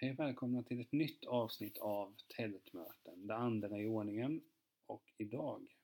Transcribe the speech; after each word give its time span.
Hej 0.00 0.10
och 0.10 0.18
välkomna 0.18 0.62
till 0.62 0.80
ett 0.80 0.92
nytt 0.92 1.24
avsnitt 1.24 1.78
av 1.78 2.16
Tältmöten, 2.36 3.26
det 3.26 3.34
andra 3.34 3.78
i 3.78 3.86
ordningen. 3.86 4.40
Och 4.86 5.12
idag 5.16 5.76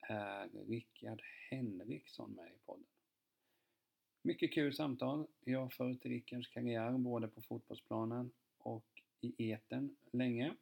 är 0.00 0.48
Rickard 0.48 1.22
Henriksson 1.50 2.32
med 2.32 2.52
i 2.52 2.58
podden. 2.66 2.86
Mycket 4.22 4.52
kul 4.54 4.74
samtal. 4.74 5.26
Jag 5.44 5.60
har 5.60 5.68
följt 5.68 6.06
Rickards 6.06 6.48
karriär 6.48 6.98
både 6.98 7.28
på 7.28 7.42
fotbollsplanen 7.42 8.32
och 8.58 9.02
i 9.20 9.50
eten 9.50 9.96
länge. 10.10 10.56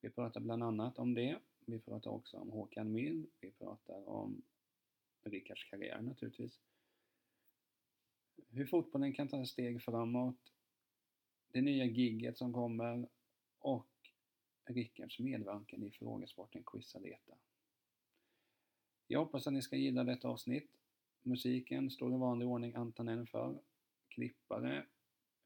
Vi 0.00 0.10
pratar 0.10 0.40
bland 0.40 0.62
annat 0.62 0.98
om 0.98 1.14
det. 1.14 1.38
Vi 1.66 1.80
pratar 1.80 2.10
också 2.10 2.36
om 2.36 2.50
Håkan 2.50 2.92
Mild. 2.92 3.30
Vi 3.40 3.50
pratar 3.50 4.08
om 4.08 4.42
Rickards 5.22 5.70
karriär 5.70 6.00
naturligtvis. 6.02 6.60
Hur 8.48 8.66
fotbollen 8.66 9.12
kan 9.12 9.28
ta 9.28 9.46
steg 9.46 9.82
framåt 9.82 10.52
det 11.52 11.60
nya 11.60 11.84
gigget 11.84 12.38
som 12.38 12.52
kommer 12.52 13.08
och 13.58 13.88
Rickards 14.64 15.18
medverkan 15.18 15.82
i 15.82 15.90
frågesporten 15.90 16.62
Quizaleta. 16.66 17.34
Jag 19.06 19.18
hoppas 19.18 19.46
att 19.46 19.52
ni 19.52 19.62
ska 19.62 19.76
gilla 19.76 20.04
detta 20.04 20.28
avsnitt. 20.28 20.70
Musiken 21.22 21.90
står 21.90 22.14
i 22.14 22.16
vanlig 22.16 22.48
ordning 22.48 22.74
Antonell 22.74 23.26
för. 23.26 23.58
Klippare 24.08 24.86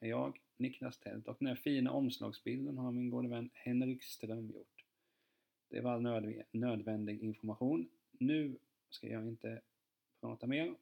är 0.01 0.09
jag, 0.09 0.41
Niklas 0.57 0.99
Tält 0.99 1.29
och 1.29 1.37
den 1.39 1.49
här 1.49 1.55
fina 1.55 1.91
omslagsbilden 1.91 2.79
har 2.79 2.93
min 2.93 3.11
gode 3.11 3.29
vän 3.29 3.51
Henrik 3.53 4.03
Ström 4.03 4.51
gjort. 4.51 4.85
Det 5.69 5.81
var 5.81 5.93
all 5.93 6.35
nödvändig 6.51 7.23
information. 7.23 7.89
Nu 8.11 8.59
ska 8.89 9.09
jag 9.09 9.27
inte 9.27 9.63
prata 10.21 10.47
mer. 10.47 10.77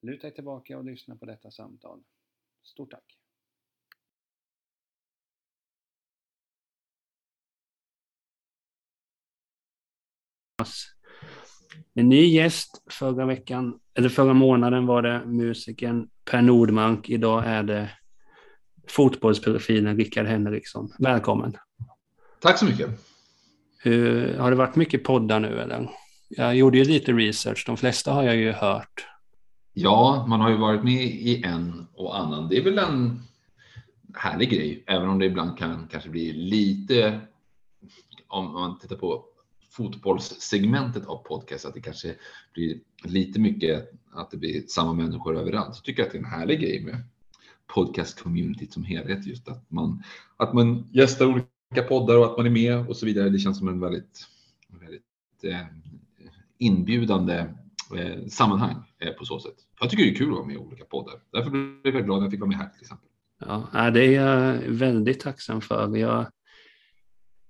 Luta 0.00 0.26
er 0.26 0.30
tillbaka 0.30 0.78
och 0.78 0.84
lyssna 0.84 1.16
på 1.16 1.26
detta 1.26 1.50
samtal. 1.50 2.04
Stort 2.62 2.90
tack! 2.90 3.17
En 11.94 12.08
ny 12.08 12.26
gäst 12.26 12.82
förra 12.90 13.26
veckan, 13.26 13.78
eller 13.94 14.08
förra 14.08 14.34
månaden 14.34 14.86
var 14.86 15.02
det 15.02 15.24
musikern 15.26 16.08
Per 16.30 16.42
Nordmark. 16.42 17.10
Idag 17.10 17.46
är 17.46 17.62
det 17.62 17.90
fotbollsprofilen 18.88 19.96
Rickard 19.96 20.26
Henriksson. 20.26 20.92
Välkommen! 20.98 21.56
Tack 22.40 22.58
så 22.58 22.64
mycket! 22.64 22.90
Hur, 23.78 24.38
har 24.38 24.50
det 24.50 24.56
varit 24.56 24.76
mycket 24.76 25.04
poddar 25.04 25.40
nu 25.40 25.60
eller? 25.60 25.90
Jag 26.28 26.56
gjorde 26.56 26.78
ju 26.78 26.84
lite 26.84 27.12
research, 27.12 27.64
de 27.66 27.76
flesta 27.76 28.12
har 28.12 28.22
jag 28.22 28.36
ju 28.36 28.52
hört. 28.52 29.06
Ja, 29.72 30.24
man 30.28 30.40
har 30.40 30.50
ju 30.50 30.56
varit 30.56 30.84
med 30.84 31.04
i 31.04 31.42
en 31.42 31.86
och 31.94 32.18
annan. 32.18 32.48
Det 32.48 32.58
är 32.58 32.64
väl 32.64 32.78
en 32.78 33.22
härlig 34.14 34.50
grej, 34.50 34.84
även 34.86 35.08
om 35.08 35.18
det 35.18 35.26
ibland 35.26 35.58
kan 35.58 35.88
kanske 35.90 36.10
bli 36.10 36.32
lite, 36.32 37.20
om 38.28 38.52
man 38.52 38.78
tittar 38.78 38.96
på 38.96 39.24
fotbollssegmentet 39.70 41.06
av 41.06 41.16
podcast, 41.16 41.66
att 41.66 41.74
det 41.74 41.80
kanske 41.80 42.14
blir 42.54 42.80
lite 43.04 43.40
mycket 43.40 43.90
att 44.12 44.30
det 44.30 44.36
blir 44.36 44.62
samma 44.66 44.92
människor 44.92 45.36
överallt. 45.36 45.74
Så 45.76 45.82
tycker 45.82 46.02
jag 46.02 46.06
att 46.06 46.12
det 46.12 46.18
är 46.18 46.22
en 46.22 46.30
härlig 46.30 46.60
grej 46.60 46.84
med 46.84 47.04
podcast-communityt 47.74 48.72
som 48.72 48.84
helhet, 48.84 49.26
just 49.26 49.48
att 49.48 49.70
man, 49.70 50.02
att 50.36 50.54
man 50.54 50.88
gästar 50.92 51.26
olika 51.26 51.88
poddar 51.88 52.18
och 52.18 52.24
att 52.24 52.36
man 52.36 52.46
är 52.46 52.50
med 52.50 52.88
och 52.88 52.96
så 52.96 53.06
vidare. 53.06 53.28
Det 53.28 53.38
känns 53.38 53.58
som 53.58 53.68
en 53.68 53.80
väldigt, 53.80 54.26
väldigt 54.68 55.02
eh, 55.44 55.66
inbjudande 56.58 57.46
eh, 57.96 58.26
sammanhang 58.28 58.76
eh, 58.98 59.12
på 59.12 59.24
så 59.24 59.40
sätt. 59.40 59.56
Jag 59.80 59.90
tycker 59.90 60.04
det 60.04 60.10
är 60.10 60.14
kul 60.14 60.28
att 60.28 60.34
vara 60.34 60.46
med 60.46 60.54
i 60.54 60.58
olika 60.58 60.84
poddar. 60.84 61.14
Därför 61.32 61.50
blev 61.50 61.94
jag 61.94 62.04
glad 62.04 62.18
när 62.18 62.24
jag 62.24 62.30
fick 62.30 62.40
vara 62.40 62.48
med 62.48 62.58
här 62.58 62.68
till 62.68 62.80
exempel. 62.80 63.08
Ja, 63.72 63.90
det 63.90 64.06
är 64.06 64.22
jag 64.22 64.58
väldigt 64.68 65.20
tacksam 65.20 65.60
för. 65.60 65.96
Jag 65.96 66.26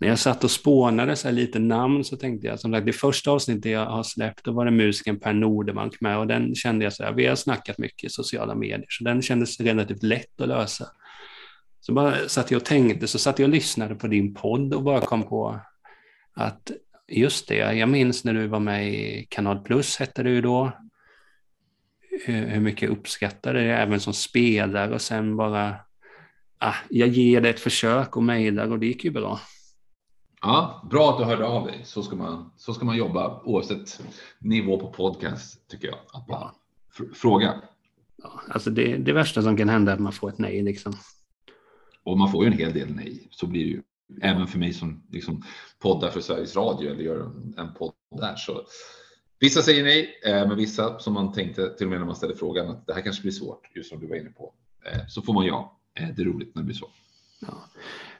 när 0.00 0.08
jag 0.08 0.18
satt 0.18 0.44
och 0.44 0.50
spånade 0.50 1.16
så 1.16 1.30
lite 1.30 1.58
namn 1.58 2.04
så 2.04 2.16
tänkte 2.16 2.46
jag, 2.46 2.60
som 2.60 2.72
sagt, 2.72 2.86
det 2.86 2.92
första 2.92 3.30
avsnittet 3.30 3.72
jag 3.72 3.86
har 3.86 4.02
släppt, 4.02 4.44
då 4.44 4.52
var 4.52 4.64
det 4.64 4.70
musikern 4.70 5.20
Per 5.20 5.32
Nordemark 5.32 6.00
med 6.00 6.18
och 6.18 6.26
den 6.26 6.54
kände 6.54 6.84
jag 6.84 6.92
så 6.92 7.04
här, 7.04 7.12
vi 7.12 7.26
har 7.26 7.36
snackat 7.36 7.78
mycket 7.78 8.04
i 8.04 8.08
sociala 8.08 8.54
medier, 8.54 8.86
så 8.88 9.04
den 9.04 9.22
kändes 9.22 9.60
relativt 9.60 10.02
lätt 10.02 10.40
att 10.40 10.48
lösa. 10.48 10.86
Så 11.80 11.92
bara 11.92 12.28
satt 12.28 12.50
jag 12.50 12.58
och 12.58 12.64
tänkte, 12.64 13.06
så 13.06 13.18
satt 13.18 13.38
jag 13.38 13.46
och 13.46 13.54
lyssnade 13.54 13.94
på 13.94 14.06
din 14.06 14.34
podd 14.34 14.74
och 14.74 14.82
bara 14.82 15.00
kom 15.00 15.22
på 15.22 15.60
att 16.34 16.70
just 17.08 17.48
det, 17.48 17.74
jag 17.74 17.88
minns 17.88 18.24
när 18.24 18.34
du 18.34 18.46
var 18.46 18.60
med 18.60 18.94
i 18.94 19.26
Kanal 19.30 19.58
Plus, 19.58 19.96
hette 19.96 20.22
det 20.22 20.30
ju 20.30 20.40
då, 20.40 20.72
hur 22.26 22.60
mycket 22.60 22.82
jag 22.82 22.90
uppskattade 22.90 23.60
det 23.60 23.72
även 23.72 24.00
som 24.00 24.14
spelare 24.14 24.94
och 24.94 25.00
sen 25.00 25.36
bara, 25.36 25.76
ah, 26.58 26.74
jag 26.90 27.08
ger 27.08 27.40
det 27.40 27.48
ett 27.48 27.60
försök 27.60 28.16
och 28.16 28.22
mejlar 28.22 28.72
och 28.72 28.78
det 28.78 28.86
gick 28.86 29.04
ju 29.04 29.10
bra. 29.10 29.40
Ja, 30.40 30.86
bra 30.90 31.10
att 31.10 31.18
du 31.18 31.24
hörde 31.24 31.46
av 31.46 31.66
dig. 31.66 31.80
Så 31.84 32.02
ska 32.02 32.16
man, 32.16 32.50
så 32.56 32.74
ska 32.74 32.84
man 32.84 32.96
jobba 32.96 33.42
oavsett 33.44 34.00
nivå 34.38 34.80
på 34.80 34.92
podcast 34.92 35.68
tycker 35.68 35.88
jag. 35.88 35.98
Att 36.12 36.26
bara 36.26 36.52
fråga. 37.14 37.62
Ja, 38.22 38.40
alltså 38.48 38.70
det, 38.70 38.96
det 38.96 39.12
värsta 39.12 39.42
som 39.42 39.56
kan 39.56 39.68
hända 39.68 39.92
är 39.92 39.94
att 39.94 40.02
man 40.02 40.12
får 40.12 40.28
ett 40.28 40.38
nej 40.38 40.62
liksom. 40.62 40.92
Och 42.02 42.18
man 42.18 42.32
får 42.32 42.44
ju 42.44 42.50
en 42.50 42.58
hel 42.58 42.72
del 42.72 42.94
nej. 42.94 43.28
Så 43.30 43.46
blir 43.46 43.64
det 43.64 43.70
ju. 43.70 43.82
Även 44.22 44.46
för 44.46 44.58
mig 44.58 44.72
som 44.72 45.02
liksom 45.10 45.44
poddar 45.78 46.10
för 46.10 46.20
Sveriges 46.20 46.56
Radio 46.56 46.90
eller 46.90 47.02
gör 47.02 47.30
en 47.56 47.74
podd 47.74 47.92
där. 48.20 48.36
Så 48.36 48.66
vissa 49.40 49.62
säger 49.62 49.84
nej, 49.84 50.20
eh, 50.24 50.48
men 50.48 50.56
vissa 50.56 50.98
som 50.98 51.14
man 51.14 51.32
tänkte 51.32 51.76
till 51.76 51.86
och 51.86 51.90
med 51.90 51.98
när 51.98 52.06
man 52.06 52.16
ställde 52.16 52.36
frågan 52.36 52.68
att 52.68 52.86
det 52.86 52.94
här 52.94 53.02
kanske 53.02 53.22
blir 53.22 53.32
svårt, 53.32 53.76
just 53.76 53.88
som 53.88 54.00
du 54.00 54.06
var 54.06 54.16
inne 54.16 54.30
på. 54.30 54.54
Eh, 54.84 55.06
så 55.08 55.22
får 55.22 55.32
man 55.32 55.46
ja. 55.46 55.78
Eh, 55.94 56.08
det 56.16 56.22
är 56.22 56.26
roligt 56.26 56.54
när 56.54 56.62
det 56.62 56.66
blir 56.66 56.76
så. 56.76 56.90
Ja. 57.40 57.64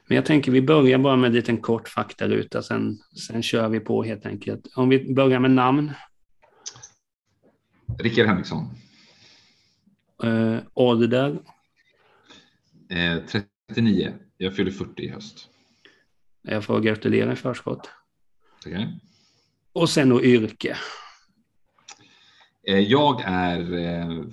Men 0.09 0.15
jag 0.15 0.25
tänker 0.25 0.51
vi 0.51 0.61
börjar 0.61 0.97
bara 0.97 1.15
med 1.15 1.27
en 1.27 1.33
liten 1.33 1.57
kort 1.57 1.89
faktaruta, 1.89 2.61
sen, 2.63 2.97
sen 3.27 3.43
kör 3.43 3.69
vi 3.69 3.79
på 3.79 4.03
helt 4.03 4.25
enkelt. 4.25 4.67
Om 4.75 4.89
vi 4.89 5.13
börjar 5.13 5.39
med 5.39 5.51
namn. 5.51 5.91
Rickard 7.99 8.27
Henriksson. 8.27 8.69
Uh, 10.23 10.59
ålder? 10.73 11.39
Eh, 12.89 13.43
39. 13.67 14.13
Jag 14.37 14.55
fyller 14.55 14.71
40 14.71 15.03
i 15.03 15.09
höst. 15.09 15.49
Jag 16.41 16.63
får 16.63 16.79
gratulera 16.79 17.33
i 17.33 17.35
förskott. 17.35 17.89
Okay. 18.65 18.87
Och 19.73 19.89
sen 19.89 20.09
då 20.09 20.23
yrke. 20.23 20.77
Eh, 22.67 22.79
jag 22.79 23.21
är 23.25 23.73
eh, 23.73 24.23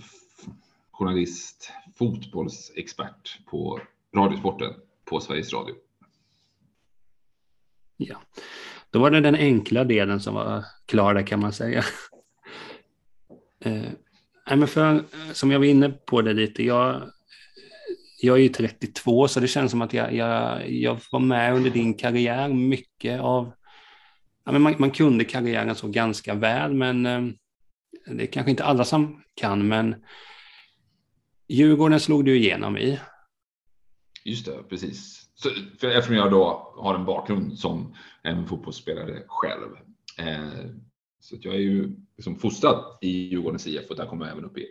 journalist, 0.90 1.72
fotbollsexpert 1.94 3.46
på 3.46 3.80
Radiosporten 4.16 4.72
på 5.10 5.20
Sveriges 5.20 5.52
Radio. 5.52 5.74
Ja, 7.96 8.22
då 8.90 8.98
var 8.98 9.10
det 9.10 9.20
den 9.20 9.34
enkla 9.34 9.84
delen 9.84 10.20
som 10.20 10.34
var 10.34 10.64
klar 10.86 11.14
där 11.14 11.26
kan 11.26 11.40
man 11.40 11.52
säga. 11.52 11.84
Eh, 13.60 14.56
men 14.56 14.68
för, 14.68 15.04
som 15.32 15.50
jag 15.50 15.58
var 15.58 15.66
inne 15.66 15.88
på 15.88 16.22
det 16.22 16.32
lite, 16.32 16.62
jag, 16.62 17.10
jag 18.22 18.36
är 18.36 18.42
ju 18.42 18.48
32 18.48 19.28
så 19.28 19.40
det 19.40 19.48
känns 19.48 19.70
som 19.70 19.82
att 19.82 19.92
jag, 19.92 20.14
jag, 20.14 20.70
jag 20.70 21.00
var 21.10 21.20
med 21.20 21.54
under 21.54 21.70
din 21.70 21.94
karriär 21.94 22.48
mycket 22.48 23.20
av, 23.20 23.52
ja, 24.44 24.52
men 24.52 24.62
man, 24.62 24.74
man 24.78 24.90
kunde 24.90 25.24
karriären 25.24 25.74
så 25.74 25.88
ganska 25.88 26.34
väl 26.34 26.74
men 26.74 27.06
eh, 27.06 27.22
det 28.06 28.22
är 28.22 28.26
kanske 28.26 28.50
inte 28.50 28.64
alla 28.64 28.84
som 28.84 29.22
kan 29.34 29.68
men 29.68 29.94
Djurgården 31.48 32.00
slog 32.00 32.24
du 32.24 32.36
igenom 32.36 32.78
i. 32.78 32.98
Just 34.26 34.46
det, 34.46 34.62
precis. 34.68 35.28
Så, 35.34 35.50
för 35.80 35.86
eftersom 35.86 36.16
jag 36.16 36.30
då 36.30 36.72
har 36.76 36.94
en 36.94 37.04
bakgrund 37.04 37.58
som 37.58 37.94
en 38.22 38.46
fotbollsspelare 38.46 39.22
själv. 39.26 39.70
Eh, 40.18 40.70
så 41.20 41.36
jag 41.40 41.54
är 41.54 41.58
ju 41.58 41.96
liksom 42.16 42.38
fostrad 42.38 42.98
i 43.00 43.10
Djurgårdens 43.10 43.66
IF 43.66 43.90
och 43.90 43.96
där 43.96 44.06
kom 44.06 44.20
jag 44.20 44.30
även 44.30 44.44
upp 44.44 44.58
i 44.58 44.66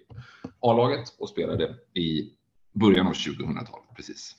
A-laget 0.60 1.16
och 1.20 1.30
spelade 1.30 1.76
i 1.94 2.32
början 2.74 3.08
av 3.08 3.14
2000-talet. 3.14 3.96
Precis. 3.96 4.36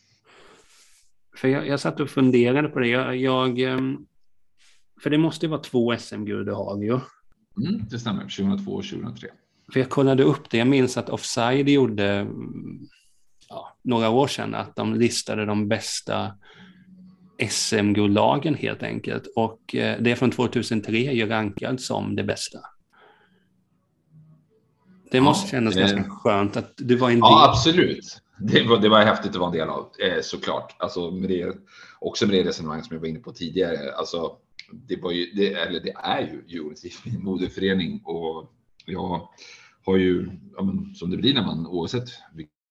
För 1.36 1.48
jag, 1.48 1.68
jag 1.68 1.80
satt 1.80 2.00
och 2.00 2.10
funderade 2.10 2.68
på 2.68 2.78
det. 2.78 2.88
Jag, 2.88 3.16
jag 3.16 3.58
ehm, 3.58 4.06
för 5.02 5.10
det 5.10 5.18
måste 5.18 5.46
ju 5.46 5.50
vara 5.50 5.60
två 5.60 5.96
SM-guld 5.96 6.46
du 6.46 6.52
har 6.52 6.82
ju. 6.82 7.00
Mm, 7.66 7.88
det 7.90 7.98
stämmer, 7.98 8.22
2002 8.22 8.72
och 8.72 8.84
2003. 8.84 9.28
För 9.72 9.80
jag 9.80 9.90
kollade 9.90 10.22
upp 10.22 10.50
det. 10.50 10.58
Jag 10.58 10.68
minns 10.68 10.96
att 10.96 11.08
Offside 11.08 11.68
gjorde 11.68 12.26
ja, 13.48 13.76
några 13.82 14.10
år 14.10 14.26
sedan 14.26 14.54
att 14.54 14.76
de 14.76 14.94
listade 14.94 15.46
de 15.46 15.68
bästa 15.68 16.32
SM-guldlagen 17.48 18.54
helt 18.54 18.82
enkelt. 18.82 19.26
Och 19.36 19.74
eh, 19.74 20.00
det 20.00 20.16
från 20.16 20.30
2003 20.30 20.96
är 20.96 21.12
ju 21.12 21.26
rankad 21.26 21.80
som 21.80 22.16
det 22.16 22.24
bästa. 22.24 22.58
Det 25.10 25.20
måste 25.20 25.46
ja, 25.46 25.50
kännas 25.50 25.76
eh, 25.76 25.80
ganska 25.80 26.10
skönt 26.10 26.56
att 26.56 26.72
du 26.76 26.96
var 26.96 27.08
en 27.08 27.14
del. 27.14 27.20
Ja, 27.20 27.48
absolut. 27.48 28.22
Det 28.38 28.62
var, 28.62 28.78
det 28.78 28.88
var 28.88 29.04
häftigt 29.04 29.30
att 29.30 29.36
vara 29.36 29.50
en 29.50 29.56
del 29.56 29.68
av, 29.68 29.90
eh, 30.02 30.20
såklart. 30.22 30.76
Alltså 30.78 31.10
med 31.10 31.28
det, 31.28 31.56
också 32.00 32.26
med 32.26 32.34
det 32.34 32.48
resonemang 32.48 32.82
som 32.82 32.94
jag 32.94 33.00
var 33.00 33.08
inne 33.08 33.18
på 33.18 33.32
tidigare. 33.32 33.94
Alltså, 33.94 34.36
det, 34.72 35.02
var 35.02 35.12
ju, 35.12 35.26
det, 35.34 35.54
eller 35.54 35.80
det 35.80 35.94
är 36.02 36.20
ju 36.20 36.44
Djurgårdens 36.46 36.84
moderförening 37.18 38.00
och 38.04 38.52
jag 38.86 39.28
har 39.86 39.96
ju, 39.96 40.30
ja, 40.56 40.62
men, 40.62 40.94
som 40.94 41.10
det 41.10 41.16
blir 41.16 41.34
när 41.34 41.46
man 41.46 41.66
oavsett 41.66 42.08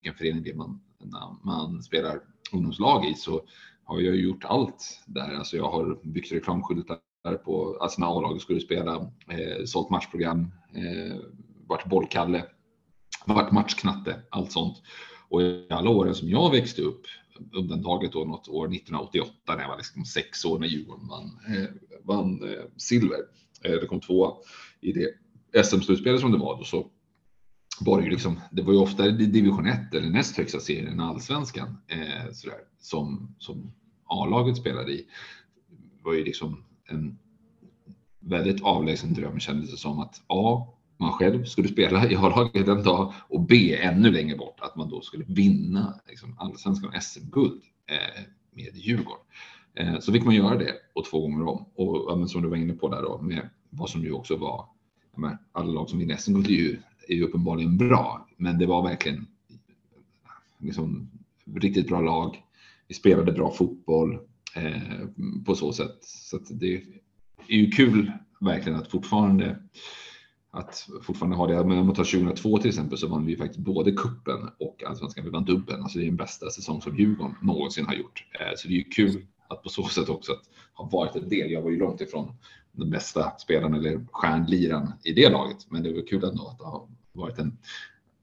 vilken 0.05 0.17
förening 0.17 0.43
det 0.43 0.55
man 0.55 0.81
när 0.99 1.45
man 1.45 1.83
spelar 1.83 2.19
ungdomslag 2.51 3.05
i 3.05 3.13
så 3.13 3.41
har 3.83 3.99
jag 3.99 4.15
gjort 4.15 4.43
allt 4.43 5.03
där. 5.05 5.35
Alltså 5.35 5.57
jag 5.57 5.71
har 5.71 5.99
byggt 6.03 6.31
reklamskyltar 6.31 6.97
på 7.45 7.77
alltså 7.81 8.01
när 8.01 8.17
A-laget 8.17 8.41
skulle 8.41 8.59
spela, 8.59 8.95
eh, 9.29 9.65
sålt 9.65 9.89
matchprogram, 9.89 10.39
eh, 10.73 11.17
varit 11.67 11.85
bollkalle, 11.85 12.45
varit 13.25 13.51
matchknatte, 13.51 14.21
allt 14.29 14.51
sånt. 14.51 14.81
Och 15.29 15.41
i 15.41 15.67
alla 15.69 15.89
åren 15.89 16.15
som 16.15 16.29
jag 16.29 16.51
växte 16.51 16.81
upp, 16.81 17.01
undantaget 17.53 18.11
då 18.11 18.25
något 18.25 18.47
år 18.47 18.67
1988 18.67 19.31
när 19.47 19.61
jag 19.61 19.69
var 19.69 19.77
liksom 19.77 20.05
sex 20.05 20.45
år 20.45 20.59
när 20.59 20.67
Djurgården 20.67 21.07
vann, 21.07 21.39
eh, 21.47 21.69
vann 22.03 22.49
eh, 22.49 22.65
silver. 22.77 23.19
Eh, 23.63 23.71
det 23.71 23.87
kom 23.87 24.01
två 24.01 24.37
i 24.81 24.91
det 24.91 25.09
SM-slutspelet 25.63 26.21
som 26.21 26.31
det 26.31 26.37
var 26.37 26.57
då 26.57 26.63
så 26.63 26.91
var 27.81 27.97
det 27.97 28.03
ju 28.03 28.11
liksom, 28.11 28.39
det 28.51 28.61
var 28.61 28.73
ju 28.73 28.79
ofta 28.79 29.07
division 29.11 29.67
1 29.67 29.93
eller 29.93 30.09
näst 30.09 30.37
högsta 30.37 30.59
serien, 30.59 30.99
allsvenskan, 30.99 31.77
eh, 31.87 32.31
sådär, 32.33 32.57
som, 32.79 33.35
som 33.39 33.71
A-laget 34.05 34.57
spelade 34.57 34.91
i. 34.91 35.05
Det 35.69 36.03
var 36.03 36.13
ju 36.13 36.23
liksom 36.23 36.63
en 36.87 37.17
väldigt 38.19 38.63
avlägsen 38.63 39.13
dröm 39.13 39.39
kändes 39.39 39.71
det 39.71 39.77
som 39.77 39.99
att 39.99 40.21
A, 40.27 40.67
man 40.97 41.11
själv 41.11 41.45
skulle 41.45 41.67
spela 41.67 42.09
i 42.09 42.15
A-laget 42.15 42.67
en 42.67 42.83
dag 42.83 43.13
och 43.29 43.41
B, 43.41 43.77
ännu 43.81 44.11
längre 44.11 44.37
bort, 44.37 44.59
att 44.59 44.75
man 44.75 44.89
då 44.89 45.01
skulle 45.01 45.25
vinna 45.27 45.99
liksom, 46.07 46.35
allsvenskan 46.39 47.01
SM-guld 47.01 47.61
eh, 47.87 48.23
med 48.51 48.75
Djurgården. 48.75 49.25
Eh, 49.75 49.99
så 49.99 50.13
fick 50.13 50.25
man 50.25 50.35
göra 50.35 50.57
det 50.57 50.73
och 50.93 51.05
två 51.05 51.21
gånger 51.21 51.47
om. 51.47 51.65
Och 51.75 52.29
som 52.29 52.41
du 52.41 52.49
var 52.49 52.57
inne 52.57 52.73
på 52.73 52.89
där 52.89 53.01
då, 53.01 53.21
med 53.21 53.49
vad 53.69 53.89
som 53.89 54.01
ju 54.01 54.11
också 54.11 54.35
var, 54.35 54.65
menar, 55.17 55.37
alla 55.51 55.71
lag 55.71 55.89
som 55.89 55.99
vinner 55.99 56.17
SM-guld 56.17 56.47
är 56.47 56.51
ju, 56.51 56.79
är 57.07 57.15
ju 57.15 57.23
uppenbarligen 57.23 57.77
bra, 57.77 58.27
men 58.37 58.57
det 58.57 58.65
var 58.65 58.83
verkligen 58.83 59.27
liksom, 60.59 61.09
riktigt 61.55 61.87
bra 61.87 62.01
lag. 62.01 62.43
Vi 62.87 62.95
spelade 62.95 63.31
bra 63.31 63.51
fotboll 63.51 64.19
eh, 64.55 65.07
på 65.45 65.55
så 65.55 65.73
sätt. 65.73 65.97
Så 66.01 66.39
det 66.49 66.75
är 67.47 67.57
ju 67.57 67.71
kul 67.71 68.11
verkligen 68.39 68.79
att 68.79 68.91
fortfarande 68.91 69.59
att 70.51 70.89
fortfarande 71.01 71.37
ha 71.37 71.47
det. 71.47 71.63
Men 71.63 71.77
om 71.77 71.85
man 71.85 71.95
tar 71.95 72.03
2002 72.03 72.57
till 72.57 72.69
exempel 72.69 72.97
så 72.97 73.07
vann 73.07 73.25
vi 73.25 73.37
faktiskt 73.37 73.59
både 73.59 73.91
kuppen 73.91 74.49
och 74.59 74.83
allsvenskan. 74.87 75.23
Vi 75.23 75.29
vann 75.29 75.45
dubbeln, 75.45 75.83
alltså 75.83 75.99
det 75.99 76.05
är 76.05 76.07
den 76.07 76.15
bästa 76.15 76.49
säsong 76.49 76.81
som 76.81 76.97
Djurgården 76.97 77.35
någonsin 77.41 77.85
har 77.85 77.93
gjort. 77.93 78.25
Eh, 78.39 78.51
så 78.55 78.67
det 78.67 78.73
är 78.73 78.77
ju 78.77 78.83
kul 78.83 79.25
att 79.47 79.63
på 79.63 79.69
så 79.69 79.87
sätt 79.87 80.09
också 80.09 80.31
att 80.31 80.43
ha 80.73 80.85
varit 80.85 81.15
en 81.15 81.29
del. 81.29 81.51
Jag 81.51 81.61
var 81.61 81.69
ju 81.69 81.79
långt 81.79 82.01
ifrån 82.01 82.35
den 82.71 82.89
bästa 82.89 83.37
spelaren 83.37 83.73
eller 83.73 84.05
stjärnliran 84.11 84.93
i 85.03 85.13
det 85.13 85.29
laget, 85.29 85.57
men 85.69 85.83
det 85.83 85.93
var 85.93 86.07
kul 86.07 86.23
ändå 86.23 86.47
att 86.47 86.61
ha 86.61 86.87
varit 87.13 87.39
en 87.39 87.57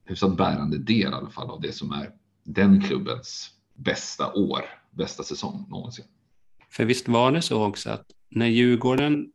hyfsat 0.04 0.36
bärande 0.36 0.78
del 0.78 0.96
i 0.96 1.04
alla 1.04 1.30
fall 1.30 1.50
av 1.50 1.60
det 1.60 1.72
som 1.72 1.92
är 1.92 2.10
den 2.44 2.80
klubbens 2.80 3.50
bästa 3.74 4.32
år, 4.32 4.60
bästa 4.90 5.22
säsong 5.22 5.66
någonsin. 5.70 6.04
För 6.70 6.84
visst 6.84 7.08
var 7.08 7.32
det 7.32 7.42
så 7.42 7.64
också 7.64 7.90
att 7.90 8.06
när 8.28 8.46
Djurgården, 8.46 9.32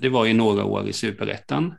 det 0.00 0.08
var 0.08 0.24
ju 0.24 0.34
några 0.34 0.64
år 0.64 0.88
i 0.88 0.92
superettan, 0.92 1.74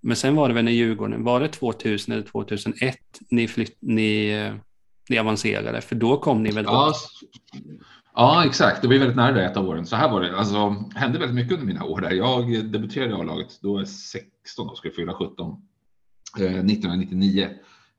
men 0.00 0.16
sen 0.16 0.36
var 0.36 0.48
det 0.48 0.54
väl 0.54 0.64
när 0.64 0.72
Djurgården, 0.72 1.24
var 1.24 1.40
det 1.40 1.48
2000 1.48 2.12
eller 2.12 2.24
2001 2.24 2.96
ni, 3.30 3.48
flytt, 3.48 3.76
ni, 3.80 4.50
ni 5.08 5.18
avancerade? 5.18 5.80
För 5.80 5.94
då 5.94 6.16
kom 6.16 6.42
ni 6.42 6.50
väl 6.50 6.64
ja, 6.64 6.94
ja, 8.14 8.44
exakt. 8.46 8.82
Det 8.82 8.88
var 8.88 8.94
väldigt 8.94 9.16
nära 9.16 9.32
det 9.32 9.44
ett 9.44 9.56
av 9.56 9.68
åren. 9.68 9.86
Så 9.86 9.96
här 9.96 10.10
var 10.10 10.20
det. 10.20 10.36
Alltså, 10.36 10.84
hände 10.94 11.18
väldigt 11.18 11.36
mycket 11.36 11.52
under 11.52 11.66
mina 11.66 11.84
år 11.84 12.00
där. 12.00 12.10
Jag 12.10 12.64
debuterade 12.64 13.10
i 13.10 13.14
A-laget, 13.14 13.58
då 13.62 13.72
var 13.72 13.80
jag 13.80 13.88
16 13.88 14.68
och 14.68 14.76
skulle 14.76 14.94
fylla 14.94 15.14
17. 15.14 15.62
Eh, 16.38 16.44
1999 16.44 17.48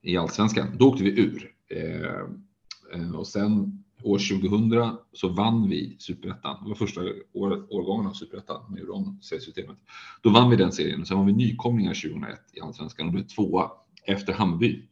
i 0.02 0.18
Allsvenskan. 0.18 0.68
Då 0.78 0.90
åkte 0.90 1.04
vi 1.04 1.20
ur. 1.20 1.52
Eh, 1.70 3.02
eh 3.02 3.16
och 3.16 3.28
sen 3.28 3.84
år 4.04 4.18
2000 4.18 4.98
så 5.14 5.28
vann 5.28 5.70
vi 5.70 5.96
superettan. 6.00 6.64
Det 6.64 6.70
var 6.70 6.76
första 6.76 7.02
år, 7.34 7.74
årgången 7.74 8.08
av 8.08 8.14
superettan. 8.14 8.62
Man 8.70 8.80
gjorde 8.80 8.92
om 8.92 9.20
seriesystemet. 9.22 9.78
Då 10.22 10.30
vann 10.30 10.50
vi 10.50 10.56
den 10.56 10.72
serien 10.72 11.02
och 11.02 11.08
sen 11.08 11.18
var 11.18 11.26
vi 11.26 11.34
nykomlingar 11.34 11.94
2001 11.94 12.40
i 12.54 12.62
allsvenskan 12.62 13.08
och 13.08 13.14
blev 13.14 13.24
tvåa 13.24 13.72
efter 14.06 14.34
Hammarby. 14.34 14.88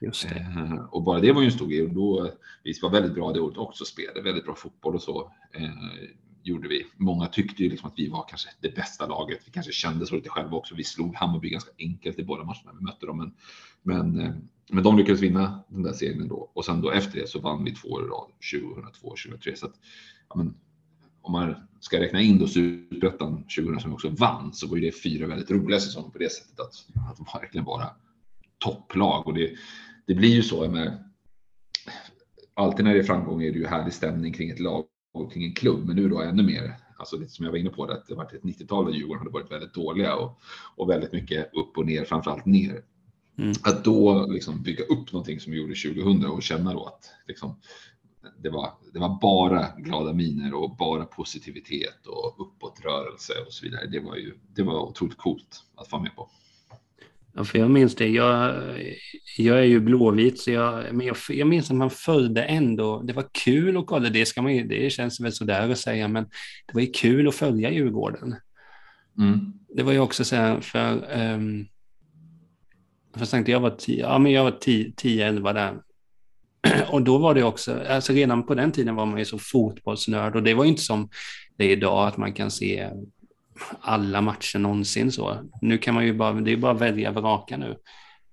Eh, 0.00 0.84
och 0.90 1.02
bara 1.02 1.20
det 1.20 1.32
var 1.32 1.40
ju 1.40 1.46
en 1.46 1.52
stor 1.52 1.66
grej 1.66 1.82
och 1.82 1.94
då 1.94 2.30
vi 2.62 2.72
var 2.82 2.90
väldigt 2.90 3.14
bra 3.14 3.32
det 3.32 3.40
året 3.40 3.56
också, 3.56 3.84
spelade 3.84 4.22
väldigt 4.22 4.44
bra 4.44 4.54
fotboll 4.54 4.94
och 4.94 5.02
så. 5.02 5.32
Eh, 5.52 5.70
gjorde 6.42 6.68
vi. 6.68 6.86
Många 6.96 7.26
tyckte 7.26 7.62
ju 7.62 7.70
liksom 7.70 7.88
att 7.88 7.98
vi 7.98 8.08
var 8.08 8.24
kanske 8.28 8.48
det 8.60 8.74
bästa 8.74 9.06
laget. 9.06 9.40
Vi 9.46 9.52
kanske 9.52 9.72
kände 9.72 10.06
så 10.06 10.14
lite 10.14 10.28
själva 10.28 10.56
också. 10.56 10.74
Vi 10.74 10.84
slog 10.84 11.14
Hammarby 11.14 11.50
ganska 11.50 11.70
enkelt 11.78 12.18
i 12.18 12.24
båda 12.24 12.44
matcherna 12.44 12.72
vi 12.78 12.84
mötte 12.84 13.06
dem, 13.06 13.16
men, 13.16 13.34
men 13.82 14.20
eh, 14.20 14.34
men 14.70 14.84
de 14.84 14.96
lyckades 14.96 15.20
vinna 15.20 15.64
den 15.68 15.82
där 15.82 15.92
serien 15.92 16.28
då 16.28 16.50
och 16.54 16.64
sen 16.64 16.80
då 16.80 16.90
efter 16.90 17.20
det 17.20 17.28
så 17.28 17.40
vann 17.40 17.64
vi 17.64 17.74
två 17.74 17.88
år 17.88 18.04
i 18.04 18.06
rad 18.06 18.30
2002 18.74 19.08
och 19.08 19.18
2003. 19.18 19.56
Så 19.56 19.66
att, 19.66 19.74
ja, 20.28 20.36
men, 20.36 20.54
om 21.22 21.32
man 21.32 21.54
ska 21.80 22.00
räkna 22.00 22.20
in 22.20 22.38
då 22.38 22.46
superettan 22.46 23.36
2000 23.36 23.80
som 23.80 23.90
vi 23.90 23.94
också 23.94 24.08
vann 24.08 24.52
så 24.52 24.68
var 24.68 24.76
ju 24.76 24.82
det 24.82 25.02
fyra 25.02 25.26
väldigt 25.26 25.50
roliga 25.50 25.80
säsonger 25.80 26.10
på 26.10 26.18
det 26.18 26.32
sättet 26.32 26.60
att, 26.60 26.74
att 27.10 27.42
verkligen 27.42 27.64
vara 27.64 27.90
topplag 28.64 29.26
och 29.26 29.34
det, 29.34 29.50
det 30.06 30.14
blir 30.14 30.34
ju 30.34 30.42
så 30.42 30.68
med 30.68 31.04
alltid 32.54 32.84
när 32.84 32.94
det 32.94 33.00
är 33.00 33.04
framgång 33.04 33.42
är 33.42 33.52
det 33.52 33.58
ju 33.58 33.66
härlig 33.66 33.92
stämning 33.92 34.32
kring 34.32 34.50
ett 34.50 34.60
lag 34.60 34.84
och 35.12 35.32
kring 35.32 35.44
en 35.44 35.54
klubb, 35.54 35.86
men 35.86 35.96
nu 35.96 36.08
då 36.08 36.22
ännu 36.22 36.42
mer. 36.42 36.76
Alltså 36.96 37.16
lite 37.16 37.32
som 37.32 37.44
jag 37.44 37.52
var 37.52 37.58
inne 37.58 37.70
på, 37.70 37.86
det, 37.86 37.92
att 37.92 38.06
det 38.06 38.14
varit 38.14 38.32
ett 38.32 38.42
90-tal 38.42 38.84
där 38.84 38.92
Djurgården 38.92 39.18
hade 39.18 39.30
varit 39.30 39.52
väldigt 39.52 39.74
dåliga 39.74 40.16
och, 40.16 40.40
och 40.76 40.90
väldigt 40.90 41.12
mycket 41.12 41.54
upp 41.54 41.78
och 41.78 41.86
ner, 41.86 42.04
framförallt 42.04 42.46
ner. 42.46 42.82
Mm. 43.38 43.52
Att 43.62 43.84
då 43.84 44.26
liksom 44.26 44.62
bygga 44.62 44.84
upp 44.84 45.12
någonting 45.12 45.40
som 45.40 45.52
vi 45.52 45.58
gjorde 45.58 45.74
2000 45.74 46.30
och 46.30 46.42
känna 46.42 46.72
då 46.72 46.84
att 46.84 47.10
liksom, 47.26 47.60
det, 48.38 48.50
var, 48.50 48.70
det 48.92 48.98
var 48.98 49.18
bara 49.22 49.66
glada 49.78 50.12
miner 50.12 50.54
och 50.54 50.76
bara 50.76 51.04
positivitet 51.04 52.06
och 52.06 52.46
uppåtrörelse 52.46 53.32
och 53.46 53.52
så 53.52 53.64
vidare. 53.64 53.86
Det 53.86 54.00
var 54.00 54.16
ju 54.16 54.34
det 54.54 54.62
var 54.62 54.82
otroligt 54.82 55.18
coolt 55.18 55.62
att 55.76 55.88
få 55.88 55.98
med 55.98 56.16
på. 56.16 56.30
Ja, 57.36 57.44
för 57.44 57.58
jag 57.58 57.70
minns 57.70 57.94
det. 57.94 58.08
Jag, 58.08 58.62
jag 59.38 59.58
är 59.58 59.64
ju 59.64 59.80
blåvit, 59.80 60.40
så 60.40 60.50
jag, 60.50 60.94
men 60.94 61.06
jag, 61.06 61.16
jag 61.28 61.48
minns 61.48 61.70
att 61.70 61.76
man 61.76 61.90
följde 61.90 62.42
ändå. 62.44 63.02
Det 63.02 63.12
var 63.12 63.26
kul 63.44 63.76
att 63.76 63.86
kolla. 63.86 64.10
Det, 64.10 64.26
ska 64.26 64.42
man, 64.42 64.68
det 64.68 64.92
känns 64.92 65.20
väl 65.20 65.32
sådär 65.32 65.70
att 65.70 65.78
säga, 65.78 66.08
men 66.08 66.24
det 66.66 66.74
var 66.74 66.80
ju 66.80 66.90
kul 66.90 67.28
att 67.28 67.34
följa 67.34 67.70
Djurgården. 67.70 68.36
Mm. 69.18 69.52
Det 69.68 69.82
var 69.82 69.92
ju 69.92 69.98
också 69.98 70.24
så 70.24 70.36
här, 70.36 70.60
för 70.60 71.20
um, 71.34 71.66
för 73.16 73.26
tänkte 73.26 73.52
jag 73.52 73.60
var 73.60 73.70
10, 73.70 74.00
ja 74.00 74.18
men 74.18 74.32
jag 74.32 74.44
var 74.44 74.50
10-11 74.50 75.52
där. 75.54 75.80
Och 76.92 77.02
då 77.02 77.18
var 77.18 77.34
det 77.34 77.44
också, 77.44 77.82
alltså 77.88 78.12
redan 78.12 78.46
på 78.46 78.54
den 78.54 78.72
tiden 78.72 78.94
var 78.94 79.06
man 79.06 79.18
ju 79.18 79.24
så 79.24 79.38
fotbollsnörd 79.38 80.36
och 80.36 80.42
det 80.42 80.54
var 80.54 80.64
ju 80.64 80.70
inte 80.70 80.82
som 80.82 81.08
det 81.56 81.64
är 81.64 81.70
idag 81.70 82.08
att 82.08 82.16
man 82.16 82.32
kan 82.32 82.50
se 82.50 82.90
alla 83.80 84.20
matcher 84.20 84.58
någonsin 84.58 85.12
så. 85.12 85.36
Nu 85.60 85.78
kan 85.78 85.94
man 85.94 86.06
ju 86.06 86.14
bara, 86.14 86.32
det 86.32 86.52
är 86.52 86.56
bara 86.56 86.74
välja 86.74 87.10
vraka 87.10 87.56
nu. 87.56 87.76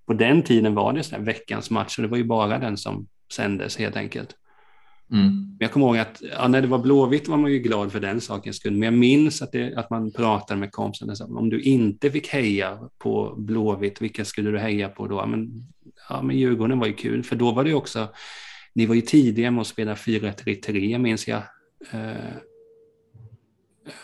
På 0.07 0.13
den 0.13 0.43
tiden 0.43 0.75
var 0.75 0.93
det 0.93 1.03
så 1.03 1.15
här 1.15 1.23
veckans 1.23 1.69
match 1.69 1.97
och 1.97 2.01
det 2.01 2.07
var 2.07 2.17
ju 2.17 2.23
bara 2.23 2.57
den 2.59 2.77
som 2.77 3.07
sändes 3.33 3.77
helt 3.77 3.95
enkelt. 3.95 4.35
Mm. 5.11 5.57
Jag 5.59 5.71
kommer 5.71 5.85
ihåg 5.85 5.97
att 5.97 6.21
ja, 6.21 6.47
när 6.47 6.61
det 6.61 6.67
var 6.67 6.79
Blåvitt 6.79 7.27
var 7.27 7.37
man 7.37 7.51
ju 7.51 7.59
glad 7.59 7.91
för 7.91 7.99
den 7.99 8.21
sakens 8.21 8.55
skull, 8.55 8.71
men 8.71 8.81
jag 8.81 8.93
minns 8.93 9.41
att, 9.41 9.51
det, 9.51 9.75
att 9.75 9.89
man 9.89 10.11
pratade 10.11 10.59
med 10.59 10.71
kompisarna. 10.71 11.39
Om 11.39 11.49
du 11.49 11.61
inte 11.61 12.11
fick 12.11 12.27
heja 12.27 12.79
på 12.97 13.35
Blåvitt, 13.37 14.01
vilka 14.01 14.25
skulle 14.25 14.51
du 14.51 14.59
heja 14.59 14.89
på 14.89 15.07
då? 15.07 15.25
Men, 15.25 15.49
ja, 16.09 16.21
men 16.21 16.37
Djurgården 16.37 16.79
var 16.79 16.87
ju 16.87 16.93
kul, 16.93 17.23
för 17.23 17.35
då 17.35 17.51
var 17.51 17.63
det 17.63 17.73
också, 17.73 18.07
ni 18.75 18.85
var 18.85 18.95
ju 18.95 19.01
tidiga 19.01 19.51
med 19.51 19.61
att 19.61 19.67
spela 19.67 19.95
4-3-3 19.95 20.97
minns 20.97 21.27
jag. 21.27 21.41
Eh, 21.91 22.33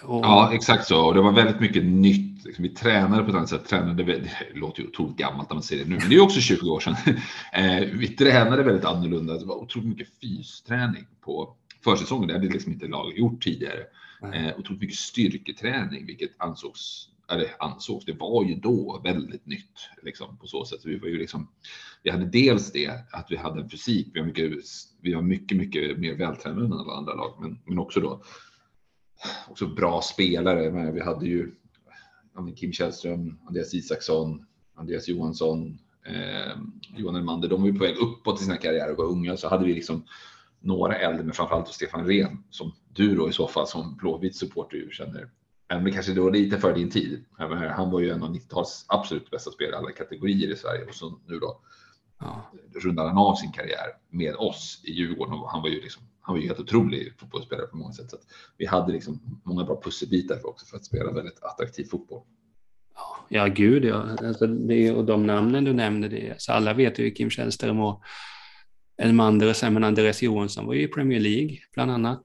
och... 0.03 0.25
Ja, 0.25 0.53
exakt 0.53 0.87
så. 0.87 1.05
Och 1.05 1.13
det 1.13 1.21
var 1.21 1.31
väldigt 1.31 1.59
mycket 1.59 1.85
nytt. 1.85 2.45
Liksom, 2.45 2.63
vi 2.63 2.69
tränade 2.69 3.23
på 3.23 3.29
ett 3.29 3.35
annat 3.35 3.49
sätt. 3.49 3.67
Tränade, 3.67 4.03
det 4.03 4.29
låter 4.53 4.81
ju 4.81 4.87
otroligt 4.87 5.17
gammalt 5.17 5.49
när 5.49 5.55
man 5.55 5.63
säger 5.63 5.83
det 5.83 5.89
nu, 5.89 5.97
men 5.97 6.09
det 6.09 6.15
är 6.15 6.21
också 6.21 6.39
20 6.39 6.69
år 6.69 6.79
sedan. 6.79 6.95
Eh, 7.53 7.87
vi 7.93 8.07
tränade 8.07 8.63
väldigt 8.63 8.85
annorlunda. 8.85 9.37
Det 9.37 9.45
var 9.45 9.55
otroligt 9.55 9.89
mycket 9.89 10.07
fysträning 10.21 11.07
på 11.21 11.55
försäsongen. 11.83 12.27
Det 12.27 12.33
hade 12.33 12.47
liksom 12.47 12.71
inte 12.71 12.87
laget 12.87 13.17
gjort 13.17 13.43
tidigare. 13.43 13.83
Mm. 14.23 14.53
Otroligt 14.57 14.81
mycket 14.81 14.97
styrketräning, 14.97 16.05
vilket 16.05 16.31
ansågs 16.37 17.09
eller 17.31 17.47
ansågs, 17.59 18.05
det 18.05 18.13
var 18.13 18.45
ju 18.45 18.55
då 18.55 19.01
väldigt 19.03 19.45
nytt 19.45 19.89
liksom, 20.03 20.37
på 20.37 20.47
så 20.47 20.65
sätt. 20.65 20.79
Vi, 20.85 20.97
var 20.97 21.07
ju 21.07 21.17
liksom, 21.17 21.47
vi 22.03 22.11
hade 22.11 22.25
dels 22.25 22.71
det 22.71 22.91
att 23.11 23.27
vi 23.29 23.35
hade 23.35 23.61
en 23.61 23.69
fysik, 23.69 24.07
vi 24.13 24.19
var 24.19 24.27
mycket, 24.27 24.51
vi 25.01 25.13
var 25.13 25.21
mycket, 25.21 25.57
mycket 25.57 25.99
mer 25.99 26.15
vältränade 26.15 26.65
än 26.65 26.73
alla 26.73 26.93
andra 26.93 27.13
lag, 27.13 27.37
men, 27.41 27.59
men 27.65 27.79
också 27.79 27.99
då 27.99 28.23
också 29.49 29.67
bra 29.67 30.01
spelare. 30.01 30.71
Men 30.71 30.93
vi 30.93 31.01
hade 31.01 31.25
ju 31.25 31.51
Kim 32.55 32.73
Källström, 32.73 33.39
Andreas 33.47 33.73
Isaksson, 33.73 34.45
Andreas 34.75 35.07
Johansson, 35.07 35.77
eh, 36.05 36.57
Johan 36.95 37.15
Elmander. 37.15 37.49
De 37.49 37.61
var 37.61 37.67
ju 37.67 37.73
på 37.73 37.83
väg 37.83 37.97
uppåt 37.97 38.41
i 38.41 38.43
sina 38.43 38.57
karriärer 38.57 38.91
och 38.91 38.97
var 38.97 39.05
unga. 39.05 39.37
Så 39.37 39.47
hade 39.49 39.65
vi 39.65 39.73
liksom 39.73 40.03
några 40.59 40.95
äldre, 40.95 41.23
men 41.23 41.33
framförallt 41.33 41.67
Stefan 41.67 42.07
Rehn 42.07 42.43
som 42.49 42.71
du 42.93 43.15
då 43.15 43.29
i 43.29 43.33
så 43.33 43.47
fall 43.47 43.67
som 43.67 43.95
Blåvitt 43.97 44.35
supporter 44.35 44.89
känner. 44.91 45.29
Men 45.69 45.93
kanske 45.93 46.13
då 46.13 46.29
lite 46.29 46.57
för 46.57 46.73
din 46.75 46.89
tid. 46.89 47.25
Han 47.75 47.91
var 47.91 47.99
ju 47.99 48.09
en 48.11 48.23
av 48.23 48.35
90-talets 48.35 48.85
absolut 48.87 49.29
bästa 49.31 49.51
spelare 49.51 49.75
i 49.75 49.77
alla 49.77 49.91
kategorier 49.91 50.51
i 50.51 50.55
Sverige 50.55 50.85
och 50.85 50.95
så 50.95 51.19
nu 51.27 51.39
då 51.39 51.61
Ja. 52.19 52.51
rundade 52.83 53.09
han 53.09 53.17
av 53.17 53.35
sin 53.35 53.51
karriär 53.51 53.87
med 54.09 54.35
oss 54.35 54.81
i 54.83 54.91
Djurgården 54.91 55.33
och 55.33 55.49
han 55.51 55.61
var 55.61 55.69
ju 55.69 55.81
liksom 55.81 56.03
han 56.27 56.35
var 56.35 56.41
ju 56.41 56.47
helt 56.47 56.59
otrolig 56.59 57.13
fotbollsspelare 57.19 57.67
på 57.67 57.77
många 57.77 57.93
sätt. 57.93 58.09
Så 58.11 58.17
vi 58.57 58.65
hade 58.65 58.91
liksom 58.93 59.19
många 59.43 59.63
bra 59.63 59.81
pusselbitar 59.83 60.35
för 60.37 60.49
också 60.49 60.65
för 60.65 60.77
att 60.77 60.85
spela 60.85 61.11
väldigt 61.11 61.43
attraktiv 61.43 61.83
fotboll. 61.83 62.21
Ja, 63.29 63.45
gud 63.47 63.85
ja. 63.85 64.05
Alltså, 64.23 64.47
det, 64.47 64.91
och 64.91 65.05
de 65.05 65.25
namnen 65.27 65.63
du 65.63 65.73
nämnde, 65.73 66.07
det, 66.07 66.31
alltså 66.31 66.51
alla 66.51 66.73
vet 66.73 66.99
ju 66.99 67.11
Kim 67.11 67.29
Källström 67.29 67.79
och 67.79 68.01
Elmander 68.97 69.49
och 69.49 69.55
sen 69.55 69.73
men 69.73 69.83
Andreas 69.83 70.21
Johansson 70.21 70.65
var 70.65 70.73
ju 70.73 70.81
i 70.81 70.87
Premier 70.87 71.19
League 71.19 71.57
bland 71.73 71.91
annat. 71.91 72.23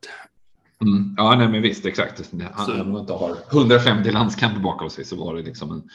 Mm. 0.81 1.15
Ja, 1.17 1.35
nej, 1.39 1.49
men 1.49 1.63
visst, 1.63 1.87
exakt. 1.87 2.33
Han, 2.53 2.67
Så- 2.67 2.83
om 2.83 2.97
inte 2.97 3.13
har 3.13 3.37
150 3.53 4.11
landskamper 4.11 4.61
bakom 4.61 4.91
sig 4.91 5.05
så 5.05 5.17
var 5.17 5.35
det 5.35 5.43
liksom 5.43 5.73
en, 5.73 5.89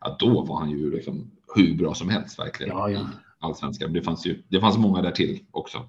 ja, 0.00 0.16
då 0.18 0.44
var 0.44 0.58
han 0.60 0.70
ju 0.70 0.90
liksom 0.90 1.30
hur 1.54 1.74
bra 1.74 1.94
som 1.94 2.08
helst 2.08 2.38
verkligen. 2.38 2.76
Ja, 2.76 2.90
ja. 2.90 3.06
Allsvenskan. 3.38 3.92
Det 3.92 4.02
fanns 4.02 4.26
ju, 4.26 4.42
det 4.48 4.60
fanns 4.60 4.78
många 4.78 5.02
där 5.02 5.10
till 5.10 5.44
också. 5.50 5.88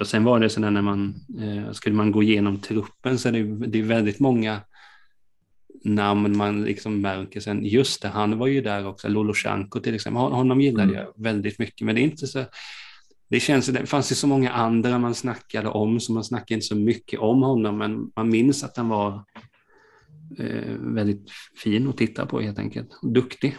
Och 0.00 0.06
sen 0.06 0.24
var 0.24 0.40
det 0.40 0.48
sådär 0.50 0.70
när 0.70 0.82
man, 0.82 1.14
eh, 1.40 1.72
skulle 1.72 1.96
man 1.96 2.12
gå 2.12 2.22
igenom 2.22 2.58
truppen 2.58 3.18
så 3.18 3.28
är 3.28 3.32
det, 3.32 3.66
det 3.66 3.78
är 3.78 3.82
väldigt 3.82 4.20
många 4.20 4.60
namn 5.84 6.36
man 6.36 6.62
liksom 6.64 7.00
märker 7.00 7.40
sen, 7.40 7.64
just 7.64 8.02
det, 8.02 8.08
han 8.08 8.38
var 8.38 8.46
ju 8.46 8.60
där 8.60 8.86
också, 8.86 9.08
Lolosjanko 9.08 9.80
till 9.80 9.94
exempel, 9.94 10.22
Hon- 10.22 10.32
honom 10.32 10.60
gillade 10.60 10.82
Mm. 10.92 10.94
jag 10.94 11.12
väldigt 11.24 11.58
mycket, 11.58 11.84
men 11.86 11.94
det 11.94 12.00
är 12.00 12.04
inte 12.04 12.26
så, 12.26 12.44
det 13.28 13.40
känns, 13.40 13.66
det 13.66 13.86
fanns 13.86 14.12
ju 14.12 14.16
så 14.16 14.26
många 14.26 14.50
andra 14.50 14.98
man 14.98 15.14
snackade 15.14 15.68
om, 15.68 16.00
så 16.00 16.12
man 16.12 16.24
snackade 16.24 16.54
inte 16.54 16.66
så 16.66 16.76
mycket 16.76 17.20
om 17.20 17.42
honom, 17.42 17.78
men 17.78 18.10
man 18.16 18.28
minns 18.28 18.64
att 18.64 18.76
han 18.76 18.88
var 18.88 19.24
eh, 20.38 20.74
väldigt 20.78 21.30
fin 21.62 21.88
att 21.88 21.96
titta 21.96 22.26
på 22.26 22.40
helt 22.40 22.58
enkelt, 22.58 22.90
duktig. 23.02 23.56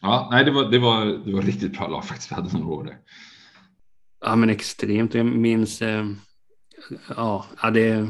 Ja, 0.00 0.28
nej, 0.32 0.44
det 0.44 0.50
var, 0.50 0.70
det 0.70 0.78
var, 0.78 1.04
det 1.04 1.32
var 1.32 1.42
riktigt 1.42 1.72
bra 1.78 1.88
lag 1.88 2.04
faktiskt. 2.04 2.30
Vi 2.30 2.34
hade 2.34 2.58
några 2.58 2.74
år 2.74 2.84
där. 2.84 2.96
Ja, 4.22 4.36
men 4.36 4.50
extremt. 4.50 5.14
Jag 5.14 5.26
minns... 5.26 5.82
Eh, 5.82 6.06
ja, 7.16 7.46
det, 7.74 8.08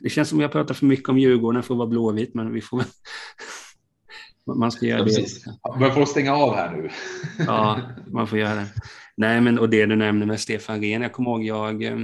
det 0.00 0.10
känns 0.10 0.28
som 0.28 0.40
jag 0.40 0.52
pratar 0.52 0.74
för 0.74 0.86
mycket 0.86 1.08
om 1.08 1.18
Djurgården 1.18 1.62
för 1.62 1.74
att 1.74 1.78
vara 1.78 1.88
blåvit, 1.88 2.34
men 2.34 2.52
vi 2.52 2.60
får 2.60 2.78
väl... 2.78 2.86
Man 4.56 4.72
ska 4.72 4.86
göra 4.86 4.98
Ja, 4.98 5.04
det. 5.04 5.80
Man 5.80 5.94
får 5.94 6.06
stänga 6.06 6.34
av 6.34 6.54
här 6.54 6.76
nu. 6.76 6.90
Ja, 7.46 7.80
man 8.06 8.26
får 8.26 8.38
göra 8.38 8.54
det. 8.54 8.66
Nej, 9.16 9.40
men 9.40 9.58
och 9.58 9.70
det 9.70 9.86
du 9.86 9.96
nämnde 9.96 10.26
med 10.26 10.40
Stefan 10.40 10.80
Rehn. 10.80 11.02
Jag 11.02 11.12
kommer 11.12 11.30
ihåg 11.30 11.44
jag, 11.44 11.82
eh, 11.82 11.98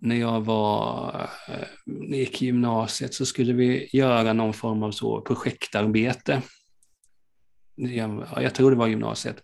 när 0.00 0.16
jag 0.16 0.40
var, 0.40 1.14
eh, 1.48 1.66
när 1.84 2.08
jag 2.08 2.18
gick 2.18 2.42
i 2.42 2.46
gymnasiet 2.46 3.14
så 3.14 3.26
skulle 3.26 3.52
vi 3.52 3.88
göra 3.92 4.32
någon 4.32 4.52
form 4.52 4.82
av 4.82 4.90
så 4.90 5.20
projektarbete. 5.20 6.42
Jag, 7.74 8.26
ja, 8.34 8.42
jag 8.42 8.54
tror 8.54 8.70
det 8.70 8.76
var 8.76 8.86
gymnasiet. 8.86 9.42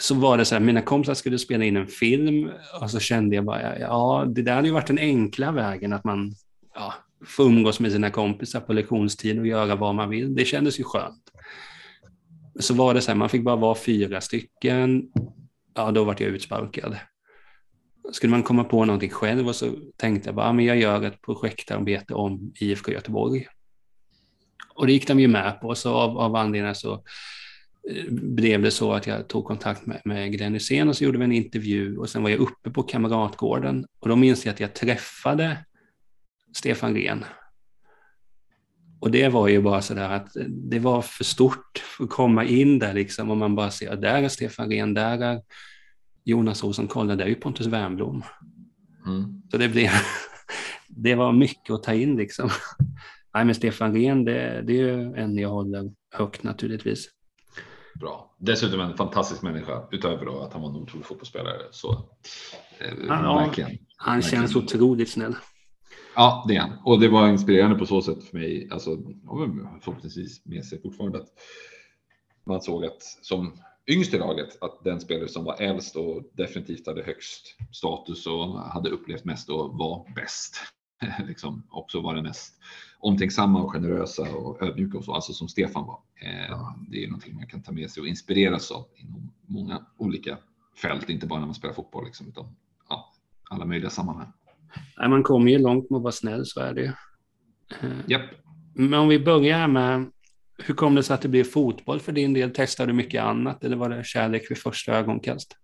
Så 0.00 0.14
var 0.14 0.38
det 0.38 0.44
så 0.44 0.54
här, 0.54 0.60
mina 0.60 0.82
kompisar 0.82 1.14
skulle 1.14 1.38
spela 1.38 1.64
in 1.64 1.76
en 1.76 1.86
film 1.86 2.50
och 2.80 2.90
så 2.90 3.00
kände 3.00 3.36
jag 3.36 3.44
bara, 3.44 3.78
ja, 3.78 4.24
det 4.28 4.42
där 4.42 4.54
hade 4.54 4.68
ju 4.68 4.74
varit 4.74 4.86
den 4.86 4.98
enkla 4.98 5.52
vägen 5.52 5.92
att 5.92 6.04
man 6.04 6.34
ja, 6.74 6.94
får 7.26 7.46
umgås 7.46 7.80
med 7.80 7.92
sina 7.92 8.10
kompisar 8.10 8.60
på 8.60 8.72
lektionstid 8.72 9.38
och 9.38 9.46
göra 9.46 9.76
vad 9.76 9.94
man 9.94 10.10
vill. 10.10 10.34
Det 10.34 10.44
kändes 10.44 10.80
ju 10.80 10.84
skönt 10.84 11.30
så 12.58 12.74
var 12.74 12.94
det 12.94 13.00
så 13.00 13.10
här, 13.10 13.18
man 13.18 13.28
fick 13.28 13.44
bara 13.44 13.56
vara 13.56 13.74
fyra 13.74 14.20
stycken. 14.20 15.10
Ja, 15.74 15.90
då 15.90 16.04
vart 16.04 16.20
jag 16.20 16.30
utsparkad. 16.30 16.96
Skulle 18.12 18.30
man 18.30 18.42
komma 18.42 18.64
på 18.64 18.84
någonting 18.84 19.10
själv 19.10 19.48
och 19.48 19.56
så 19.56 19.72
tänkte 19.96 20.28
jag 20.28 20.36
bara, 20.36 20.46
ja, 20.46 20.52
men 20.52 20.64
jag 20.64 20.78
gör 20.78 21.02
ett 21.02 21.22
projektarbete 21.22 22.14
om 22.14 22.52
IFK 22.60 22.92
Göteborg. 22.92 23.46
Och 24.74 24.86
det 24.86 24.92
gick 24.92 25.08
de 25.08 25.20
ju 25.20 25.28
med 25.28 25.60
på, 25.60 25.74
så 25.74 25.94
av, 25.94 26.18
av 26.18 26.36
anledningar 26.36 26.74
så 26.74 27.04
blev 28.10 28.62
det 28.62 28.70
så 28.70 28.92
att 28.92 29.06
jag 29.06 29.28
tog 29.28 29.44
kontakt 29.44 29.86
med, 29.86 30.00
med 30.04 30.32
Glenn 30.32 30.54
Hysén 30.54 30.88
och 30.88 30.96
så 30.96 31.04
gjorde 31.04 31.18
vi 31.18 31.24
en 31.24 31.32
intervju 31.32 31.98
och 31.98 32.10
sen 32.10 32.22
var 32.22 32.30
jag 32.30 32.40
uppe 32.40 32.70
på 32.70 32.82
Kamratgården 32.82 33.86
och 34.00 34.08
då 34.08 34.16
minns 34.16 34.46
jag 34.46 34.52
att 34.52 34.60
jag 34.60 34.74
träffade 34.74 35.56
Stefan 36.54 36.94
Rehn 36.94 37.24
och 39.00 39.10
det 39.10 39.28
var 39.28 39.48
ju 39.48 39.62
bara 39.62 39.82
så 39.82 39.94
där 39.94 40.10
att 40.10 40.36
det 40.48 40.78
var 40.78 41.02
för 41.02 41.24
stort 41.24 41.78
för 41.78 42.04
att 42.04 42.10
komma 42.10 42.44
in 42.44 42.78
där 42.78 42.94
liksom 42.94 43.30
och 43.30 43.36
man 43.36 43.54
bara 43.54 43.70
ser, 43.70 43.96
där 43.96 44.22
är 44.22 44.28
Stefan 44.28 44.70
Rehn, 44.70 44.94
där 44.94 45.22
är 45.22 45.42
Jonas 46.24 46.64
Rosenkoll, 46.64 47.06
där 47.06 47.18
är 47.18 47.26
ju 47.26 47.34
Pontus 47.34 47.66
Wernbloom. 47.66 48.22
Mm. 49.06 49.42
Så 49.50 49.56
det 49.56 49.68
blev, 49.68 49.90
det 50.88 51.14
var 51.14 51.32
mycket 51.32 51.70
att 51.70 51.82
ta 51.82 51.94
in 51.94 52.16
liksom. 52.16 52.50
Nej 53.34 53.44
men 53.44 53.54
Stefan 53.54 53.94
Rehn, 53.94 54.24
det, 54.24 54.62
det 54.66 54.72
är 54.72 54.76
ju 54.76 55.14
en 55.14 55.38
jag 55.38 55.48
håller 55.48 55.92
högt 56.14 56.42
naturligtvis. 56.42 57.08
Bra. 58.00 58.34
Dessutom 58.38 58.80
en 58.80 58.96
fantastisk 58.96 59.42
människa 59.42 59.82
utöver 59.90 60.26
då 60.26 60.40
att 60.40 60.52
han 60.52 60.62
var 60.62 60.68
en 60.68 60.76
otrolig 60.76 61.06
fotbollsspelare. 61.06 61.62
Så, 61.70 61.92
eh, 62.78 62.94
Ja, 63.08 63.38
verkligen. 63.38 63.78
Han 63.96 64.14
Verkligen. 64.20 64.42
känns 64.42 64.56
otroligt 64.56 65.10
snäll. 65.10 65.36
Ja, 66.14 66.44
det 66.48 66.56
är 66.56 66.60
han. 66.60 66.78
Och 66.84 67.00
det 67.00 67.08
var 67.08 67.28
inspirerande 67.28 67.78
på 67.78 67.86
så 67.86 68.02
sätt 68.02 68.24
för 68.24 68.38
mig. 68.38 68.68
Alltså, 68.70 68.96
förhoppningsvis 69.82 70.46
med 70.46 70.64
sig 70.64 70.82
fortfarande 70.82 71.18
att 71.18 71.28
man 72.46 72.60
såg 72.62 72.84
att 72.84 73.02
som 73.22 73.52
yngst 73.86 74.14
i 74.14 74.18
laget 74.18 74.62
att 74.62 74.84
den 74.84 75.00
spelare 75.00 75.28
som 75.28 75.44
var 75.44 75.62
äldst 75.62 75.96
och 75.96 76.22
definitivt 76.36 76.86
hade 76.86 77.02
högst 77.02 77.56
status 77.72 78.26
och 78.26 78.60
hade 78.60 78.90
upplevt 78.90 79.24
mest 79.24 79.48
och 79.48 79.78
var 79.78 80.12
bäst. 80.14 80.56
liksom 81.26 81.66
också 81.70 82.00
var 82.00 82.14
den 82.14 82.24
mest 82.24 82.54
omtänksamma 83.00 83.62
och 83.62 83.72
generösa 83.72 84.22
och 84.22 84.62
ödmjuka 84.62 84.98
och 84.98 85.04
så, 85.04 85.14
alltså 85.14 85.32
som 85.32 85.48
Stefan 85.48 85.86
var. 85.86 85.98
Eh, 86.22 86.72
Det 86.88 86.96
är 86.96 87.00
ju 87.00 87.06
någonting 87.06 87.34
man 87.34 87.46
kan 87.46 87.62
ta 87.62 87.72
med 87.72 87.90
sig 87.90 88.00
och 88.00 88.06
inspireras 88.06 88.70
av 88.70 88.84
inom 88.96 89.30
många 89.46 89.86
olika 89.96 90.38
fält, 90.82 91.08
inte 91.10 91.26
bara 91.26 91.38
när 91.38 91.46
man 91.46 91.54
spelar 91.54 91.74
fotboll 91.74 92.04
liksom, 92.04 92.28
utan 92.28 92.56
ja, 92.88 93.12
alla 93.50 93.64
möjliga 93.64 93.90
sammanhang. 93.90 94.32
Nej, 94.98 95.08
man 95.08 95.22
kommer 95.22 95.50
ju 95.50 95.58
långt 95.58 95.90
med 95.90 95.96
att 95.96 96.02
vara 96.02 96.12
snäll, 96.12 96.46
så 96.46 96.60
är 96.60 96.74
det 96.74 96.80
ju. 96.80 96.92
Eh, 97.82 97.96
Japp. 98.06 98.22
Men 98.74 98.94
om 99.00 99.08
vi 99.08 99.18
börjar 99.18 99.68
med, 99.68 100.10
hur 100.58 100.74
kom 100.74 100.94
det 100.94 101.02
sig 101.02 101.14
att 101.14 101.22
det 101.22 101.28
blev 101.28 101.44
fotboll 101.44 102.00
för 102.00 102.12
din 102.12 102.32
del? 102.34 102.50
Testade 102.50 102.92
du 102.92 102.96
mycket 102.96 103.22
annat 103.22 103.64
eller 103.64 103.76
var 103.76 103.88
det 103.88 104.04
kärlek 104.04 104.50
vid 104.50 104.58
första 104.58 104.92
ögonkast? 104.92 105.56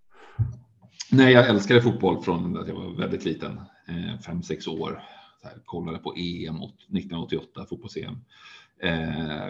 Nej, 1.11 1.33
jag 1.33 1.49
älskade 1.49 1.83
fotboll 1.83 2.23
från 2.23 2.57
att 2.57 2.69
jag 2.69 2.75
var 2.75 2.99
väldigt 2.99 3.25
liten, 3.25 3.61
eh, 3.89 4.21
fem, 4.27 4.43
sex 4.43 4.67
år. 4.67 5.03
Här, 5.47 5.63
kollade 5.65 5.99
på 5.99 6.15
EM 6.17 6.57
1988, 6.57 7.67
fotbolls-EM. 7.69 8.17
Eh, 8.83 9.49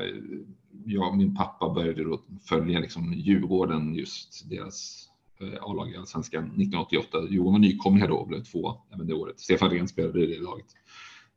jag 0.84 1.08
och 1.08 1.16
min 1.16 1.36
pappa 1.36 1.74
började 1.74 2.04
då 2.04 2.22
följa 2.48 2.80
liksom 2.80 3.12
Djurgården, 3.12 3.94
just 3.94 4.50
deras 4.50 5.08
eh, 5.40 5.62
A-lag 5.62 5.90
i 5.90 5.96
Allsvenskan 5.96 6.44
1988. 6.44 7.18
Djurgården 7.30 7.52
var 7.52 7.58
nykomlingar 7.58 8.08
då 8.08 8.16
och 8.16 8.28
blev 8.28 8.42
två 8.42 8.74
även 8.94 9.06
det 9.06 9.14
året. 9.14 9.40
Stefan 9.40 9.70
Rehn 9.70 9.88
spelade 9.88 10.24
i 10.24 10.26
det 10.26 10.42
laget. 10.42 10.66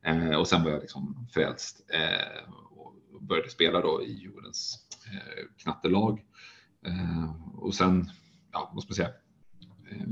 Eh, 0.05 0.35
och 0.35 0.47
sen 0.47 0.63
var 0.63 0.71
jag 0.71 0.81
liksom 0.81 1.27
frälst 1.33 1.85
eh, 1.93 2.53
och 3.11 3.21
började 3.21 3.49
spela 3.49 3.81
då 3.81 4.03
i 4.03 4.13
Djurgårdens 4.13 4.87
eh, 5.05 5.63
knattelag. 5.63 6.21
Eh, 6.85 7.55
och 7.55 7.73
sen, 7.73 8.09
ja, 8.51 8.71
vad 8.73 8.83
ska 8.83 8.89
man 8.89 8.95
säga, 8.95 9.09
eh, 9.91 10.07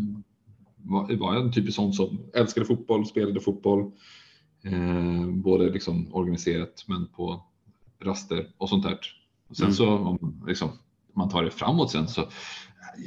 var, 0.77 1.17
var 1.17 1.33
jag 1.33 1.45
en 1.45 1.51
typisk 1.51 1.75
sån 1.75 1.93
som 1.93 2.31
älskade 2.33 2.65
fotboll, 2.65 3.05
spelade 3.05 3.39
fotboll. 3.39 3.91
Eh, 4.63 5.25
både 5.27 5.69
liksom 5.69 6.15
organiserat 6.15 6.83
men 6.87 7.07
på 7.07 7.43
raster 7.99 8.49
och 8.57 8.69
sånt 8.69 8.83
där. 8.83 8.99
Och 9.49 9.57
sen 9.57 9.65
Mm. 9.65 9.75
så 9.75 9.89
om 9.97 10.43
liksom, 10.47 10.69
man 11.13 11.29
tar 11.29 11.43
det 11.43 11.51
framåt 11.51 11.91
sen 11.91 12.07
så 12.07 12.29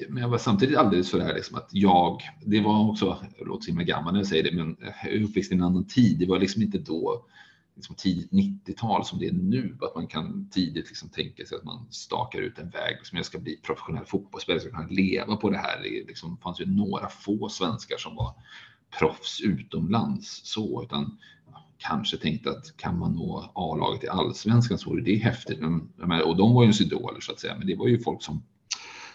men 0.08 0.22
jag 0.22 0.28
var 0.28 0.38
samtidigt 0.38 0.76
alldeles 0.78 1.10
för 1.10 1.18
det 1.18 1.24
här 1.24 1.34
liksom 1.34 1.56
att 1.56 1.68
jag, 1.72 2.22
det 2.46 2.60
var 2.60 2.90
också, 2.90 3.18
jag 3.38 3.48
låter 3.48 3.62
så 3.62 3.70
himla 3.70 3.84
gammal 3.84 4.12
när 4.12 4.20
jag 4.20 4.26
säger 4.26 4.42
det, 4.42 4.56
men 4.56 4.76
jag 4.80 5.12
är 5.12 5.22
uppväxt 5.22 5.52
i 5.52 5.54
en 5.54 5.62
annan 5.62 5.86
tid. 5.86 6.18
Det 6.18 6.26
var 6.26 6.38
liksom 6.38 6.62
inte 6.62 6.78
då 6.78 7.26
liksom 7.74 7.96
tidigt 7.96 8.30
90-tal 8.30 9.04
som 9.04 9.18
det 9.18 9.26
är 9.26 9.32
nu, 9.32 9.76
att 9.80 9.94
man 9.94 10.06
kan 10.06 10.48
tidigt 10.50 10.88
liksom 10.88 11.08
tänka 11.08 11.44
sig 11.46 11.58
att 11.58 11.64
man 11.64 11.86
stakar 11.90 12.38
ut 12.38 12.58
en 12.58 12.70
väg. 12.70 12.96
Liksom 12.98 13.16
jag 13.16 13.26
ska 13.26 13.38
bli 13.38 13.56
professionell 13.56 14.04
fotbollsspelare, 14.04 14.62
jag 14.62 14.72
ska 14.72 14.82
kunna 14.82 14.90
leva 14.90 15.36
på 15.36 15.50
det 15.50 15.58
här. 15.58 15.82
Det 15.82 15.88
liksom, 16.08 16.36
fanns 16.36 16.60
ju 16.60 16.66
några 16.66 17.08
få 17.08 17.48
svenskar 17.48 17.96
som 17.96 18.16
var 18.16 18.34
proffs 18.98 19.40
utomlands 19.40 20.40
så, 20.44 20.82
utan 20.82 21.18
kanske 21.88 22.16
tänkte 22.16 22.50
att 22.50 22.76
kan 22.76 22.98
man 22.98 23.12
nå 23.12 23.52
A-laget 23.54 24.04
i 24.04 24.08
allsvenskan 24.08 24.78
så 24.78 24.90
vore 24.90 25.02
det 25.02 25.16
häftigt. 25.16 25.60
Men, 25.60 26.22
och 26.24 26.36
de 26.36 26.54
var 26.54 26.62
ju 26.62 26.66
ens 26.66 26.80
idoler 26.80 27.20
så 27.20 27.32
att 27.32 27.40
säga, 27.40 27.54
men 27.58 27.66
det 27.66 27.76
var 27.76 27.88
ju 27.88 27.98
folk 27.98 28.22
som 28.22 28.42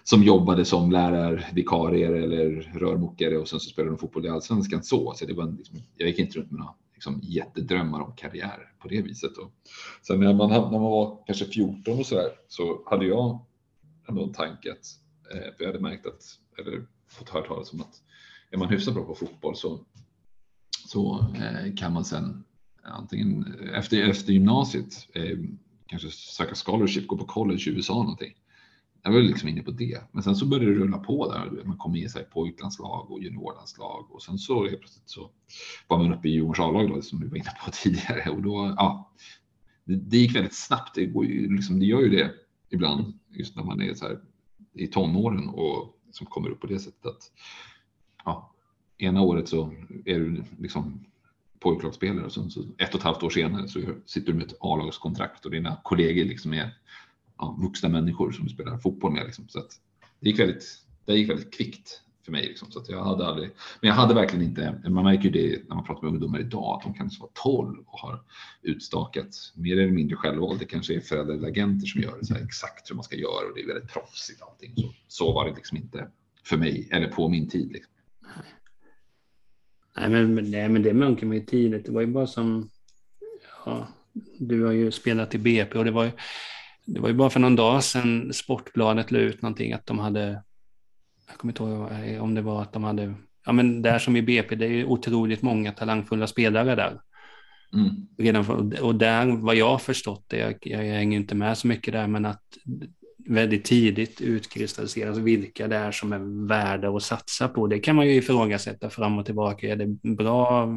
som 0.08 0.24
jobbade 0.24 0.66
som 0.66 0.92
lärarvikarier 0.92 2.12
eller 2.12 2.72
rörmokare 2.80 3.38
och 3.38 3.48
sen 3.48 3.60
så 3.60 3.70
spelade 3.70 3.92
de 3.92 3.98
fotboll 3.98 4.26
i 4.26 4.30
allsvenskan 4.30 4.84
så. 4.84 5.14
så 5.16 5.26
det 5.26 5.34
var 5.34 5.44
en, 5.44 5.56
liksom, 5.56 5.80
jag 5.98 6.10
gick 6.10 6.20
inte 6.20 6.40
runt 6.40 6.52
med 6.52 6.60
några 6.60 6.74
liksom, 6.94 7.20
jättedrömmar 7.24 8.02
om 8.02 8.16
karriär 8.16 8.74
på 8.80 8.88
det 8.88 9.02
viset. 9.02 9.38
Och 9.38 9.52
sen 10.08 10.20
när 10.20 10.34
man, 10.34 10.50
när 10.50 10.80
man 10.80 10.82
var 10.82 11.24
kanske 11.26 11.46
14 11.46 12.00
och 12.00 12.06
så 12.06 12.16
där 12.16 12.30
så 12.48 12.84
hade 12.86 13.06
jag 13.06 13.46
ändå 14.10 14.24
en 14.24 14.34
tanke 14.34 14.72
att, 14.72 14.86
eh, 15.34 15.56
för 15.58 15.64
jag 15.64 15.68
hade 15.68 15.80
märkt 15.80 16.06
att, 16.06 16.24
eller 16.60 16.86
fått 17.08 17.30
höra 17.30 17.48
talas 17.48 17.74
om 17.74 17.82
att 17.82 18.02
är 18.52 18.58
man 18.58 18.70
hyfsat 18.70 18.94
bra 18.94 19.04
på 19.04 19.16
fotboll 19.16 19.56
så, 19.56 19.80
så 20.88 21.26
eh, 21.36 21.76
kan 21.76 21.94
man 21.94 22.06
sen 22.06 22.44
antingen 22.86 23.54
efter, 23.74 24.10
efter 24.10 24.34
gymnasiet 24.34 25.08
eh, 25.14 25.38
kanske 25.88 26.10
söka 26.10 26.56
scholarship, 26.56 27.08
gå 27.08 27.18
på 27.18 27.26
college 27.26 27.64
i 27.68 27.70
USA 27.70 27.94
någonting. 27.94 28.34
jag 29.04 29.12
var 29.12 29.20
liksom 29.20 29.50
inne 29.50 29.64
på 29.64 29.72
det. 29.72 30.02
Men 30.12 30.24
sen 30.24 30.36
så 30.36 30.46
började 30.46 30.74
det 30.74 30.80
rulla 30.80 30.98
på 30.98 31.32
där. 31.32 31.64
Man 31.66 31.78
kom 31.78 31.96
i 31.96 32.10
sig 32.10 32.24
pojklandslag 32.24 33.12
och 33.12 33.24
juniorlandslag 33.24 34.12
och 34.12 34.24
sen 34.24 34.38
så 34.38 34.64
helt 34.64 34.80
plötsligt 34.80 35.10
så 35.10 35.32
var 35.88 35.98
man 35.98 36.14
uppe 36.14 36.28
i 36.28 36.32
Djurgårdens 36.32 36.60
A-lag 36.60 37.04
som 37.04 37.20
vi 37.20 37.28
var 37.28 37.38
inne 37.38 37.52
på 37.66 37.72
tidigare 37.84 38.30
och 38.30 38.42
då, 38.42 38.74
ja, 38.78 39.12
det, 39.84 39.96
det 39.96 40.18
gick 40.18 40.36
väldigt 40.36 40.56
snabbt. 40.56 40.96
Det, 40.96 41.06
går 41.06 41.26
ju, 41.26 41.56
liksom, 41.56 41.80
det 41.80 41.86
gör 41.86 42.02
ju 42.02 42.10
det 42.10 42.32
ibland 42.70 43.14
just 43.30 43.56
när 43.56 43.64
man 43.64 43.82
är 43.82 43.94
så 43.94 44.06
här 44.06 44.20
i 44.74 44.88
tonåren 44.88 45.50
och 45.50 46.00
som 46.12 46.28
kommer 46.28 46.50
upp 46.50 46.60
på 46.60 46.68
det 46.68 46.80
sättet 46.80 47.06
att 47.06 47.32
ja, 48.26 48.54
ena 48.98 49.22
året 49.22 49.48
så 49.48 49.74
är 50.06 50.20
du 50.20 50.44
liksom 50.60 51.06
pojklagsspelare 51.66 52.26
och 52.26 52.32
sen 52.32 52.52
så 52.52 52.64
ett 52.78 52.94
och 52.94 53.00
ett 53.00 53.04
halvt 53.04 53.24
år 53.24 53.30
senare 53.30 53.68
så 53.68 53.80
sitter 54.06 54.32
du 54.32 54.38
med 54.38 54.48
ett 54.48 54.58
A-lagskontrakt 54.60 55.46
och 55.46 55.52
dina 55.52 55.78
kollegor 55.84 56.26
liksom 56.26 56.54
är 56.54 56.78
ja, 57.38 57.58
vuxna 57.62 57.90
människor 57.90 58.32
som 58.32 58.46
du 58.46 58.50
spelar 58.50 58.78
fotboll 58.78 59.12
med. 59.12 59.26
Liksom. 59.26 59.48
Så 59.48 59.60
att 59.60 59.72
det, 60.20 60.30
gick 60.30 60.40
väldigt, 60.40 60.66
det 61.06 61.14
gick 61.14 61.30
väldigt 61.30 61.54
kvickt 61.54 62.02
för 62.26 62.32
mig. 62.32 62.48
Liksom. 62.48 62.72
Så 62.72 62.80
att 62.80 62.90
jag 62.90 63.04
hade 63.04 63.28
aldrig, 63.28 63.50
men 63.82 63.88
jag 63.88 63.96
hade 63.96 64.14
verkligen 64.14 64.46
inte, 64.46 64.82
man 64.90 65.04
märker 65.04 65.24
ju 65.24 65.30
det 65.30 65.70
när 65.70 65.76
man 65.76 65.86
pratar 65.86 66.02
med 66.02 66.12
ungdomar 66.12 66.40
idag, 66.40 66.78
att 66.78 66.84
de 66.84 66.94
kan 66.94 67.06
liksom 67.06 67.22
vara 67.22 67.64
12 67.64 67.80
och 67.86 68.00
har 68.00 68.24
utstakat 68.62 69.36
mer 69.56 69.80
eller 69.80 69.92
mindre 69.92 70.16
självvalt. 70.16 70.60
Det 70.60 70.66
kanske 70.66 70.96
är 70.96 71.00
föräldrar 71.00 71.36
eller 71.36 71.48
agenter 71.48 71.88
som 71.88 72.02
gör 72.02 72.18
det 72.20 72.26
så 72.26 72.34
här, 72.34 72.42
exakt 72.42 72.92
hur 72.92 72.96
man 72.96 73.04
ska 73.04 73.16
göra 73.16 73.48
och 73.50 73.56
det 73.56 73.62
är 73.62 73.68
väldigt 73.68 73.94
proffsigt 73.94 74.42
allting. 74.42 74.74
Så, 74.76 74.94
så 75.08 75.34
var 75.34 75.50
det 75.50 75.56
liksom 75.56 75.78
inte 75.78 76.08
för 76.44 76.58
mig 76.58 76.90
eller 76.92 77.08
på 77.08 77.30
min 77.30 77.50
tid. 77.50 77.72
Liksom. 77.72 77.95
Nej, 79.98 80.10
men, 80.10 80.52
nej, 80.52 80.70
men 80.70 80.84
det 80.84 80.94
märker 80.94 81.26
man 81.26 81.38
ju 81.38 81.46
tidigt. 81.46 81.86
Det 81.86 81.92
var 81.92 82.02
ju 82.02 82.08
bara 82.08 82.28
som, 82.28 82.70
ja, 83.66 83.88
du 84.40 84.64
har 84.66 84.72
ju 84.72 84.92
spelat 84.92 85.36
i 85.36 85.38
BP 85.38 85.78
och 85.78 85.86
det 85.86 85.92
var 85.92 86.04
ju, 86.04 86.12
det 86.86 87.00
var 87.00 87.10
ju 87.10 87.16
bara 87.16 87.30
för 87.30 87.40
någon 87.40 87.56
dag 87.56 87.84
sedan 87.84 88.34
Sportbladet 88.34 89.12
la 89.12 89.20
ut 89.20 89.42
någonting 89.42 89.74
att 89.74 89.86
de 89.86 90.00
hade, 90.00 90.44
jag 91.28 91.38
kommer 91.38 91.52
inte 91.52 91.64
ihåg 91.64 92.22
om 92.24 92.36
det 92.36 92.42
var 92.42 92.62
att 92.62 92.74
de 92.74 92.84
hade, 92.84 93.14
ja 93.46 93.52
men 93.52 93.82
där 93.82 94.00
som 94.00 94.16
i 94.16 94.22
BP, 94.22 94.56
det 94.56 94.66
är 94.66 94.70
ju 94.70 94.86
otroligt 94.86 95.42
många 95.42 95.72
talangfulla 95.72 96.28
spelare 96.28 96.76
där. 96.76 97.02
Mm. 97.74 98.08
Redan 98.18 98.46
för, 98.46 98.84
och 98.84 98.96
där, 98.96 99.26
vad 99.26 99.56
jag 99.56 99.70
har 99.70 99.78
förstått 99.78 100.26
det, 100.28 100.38
jag, 100.38 100.56
jag 100.62 100.80
hänger 100.80 101.18
inte 101.18 101.36
med 101.36 101.58
så 101.58 101.68
mycket 101.68 101.94
där, 101.94 102.08
men 102.08 102.26
att 102.26 102.44
väldigt 103.26 103.66
tidigt 103.66 104.22
utkristalliseras 104.22 105.18
vilka 105.18 105.68
det 105.68 105.76
är 105.76 105.92
som 105.92 106.14
är 106.14 106.48
värda 106.48 106.90
att 106.90 107.04
satsa 107.04 107.48
på. 107.48 107.68
Det 107.68 107.80
kan 107.80 107.96
man 107.96 108.08
ju 108.08 108.14
ifrågasätta 108.16 108.90
fram 108.90 109.18
och 109.18 109.26
tillbaka. 109.26 109.68
Är 109.68 109.76
det 109.76 110.16
bra 110.16 110.70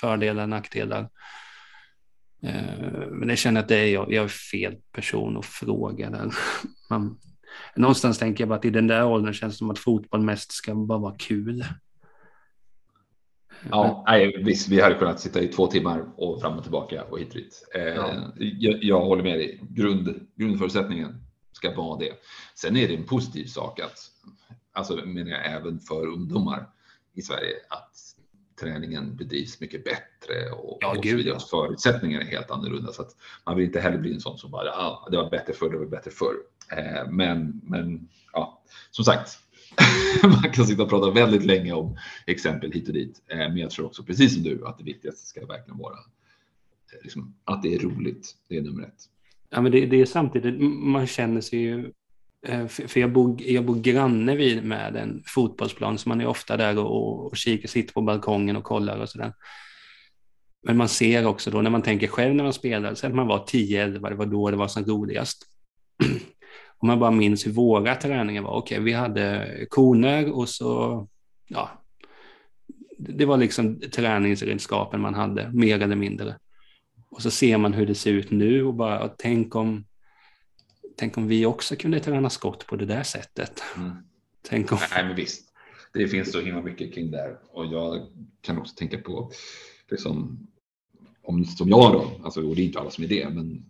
fördelar, 0.00 0.46
nackdelar? 0.46 1.08
Eh, 2.42 3.08
men 3.10 3.28
jag 3.28 3.38
känner 3.38 3.60
att 3.60 3.68
det 3.68 3.76
är 3.76 3.86
jag, 3.86 4.12
jag 4.12 4.24
är 4.24 4.28
fel 4.28 4.76
person 4.92 5.36
att 5.36 5.46
fråga 5.46 6.10
där. 6.10 6.30
Man, 6.90 7.18
någonstans 7.76 8.18
tänker 8.18 8.42
jag 8.42 8.48
bara 8.48 8.58
att 8.58 8.64
i 8.64 8.70
den 8.70 8.86
där 8.86 9.06
åldern 9.06 9.34
känns 9.34 9.54
det 9.54 9.58
som 9.58 9.70
att 9.70 9.78
fotboll 9.78 10.22
mest 10.22 10.52
ska 10.52 10.74
bara 10.74 10.98
vara 10.98 11.14
kul. 11.18 11.64
Ja, 13.70 14.04
nej, 14.06 14.42
visst, 14.44 14.68
vi 14.68 14.80
hade 14.80 14.94
kunnat 14.94 15.20
sitta 15.20 15.40
i 15.40 15.48
två 15.48 15.66
timmar 15.66 16.04
och 16.16 16.40
fram 16.40 16.58
och 16.58 16.62
tillbaka 16.62 17.04
och 17.04 17.18
hit 17.18 17.28
och 17.28 17.34
dit. 17.34 17.68
Eh, 17.74 17.82
ja. 17.82 18.32
jag, 18.38 18.84
jag, 18.84 19.00
håller 19.00 19.22
med 19.22 19.38
dig. 19.38 19.60
Grund, 19.62 20.28
grundförutsättningen 20.36 21.24
ska 21.56 21.74
vara 21.74 21.98
det. 21.98 22.12
Sen 22.54 22.76
är 22.76 22.88
det 22.88 22.94
en 22.94 23.06
positiv 23.06 23.46
sak 23.46 23.80
att, 23.80 23.98
alltså 24.72 24.96
menar 24.96 25.30
jag 25.30 25.52
även 25.52 25.80
för 25.80 26.06
ungdomar 26.06 26.68
i 27.14 27.22
Sverige, 27.22 27.54
att 27.68 28.14
träningen 28.60 29.16
bedrivs 29.16 29.60
mycket 29.60 29.84
bättre 29.84 30.50
och, 30.50 30.78
ja, 30.80 30.96
och 30.96 31.02
gud, 31.02 31.26
ja. 31.26 31.38
förutsättningar 31.38 32.20
är 32.20 32.24
helt 32.24 32.50
annorlunda. 32.50 32.92
Så 32.92 33.02
att 33.02 33.16
man 33.46 33.56
vill 33.56 33.66
inte 33.66 33.80
heller 33.80 33.98
bli 33.98 34.14
en 34.14 34.20
sån 34.20 34.38
som 34.38 34.50
bara, 34.50 34.70
ah, 34.70 35.08
det 35.10 35.16
var 35.16 35.30
bättre 35.30 35.52
förr, 35.52 35.70
det 35.70 35.78
var 35.78 35.86
bättre 35.86 36.10
förr. 36.10 36.34
Eh, 36.72 37.10
men, 37.10 37.60
men 37.64 38.08
ja, 38.32 38.62
som 38.90 39.04
sagt, 39.04 39.38
man 40.22 40.52
kan 40.52 40.66
sitta 40.66 40.82
och 40.82 40.88
prata 40.88 41.10
väldigt 41.10 41.44
länge 41.44 41.72
om 41.72 41.98
exempel 42.26 42.72
hit 42.72 42.88
och 42.88 42.94
dit. 42.94 43.22
Eh, 43.26 43.38
men 43.38 43.56
jag 43.56 43.70
tror 43.70 43.86
också, 43.86 44.02
precis 44.02 44.34
som 44.34 44.42
du, 44.42 44.66
att 44.66 44.78
det 44.78 44.84
viktigaste 44.84 45.26
ska 45.26 45.46
verkligen 45.46 45.78
vara 45.78 45.98
eh, 46.92 47.02
liksom, 47.02 47.34
att 47.44 47.62
det 47.62 47.74
är 47.74 47.78
roligt. 47.78 48.36
Det 48.48 48.56
är 48.56 48.62
nummer 48.62 48.82
ett. 48.82 49.08
Ja, 49.54 49.60
men 49.60 49.72
det, 49.72 49.86
det 49.86 50.00
är 50.00 50.06
samtidigt, 50.06 50.60
man 50.60 51.06
känner 51.06 51.40
sig 51.40 51.58
ju 51.58 51.92
eh, 52.46 52.66
för 52.66 53.00
jag 53.00 53.12
bor, 53.12 53.42
jag 53.42 53.64
bor 53.64 53.80
granne 53.80 54.36
vid 54.36 54.64
med 54.64 54.96
en 54.96 55.22
fotbollsplan, 55.26 55.98
så 55.98 56.08
man 56.08 56.20
är 56.20 56.26
ofta 56.26 56.56
där 56.56 56.78
och, 56.78 57.26
och 57.26 57.36
kikar, 57.36 57.68
sitter 57.68 57.94
på 57.94 58.00
balkongen 58.00 58.56
och 58.56 58.64
kollar 58.64 58.98
och 58.98 59.08
sådär. 59.08 59.32
Men 60.66 60.76
man 60.76 60.88
ser 60.88 61.26
också 61.26 61.50
då 61.50 61.62
när 61.62 61.70
man 61.70 61.82
tänker 61.82 62.06
själv 62.06 62.34
när 62.34 62.44
man 62.44 62.52
spelar, 62.52 62.94
sen 62.94 63.16
man 63.16 63.26
var 63.26 63.38
10-11, 63.38 64.08
det 64.08 64.14
var 64.14 64.26
då 64.26 64.50
det 64.50 64.56
var 64.56 64.68
som 64.68 64.84
roligast. 64.84 65.46
Om 66.78 66.86
man 66.86 66.98
bara 66.98 67.10
minns 67.10 67.46
hur 67.46 67.52
våra 67.52 67.94
träningar 67.94 68.42
var. 68.42 68.50
Okej, 68.50 68.76
okay, 68.76 68.84
vi 68.84 68.92
hade 68.92 69.48
koner 69.68 70.36
och 70.36 70.48
så, 70.48 71.08
ja, 71.48 71.70
det 72.98 73.24
var 73.24 73.36
liksom 73.36 73.80
träningsredskapen 73.80 75.00
man 75.00 75.14
hade, 75.14 75.50
mer 75.52 75.82
eller 75.82 75.96
mindre. 75.96 76.34
Och 77.14 77.22
så 77.22 77.30
ser 77.30 77.58
man 77.58 77.72
hur 77.72 77.86
det 77.86 77.94
ser 77.94 78.12
ut 78.12 78.30
nu 78.30 78.64
och 78.64 78.74
bara, 78.74 79.04
och 79.04 79.14
tänk 79.18 79.54
om 79.54 79.84
tänk 80.96 81.16
om 81.16 81.28
vi 81.28 81.46
också 81.46 81.76
kunde 81.76 82.00
träna 82.00 82.30
skott 82.30 82.66
på 82.66 82.76
det 82.76 82.86
där 82.86 83.02
sättet. 83.02 83.62
Mm. 83.76 83.92
Tänk 84.42 84.72
om... 84.72 84.78
Nej, 84.90 85.04
men 85.04 85.16
visst. 85.16 85.52
Det 85.92 86.08
finns 86.08 86.32
så 86.32 86.40
himla 86.40 86.62
mycket 86.62 86.94
kring 86.94 87.10
det 87.10 87.38
och 87.52 87.66
jag 87.66 88.06
kan 88.40 88.58
också 88.58 88.74
tänka 88.74 88.98
på 88.98 89.30
liksom, 89.90 90.46
om, 91.22 91.44
som 91.44 91.68
jag 91.68 91.92
då, 91.92 92.10
alltså, 92.24 92.48
och 92.48 92.56
det 92.56 92.62
är 92.62 92.66
inte 92.66 92.80
alla 92.80 92.90
som 92.90 93.04
är 93.04 93.08
det, 93.08 93.28
men 93.30 93.64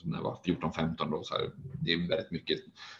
som 0.00 0.10
när 0.10 0.18
jag 0.18 0.24
var 0.24 0.40
14-15 0.44 1.10
då, 1.10 1.22
så 1.24 1.34
här, 1.34 1.50
det 1.80 1.92
är 1.92 2.08
väldigt 2.08 2.30
mycket 2.30 2.58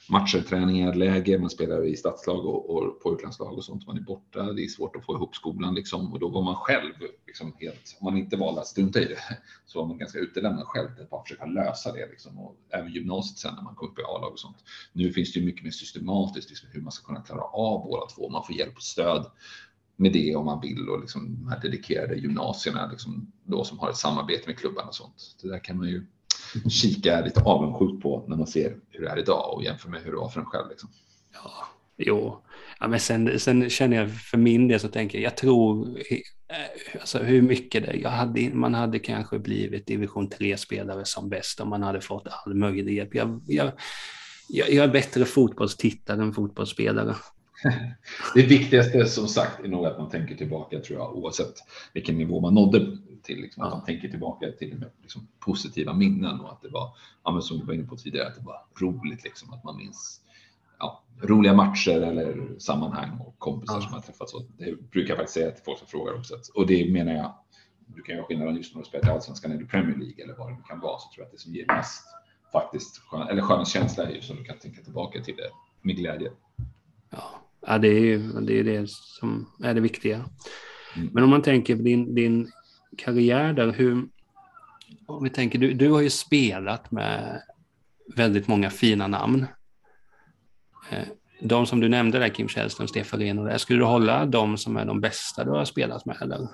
matcher, 0.09 0.41
träningar, 0.41 0.95
läger, 0.95 1.39
man 1.39 1.51
spelar 1.51 1.85
i 1.87 1.97
stadslag 1.97 2.47
och, 2.47 2.71
och 2.71 3.03
pojklandslag 3.03 3.53
och 3.53 3.65
sånt, 3.65 3.87
man 3.87 3.97
är 3.97 4.01
borta, 4.01 4.53
det 4.53 4.65
är 4.65 4.69
svårt 4.69 4.97
att 4.97 5.05
få 5.05 5.15
ihop 5.15 5.35
skolan 5.35 5.75
liksom. 5.75 6.13
Och 6.13 6.21
då 6.21 6.29
var 6.29 6.43
man 6.43 6.55
själv 6.55 6.93
liksom 7.27 7.53
helt, 7.61 7.97
om 8.01 8.05
man 8.05 8.17
inte 8.17 8.37
valde 8.37 8.61
att 8.61 8.67
strunta 8.67 9.01
i 9.01 9.05
det, 9.05 9.19
så 9.67 9.81
var 9.81 9.87
man 9.87 9.99
ganska 9.99 10.19
utelämnad 10.19 10.67
själv. 10.67 10.95
Till 10.95 11.05
att 11.05 11.11
bara 11.11 11.23
försöka 11.23 11.47
lösa 11.47 11.93
det 11.93 12.07
liksom. 12.11 12.39
Och 12.39 12.57
även 12.71 12.93
gymnasiet 12.93 13.39
sen 13.39 13.55
när 13.55 13.63
man 13.63 13.75
kom 13.75 13.89
upp 13.89 13.99
i 13.99 14.03
A-lag 14.03 14.33
och 14.33 14.41
sånt. 14.41 14.57
Nu 14.93 15.13
finns 15.13 15.33
det 15.33 15.41
ju 15.41 15.47
mycket 15.47 15.65
mer 15.65 15.71
systematiskt 15.71 16.49
liksom, 16.49 16.69
hur 16.73 16.81
man 16.81 16.93
ska 16.93 17.07
kunna 17.07 17.23
klara 17.23 17.43
av 17.43 17.85
båda 17.85 18.07
två, 18.07 18.29
man 18.29 18.45
får 18.45 18.57
hjälp 18.57 18.77
och 18.77 18.83
stöd 18.83 19.27
med 20.01 20.13
det 20.13 20.37
om 20.37 20.47
man 20.47 20.61
vill 20.61 20.89
och 20.89 21.01
liksom 21.01 21.37
de 21.41 21.49
här 21.49 21.61
dedikerade 21.61 22.15
gymnasierna 22.15 22.89
liksom, 22.91 23.33
då 23.45 23.65
som 23.65 23.79
har 23.79 23.91
ett 23.91 23.97
samarbete 23.97 24.43
med 24.47 24.59
klubbarna 24.59 24.89
och 24.89 24.95
sånt. 24.95 25.37
Det 25.43 25.49
där 25.49 25.65
kan 25.65 25.77
man 25.77 25.89
ju 25.89 26.07
kika 26.71 27.21
lite 27.21 27.41
avundsjukt 27.41 28.03
på 28.03 28.25
när 28.29 28.37
man 28.37 28.47
ser 28.47 28.77
hur 28.89 29.05
det 29.05 29.11
är 29.11 29.19
idag 29.19 29.55
och 29.55 29.65
jämför 29.65 29.89
med 29.89 30.01
hur 30.03 30.11
det 30.11 30.17
var 30.17 30.29
för 30.29 30.41
en 30.41 30.47
själv. 30.47 30.69
Liksom. 30.71 30.91
Ja, 31.33 31.67
jo. 31.97 32.43
Ja, 32.81 32.89
men 32.89 33.01
sen, 33.01 33.41
sen 33.41 33.71
känner 33.71 33.97
jag 33.97 34.21
för 34.21 34.39
min 34.39 34.69
del 34.69 34.81
så 34.81 34.89
tänker 34.89 35.19
jag, 35.19 35.25
jag 35.25 35.37
tror 35.37 35.89
eh, 35.99 37.01
alltså 37.01 37.19
hur 37.19 37.43
mycket 37.43 37.87
det, 37.87 37.97
jag 37.97 38.11
hade, 38.11 38.51
man 38.55 38.75
hade 38.75 38.99
kanske 38.99 39.39
blivit 39.39 39.87
division 39.87 40.29
3-spelare 40.29 41.05
som 41.05 41.29
bäst 41.29 41.61
om 41.61 41.69
man 41.69 41.83
hade 41.83 42.01
fått 42.01 42.29
all 42.31 42.55
möjlig 42.55 42.97
hjälp. 42.97 43.15
Jag, 43.15 43.43
jag, 43.47 43.73
jag, 44.49 44.73
jag 44.73 44.85
är 44.85 44.93
bättre 44.93 45.25
fotbollstittare 45.25 46.23
än 46.23 46.33
fotbollsspelare. 46.33 47.15
Det 48.35 48.43
viktigaste 48.43 49.07
som 49.07 49.29
sagt 49.29 49.65
är 49.65 49.69
nog 49.69 49.87
att 49.87 49.99
man 49.99 50.11
tänker 50.11 50.35
tillbaka 50.35 50.81
tror 50.81 50.99
jag 50.99 51.17
oavsett 51.17 51.55
vilken 51.93 52.19
nivå 52.19 52.41
man 52.41 52.55
nådde 52.55 52.97
till. 53.23 53.41
Liksom, 53.41 53.63
att 53.63 53.71
man 53.71 53.85
tänker 53.85 54.09
tillbaka 54.09 54.47
till 54.59 54.85
liksom, 55.03 55.29
positiva 55.39 55.95
minnen 55.95 56.41
och 56.41 56.53
att 56.53 56.63
det 56.63 56.69
var, 56.69 56.97
ja, 57.25 57.33
men 57.33 57.43
som 57.43 57.59
vi 57.59 57.65
var 57.65 57.75
inne 57.75 57.85
på 57.85 57.97
tidigare, 57.97 58.29
att 58.29 58.35
det 58.35 58.45
var 58.45 58.63
roligt 58.81 59.25
liksom, 59.25 59.53
att 59.53 59.65
man 59.65 59.77
minns 59.77 60.21
ja, 60.79 61.03
roliga 61.23 61.55
matcher 61.55 62.01
eller 62.01 62.59
sammanhang 62.59 63.19
och 63.19 63.39
kompisar 63.39 63.75
ja. 63.75 63.81
som 63.81 63.93
har 63.93 64.01
träffats. 64.01 64.35
Och 64.35 64.43
det 64.59 64.91
brukar 64.91 65.09
jag 65.09 65.17
faktiskt 65.17 65.35
säga 65.35 65.51
till 65.51 65.65
folk 65.65 65.79
som 65.79 65.87
frågar 65.87 66.15
också. 66.15 66.35
Och 66.55 66.67
det 66.67 66.93
menar 66.93 67.13
jag, 67.13 67.35
du 67.87 68.03
kan 68.03 68.15
göra 68.17 68.27
skillnad 68.27 68.57
just 68.57 68.75
när 68.75 68.83
du 68.83 68.89
spelar 68.89 69.09
i 69.09 69.11
Allsvenskan 69.11 69.53
eller 69.53 69.65
Premier 69.65 69.97
League 69.97 70.25
eller 70.25 70.35
vad 70.35 70.49
det 70.49 70.63
kan 70.69 70.81
vara, 70.81 70.99
så 70.99 71.09
tror 71.15 71.23
jag 71.23 71.27
att 71.27 71.33
det 71.33 71.39
som 71.39 71.55
ger 71.55 71.67
mest 71.67 72.05
faktiskt 72.53 72.99
skön, 72.99 73.29
eller 73.29 73.43
skön 73.43 73.65
känsla 73.65 74.05
är 74.05 74.15
ju 74.15 74.21
som 74.21 74.37
du 74.37 74.45
kan 74.45 74.59
tänka 74.59 74.83
tillbaka 74.83 75.23
till 75.23 75.37
det 75.37 75.51
med 75.83 75.97
glädje. 75.97 76.33
Ja, 77.11 77.43
ja 77.71 77.79
det 77.79 77.89
är 77.89 78.01
ju 78.01 78.33
det, 78.33 78.59
är 78.59 78.65
det 78.65 78.91
som 78.91 79.47
är 79.63 79.75
det 79.75 79.81
viktiga. 79.81 80.25
Mm. 80.97 81.11
Men 81.13 81.25
om 81.25 81.31
man 81.31 81.43
tänker 81.43 81.77
på 81.77 81.83
din, 81.83 82.15
din 82.15 82.51
karriär 82.99 83.53
där, 83.53 83.73
hur, 83.73 84.09
om 85.07 85.25
vi 85.25 85.31
tänker, 85.31 85.59
du, 85.59 85.75
du 85.75 85.91
har 85.91 86.01
ju 86.01 86.11
spelat 86.11 86.91
med 86.91 87.43
väldigt 88.17 88.49
många 88.49 88.71
fina 88.71 89.07
namn. 89.07 89.47
Eh, 90.91 91.05
de 91.41 91.67
som 91.67 91.81
du 91.81 91.89
nämnde 91.89 92.19
där, 92.19 92.29
Kim 92.29 92.49
Källström, 92.49 92.89
Stefan 92.89 93.21
Rehn 93.21 93.39
och 93.39 93.45
det, 93.45 93.59
skulle 93.59 93.79
du 93.79 93.85
hålla 93.85 94.27
de 94.27 94.57
som 94.57 94.77
är 94.77 94.85
de 94.85 95.01
bästa 95.01 95.45
du 95.45 95.51
har 95.51 95.65
spelat 95.65 96.07
med? 96.07 96.17
Eller? 96.23 96.49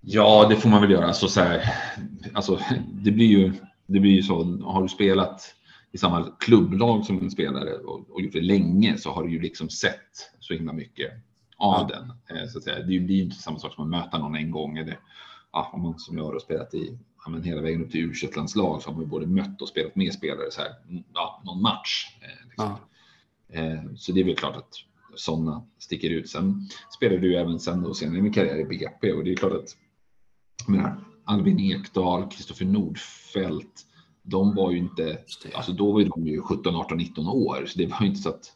Ja, 0.00 0.46
det 0.48 0.56
får 0.56 0.68
man 0.68 0.80
väl 0.80 0.90
göra. 0.90 1.06
Alltså, 1.06 1.28
så 1.28 1.40
här, 1.40 1.62
alltså, 2.34 2.60
det, 2.92 3.10
blir 3.10 3.26
ju, 3.26 3.52
det 3.86 4.00
blir 4.00 4.12
ju 4.12 4.22
så, 4.22 4.44
har 4.64 4.82
du 4.82 4.88
spelat 4.88 5.54
i 5.92 5.98
samma 5.98 6.36
klubblag 6.40 7.04
som 7.04 7.18
en 7.18 7.30
spelare 7.30 7.74
och, 7.74 8.10
och 8.10 8.20
gjort 8.20 8.32
det 8.32 8.40
länge 8.40 8.98
så 8.98 9.10
har 9.10 9.24
du 9.24 9.30
ju 9.30 9.40
liksom 9.40 9.70
sett 9.70 10.30
så 10.38 10.54
himla 10.54 10.72
mycket 10.72 11.12
av 11.56 11.90
ja. 11.90 11.96
den. 11.96 12.36
Eh, 12.38 12.48
så 12.48 12.58
att 12.58 12.64
säga. 12.64 12.76
Det 12.76 13.00
blir 13.00 13.16
ju 13.16 13.22
inte 13.22 13.36
samma 13.36 13.58
sak 13.58 13.74
som 13.74 13.84
att 13.84 13.90
möta 13.90 14.18
någon 14.18 14.34
en 14.34 14.50
gång 14.50 14.78
eller 14.78 14.98
ja, 15.52 15.70
om 15.72 15.82
man 15.82 15.98
som 15.98 16.18
jag 16.18 16.24
har 16.24 16.38
spelat 16.38 16.74
i 16.74 16.98
ja, 17.24 17.30
men 17.30 17.42
hela 17.42 17.60
vägen 17.60 17.84
upp 17.84 17.90
till 17.90 18.00
u 18.00 18.12
landslag 18.36 18.82
så 18.82 18.88
har 18.88 18.94
man 18.94 19.02
ju 19.02 19.08
både 19.08 19.26
mött 19.26 19.62
och 19.62 19.68
spelat 19.68 19.96
med 19.96 20.12
spelare 20.12 20.50
så 20.50 20.60
här, 20.60 20.70
ja, 21.14 21.42
någon 21.44 21.62
match. 21.62 22.06
Eh, 22.20 22.48
liksom. 22.48 22.76
eh, 23.48 23.94
så 23.96 24.12
det 24.12 24.20
är 24.20 24.24
väl 24.24 24.36
klart 24.36 24.56
att 24.56 24.74
sådana 25.14 25.66
sticker 25.78 26.10
ut. 26.10 26.30
Sen 26.30 26.68
spelade 26.96 27.20
du 27.20 27.36
även 27.36 27.60
sen 27.60 27.82
då 27.82 27.94
senare 27.94 28.18
i 28.18 28.22
min 28.22 28.32
karriär 28.32 28.58
i 28.58 28.64
BP 28.64 29.12
och 29.12 29.24
det 29.24 29.32
är 29.32 29.36
klart 29.36 29.52
att 29.52 29.76
jag 30.66 30.76
menar, 30.76 31.04
Albin 31.24 31.60
Ekdal, 31.60 32.30
Kristoffer 32.30 32.64
Nordfeldt, 32.64 33.86
de 34.22 34.54
var 34.54 34.70
ju 34.70 34.78
inte, 34.78 35.18
alltså 35.54 35.72
då 35.72 35.92
var 35.92 36.04
de 36.04 36.26
ju 36.26 36.40
17, 36.40 36.76
18, 36.76 36.98
19 36.98 37.28
år, 37.28 37.64
så 37.66 37.78
det 37.78 37.86
var 37.86 38.00
ju 38.00 38.06
inte 38.06 38.20
så 38.20 38.28
att 38.28 38.52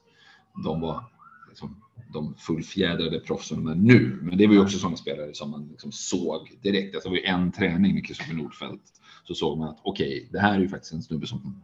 de 0.64 0.80
var 0.80 1.04
liksom, 1.48 1.76
de 2.12 2.34
fullfjädrade 2.34 3.20
proffsen 3.20 3.64
nu. 3.64 4.18
Men 4.22 4.38
det 4.38 4.46
var 4.46 4.54
ju 4.54 4.60
också 4.60 4.78
sådana 4.78 4.96
spelare 4.96 5.34
som 5.34 5.50
man 5.50 5.68
liksom 5.68 5.92
såg 5.92 6.58
direkt. 6.62 6.94
Alltså 6.94 7.08
det 7.08 7.12
var 7.12 7.20
ju 7.20 7.24
en 7.24 7.52
träning 7.52 7.94
med 7.94 8.06
Kristoffer 8.06 8.34
Nordfeldt 8.34 8.82
så 9.24 9.34
såg 9.34 9.58
man 9.58 9.68
att 9.68 9.80
okej, 9.82 10.16
okay, 10.16 10.28
det 10.32 10.38
här 10.38 10.54
är 10.54 10.60
ju 10.60 10.68
faktiskt 10.68 10.92
en 10.92 11.02
snubbe 11.02 11.26
som 11.26 11.62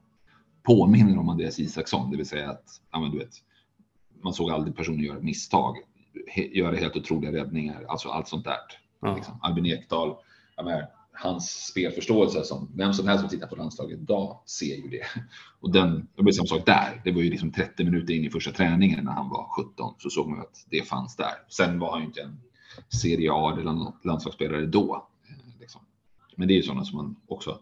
påminner 0.63 1.19
om 1.19 1.29
Andreas 1.29 1.59
Isaksson, 1.59 2.11
det 2.11 2.17
vill 2.17 2.27
säga 2.27 2.51
att 2.51 2.81
ja, 2.93 3.01
men 3.01 3.11
du 3.11 3.19
vet, 3.19 3.35
man 4.23 4.33
såg 4.33 4.51
aldrig 4.51 4.77
personen 4.77 5.01
göra 5.01 5.21
misstag, 5.21 5.77
göra 6.53 6.77
helt 6.77 6.97
otroliga 6.97 7.33
räddningar, 7.33 7.85
alltså 7.89 8.09
allt 8.09 8.29
sånt 8.29 8.45
där. 8.45 8.57
Ja. 9.01 9.17
Liksom. 9.17 9.39
Albin 9.43 9.67
Ekdal, 9.67 10.17
ja, 10.57 10.63
hans 11.23 11.67
spelförståelse 11.67 12.45
som 12.45 12.69
vem 12.77 12.93
som 12.93 13.09
helst 13.09 13.21
som 13.21 13.31
tittar 13.31 13.47
på 13.47 13.57
landslaget 13.57 13.99
idag 13.99 14.43
ser 14.47 14.77
ju 14.77 14.89
det. 14.89 15.05
Och 15.61 15.73
den, 15.73 16.09
det 16.17 16.23
var 16.23 16.33
samma 16.33 16.47
sak 16.47 16.67
där. 16.67 17.01
Det 17.05 17.13
var 17.13 17.23
ju 17.23 17.31
liksom 17.31 17.53
30 17.53 17.85
minuter 17.85 18.15
in 18.15 18.25
i 18.25 18.31
första 18.31 18.51
träningen 18.51 19.05
när 19.05 19.13
han 19.13 19.29
var 19.29 19.49
17 19.57 19.95
så 19.99 20.11
såg 20.11 20.29
man 20.29 20.41
att 20.41 20.67
det 20.71 20.89
fanns 20.89 21.17
där. 21.17 21.33
Sen 21.49 21.79
var 21.79 21.93
han 21.93 22.01
ju 22.01 22.07
inte 22.07 22.23
en 22.23 22.41
Serie 23.01 23.33
A 23.33 23.53
eller 23.53 23.93
landslagsspelare 24.07 24.67
då. 24.67 25.09
Eh, 25.29 25.61
liksom. 25.61 25.81
Men 26.37 26.49
det 26.49 26.55
är 26.55 26.57
ju 26.57 26.63
sådana 26.63 26.85
som 26.85 26.97
man 26.97 27.17
också 27.27 27.61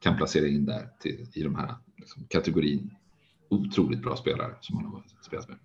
kan 0.00 0.16
placera 0.16 0.46
in 0.46 0.66
där 0.66 0.88
till, 1.00 1.26
i 1.34 1.42
de 1.42 1.54
här 1.54 1.74
liksom, 1.96 2.24
kategorin. 2.28 2.94
Otroligt 3.48 4.02
bra 4.02 4.16
spelare 4.16 4.54
som 4.60 4.76
man 4.76 4.84
har 4.84 5.02
spelat 5.22 5.48
med. 5.48 5.58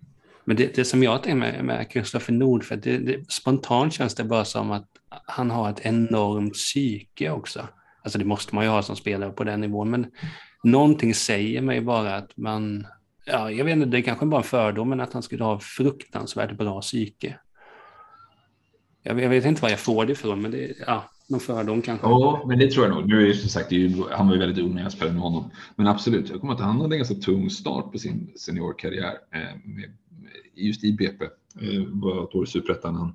Men 0.44 0.56
det, 0.56 0.76
det 0.76 0.84
som 0.84 1.02
jag 1.02 1.22
tänker 1.22 1.38
med, 1.38 1.64
med 1.64 1.90
Kristoffer 1.90 2.32
Nordfeldt, 2.32 2.84
det, 2.84 2.98
det, 2.98 3.30
spontant 3.32 3.92
känns 3.92 4.14
det 4.14 4.24
bara 4.24 4.44
som 4.44 4.70
att 4.70 4.88
han 5.26 5.50
har 5.50 5.70
ett 5.70 5.86
enormt 5.86 6.54
psyke 6.54 7.30
också. 7.30 7.68
Alltså 8.02 8.18
det 8.18 8.24
måste 8.24 8.54
man 8.54 8.64
ju 8.64 8.70
ha 8.70 8.82
som 8.82 8.96
spelare 8.96 9.30
på 9.30 9.44
den 9.44 9.60
nivån, 9.60 9.90
men 9.90 10.06
någonting 10.64 11.14
säger 11.14 11.60
mig 11.60 11.80
bara 11.80 12.16
att 12.16 12.36
man, 12.36 12.86
ja, 13.26 13.50
jag 13.50 13.64
vet 13.64 13.72
inte, 13.72 13.88
det 13.88 13.98
är 13.98 14.02
kanske 14.02 14.26
bara 14.26 14.40
en 14.40 14.46
fördom, 14.46 14.88
men 14.88 15.00
att 15.00 15.12
han 15.12 15.22
skulle 15.22 15.44
ha 15.44 15.60
fruktansvärt 15.60 16.56
bra 16.56 16.80
psyke. 16.80 17.38
Jag, 19.02 19.20
jag 19.20 19.28
vet 19.28 19.44
inte 19.44 19.62
var 19.62 19.70
jag 19.70 19.78
får 19.78 20.06
det 20.06 20.12
ifrån, 20.12 20.42
men 20.42 20.50
det, 20.50 20.72
ja, 20.86 21.10
någon 21.28 21.40
fördom 21.40 21.82
kanske. 21.82 22.06
Ja, 22.06 22.44
men 22.46 22.58
det 22.58 22.70
tror 22.70 22.86
jag 22.86 22.94
nog. 22.94 23.08
Nu 23.08 23.22
är 23.22 23.26
det 23.26 23.34
som 23.34 23.48
sagt, 23.48 23.72
ju, 23.72 24.02
han 24.10 24.26
var 24.26 24.34
ju 24.34 24.40
väldigt 24.40 24.64
ung 24.64 24.74
när 24.74 24.82
jag 24.82 24.92
spelade 24.92 25.14
med 25.14 25.22
honom. 25.22 25.50
Men 25.76 25.86
absolut, 25.86 26.30
jag 26.30 26.40
kommer 26.40 26.54
att 26.54 26.60
han 26.60 26.80
hade 26.80 26.94
en 26.94 26.98
ganska 26.98 27.14
tung 27.14 27.50
start 27.50 27.92
på 27.92 27.98
sin 27.98 28.32
seniorkarriär 28.36 29.14
eh, 29.32 29.40
med 29.64 29.96
just 30.54 30.84
i 30.84 30.92
BP. 30.92 31.24
Eh, 31.24 31.82
var 31.86 32.24
ett 32.24 32.34
år 32.34 32.44
i 32.44 32.46
Superettan. 32.46 32.94
Han, 32.94 33.14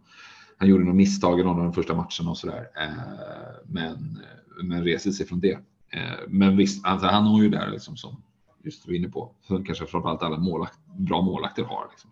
han 0.57 0.69
gjorde 0.69 0.83
några 0.83 0.95
misstag 0.95 1.39
i 1.39 1.43
någon 1.43 1.57
av 1.57 1.63
de 1.63 1.73
första 1.73 1.93
matcherna 1.93 2.29
och 2.29 2.37
sådär. 2.37 2.67
Eh, 2.81 3.63
men, 3.65 4.19
men 4.63 4.83
reser 4.83 5.11
sig 5.11 5.25
från 5.25 5.39
det. 5.39 5.59
Eh, 5.89 6.19
men 6.27 6.57
visst, 6.57 6.85
alltså, 6.85 7.07
han 7.07 7.23
har 7.23 7.43
ju 7.43 7.49
där 7.49 7.71
liksom 7.71 7.97
som 7.97 8.23
just 8.63 8.85
du 8.85 8.91
var 8.91 8.97
inne 8.97 9.09
på, 9.09 9.35
som 9.41 9.65
kanske 9.65 9.85
framförallt 9.85 10.23
alla 10.23 10.37
målakt, 10.37 10.79
bra 10.97 11.21
målakter 11.21 11.63
har. 11.63 11.87
Liksom. 11.89 12.11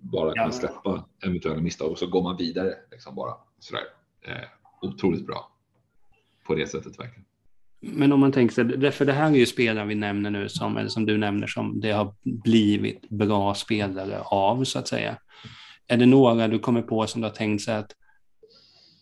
Bara 0.00 0.32
kunna 0.34 0.52
släppa 0.52 1.04
eventuella 1.24 1.60
misstag 1.60 1.90
och 1.90 1.98
så 1.98 2.06
går 2.06 2.22
man 2.22 2.36
vidare. 2.36 2.74
Liksom 2.90 3.14
bara 3.14 3.34
sådär. 3.58 3.84
Eh, 4.22 4.48
otroligt 4.80 5.26
bra 5.26 5.52
på 6.46 6.54
det 6.54 6.66
sättet 6.66 6.98
verkligen. 6.98 7.27
Men 7.80 8.12
om 8.12 8.20
man 8.20 8.32
tänker 8.32 8.54
sig, 8.54 8.92
för 8.92 9.04
det 9.04 9.12
här 9.12 9.30
är 9.30 9.34
ju 9.34 9.46
spelare 9.46 9.86
vi 9.86 9.94
nämner 9.94 10.30
nu, 10.30 10.48
som, 10.48 10.76
eller 10.76 10.88
som 10.88 11.06
du 11.06 11.18
nämner, 11.18 11.46
som 11.46 11.80
det 11.80 11.90
har 11.90 12.14
blivit 12.22 13.08
bra 13.08 13.54
spelare 13.54 14.20
av, 14.20 14.64
så 14.64 14.78
att 14.78 14.88
säga. 14.88 15.16
Är 15.86 15.96
det 15.96 16.06
några 16.06 16.48
du 16.48 16.58
kommer 16.58 16.82
på 16.82 17.06
som 17.06 17.20
du 17.20 17.26
har 17.26 17.34
tänkt 17.34 17.62
sig 17.62 17.76
att, 17.76 17.92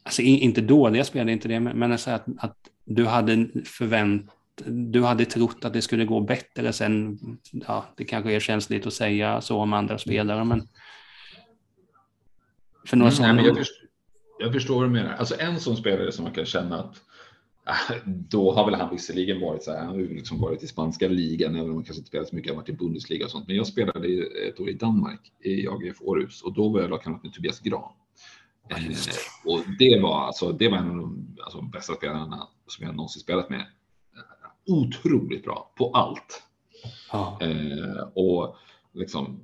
alltså 0.02 0.22
inte 0.22 0.60
dåliga 0.60 1.04
spelare, 1.04 1.32
inte 1.32 1.48
det, 1.48 1.60
men 1.60 1.92
alltså 1.92 2.10
att, 2.10 2.26
att 2.38 2.56
du 2.84 3.06
hade 3.06 3.48
förvänt 3.64 4.30
du 4.64 5.02
hade 5.02 5.24
trott 5.24 5.64
att 5.64 5.72
det 5.72 5.82
skulle 5.82 6.04
gå 6.04 6.20
bättre 6.20 6.72
sen, 6.72 7.18
ja, 7.52 7.84
det 7.96 8.04
kanske 8.04 8.32
är 8.32 8.40
känsligt 8.40 8.86
att 8.86 8.92
säga 8.92 9.40
så 9.40 9.58
om 9.58 9.72
andra 9.72 9.98
spelare, 9.98 10.44
men 10.44 10.68
för 12.86 12.96
några 12.96 13.12
mm, 13.12 13.22
nej, 13.22 13.34
men 13.34 13.44
jag, 13.44 13.56
förstår, 13.56 13.88
jag 14.38 14.52
förstår 14.52 14.74
vad 14.74 14.84
du 14.84 14.90
menar. 14.90 15.12
Alltså 15.12 15.34
en 15.38 15.60
sån 15.60 15.76
spelare 15.76 16.12
som 16.12 16.24
man 16.24 16.32
kan 16.32 16.44
känna 16.44 16.80
att 16.80 16.96
då 18.04 18.52
har 18.52 18.64
väl 18.64 18.74
han 18.74 18.90
visserligen 18.90 19.40
varit 19.40 19.62
så 19.62 19.70
här, 19.70 19.78
han 19.78 19.88
har 19.88 19.96
ju 19.96 20.14
liksom 20.14 20.40
varit 20.40 20.62
i 20.62 20.66
spanska 20.66 21.08
ligan, 21.08 21.56
även 21.56 21.70
om 21.70 21.74
han 21.74 21.84
kanske 21.84 22.00
inte 22.00 22.08
spelat 22.08 22.28
så 22.28 22.36
mycket, 22.36 22.50
han 22.50 22.56
varit 22.56 22.68
i 22.68 22.72
Bundesliga 22.72 23.24
och 23.24 23.30
sånt. 23.30 23.46
Men 23.46 23.56
jag 23.56 23.66
spelade 23.66 24.08
ett 24.48 24.60
år 24.60 24.68
i 24.68 24.72
Danmark, 24.72 25.32
i 25.40 25.68
AGF 25.68 25.96
Århus, 26.00 26.42
och 26.42 26.54
då 26.54 26.68
var 26.68 26.80
jag 26.80 26.90
lagkamrat 26.90 27.22
med 27.22 27.32
Tobias 27.32 27.60
Gran. 27.60 27.92
Eh, 28.70 28.78
och 29.44 29.60
det 29.78 30.00
var 30.02 30.20
alltså, 30.20 30.52
det 30.52 30.68
var 30.68 30.76
en 30.76 30.90
av 30.90 30.96
de 30.96 31.36
alltså, 31.42 31.62
bästa 31.62 31.94
spelarna 31.94 32.48
som 32.66 32.86
jag 32.86 32.96
någonsin 32.96 33.20
spelat 33.20 33.50
med. 33.50 33.66
Otroligt 34.66 35.44
bra 35.44 35.72
på 35.76 35.90
allt. 35.90 36.42
Ah. 37.10 37.40
Eh, 37.40 38.08
och 38.14 38.56
liksom 38.92 39.40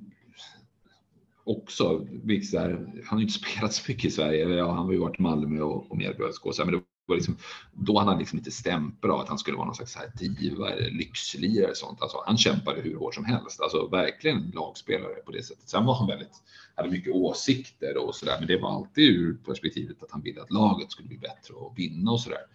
också, 1.43 2.07
här, 2.53 2.69
han 2.69 3.03
har 3.05 3.17
ju 3.17 3.23
inte 3.23 3.39
spelat 3.39 3.73
så 3.73 3.91
mycket 3.91 4.05
i 4.05 4.11
Sverige. 4.11 4.49
Ja, 4.49 4.71
han 4.71 4.85
har 4.85 4.91
ju 4.91 4.99
varit 4.99 5.19
i 5.19 5.21
Malmö 5.21 5.61
och, 5.61 5.91
och 5.91 5.97
Mjällby 5.97 6.23
och 6.23 6.55
så, 6.55 6.65
men 6.65 6.73
det 6.73 6.81
var 7.05 7.15
liksom, 7.15 7.37
då 7.73 7.99
hade 7.99 8.11
han 8.11 8.19
liksom 8.19 8.37
inte 8.37 8.51
stämpel 8.51 9.11
av 9.11 9.19
att 9.19 9.29
han 9.29 9.37
skulle 9.37 9.57
vara 9.57 9.65
någon 9.65 9.75
slags 9.75 9.95
här 9.95 10.11
diva 10.15 10.69
eller 10.69 10.89
lyxlirare 10.89 11.71
och 11.71 11.77
sånt. 11.77 12.01
Alltså, 12.01 12.23
han 12.25 12.37
kämpade 12.37 12.81
hur 12.81 12.95
hårt 12.95 13.15
som 13.15 13.25
helst, 13.25 13.61
alltså 13.61 13.87
verkligen 13.87 14.51
lagspelare 14.53 15.13
på 15.25 15.31
det 15.31 15.43
sättet. 15.43 15.69
Sen 15.69 15.85
var 15.85 15.95
han 15.95 16.07
väldigt, 16.07 16.43
hade 16.75 16.89
mycket 16.89 17.13
åsikter 17.13 17.97
och 17.97 18.15
sådär, 18.15 18.35
men 18.39 18.47
det 18.47 18.57
var 18.57 18.75
alltid 18.75 19.03
ur 19.03 19.37
perspektivet 19.45 20.03
att 20.03 20.11
han 20.11 20.21
ville 20.21 20.41
att 20.41 20.51
laget 20.51 20.91
skulle 20.91 21.07
bli 21.07 21.17
bättre 21.17 21.53
och 21.53 21.79
vinna 21.79 22.11
och 22.11 22.21
sådär. 22.21 22.45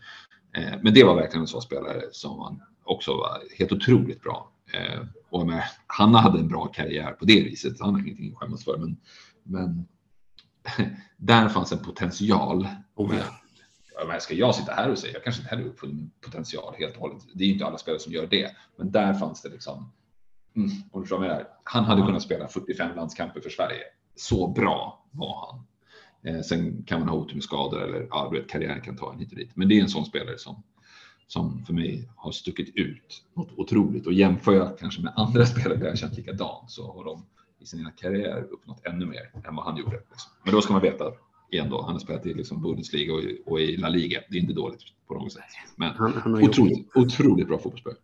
Eh, 0.56 0.78
men 0.82 0.94
det 0.94 1.04
var 1.04 1.14
verkligen 1.14 1.40
en 1.40 1.48
sån 1.48 1.62
spelare 1.62 2.02
som 2.12 2.40
han 2.40 2.62
också 2.84 3.14
var 3.14 3.42
helt 3.58 3.72
otroligt 3.72 4.22
bra. 4.22 4.52
Eh, 4.72 5.00
och 5.30 5.46
med, 5.46 5.64
han 5.87 6.14
hade 6.14 6.38
en 6.38 6.48
bra 6.48 6.66
karriär 6.66 7.12
på 7.12 7.24
det 7.24 7.42
viset, 7.42 7.80
han 7.80 7.94
har 7.94 8.00
ingenting 8.00 8.32
att 8.32 8.38
skämmas 8.38 8.64
för, 8.64 8.78
men, 8.78 8.96
men 9.42 9.87
där 11.16 11.48
fanns 11.48 11.72
en 11.72 11.78
potential. 11.78 12.68
Oh, 12.94 13.16
ja 13.16 13.38
men 14.06 14.20
ska 14.20 14.34
jag 14.34 14.54
sitta 14.54 14.72
här 14.72 14.90
och 14.90 14.98
säga, 14.98 15.12
jag 15.12 15.24
kanske 15.24 15.42
inte 15.42 15.54
heller 15.54 15.68
uppfunnit 15.68 16.20
potential 16.20 16.74
helt 16.78 16.94
och 16.94 17.00
hållet. 17.00 17.22
Det 17.34 17.44
är 17.44 17.48
inte 17.48 17.66
alla 17.66 17.78
spelare 17.78 18.00
som 18.00 18.12
gör 18.12 18.26
det, 18.26 18.50
men 18.76 18.90
där 18.90 19.14
fanns 19.14 19.42
det 19.42 19.48
liksom. 19.48 19.92
Mm, 20.56 20.70
om 20.90 21.04
du 21.04 21.18
med 21.18 21.46
han 21.64 21.84
hade 21.84 22.02
kunnat 22.02 22.22
spela 22.22 22.48
45 22.48 22.96
landskamper 22.96 23.40
för 23.40 23.50
Sverige. 23.50 23.82
Så 24.16 24.48
bra 24.48 25.04
var 25.11 25.46
han. 25.46 25.66
Eh, 26.22 26.42
sen 26.42 26.82
kan 26.82 27.00
man 27.00 27.08
ha 27.08 27.16
otur 27.16 27.34
med 27.34 27.42
skador 27.42 27.82
eller 27.82 28.06
ja, 28.11 28.28
vet, 28.28 28.48
karriären 28.48 28.80
kan 28.80 28.96
ta 28.96 29.12
en 29.12 29.18
hit 29.18 29.30
och 29.30 29.37
dit. 29.37 29.50
Men 29.54 29.68
det 29.68 29.78
är 29.78 29.82
en 29.82 29.88
sån 29.88 30.04
spelare 30.04 30.38
som 30.38 30.62
som 31.28 31.64
för 31.64 31.72
mig 31.72 32.08
har 32.16 32.32
stuckit 32.32 32.76
ut 32.76 33.24
något 33.34 33.48
otroligt 33.56 34.06
och 34.06 34.12
jämför 34.12 34.52
jag 34.52 34.78
kanske 34.78 35.02
med 35.02 35.12
andra 35.16 35.46
spelare 35.46 35.78
där 35.78 35.87
jag 35.87 35.98
känt 35.98 36.16
likadant 36.16 36.70
så 36.70 36.92
har 36.92 37.04
de 37.04 37.26
i 37.58 37.66
sina 37.66 37.90
karriärer 37.90 38.42
uppnått 38.42 38.87
ännu 38.87 39.06
mer 39.06 39.30
än 39.44 39.56
vad 39.56 39.64
han 39.64 39.76
gjorde. 39.76 40.00
Men 40.44 40.54
då 40.54 40.61
ska 40.61 40.72
man 40.72 40.82
veta 40.82 41.12
igen 41.50 41.70
då. 41.70 41.82
Han 41.82 41.92
har 41.92 41.98
spelat 41.98 42.26
i 42.26 42.34
liksom 42.34 42.62
Bundesliga 42.62 43.14
och, 43.14 43.22
i, 43.22 43.42
och 43.46 43.61
i 43.61 43.76
La 43.76 43.88
Liga. 43.88 44.20
Det 44.30 44.37
är 44.37 44.40
inte 44.40 44.52
dåligt 44.52 44.80
på 45.08 45.14
något 45.14 45.32
sätt. 45.32 45.42
Men 45.76 45.90
han, 45.90 46.12
han 46.12 46.34
otroligt, 46.34 46.78
gjort... 46.78 46.96
otroligt 46.96 47.46
bra 47.46 47.58
fotbollsspelare. 47.58 47.98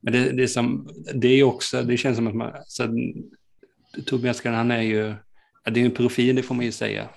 Men 0.00 0.12
det, 0.12 0.32
det, 0.32 0.42
är 0.42 0.46
som, 0.46 0.88
det 1.14 1.28
är 1.28 1.42
också, 1.42 1.82
det 1.82 1.96
känns 1.96 2.16
som 2.16 2.26
att 2.26 2.34
man, 2.34 2.52
så, 2.66 2.88
Tobias 4.06 4.44
han 4.44 4.70
är 4.70 4.82
ju, 4.82 5.14
ja, 5.64 5.70
det 5.70 5.80
är 5.80 5.84
en 5.84 5.90
profil, 5.90 6.36
det 6.36 6.42
får 6.42 6.54
man 6.54 6.64
ju 6.64 6.72
säga. 6.72 7.08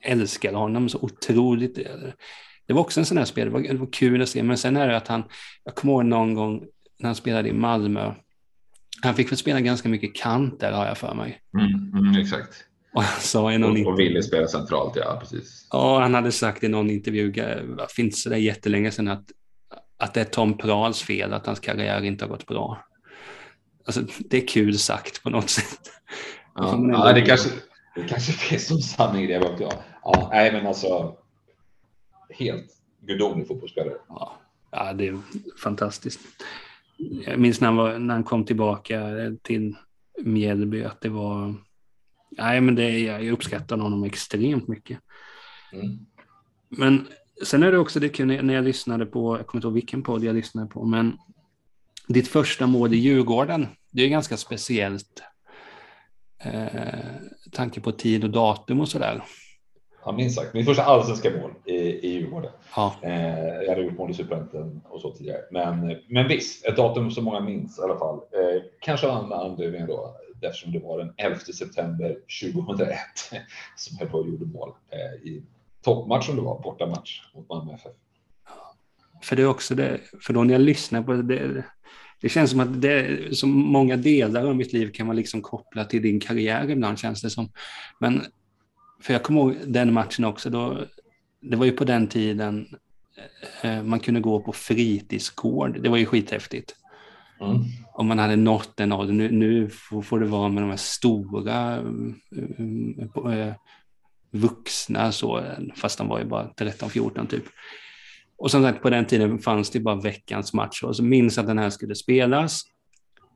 Älskar 0.00 0.52
honom 0.52 0.88
så 0.88 0.98
otroligt. 0.98 1.74
Det 2.66 2.72
var 2.72 2.80
också 2.80 3.00
en 3.00 3.06
sån 3.06 3.18
här 3.18 3.24
spel, 3.24 3.46
det 3.46 3.52
var, 3.52 3.60
det 3.60 3.74
var 3.74 3.92
kul 3.92 4.22
att 4.22 4.28
se, 4.28 4.42
men 4.42 4.58
sen 4.58 4.76
är 4.76 4.88
det 4.88 4.96
att 4.96 5.08
han, 5.08 5.22
jag 5.64 5.74
kommer 5.74 5.92
ihåg 5.92 6.04
någon 6.04 6.34
gång 6.34 6.64
när 6.98 7.06
han 7.08 7.14
spelade 7.14 7.48
i 7.48 7.52
Malmö, 7.52 8.14
han 9.02 9.14
fick 9.14 9.30
väl 9.30 9.38
spela 9.38 9.60
ganska 9.60 9.88
mycket 9.88 10.14
kant 10.14 10.60
där 10.60 10.72
har 10.72 10.86
jag 10.86 10.98
för 10.98 11.14
mig. 11.14 11.40
Mm, 11.58 12.06
mm, 12.06 12.20
exakt. 12.20 12.64
Och 12.92 13.02
han 13.02 13.20
sa 13.20 13.52
i 13.52 13.58
någon 13.58 13.86
och 13.86 13.98
ville 13.98 14.22
spela 14.22 14.46
centralt, 14.46 14.96
ja 14.96 15.16
precis. 15.20 15.68
Ja, 15.70 16.00
han 16.00 16.14
hade 16.14 16.32
sagt 16.32 16.64
i 16.64 16.68
någon 16.68 16.90
intervju, 16.90 17.32
finns 17.96 18.24
det 18.24 18.38
jättelänge 18.38 18.90
sedan, 18.90 19.08
att, 19.08 19.24
att 19.98 20.14
det 20.14 20.20
är 20.20 20.24
Tom 20.24 20.58
Prahls 20.58 21.02
fel 21.02 21.32
att 21.32 21.46
hans 21.46 21.60
karriär 21.60 22.04
inte 22.04 22.24
har 22.24 22.30
gått 22.30 22.46
bra. 22.46 22.84
Alltså, 23.84 24.02
det 24.18 24.42
är 24.42 24.46
kul 24.46 24.78
sagt 24.78 25.22
på 25.22 25.30
något 25.30 25.50
sätt. 25.50 25.80
Ja, 26.54 26.88
ja 26.92 27.12
det, 27.12 27.22
kanske, 27.22 27.50
det 27.94 28.08
kanske 28.08 28.32
finns 28.32 28.66
som 28.66 28.78
sanning 28.78 29.24
i 29.24 29.26
det. 29.26 29.34
Jag. 29.34 29.72
Ja, 30.02 30.28
nej, 30.32 30.52
men 30.52 30.66
alltså. 30.66 31.16
Helt 32.30 32.66
gudomlig 33.00 33.48
fotbollsspelare. 33.48 33.94
Ja, 34.08 34.38
ja, 34.70 34.92
det 34.92 35.08
är 35.08 35.18
fantastiskt. 35.62 36.20
Jag 37.26 37.38
minns 37.38 37.60
när 37.60 37.68
han, 37.68 37.76
var, 37.76 37.98
när 37.98 38.14
han 38.14 38.24
kom 38.24 38.44
tillbaka 38.44 39.00
till 39.42 39.76
Mjällby 40.22 40.84
att 40.84 41.00
det 41.00 41.08
var 41.08 41.54
nej, 42.30 42.60
men 42.60 42.74
det, 42.74 42.98
jag 42.98 43.28
uppskattar 43.28 43.78
honom 43.78 44.04
extremt 44.04 44.68
mycket. 44.68 44.98
Mm. 45.72 45.98
Men 46.68 47.06
sen 47.44 47.62
är 47.62 47.72
det 47.72 47.78
också 47.78 48.00
det 48.00 48.08
kul 48.08 48.44
när 48.44 48.54
jag 48.54 48.64
lyssnade 48.64 49.06
på, 49.06 49.36
jag 49.36 49.46
kommer 49.46 49.58
inte 49.58 49.66
ihåg 49.66 49.74
vilken 49.74 50.02
podd 50.02 50.24
jag 50.24 50.36
lyssnade 50.36 50.68
på, 50.68 50.84
men 50.84 51.18
ditt 52.08 52.28
första 52.28 52.66
mål 52.66 52.94
i 52.94 52.96
Djurgården, 52.96 53.66
det 53.90 54.02
är 54.02 54.08
ganska 54.08 54.36
speciellt. 54.36 55.22
Eh, 56.44 57.00
tanke 57.52 57.80
på 57.80 57.92
tid 57.92 58.24
och 58.24 58.30
datum 58.30 58.80
och 58.80 58.88
sådär. 58.88 59.22
Ja, 60.04 60.12
minst 60.12 60.36
sagt. 60.36 60.54
Min 60.54 60.64
första 60.64 60.84
allsvenska 60.84 61.30
mål 61.30 61.50
i, 61.64 61.76
i 61.76 62.12
Djurgården. 62.12 62.50
Ja. 62.76 62.94
Eh, 63.02 63.62
jag 63.62 63.68
hade 63.68 63.82
gjort 63.82 63.98
mål 63.98 64.10
i 64.10 64.14
Superettan 64.14 64.80
och 64.84 65.00
så 65.00 65.10
tidigare. 65.10 65.40
Men, 65.50 65.96
men 66.08 66.28
visst, 66.28 66.66
ett 66.66 66.76
datum 66.76 67.10
som 67.10 67.24
många 67.24 67.40
minns 67.40 67.78
i 67.78 67.82
alla 67.82 67.98
fall. 67.98 68.16
Eh, 68.16 68.62
kanske 68.80 69.06
av 69.06 69.16
andra 69.16 69.36
anledningar 69.36 69.86
då, 69.86 70.16
eftersom 70.46 70.72
det 70.72 70.78
var 70.78 70.98
den 70.98 71.12
11 71.16 71.38
september 71.38 72.16
2001 72.42 72.98
som 73.76 73.96
jag 74.00 74.10
då 74.10 74.26
gjorde 74.26 74.46
mål 74.46 74.72
eh, 74.90 75.28
i 75.28 75.42
toppmatchen 75.82 76.36
det 76.36 76.42
var, 76.42 76.62
bortamatch 76.62 77.20
mot 77.34 77.48
Malmö 77.48 77.74
FF. 77.74 77.92
För 79.22 79.36
det 79.36 79.42
är 79.42 79.46
också 79.46 79.74
det, 79.74 80.00
för 80.20 80.32
då 80.32 80.44
när 80.44 80.54
jag 80.54 80.60
lyssnar 80.60 81.02
på 81.02 81.12
det, 81.12 81.64
det 82.20 82.28
känns 82.28 82.50
som 82.50 82.60
att 82.60 82.82
det, 82.82 83.36
så 83.36 83.46
många 83.46 83.96
delar 83.96 84.46
av 84.46 84.56
mitt 84.56 84.72
liv 84.72 84.92
kan 84.92 85.06
man 85.06 85.16
liksom 85.16 85.42
koppla 85.42 85.84
till 85.84 86.02
din 86.02 86.20
karriär 86.20 86.70
ibland 86.70 86.98
känns 86.98 87.22
det 87.22 87.30
som. 87.30 87.52
Men 88.00 88.22
för 89.02 89.12
jag 89.12 89.22
kommer 89.22 89.40
ihåg 89.40 89.56
den 89.66 89.92
matchen 89.92 90.24
också, 90.24 90.50
då, 90.50 90.84
det 91.40 91.56
var 91.56 91.66
ju 91.66 91.72
på 91.72 91.84
den 91.84 92.06
tiden 92.06 92.68
eh, 93.62 93.82
man 93.82 94.00
kunde 94.00 94.20
gå 94.20 94.40
på 94.40 94.52
fritidsgård, 94.52 95.82
det 95.82 95.88
var 95.88 95.96
ju 95.96 96.06
skithäftigt. 96.06 96.76
Mm. 97.40 97.62
Om 97.92 98.06
man 98.06 98.18
hade 98.18 98.36
nått 98.36 98.76
den 98.76 98.92
åldern, 98.92 99.16
nu, 99.16 99.30
nu 99.30 99.68
får, 100.02 100.20
det 100.20 100.26
vara 100.26 100.48
med 100.48 100.62
de 100.62 100.70
här 100.70 100.76
stora 100.76 101.76
äh, 103.24 103.54
vuxna, 104.30 105.12
så, 105.12 105.42
fast 105.76 105.98
de 105.98 106.08
var 106.08 106.18
ju 106.18 106.24
bara 106.24 106.48
13-14 106.58 107.26
typ. 107.26 107.44
Och 108.36 108.50
som 108.50 108.62
sagt, 108.62 108.82
på 108.82 108.90
den 108.90 109.04
tiden 109.04 109.38
fanns 109.38 109.70
det 109.70 109.80
bara 109.80 109.94
veckans 109.94 110.52
match, 110.52 110.82
Och 110.82 110.96
så 110.96 111.02
minns 111.02 111.38
att 111.38 111.46
den 111.46 111.58
här 111.58 111.70
skulle 111.70 111.94
spelas. 111.94 112.62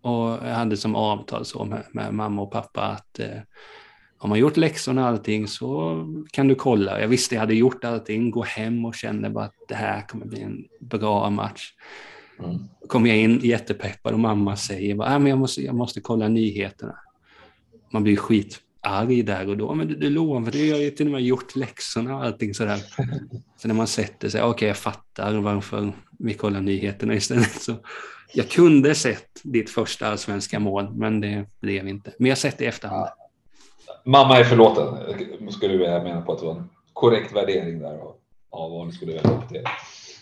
Och 0.03 0.29
jag 0.29 0.55
hade 0.55 0.77
som 0.77 0.95
avtal 0.95 1.45
så 1.45 1.65
med, 1.65 1.85
med 1.93 2.15
mamma 2.15 2.43
och 2.43 2.53
pappa 2.53 2.83
att 2.83 3.19
eh, 3.19 3.41
har 4.19 4.29
man 4.29 4.39
gjort 4.39 4.57
läxorna 4.57 5.03
och 5.03 5.09
allting 5.09 5.49
så 5.49 6.01
kan 6.33 6.49
du 6.49 6.55
kolla. 6.55 7.01
Jag 7.01 7.09
visste 7.09 7.35
jag 7.35 7.41
hade 7.41 7.55
gjort 7.55 7.85
allting, 7.85 8.31
gå 8.31 8.43
hem 8.43 8.85
och 8.85 8.95
kände 8.95 9.31
bara 9.31 9.45
att 9.45 9.55
det 9.69 9.75
här 9.75 10.09
kommer 10.09 10.27
bli 10.27 10.43
en 10.43 10.65
bra 10.81 11.31
match. 11.31 11.73
Mm. 12.39 12.59
Kommer 12.89 13.09
jag 13.09 13.19
in 13.19 13.41
jättepeppad 13.43 14.13
och 14.13 14.21
mamma 14.21 14.57
säger 14.57 15.03
att 15.03 15.21
äh, 15.21 15.29
jag, 15.29 15.39
måste, 15.39 15.63
jag 15.63 15.75
måste 15.75 16.01
kolla 16.01 16.29
nyheterna. 16.29 16.99
Man 17.91 18.03
blir 18.03 18.17
skit 18.17 18.61
arg 18.85 19.23
där 19.23 19.49
och 19.49 19.57
då. 19.57 19.75
Men 19.75 19.89
du, 19.89 19.95
du 19.95 20.11
lovade, 20.11 20.59
jag 20.59 20.77
har 20.77 20.83
ju 20.83 20.91
till 20.91 21.07
och 21.07 21.13
med 21.13 21.23
gjort 21.23 21.57
läxorna 21.57 22.17
och 22.17 22.25
allting 22.25 22.55
sådär. 22.55 22.79
Så 23.57 23.69
när 23.69 23.75
man 23.75 23.87
sätter 23.87 24.29
sig, 24.29 24.43
okej 24.43 24.51
okay, 24.51 24.69
jag 24.69 24.77
fattar 24.77 25.35
varför 25.35 25.93
vi 26.19 26.35
kollar 26.35 26.61
nyheterna 26.61 27.15
istället. 27.15 27.63
Så 27.63 27.75
jag 28.35 28.49
kunde 28.49 28.95
sett 28.95 29.41
ditt 29.43 29.71
första 29.71 30.07
allsvenska 30.07 30.61
mål, 30.61 30.95
men 30.95 31.21
det 31.21 31.47
blev 31.61 31.89
inte. 31.89 32.13
Men 32.19 32.27
jag 32.27 32.37
har 32.37 32.41
sett 32.41 32.59
det 32.59 32.65
i 32.65 32.67
efterhand. 32.67 33.09
Mamma 34.05 34.39
är 34.39 34.45
förlåten, 34.45 35.51
skulle 35.51 35.73
du 35.73 35.79
mena 35.79 36.23
på 36.23 36.33
att 36.33 36.39
det 36.39 36.47
var 36.47 36.55
en 36.55 36.69
korrekt 36.93 37.37
värdering 37.37 37.79
där 37.79 37.99
av, 38.51 38.71
vad 38.71 38.87
ni 38.87 38.93
skulle 38.93 39.13
välja 39.13 39.31
upp 39.31 39.49
till. 39.49 39.63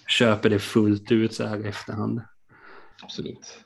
Köper 0.08 0.50
det 0.50 0.58
fullt 0.58 1.12
ut 1.12 1.34
så 1.34 1.46
här 1.46 1.66
i 1.66 1.68
efterhand. 1.68 2.20
Absolut. 3.02 3.58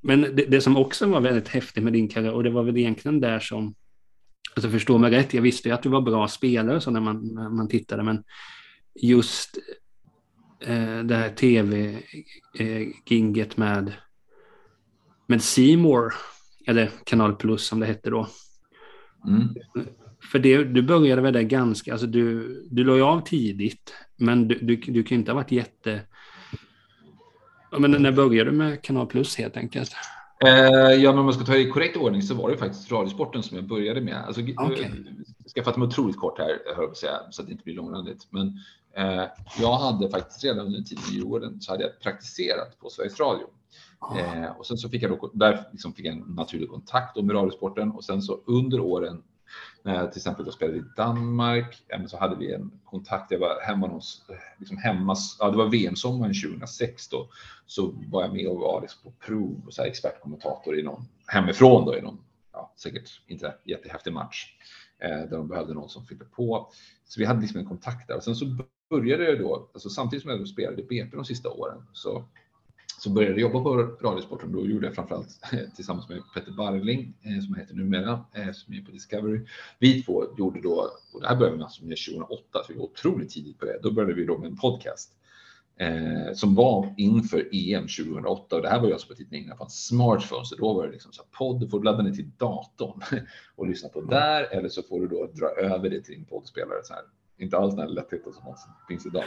Men 0.00 0.20
det, 0.20 0.44
det, 0.44 0.60
som 0.60 0.76
också 0.76 1.06
var 1.06 1.20
väldigt 1.20 1.48
häftigt 1.48 1.84
med 1.84 1.92
din 1.92 2.08
karriär, 2.08 2.32
och 2.32 2.44
det 2.44 2.50
var 2.50 2.62
väl 2.62 2.76
egentligen 2.76 3.20
där 3.20 3.40
som 3.40 3.74
Alltså 4.54 4.70
förstå 4.70 4.98
mig 4.98 5.10
rätt, 5.10 5.34
jag 5.34 5.42
visste 5.42 5.68
ju 5.68 5.74
att 5.74 5.82
du 5.82 5.88
var 5.88 6.00
bra 6.00 6.28
spelare 6.28 6.80
så 6.80 6.90
när 6.90 7.00
man, 7.00 7.34
när 7.34 7.48
man 7.48 7.68
tittade, 7.68 8.02
men 8.02 8.24
just 8.94 9.58
eh, 10.60 10.98
det 10.98 11.14
här 11.14 11.28
tv-ginget 11.34 11.98
eh, 13.52 13.58
med 13.58 13.92
med 15.26 15.42
Seymour 15.42 16.12
eller 16.66 16.90
Kanal 17.04 17.36
Plus 17.36 17.66
som 17.66 17.80
det 17.80 17.86
hette 17.86 18.10
då. 18.10 18.28
Mm. 19.26 19.48
För 20.32 20.38
det, 20.38 20.64
du 20.64 20.82
började 20.82 21.22
väl 21.22 21.32
där 21.32 21.42
ganska, 21.42 21.92
alltså 21.92 22.06
du, 22.06 22.62
du 22.70 22.84
la 22.84 22.96
ju 22.96 23.02
av 23.02 23.20
tidigt, 23.20 23.94
men 24.16 24.48
du, 24.48 24.54
du, 24.54 24.76
du 24.76 25.02
kan 25.02 25.14
ju 25.16 25.18
inte 25.18 25.30
ha 25.30 25.36
varit 25.36 25.52
jätte... 25.52 26.00
Men 27.78 27.90
när 27.90 28.12
började 28.12 28.50
du 28.50 28.56
med 28.56 28.82
Kanal 28.82 29.06
Plus 29.06 29.36
helt 29.36 29.56
enkelt? 29.56 29.92
Eh, 30.44 30.94
ja, 30.94 31.10
men 31.10 31.18
om 31.18 31.24
man 31.24 31.34
ska 31.34 31.44
ta 31.44 31.52
det 31.52 31.60
i 31.60 31.70
korrekt 31.70 31.96
ordning 31.96 32.22
så 32.22 32.34
var 32.34 32.50
det 32.50 32.56
faktiskt 32.56 32.92
Radiosporten 32.92 33.42
som 33.42 33.56
jag 33.56 33.66
började 33.66 34.00
med. 34.00 34.24
Alltså, 34.26 34.42
okay. 34.42 34.84
Eh, 34.84 34.90
ska 35.46 35.62
fatta 35.62 35.78
mig 35.78 35.86
otroligt 35.86 36.16
kort 36.16 36.38
här, 36.38 36.58
hör 36.76 36.82
jag 36.82 36.96
säga, 36.96 37.20
så 37.30 37.42
att 37.42 37.48
det 37.48 37.52
inte 37.52 37.64
blir 37.64 37.74
långrandigt. 37.74 38.26
Men 38.30 38.46
eh, 38.96 39.24
jag 39.60 39.76
hade 39.76 40.10
faktiskt 40.10 40.44
redan 40.44 40.66
under 40.66 40.80
tiden 40.80 41.04
i 41.10 41.14
Djurgården 41.14 41.60
så 41.60 41.72
hade 41.72 41.82
jag 41.82 42.00
praktiserat 42.00 42.78
på 42.80 42.90
Sveriges 42.90 43.20
Radio. 43.20 43.46
Ah. 43.98 44.18
Eh, 44.18 44.50
och 44.58 44.66
sen 44.66 44.76
så 44.76 44.88
fick 44.88 45.02
jag 45.02 45.10
då, 45.10 45.30
där 45.34 45.68
liksom 45.72 45.92
fick 45.92 46.06
jag 46.06 46.14
en 46.14 46.34
naturlig 46.34 46.70
kontakt 46.70 47.16
med 47.16 47.34
Radiosporten 47.34 47.90
och 47.90 48.04
sen 48.04 48.22
så 48.22 48.40
under 48.46 48.80
åren 48.80 49.22
när 49.86 49.94
jag 49.94 50.12
till 50.12 50.18
exempel 50.18 50.44
då 50.44 50.52
spelade 50.52 50.78
i 50.78 50.82
Danmark 50.96 51.82
så 52.06 52.18
hade 52.18 52.36
vi 52.36 52.54
en 52.54 52.80
kontakt. 52.84 53.30
Jag 53.30 53.38
var 53.38 53.60
hemma 53.62 53.88
hos, 53.88 54.26
liksom 54.58 54.78
hemma, 54.78 55.16
ja, 55.38 55.50
det 55.50 55.56
var 55.56 55.68
VM-sommaren 55.68 56.34
2006 56.34 57.08
då, 57.08 57.28
så 57.66 57.94
var 58.08 58.22
jag 58.22 58.32
med 58.32 58.48
och 58.48 58.60
var 58.60 58.80
liksom 58.80 59.02
på 59.02 59.26
prov 59.26 59.62
och 59.66 59.74
så 59.74 59.82
här 59.82 59.88
expertkommentator 59.88 60.78
i 60.78 60.82
någon 60.82 61.04
hemifrån 61.26 61.84
då 61.84 61.96
i 61.96 62.02
någon, 62.02 62.18
ja, 62.52 62.72
säkert 62.76 63.20
inte 63.26 63.54
jättehäftig 63.64 64.12
match 64.12 64.46
eh, 64.98 65.08
där 65.08 65.36
de 65.36 65.48
behövde 65.48 65.74
någon 65.74 65.88
som 65.88 66.04
fyllde 66.04 66.24
på. 66.24 66.70
Så 67.04 67.20
vi 67.20 67.26
hade 67.26 67.40
liksom 67.40 67.60
en 67.60 67.66
kontakt 67.66 68.08
där 68.08 68.16
och 68.16 68.24
sen 68.24 68.36
så 68.36 68.58
började 68.90 69.24
jag 69.24 69.38
då, 69.38 69.70
alltså 69.72 69.90
samtidigt 69.90 70.22
som 70.22 70.30
jag 70.30 70.48
spelade 70.48 70.82
i 70.82 70.84
BP 70.84 71.16
de 71.16 71.24
sista 71.24 71.50
åren 71.50 71.86
så 71.92 72.24
så 73.06 73.12
började 73.12 73.40
jag 73.40 73.40
jobba 73.40 73.62
på 73.62 73.76
Radiosporten. 74.00 74.52
Då 74.52 74.66
gjorde 74.66 74.86
jag 74.86 74.94
framförallt 74.94 75.28
eh, 75.52 75.58
tillsammans 75.76 76.08
med 76.08 76.22
Petter 76.34 76.52
Barling, 76.52 77.14
som 77.22 77.42
som 77.42 77.54
heter 77.54 77.74
numera, 77.74 78.24
eh, 78.32 78.52
som 78.52 78.74
är 78.74 78.80
på 78.80 78.90
Discovery. 78.90 79.40
Vi 79.78 80.02
två 80.02 80.24
gjorde 80.38 80.60
då, 80.60 80.90
och 81.12 81.20
det 81.20 81.28
här 81.28 81.36
började 81.36 81.52
vi 81.52 81.58
med 81.58 81.64
alltså 81.64 81.80
2008, 81.80 82.42
så 82.52 82.72
vi 82.72 82.78
var 82.78 82.84
otroligt 82.84 83.30
tidigt 83.30 83.58
på 83.58 83.64
det. 83.64 83.78
Då 83.82 83.90
började 83.90 84.14
vi 84.14 84.24
då 84.24 84.38
med 84.38 84.50
en 84.50 84.56
podcast 84.56 85.12
eh, 85.76 86.34
som 86.34 86.54
var 86.54 86.94
inför 86.96 87.48
EM 87.52 87.82
2008 87.82 88.56
och 88.56 88.62
det 88.62 88.68
här 88.68 88.80
var 88.80 88.86
ju 88.86 88.92
alltså 88.92 89.08
på 89.08 89.14
tiden 89.14 89.34
innan 89.34 89.50
det 89.50 89.56
fanns 89.56 89.86
smartphones. 89.86 90.48
så 90.48 90.56
då 90.56 90.74
var 90.74 90.86
det 90.86 90.92
liksom 90.92 91.12
så 91.12 91.22
här 91.22 91.38
podd, 91.38 91.60
du 91.60 91.68
får 91.68 91.82
ladda 91.82 92.02
ner 92.02 92.12
till 92.12 92.30
datorn 92.38 93.00
och 93.56 93.66
lyssna 93.66 93.88
på 93.88 94.00
där 94.00 94.42
eller 94.42 94.68
så 94.68 94.82
får 94.82 95.00
du 95.00 95.06
då 95.06 95.26
dra 95.26 95.46
över 95.46 95.90
det 95.90 96.00
till 96.00 96.14
din 96.14 96.24
poddspelare. 96.24 96.80
Så 96.84 96.94
här. 96.94 97.02
Inte 97.38 97.56
alls 97.58 97.74
den 97.74 97.88
här 97.88 97.94
lättheten 97.94 98.32
som 98.32 98.54
finns 98.88 99.06
idag. 99.06 99.24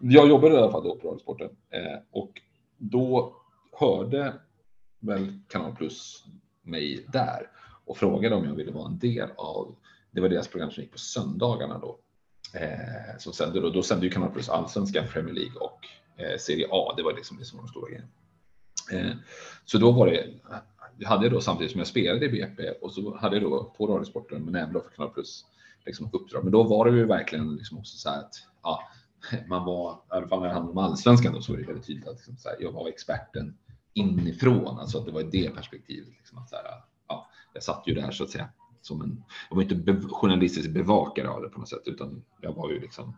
Jag 0.00 0.28
jobbade 0.28 0.54
i 0.54 0.58
alla 0.58 0.70
fall 0.70 0.84
då 0.84 0.96
på 0.96 1.08
Radiosporten 1.08 1.50
eh, 1.70 1.98
och 2.10 2.40
då 2.80 3.36
hörde 3.72 4.34
väl 5.00 5.38
Kanal 5.48 5.76
Plus 5.76 6.24
mig 6.62 7.06
där 7.12 7.50
och 7.84 7.96
frågade 7.96 8.34
om 8.34 8.44
jag 8.44 8.54
ville 8.54 8.72
vara 8.72 8.86
en 8.86 8.98
del 8.98 9.30
av, 9.36 9.76
det 10.10 10.20
var 10.20 10.28
deras 10.28 10.48
program 10.48 10.70
som 10.70 10.82
gick 10.82 10.92
på 10.92 10.98
söndagarna 10.98 11.78
då. 11.78 11.98
Eh, 12.54 13.18
som 13.18 13.32
sände 13.32 13.60
då, 13.60 13.70
då 13.70 13.82
sände 13.82 14.06
ju 14.06 14.12
Kanal 14.12 14.30
Plus 14.30 14.48
Allsvenskan, 14.48 15.04
Premier 15.12 15.34
League 15.34 15.60
och 15.60 15.80
eh, 16.16 16.38
Serie 16.38 16.68
A. 16.70 16.94
Det 16.96 17.02
var 17.02 17.12
liksom 17.12 17.38
det 17.38 17.44
som 17.44 17.58
liksom 17.58 17.58
var 17.58 17.64
de 17.64 17.70
stora 17.70 17.88
grejerna. 17.88 18.08
Eh, 18.92 19.16
så 19.64 19.78
då 19.78 19.92
var 19.92 20.06
det, 20.06 20.28
jag 20.98 21.08
hade 21.08 21.28
då 21.28 21.40
samtidigt 21.40 21.72
som 21.72 21.78
jag 21.78 21.88
spelade 21.88 22.26
i 22.26 22.28
BP 22.28 22.70
och 22.70 22.92
så 22.92 23.16
hade 23.16 23.36
jag 23.36 23.42
då 23.42 23.74
på 23.76 23.86
Radiosporten 23.86 24.44
men 24.44 24.54
även 24.54 24.72
då 24.72 24.80
för 24.80 24.90
Kanal 24.90 25.12
Plus 25.12 25.44
liksom 25.86 26.10
uppdrag. 26.12 26.44
Men 26.44 26.52
då 26.52 26.62
var 26.62 26.90
det 26.90 26.96
ju 26.96 27.06
verkligen 27.06 27.56
liksom 27.56 27.78
också 27.78 27.96
så 27.96 28.10
här 28.10 28.18
att 28.18 28.34
ja, 28.62 28.88
man 29.48 29.64
var, 29.64 29.92
i 29.92 29.96
alla 30.08 30.28
fall 30.28 30.40
när 30.40 30.48
det 30.48 30.54
handlade 30.54 30.78
om 30.80 30.90
allsvenskan 30.90 31.32
då, 31.32 31.42
så 31.42 31.52
var 31.52 31.58
det 31.58 31.66
väldigt 31.66 31.86
tydligt 31.86 32.08
att 32.08 32.16
liksom, 32.16 32.36
här, 32.44 32.56
jag 32.60 32.72
var 32.72 32.88
experten 32.88 33.58
inifrån, 33.94 34.78
alltså 34.78 34.98
att 34.98 35.06
det 35.06 35.12
var 35.12 35.20
i 35.20 35.30
det 35.30 35.50
perspektivet. 35.50 36.08
Liksom, 36.08 36.38
att, 36.38 36.48
så 36.48 36.56
här, 36.56 36.64
ja, 37.08 37.28
jag 37.54 37.62
satt 37.62 37.82
ju 37.86 37.94
där 37.94 38.10
så 38.10 38.24
att 38.24 38.30
säga 38.30 38.48
som 38.80 39.02
en, 39.02 39.24
jag 39.50 39.56
var 39.56 39.62
inte 39.62 39.74
be, 39.74 40.00
journalistisk 40.00 40.70
bevakare 40.70 41.28
av 41.28 41.42
det 41.42 41.48
på 41.48 41.58
något 41.58 41.68
sätt, 41.68 41.82
utan 41.86 42.24
jag 42.40 42.52
var 42.52 42.70
ju 42.70 42.80
liksom, 42.80 43.16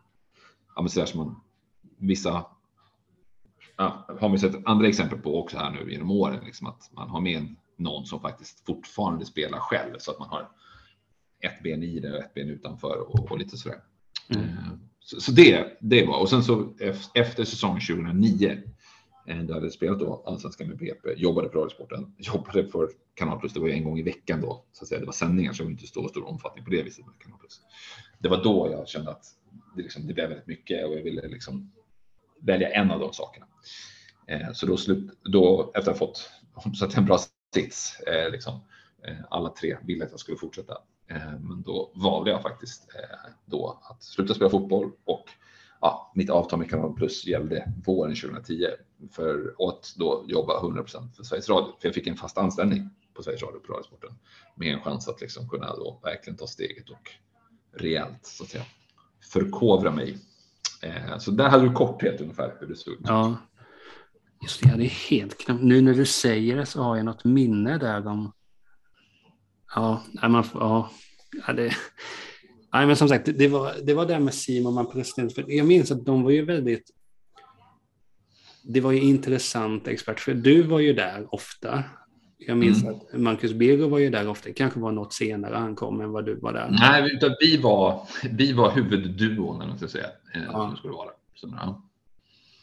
ja 0.74 0.82
men 0.82 0.88
sådär 0.88 1.06
som 1.06 1.20
man, 1.20 1.40
vissa, 1.98 2.46
ja, 3.76 4.06
har 4.20 4.28
man 4.28 4.38
sett 4.38 4.66
andra 4.66 4.88
exempel 4.88 5.18
på 5.18 5.40
också 5.40 5.58
här 5.58 5.70
nu 5.70 5.92
genom 5.92 6.10
åren, 6.10 6.44
liksom 6.44 6.66
att 6.66 6.90
man 6.92 7.08
har 7.08 7.20
med 7.20 7.54
någon 7.76 8.06
som 8.06 8.20
faktiskt 8.20 8.66
fortfarande 8.66 9.24
spelar 9.24 9.58
själv 9.58 9.98
så 9.98 10.10
att 10.10 10.18
man 10.18 10.28
har 10.28 10.50
ett 11.40 11.62
ben 11.62 11.82
i 11.82 12.00
det 12.00 12.12
och 12.12 12.18
ett 12.18 12.34
ben 12.34 12.48
utanför 12.48 13.06
och, 13.08 13.30
och 13.32 13.38
lite 13.38 13.56
sådär. 13.56 13.82
Mm. 14.28 14.48
Så, 15.04 15.20
så, 15.20 15.32
det, 15.32 15.78
det 15.80 16.06
var, 16.06 16.20
och 16.20 16.30
sen 16.30 16.42
så 16.42 16.74
efter 17.14 17.44
säsongen 17.44 17.76
eh, 17.76 17.96
2009, 17.96 18.62
där 19.26 19.42
då 19.42 19.54
hade 19.54 19.70
spelat 19.70 19.98
då 19.98 20.22
allsvenskan 20.26 20.68
med 20.68 20.78
BP, 20.78 21.14
jobbade 21.16 21.48
för 21.48 21.58
Radiosporten, 21.58 22.14
jobbade 22.18 22.68
för 22.68 22.88
Kanal 23.14 23.40
Plus, 23.40 23.52
det 23.52 23.60
var 23.60 23.68
ju 23.68 23.74
en 23.74 23.84
gång 23.84 23.98
i 23.98 24.02
veckan 24.02 24.40
då, 24.40 24.64
så 24.72 24.84
att 24.84 24.88
säga. 24.88 25.00
det 25.00 25.06
var 25.06 25.12
sändningar 25.12 25.52
som 25.52 25.70
inte 25.70 25.86
står 25.86 26.08
stor 26.08 26.28
omfattning 26.28 26.64
på 26.64 26.70
det 26.70 26.82
viset 26.82 27.06
med 27.06 27.14
Kanal 27.18 27.38
Plus. 27.38 27.60
Det 28.18 28.28
var 28.28 28.44
då 28.44 28.68
jag 28.70 28.88
kände 28.88 29.10
att 29.10 29.24
det, 29.76 29.82
liksom, 29.82 30.06
det 30.06 30.14
blev 30.14 30.28
väldigt 30.28 30.46
mycket 30.46 30.86
och 30.86 30.94
jag 30.94 31.02
ville 31.02 31.28
liksom 31.28 31.72
välja 32.40 32.70
en 32.70 32.90
av 32.90 33.00
de 33.00 33.12
sakerna. 33.12 33.46
Eh, 34.26 34.52
så 34.52 34.66
då, 34.66 34.76
slut, 34.76 35.18
då 35.24 35.72
efter 35.74 35.90
att 35.90 35.98
ha 35.98 36.06
fått 36.06 36.30
så 36.74 36.84
att 36.84 36.96
en 36.96 37.04
bra 37.04 37.18
sits, 37.54 38.00
eh, 38.00 38.30
liksom, 38.30 38.60
eh, 39.06 39.16
alla 39.30 39.48
tre 39.48 39.76
ville 39.82 40.04
att 40.04 40.10
jag 40.10 40.20
skulle 40.20 40.38
fortsätta. 40.38 40.78
Eh, 41.14 41.40
men 41.40 41.62
då 41.62 41.92
valde 41.94 42.31
jag 42.31 42.42
faktiskt 42.42 42.94
eh, 42.94 43.31
då 43.44 43.81
att 43.83 44.03
sluta 44.03 44.35
spela 44.35 44.51
fotboll 44.51 44.90
och 45.05 45.25
ja, 45.81 46.12
mitt 46.14 46.31
avtal 46.31 46.59
med 46.59 46.70
Kanal 46.70 46.94
Plus 46.94 47.27
gällde 47.27 47.72
våren 47.87 48.14
2010 48.14 48.66
för 49.11 49.55
att 49.68 49.94
då 49.96 50.25
jobba 50.29 50.61
100% 50.61 51.12
för 51.16 51.22
Sveriges 51.25 51.48
Radio. 51.48 51.72
För 51.81 51.88
jag 51.88 51.94
fick 51.94 52.07
en 52.07 52.16
fast 52.16 52.38
anställning 52.38 52.90
på 53.14 53.22
Sveriges 53.22 53.42
Radio 53.42 53.59
på 53.59 53.72
Radiosporten 53.72 54.11
med 54.55 54.75
en 54.75 54.81
chans 54.81 55.09
att 55.09 55.20
liksom 55.20 55.48
kunna 55.48 55.77
då 55.77 56.01
verkligen 56.03 56.37
ta 56.37 56.46
steget 56.46 56.90
och 56.90 57.11
rejält 57.72 58.27
så 58.27 58.44
att 58.44 58.51
säga 58.51 58.64
förkovra 59.33 59.90
mig. 59.90 60.18
Eh, 60.83 61.18
så 61.18 61.31
där 61.31 61.48
hade 61.48 61.68
du 61.68 61.72
korthet 61.72 62.20
ungefär 62.20 62.57
hur 62.61 62.66
det 62.66 62.77
såg 62.77 62.94
ut. 62.94 63.01
Ja, 63.05 63.37
just 64.42 64.61
det. 64.61 64.66
jag 64.66 64.70
hade 64.70 64.85
helt 64.85 65.38
knappt. 65.38 65.62
Nu 65.62 65.81
när 65.81 65.94
du 65.94 66.07
säger 66.07 66.57
det 66.57 66.66
så 66.66 66.83
har 66.83 66.96
jag 66.96 67.05
något 67.05 67.25
minne 67.25 67.79
där 67.79 68.07
om. 68.07 68.33
Ja, 69.74 70.02
man, 70.28 70.44
ja, 70.54 70.90
ja 71.46 71.52
det. 71.52 71.72
Nej, 72.72 72.87
men 72.87 72.96
som 72.96 73.08
sagt, 73.08 73.28
det 73.38 73.48
var 73.48 73.72
det 73.85 73.94
var 73.94 74.06
där 74.06 74.18
med 74.18 74.35
Simon 74.35 74.74
man 74.74 74.90
president. 74.90 75.35
För 75.35 75.44
jag 75.48 75.66
minns 75.66 75.90
att 75.90 76.06
de 76.06 76.22
var 76.22 76.30
ju 76.30 76.44
väldigt. 76.44 76.90
Det 78.64 78.80
var 78.80 78.92
ju 78.92 79.00
intressant 79.00 79.88
expert, 79.88 80.20
för 80.20 80.35
du 80.35 80.62
var 80.62 80.78
ju 80.78 80.92
där 80.92 81.35
ofta. 81.35 81.85
Jag 82.46 82.58
minns 82.58 82.82
mm. 82.82 82.94
att 82.94 83.20
Marcus 83.20 83.52
Birro 83.52 83.88
var 83.88 83.98
ju 83.98 84.11
där 84.11 84.28
ofta, 84.28 84.48
det 84.48 84.54
kanske 84.54 84.80
var 84.80 84.92
något 84.92 85.12
senare 85.12 85.56
han 85.56 85.76
kom 85.76 86.00
än 86.00 86.11
vad 86.11 86.26
du 86.26 86.35
var 86.35 86.52
där. 86.52 86.68
Nej, 86.80 87.14
utan 87.14 87.37
vi 87.40 87.56
var, 87.56 88.08
vi 88.30 88.52
var 88.52 88.70
huvudduon, 88.70 89.56
eller 89.56 89.68
man 89.68 89.78
ska 89.78 89.88
säga. 89.88 90.06
Eh, 90.35 90.42
ja. 90.46 90.68
Som 90.68 90.76
skulle 90.76 90.92
vara. 90.92 91.11
Så, 91.35 91.48
ja. 91.61 91.82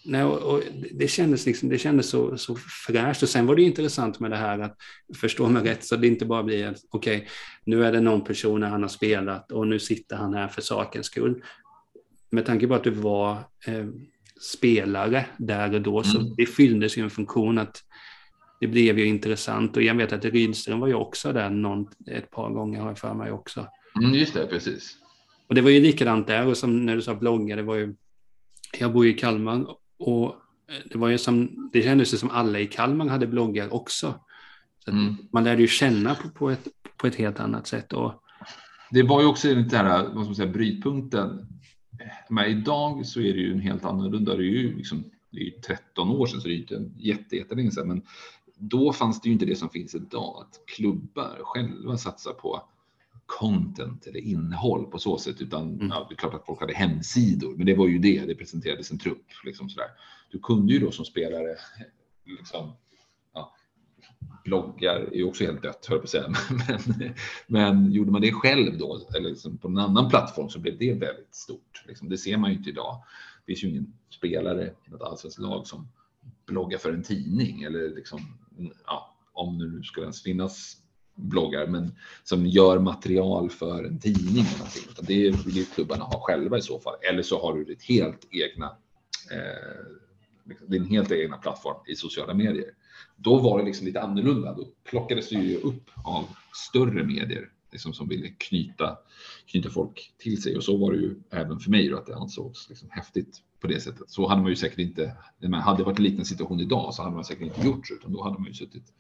Nej, 0.06 0.24
och, 0.24 0.54
och, 0.54 0.64
det 0.92 1.08
kändes, 1.08 1.46
liksom, 1.46 1.70
det 1.70 1.78
kändes 1.78 2.10
så, 2.10 2.38
så 2.38 2.56
fräscht. 2.88 3.24
Och 3.24 3.30
sen 3.30 3.46
var 3.46 3.56
det 3.56 3.62
intressant 3.62 4.20
med 4.20 4.32
det 4.32 4.38
här 4.38 4.60
att, 4.60 4.78
förstå 5.18 5.50
mig 5.50 5.64
rätt, 5.64 5.86
så 5.86 5.96
det 5.96 6.08
inte 6.08 6.26
bara 6.26 6.44
blir 6.44 6.76
okej, 6.90 7.18
okay, 7.18 7.28
nu 7.66 7.86
är 7.86 7.92
det 7.92 8.02
någon 8.02 8.24
person 8.24 8.64
han 8.64 8.82
har 8.82 8.90
spelat 8.90 9.52
och 9.52 9.68
nu 9.68 9.80
sitter 9.80 10.16
han 10.16 10.34
här 10.34 10.48
för 10.48 10.62
sakens 10.62 11.06
skull. 11.06 11.44
Med 12.30 12.46
tanke 12.46 12.68
på 12.68 12.76
att 12.76 12.84
du 12.84 12.90
var 12.90 13.32
eh, 13.66 13.86
spelare 14.42 15.26
där 15.38 15.74
och 15.74 15.82
då, 15.82 15.98
mm. 15.98 16.04
så 16.04 16.20
det 16.38 16.46
fylldes 16.46 16.98
ju 16.98 17.04
en 17.04 17.10
funktion 17.10 17.58
att 17.58 17.84
det 18.60 18.68
blev 18.68 19.00
ju 19.00 19.06
intressant 19.06 19.78
och 19.78 19.84
jag 19.84 19.96
vet 19.96 20.14
att 20.14 20.26
Rydström 20.26 20.80
var 20.80 20.88
ju 20.88 20.94
också 20.94 21.34
där 21.34 21.50
någon, 21.50 21.88
ett 22.08 22.32
par 22.32 22.50
gånger 22.50 22.82
har 22.82 22.88
jag 22.88 22.98
för 22.98 23.14
mig 23.14 23.32
också. 23.32 23.68
Mm, 24.02 24.14
just 24.14 24.34
det, 24.34 24.48
precis. 24.48 24.96
Och 25.48 25.56
det 25.56 25.62
var 25.62 25.70
ju 25.70 25.80
likadant 25.80 26.28
där 26.28 26.48
och 26.48 26.58
som 26.58 26.86
när 26.86 26.96
du 26.96 27.02
sa 27.02 27.16
bloggar, 27.16 27.58
det 27.58 27.64
var 27.64 27.76
ju, 27.76 27.96
jag 28.80 28.94
bor 28.94 29.08
i 29.08 29.14
Kalmar 29.14 29.66
och 30.00 30.36
det 30.92 30.98
var 30.98 31.08
ju 31.08 31.18
som, 31.18 31.70
det 31.74 31.82
kändes 31.82 32.20
som 32.20 32.30
alla 32.30 32.60
i 32.60 32.68
Kalmar 32.68 33.08
hade 33.08 33.28
bloggar 33.28 33.74
också. 33.74 34.20
Mm. 34.88 35.16
Man 35.32 35.44
lärde 35.44 35.62
ju 35.62 35.68
känna 35.68 36.16
på, 36.16 36.30
på, 36.30 36.50
ett, 36.50 36.68
på 36.98 37.08
ett 37.08 37.16
helt 37.16 37.40
annat 37.40 37.68
sätt. 37.68 37.94
Och... 37.94 38.14
Det 38.92 39.04
var 39.04 39.22
ju 39.22 39.28
också 39.28 39.48
lite 39.48 39.78
här, 39.78 40.04
vad 40.04 40.10
ska 40.10 40.24
man 40.24 40.36
säga, 40.36 40.52
brytpunkten. 40.52 41.48
Men 42.30 42.46
idag 42.46 43.06
så 43.06 43.20
är 43.20 43.34
det 43.34 43.40
ju 43.40 43.52
en 43.52 43.60
helt 43.60 43.86
annorlunda. 43.86 44.36
Det 44.36 44.44
är 44.44 44.46
ju 44.46 44.76
liksom, 44.78 45.04
det 45.32 45.40
är 45.40 45.46
ju 45.46 45.52
13 45.52 46.10
år 46.10 46.26
sedan 46.26 46.42
så 46.42 46.48
det 46.48 46.54
är 46.54 46.56
ju 46.56 46.62
inte 46.62 47.36
jättelänge 47.36 47.72
sedan. 47.72 47.88
Men 47.88 48.02
då 48.56 48.94
fanns 48.94 49.22
det 49.22 49.30
ju 49.30 49.34
inte 49.34 49.46
det 49.46 49.56
som 49.56 49.70
finns 49.70 49.96
idag, 49.96 50.46
att 50.46 50.76
klubbar 50.76 51.40
själva 51.42 51.98
satsar 51.98 52.34
på 52.34 52.64
content 53.30 54.08
eller 54.08 54.20
innehåll 54.20 54.86
på 54.86 55.00
så 55.00 55.18
sätt, 55.18 55.42
utan 55.42 55.74
mm. 55.74 55.88
ja, 55.88 56.06
det 56.10 56.16
är 56.16 56.18
klart 56.18 56.34
att 56.34 56.46
folk 56.46 56.60
hade 56.60 56.74
hemsidor, 56.74 57.56
men 57.56 57.66
det 57.66 57.76
var 57.76 57.88
ju 57.88 58.00
det, 58.00 58.26
det 58.26 58.36
presenterades 58.36 58.92
en 58.92 59.00
trupp. 59.00 59.26
Liksom 59.46 59.70
sådär. 59.70 59.88
Du 60.32 60.40
kunde 60.40 60.74
ju 60.74 60.80
då 60.80 60.92
som 60.92 61.06
spelare, 61.06 61.56
liksom, 62.26 62.74
ja, 63.34 63.56
bloggar 64.44 64.96
är 64.96 65.16
ju 65.16 65.24
också 65.24 65.44
helt 65.44 65.62
dött, 65.62 65.86
höll 65.86 65.98
på 65.98 66.04
att 66.04 66.10
säga, 66.10 66.28
men, 66.68 67.14
men 67.48 67.92
gjorde 67.92 68.12
man 68.12 68.22
det 68.22 68.32
själv 68.32 68.78
då, 68.78 69.08
eller 69.16 69.30
liksom 69.30 69.58
på 69.58 69.68
en 69.68 69.78
annan 69.78 70.10
plattform, 70.10 70.50
så 70.50 70.60
blev 70.60 70.78
det 70.78 70.94
väldigt 70.94 71.36
stort. 71.36 71.84
Liksom, 71.88 72.10
det 72.10 72.18
ser 72.18 72.38
man 72.38 72.52
ju 72.52 72.58
inte 72.58 72.70
idag. 72.70 73.04
Det 73.46 73.46
finns 73.46 73.64
ju 73.64 73.70
ingen 73.70 73.94
spelare 74.10 74.74
i 74.88 74.90
något 74.90 75.02
allsvenskt 75.02 75.40
lag 75.40 75.68
som 75.68 75.88
bloggar 76.46 76.78
för 76.78 76.94
en 76.94 77.04
tidning 77.04 77.64
eller 77.64 77.96
liksom 77.96 78.20
ja, 78.86 79.16
om 79.34 79.60
det 79.60 79.68
nu 79.68 79.84
ska 79.84 80.02
ens 80.02 80.24
finnas 80.24 80.78
bloggar, 81.20 81.68
men 81.68 81.92
som 82.24 82.46
gör 82.46 82.80
material 82.80 83.50
för 83.50 83.84
en 83.84 84.00
tidning. 84.00 84.46
Eller 84.46 84.58
någonting. 84.58 84.84
Det 85.02 85.46
vill 85.46 85.58
ju 85.58 85.66
klubbarna 85.66 86.04
ha 86.04 86.20
själva 86.22 86.58
i 86.58 86.62
så 86.62 86.80
fall. 86.80 86.96
Eller 87.10 87.24
så 87.24 87.42
har 87.42 87.54
du 87.54 87.64
ditt 87.64 87.84
helt 87.84 88.28
egna, 88.32 88.66
eh, 89.32 89.86
liksom, 90.46 90.70
din 90.70 90.86
helt 90.86 91.12
egna 91.12 91.38
plattform 91.38 91.78
i 91.88 91.96
sociala 91.96 92.34
medier. 92.34 92.72
Då 93.16 93.38
var 93.38 93.60
det 93.60 93.66
liksom 93.66 93.88
lite 93.88 94.02
annorlunda. 94.02 94.54
Då 94.54 94.68
plockades 94.90 95.30
det 95.30 95.36
ju 95.36 95.58
upp 95.58 95.90
av 96.04 96.26
större 96.54 97.04
medier 97.04 97.50
liksom, 97.72 97.94
som 97.94 98.08
ville 98.08 98.30
knyta, 98.30 98.98
knyta 99.46 99.70
folk 99.70 100.14
till 100.18 100.42
sig. 100.42 100.58
Och 100.58 100.64
så 100.64 100.78
var 100.78 100.92
det 100.92 100.98
ju 100.98 101.16
även 101.30 101.60
för 101.60 101.72
mig 101.72 101.90
då, 101.90 101.98
att 101.98 102.06
det 102.06 102.16
ansågs 102.16 102.70
liksom 102.70 102.90
häftigt 102.92 103.42
på 103.60 103.68
det 103.68 103.80
sättet. 103.80 104.10
Så 104.10 104.28
hade 104.28 104.42
man 104.42 104.50
ju 104.50 104.56
säkert 104.56 104.80
inte, 104.80 105.16
man 105.42 105.62
hade 105.62 105.78
det 105.78 105.84
varit 105.84 105.98
en 105.98 106.04
liknande 106.04 106.26
situation 106.26 106.60
idag 106.60 106.94
så 106.94 107.04
hade 107.04 107.16
man 107.16 107.26
säkert 107.26 107.44
inte 107.44 107.68
gjort 107.68 107.88
så, 107.88 107.94
utan 107.94 108.14
då 108.14 108.24
hade 108.24 108.40
man 108.40 108.48
ju 108.48 108.54
suttit 108.54 108.94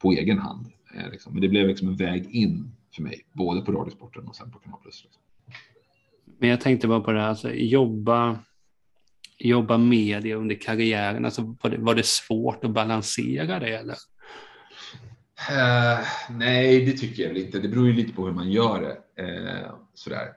på 0.00 0.12
egen 0.12 0.38
hand. 0.38 0.66
Eh, 0.94 1.10
liksom. 1.10 1.32
Men 1.32 1.42
det 1.42 1.48
blev 1.48 1.68
liksom 1.68 1.88
en 1.88 1.96
väg 1.96 2.30
in 2.30 2.72
för 2.94 3.02
mig, 3.02 3.26
både 3.32 3.60
på 3.60 3.72
Radiosporten 3.72 4.28
och 4.28 4.36
sen 4.36 4.50
på 4.50 4.58
Kanal 4.58 4.80
Plus. 4.82 5.04
Liksom. 5.04 5.22
Men 6.38 6.48
jag 6.48 6.60
tänkte 6.60 6.88
bara 6.88 7.00
på 7.00 7.12
det 7.12 7.20
här, 7.20 7.28
alltså, 7.28 7.52
jobba, 7.52 8.38
jobba 9.38 9.78
media 9.78 10.36
under 10.36 10.54
karriären, 10.54 11.24
alltså, 11.24 11.56
var, 11.62 11.70
det, 11.70 11.78
var 11.78 11.94
det 11.94 12.06
svårt 12.06 12.64
att 12.64 12.70
balansera 12.70 13.58
det 13.58 13.76
eller? 13.76 13.96
Uh, 15.50 16.06
nej, 16.30 16.84
det 16.84 16.92
tycker 16.92 17.22
jag 17.22 17.28
väl 17.28 17.42
inte. 17.42 17.58
Det 17.58 17.68
beror 17.68 17.86
ju 17.86 17.92
lite 17.92 18.12
på 18.12 18.26
hur 18.26 18.32
man 18.32 18.50
gör 18.50 18.80
det. 18.80 19.22
Uh, 19.22 19.70
sådär. 19.94 20.28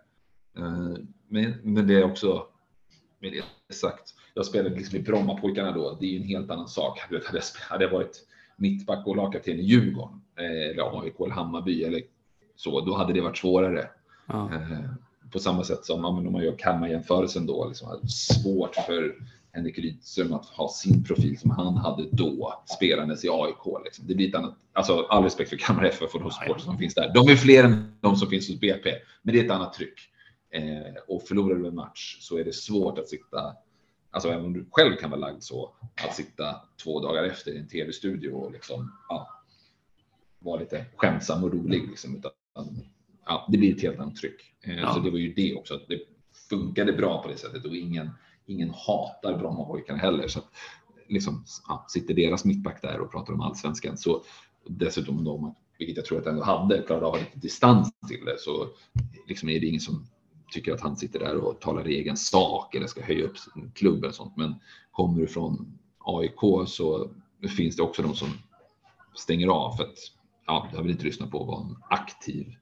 Uh, 0.59 0.97
men, 1.27 1.53
men 1.63 1.87
det 1.87 1.93
är 1.93 2.03
också 2.03 2.47
med 3.19 3.31
det 3.31 3.75
sagt. 3.75 4.13
Jag 4.33 4.45
spelade 4.45 4.75
liksom 4.75 4.99
i 4.99 5.01
Brommapojkarna 5.01 5.71
då. 5.71 5.97
Det 5.99 6.05
är 6.05 6.09
ju 6.09 6.17
en 6.17 6.27
helt 6.27 6.51
annan 6.51 6.67
sak. 6.67 6.99
Hade 6.99 7.15
jag, 7.15 7.41
hade 7.69 7.83
jag 7.83 7.91
varit 7.91 8.19
mittback 8.55 9.07
och 9.07 9.15
lagkapten 9.15 9.59
i 9.59 9.63
Djurgården 9.63 10.21
eh, 10.39 10.71
eller 10.71 11.01
AIK 11.01 11.19
eller 11.19 11.33
Hammarby 11.33 11.83
eller 11.83 12.01
så, 12.55 12.81
då 12.81 12.95
hade 12.95 13.13
det 13.13 13.21
varit 13.21 13.37
svårare. 13.37 13.89
Ja. 14.27 14.49
Eh, 14.53 14.89
på 15.31 15.39
samma 15.39 15.63
sätt 15.63 15.85
som 15.85 16.05
om 16.05 16.31
man 16.31 16.43
gör 16.43 16.57
Kalmar-jämförelsen 16.57 17.45
då, 17.45 17.67
liksom, 17.67 18.07
svårt 18.07 18.75
för 18.75 19.15
Henrik 19.51 19.79
Rydström 19.79 20.33
att 20.33 20.45
ha 20.45 20.69
sin 20.69 21.03
profil 21.03 21.39
som 21.39 21.51
han 21.51 21.77
hade 21.77 22.05
då 22.11 22.63
spelandes 22.65 23.25
i 23.25 23.29
AIK. 23.31 23.83
Liksom. 23.83 24.07
Det 24.07 24.15
blir 24.15 24.29
ett 24.29 24.35
annat, 24.35 24.55
alltså 24.73 25.05
all 25.09 25.23
respekt 25.23 25.49
för 25.49 25.57
Kalmar 25.57 25.83
FF 25.83 26.15
och 26.15 26.21
de 26.21 26.31
supportrar 26.31 26.57
som 26.57 26.77
finns 26.77 26.93
där. 26.93 27.11
De 27.13 27.27
är 27.27 27.35
fler 27.35 27.63
än 27.63 27.95
de 28.01 28.15
som 28.15 28.29
finns 28.29 28.49
hos 28.49 28.59
BP, 28.59 28.93
men 29.21 29.33
det 29.33 29.41
är 29.41 29.45
ett 29.45 29.51
annat 29.51 29.73
tryck. 29.73 29.99
Eh, 30.53 30.93
och 31.07 31.23
förlorar 31.27 31.55
du 31.55 31.67
en 31.67 31.75
match 31.75 32.17
så 32.19 32.37
är 32.37 32.43
det 32.43 32.55
svårt 32.55 32.99
att 32.99 33.07
sitta, 33.07 33.55
alltså 34.13 34.29
även 34.29 34.45
om 34.45 34.53
du 34.53 34.65
själv 34.71 34.95
kan 34.95 35.09
vara 35.09 35.19
lagd 35.19 35.43
så, 35.43 35.75
att 36.05 36.15
sitta 36.15 36.55
två 36.83 36.99
dagar 36.99 37.23
efter 37.23 37.51
i 37.51 37.57
en 37.57 37.67
tv-studio 37.67 38.31
och 38.31 38.51
liksom, 38.51 38.91
ja, 39.09 39.43
vara 40.39 40.59
lite 40.59 40.85
skämtsam 40.95 41.43
och 41.43 41.53
rolig. 41.53 41.89
Liksom, 41.89 42.15
utan, 42.15 42.31
ja, 43.25 43.47
det 43.51 43.57
blir 43.57 43.75
ett 43.75 43.81
helt 43.81 43.99
annat 43.99 44.15
tryck. 44.15 44.53
Eh, 44.63 44.75
ja. 44.75 44.93
Så 44.93 44.99
det 44.99 45.09
var 45.09 45.17
ju 45.17 45.33
det 45.33 45.55
också, 45.55 45.75
att 45.75 45.87
det 45.87 45.99
funkade 46.49 46.93
bra 46.93 47.23
på 47.23 47.29
det 47.29 47.37
sättet 47.37 47.65
och 47.65 47.75
ingen, 47.75 48.09
ingen 48.45 48.69
hatar 48.69 49.37
Brommapojkarna 49.37 49.99
heller. 49.99 50.27
Så 50.27 50.39
att, 50.39 50.49
liksom, 51.07 51.45
ja, 51.67 51.85
sitter 51.89 52.13
deras 52.13 52.45
mittback 52.45 52.81
där 52.81 52.99
och 52.99 53.11
pratar 53.11 53.33
om 53.33 53.41
allsvenskan 53.41 53.97
så 53.97 54.23
dessutom 54.65 55.23
de, 55.23 55.55
vilket 55.77 55.97
jag 55.97 56.05
tror 56.05 56.19
att 56.19 56.27
ändå 56.27 56.43
hade, 56.43 56.81
klarade 56.81 57.05
av 57.05 57.17
lite 57.17 57.39
distans 57.39 57.91
till 58.07 58.25
det 58.25 58.39
så 58.39 58.67
liksom 59.27 59.49
är 59.49 59.59
det 59.59 59.65
ingen 59.65 59.81
som 59.81 60.07
tycker 60.53 60.73
att 60.73 60.81
han 60.81 60.95
sitter 60.95 61.19
där 61.19 61.35
och 61.35 61.61
talar 61.61 61.87
i 61.87 61.95
egen 61.95 62.17
sak 62.17 62.75
eller 62.75 62.87
ska 62.87 63.03
höja 63.03 63.25
upp 63.25 63.37
sin 63.37 63.71
klubb 63.75 64.03
eller 64.03 64.13
sånt. 64.13 64.37
Men 64.37 64.55
kommer 64.91 65.21
du 65.21 65.27
från 65.27 65.79
AIK 65.99 66.67
så 66.67 67.09
finns 67.57 67.75
det 67.75 67.83
också 67.83 68.01
de 68.01 68.15
som 68.15 68.29
stänger 69.15 69.47
av 69.47 69.75
för 69.75 69.83
att 69.83 69.97
ja, 70.45 70.69
jag 70.73 70.81
vill 70.81 70.91
inte 70.91 71.03
lyssna 71.03 71.27
på 71.27 71.43
vad 71.43 71.65
en 71.65 71.75
aktiv 71.89 72.55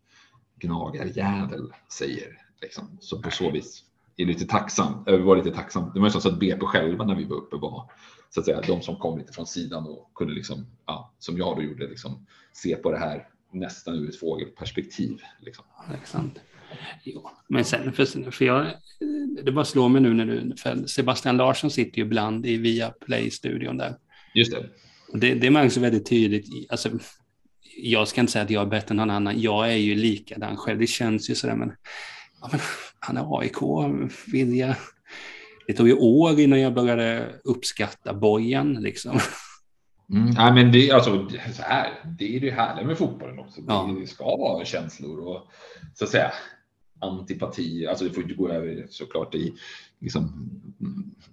gnagarjävel 0.55 1.73
säger. 1.97 2.37
Liksom. 2.61 2.97
Så 3.01 3.21
på 3.21 3.31
så 3.31 3.51
vis 3.51 3.83
är 4.17 4.25
lite 4.25 4.45
tacksam. 4.45 5.03
Jag 5.05 5.19
äh, 5.19 5.25
var 5.25 5.37
lite 5.37 5.51
tacksam. 5.51 5.91
Det 5.93 5.99
var 5.99 6.07
ju 6.07 6.11
så 6.11 6.29
att 6.29 6.39
BP 6.39 6.65
själva 6.65 7.05
när 7.05 7.15
vi 7.15 7.23
var 7.23 7.37
uppe 7.37 7.55
var 7.55 7.91
så 8.29 8.39
att 8.39 8.45
säga 8.45 8.61
de 8.61 8.81
som 8.81 8.95
kom 8.95 9.17
lite 9.17 9.33
från 9.33 9.47
sidan 9.47 9.87
och 9.87 10.11
kunde 10.15 10.33
liksom, 10.33 10.65
ja, 10.85 11.13
som 11.19 11.37
jag 11.37 11.55
då 11.55 11.63
gjorde, 11.63 11.87
liksom, 11.87 12.25
se 12.53 12.75
på 12.75 12.91
det 12.91 12.97
här 12.97 13.27
nästan 13.51 13.95
ur 13.95 14.09
ett 14.09 14.19
fågelperspektiv. 14.19 15.21
Liksom. 15.39 15.65
Alexander. 15.87 16.43
Jo, 17.03 17.29
men 17.49 17.65
sen, 17.65 17.93
för, 17.93 18.31
för 18.31 18.45
jag, 18.45 18.67
det 19.43 19.51
bara 19.51 19.65
slår 19.65 19.89
mig 19.89 20.01
nu 20.01 20.13
när 20.13 20.25
du, 20.25 20.55
för 20.57 20.87
Sebastian 20.87 21.37
Larsson 21.37 21.71
sitter 21.71 21.97
ju 21.97 22.03
ibland 22.03 22.45
i 22.45 22.57
Viaplay-studion 22.57 23.77
där. 23.77 23.95
Just 24.33 24.51
det. 24.51 24.69
Det, 25.13 25.33
det 25.33 25.51
märks 25.51 25.77
väldigt 25.77 26.09
tydligt, 26.09 26.71
alltså, 26.71 26.89
jag 27.77 28.07
ska 28.07 28.21
inte 28.21 28.33
säga 28.33 28.45
att 28.45 28.51
jag 28.51 28.61
är 28.61 28.69
bättre 28.69 28.93
än 28.93 28.97
någon 28.97 29.09
annan, 29.09 29.41
jag 29.41 29.71
är 29.71 29.75
ju 29.75 29.95
likadan 29.95 30.57
själv, 30.57 30.79
det 30.79 30.87
känns 30.87 31.29
ju 31.29 31.35
sådär, 31.35 31.55
men, 31.55 31.73
ja, 32.41 32.49
men 32.51 32.61
han 32.99 33.17
är 33.17 33.39
AIK, 33.39 33.57
vill 34.33 34.55
jag... 34.57 34.75
Det 35.67 35.73
tog 35.73 35.87
ju 35.87 35.93
år 35.93 36.39
innan 36.39 36.61
jag 36.61 36.73
började 36.73 37.35
uppskatta 37.43 38.13
Bojan 38.13 38.73
liksom. 38.73 39.19
Mm. 40.13 40.33
Ja, 40.37 40.53
men 40.53 40.71
det, 40.71 40.91
alltså, 40.91 41.29
så 41.29 41.61
här, 41.61 41.89
det 42.19 42.35
är 42.35 42.39
det 42.39 42.51
härliga 42.51 42.85
med 42.85 42.97
fotbollen 42.97 43.39
också. 43.39 43.61
Ja. 43.67 43.95
Det 43.99 44.07
ska 44.07 44.23
vara 44.23 44.65
känslor 44.65 45.27
och 45.27 45.51
så 45.93 46.03
att 46.03 46.09
säga 46.09 46.31
antipati. 47.01 47.87
Alltså 47.87 48.05
det 48.05 48.11
får 48.11 48.23
inte 48.23 48.35
gå 48.35 48.49
över 48.49 48.87
såklart 48.89 49.35
i 49.35 49.53
liksom, 49.99 50.51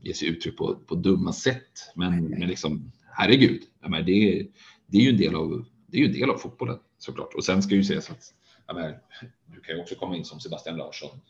ge 0.00 0.14
sig 0.14 0.28
uttryck 0.28 0.56
på, 0.56 0.74
på 0.74 0.94
dumma 0.94 1.32
sätt. 1.32 1.92
Men, 1.94 2.24
men 2.24 2.48
liksom, 2.48 2.92
herregud, 3.12 3.62
menar, 3.80 4.02
det, 4.02 4.46
det 4.86 4.98
är 4.98 5.02
ju 5.02 5.10
en 5.10 5.16
del 5.16 5.34
av 5.34 5.64
det 5.86 5.96
är 5.96 6.00
ju 6.00 6.06
en 6.06 6.12
del 6.12 6.30
av 6.30 6.36
fotbollen 6.36 6.78
såklart. 6.98 7.34
Och 7.34 7.44
sen 7.44 7.62
ska 7.62 7.74
ju 7.74 7.84
sägas 7.84 8.10
att 8.10 8.34
menar, 8.74 9.00
du 9.46 9.60
kan 9.60 9.74
ju 9.74 9.80
också 9.80 9.94
komma 9.94 10.16
in 10.16 10.24
som 10.24 10.40
Sebastian 10.40 10.76
Larsson. 10.76 11.20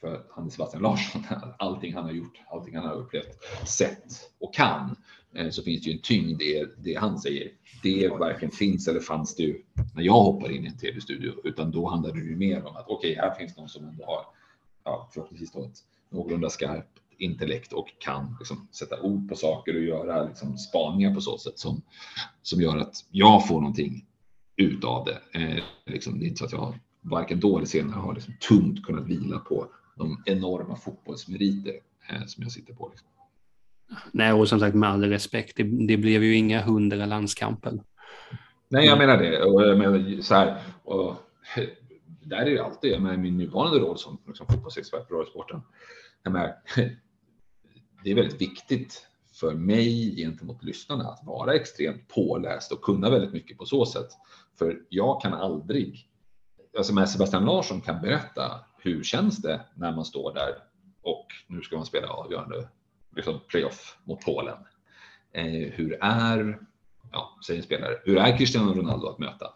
För 0.00 0.26
han 0.30 0.46
är 0.46 0.50
Sebastian 0.50 0.82
Larsson. 0.82 1.22
Allting 1.58 1.94
han 1.94 2.04
har 2.04 2.12
gjort, 2.12 2.40
allting 2.50 2.76
han 2.76 2.86
har 2.86 2.94
upplevt, 2.94 3.38
sett 3.66 4.30
och 4.38 4.54
kan. 4.54 4.96
Eh, 5.34 5.50
så 5.50 5.62
finns 5.62 5.82
det 5.82 5.90
ju 5.90 5.96
en 5.96 6.02
tyngd 6.02 6.42
i 6.42 6.66
det 6.78 6.94
han 6.94 7.18
säger. 7.18 7.50
Det 7.82 8.08
varken 8.08 8.50
finns 8.50 8.88
eller 8.88 9.00
fanns 9.00 9.36
det 9.36 9.42
ju 9.42 9.62
när 9.94 10.02
jag 10.02 10.22
hoppar 10.22 10.50
in 10.50 10.64
i 10.64 10.68
en 10.68 10.78
tv-studio, 10.78 11.32
utan 11.44 11.70
då 11.70 11.88
handlar 11.88 12.12
det 12.12 12.20
ju 12.20 12.36
mer 12.36 12.64
om 12.64 12.76
att 12.76 12.88
okej, 12.88 13.12
okay, 13.12 13.28
här 13.28 13.34
finns 13.34 13.56
någon 13.56 13.68
som 13.68 13.84
ändå 13.84 14.04
har, 14.04 14.24
ja, 14.84 15.10
förhoppningsvis 15.12 15.52
då 15.52 15.64
ett 15.64 15.78
någorlunda 16.10 16.50
skarpt 16.50 16.98
intellekt 17.18 17.72
och 17.72 17.88
kan 17.98 18.36
liksom 18.38 18.68
sätta 18.72 19.02
ord 19.02 19.28
på 19.28 19.36
saker 19.36 19.76
och 19.76 19.82
göra 19.82 20.24
liksom 20.24 20.58
spaningar 20.58 21.14
på 21.14 21.20
så 21.20 21.38
sätt 21.38 21.58
som, 21.58 21.82
som 22.42 22.60
gör 22.60 22.76
att 22.76 23.04
jag 23.10 23.48
får 23.48 23.60
någonting 23.60 24.06
utav 24.56 25.04
det. 25.04 25.40
Eh, 25.40 25.64
liksom, 25.86 26.18
det 26.18 26.24
är 26.24 26.28
inte 26.28 26.38
så 26.38 26.44
att 26.44 26.52
jag 26.52 26.78
varken 27.00 27.40
då 27.40 27.56
eller 27.56 27.66
senare 27.66 28.00
har 28.00 28.14
liksom 28.14 28.34
tungt 28.48 28.84
kunnat 28.84 29.06
vila 29.06 29.38
på 29.38 29.66
de 29.96 30.22
enorma 30.26 30.76
fotbollsmeriter 30.76 31.74
eh, 32.08 32.26
som 32.26 32.42
jag 32.42 32.52
sitter 32.52 32.74
på. 32.74 32.88
Liksom. 32.88 33.08
Nej, 34.12 34.32
och 34.32 34.48
som 34.48 34.60
sagt 34.60 34.76
med 34.76 34.88
all 34.88 35.04
respekt, 35.04 35.56
det, 35.56 35.62
det 35.62 35.96
blev 35.96 36.24
ju 36.24 36.36
inga 36.36 36.62
hundra 36.62 37.06
landskamper. 37.06 37.80
Nej, 38.68 38.86
jag 38.86 38.98
menar 38.98 39.18
det. 39.18 39.42
Och 39.42 39.62
jag 39.62 39.78
menar, 39.78 40.22
så 40.22 40.34
här, 40.34 40.62
och, 40.84 41.16
där 42.22 42.36
är 42.36 42.50
det 42.50 42.64
alltid, 42.64 43.02
med 43.02 43.18
min 43.18 43.36
nuvarande 43.36 43.78
roll 43.78 43.98
som 43.98 44.18
liksom, 44.26 44.46
fotbollsexpert 44.46 45.08
på 45.08 45.14
Radiosporten, 45.14 45.60
det 48.04 48.10
är 48.10 48.14
väldigt 48.14 48.40
viktigt 48.40 49.06
för 49.40 49.54
mig 49.54 50.16
gentemot 50.16 50.64
lyssnarna 50.64 51.04
att 51.04 51.26
vara 51.26 51.54
extremt 51.54 52.08
påläst 52.08 52.72
och 52.72 52.82
kunna 52.82 53.10
väldigt 53.10 53.32
mycket 53.32 53.58
på 53.58 53.66
så 53.66 53.86
sätt. 53.86 54.08
För 54.58 54.80
jag 54.88 55.22
kan 55.22 55.34
aldrig, 55.34 56.08
alltså 56.78 56.94
med 56.94 57.08
Sebastian 57.08 57.44
Larsson 57.44 57.80
kan 57.80 58.00
berätta 58.00 58.60
hur 58.78 59.02
känns 59.02 59.42
det 59.42 59.60
när 59.74 59.92
man 59.92 60.04
står 60.04 60.34
där 60.34 60.54
och 61.02 61.26
nu 61.46 61.62
ska 61.62 61.76
man 61.76 61.86
spela 61.86 62.08
avgörande 62.08 62.68
liksom 63.18 63.40
playoff 63.48 63.98
mot 64.04 64.24
Polen. 64.24 64.56
Eh, 65.32 65.44
hur 65.72 65.98
är, 66.00 66.58
ja, 67.12 67.38
säger 67.46 67.60
en 67.60 67.64
spelare, 67.64 67.96
hur 68.04 68.18
är 68.18 68.38
Cristiano 68.38 68.74
Ronaldo 68.74 69.06
att 69.06 69.18
möta? 69.18 69.46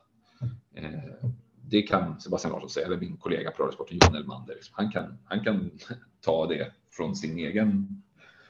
Eh, 0.75 1.29
det 1.71 1.83
kan 1.83 2.21
Sebastian 2.21 2.53
Larsson 2.53 2.71
säga, 2.71 2.87
eller 2.87 2.97
min 2.97 3.17
kollega 3.17 3.51
på 3.51 3.63
Radiosporten 3.63 3.99
Johan 4.03 4.15
Elmander. 4.15 4.55
Liksom. 4.55 4.75
Han, 4.77 4.93
kan, 4.93 5.19
han 5.25 5.45
kan 5.45 5.71
ta 6.21 6.47
det 6.47 6.73
från 6.91 7.17
sin 7.17 7.39
egen 7.39 8.03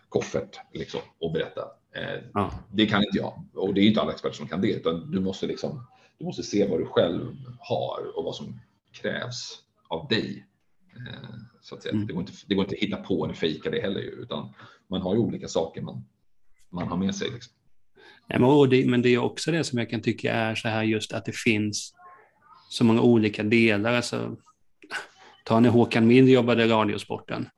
koffert 0.08 0.58
liksom, 0.72 1.00
och 1.18 1.32
berätta. 1.32 1.60
Eh, 1.94 2.20
ja. 2.34 2.52
Det 2.72 2.86
kan 2.86 3.04
inte 3.04 3.18
jag 3.18 3.44
och 3.54 3.74
det 3.74 3.80
är 3.80 3.88
inte 3.88 4.00
alla 4.00 4.12
experter 4.12 4.36
som 4.36 4.48
kan 4.48 4.60
det, 4.60 4.72
utan 4.72 5.10
du 5.10 5.20
måste 5.20 5.46
liksom. 5.46 5.86
Du 6.18 6.24
måste 6.24 6.42
se 6.42 6.68
vad 6.68 6.80
du 6.80 6.86
själv 6.86 7.36
har 7.58 8.18
och 8.18 8.24
vad 8.24 8.34
som 8.34 8.60
krävs 8.92 9.58
av 9.88 10.08
dig. 10.08 10.46
Eh, 10.96 11.51
så 11.62 11.74
att 11.74 11.82
säga. 11.82 11.94
Mm. 11.94 12.06
Det, 12.06 12.12
går 12.12 12.20
inte, 12.20 12.32
det 12.46 12.54
går 12.54 12.64
inte 12.64 12.74
att 12.74 12.82
hitta 12.82 12.96
på 12.96 13.24
eller 13.24 13.34
fejka 13.34 13.70
det 13.70 13.80
heller, 13.80 14.00
utan 14.00 14.54
man 14.90 15.02
har 15.02 15.14
ju 15.14 15.20
olika 15.20 15.48
saker 15.48 15.82
man, 15.82 16.04
man 16.70 16.88
har 16.88 16.96
med 16.96 17.14
sig. 17.14 17.30
Liksom. 17.30 17.52
Ja, 18.28 18.38
men, 18.38 18.70
det, 18.70 18.86
men 18.86 19.02
det 19.02 19.08
är 19.08 19.18
också 19.18 19.50
det 19.50 19.64
som 19.64 19.78
jag 19.78 19.90
kan 19.90 20.00
tycka 20.00 20.34
är 20.34 20.54
så 20.54 20.68
här 20.68 20.82
just 20.82 21.12
att 21.12 21.24
det 21.24 21.36
finns 21.36 21.94
så 22.68 22.84
många 22.84 23.00
olika 23.00 23.42
delar. 23.42 23.92
Alltså, 23.92 24.36
ta 25.44 25.60
när 25.60 25.70
Håkan 25.70 26.06
Mild 26.06 26.28
jobbade 26.28 26.64
i 26.64 26.68
Radiosporten 26.68 27.48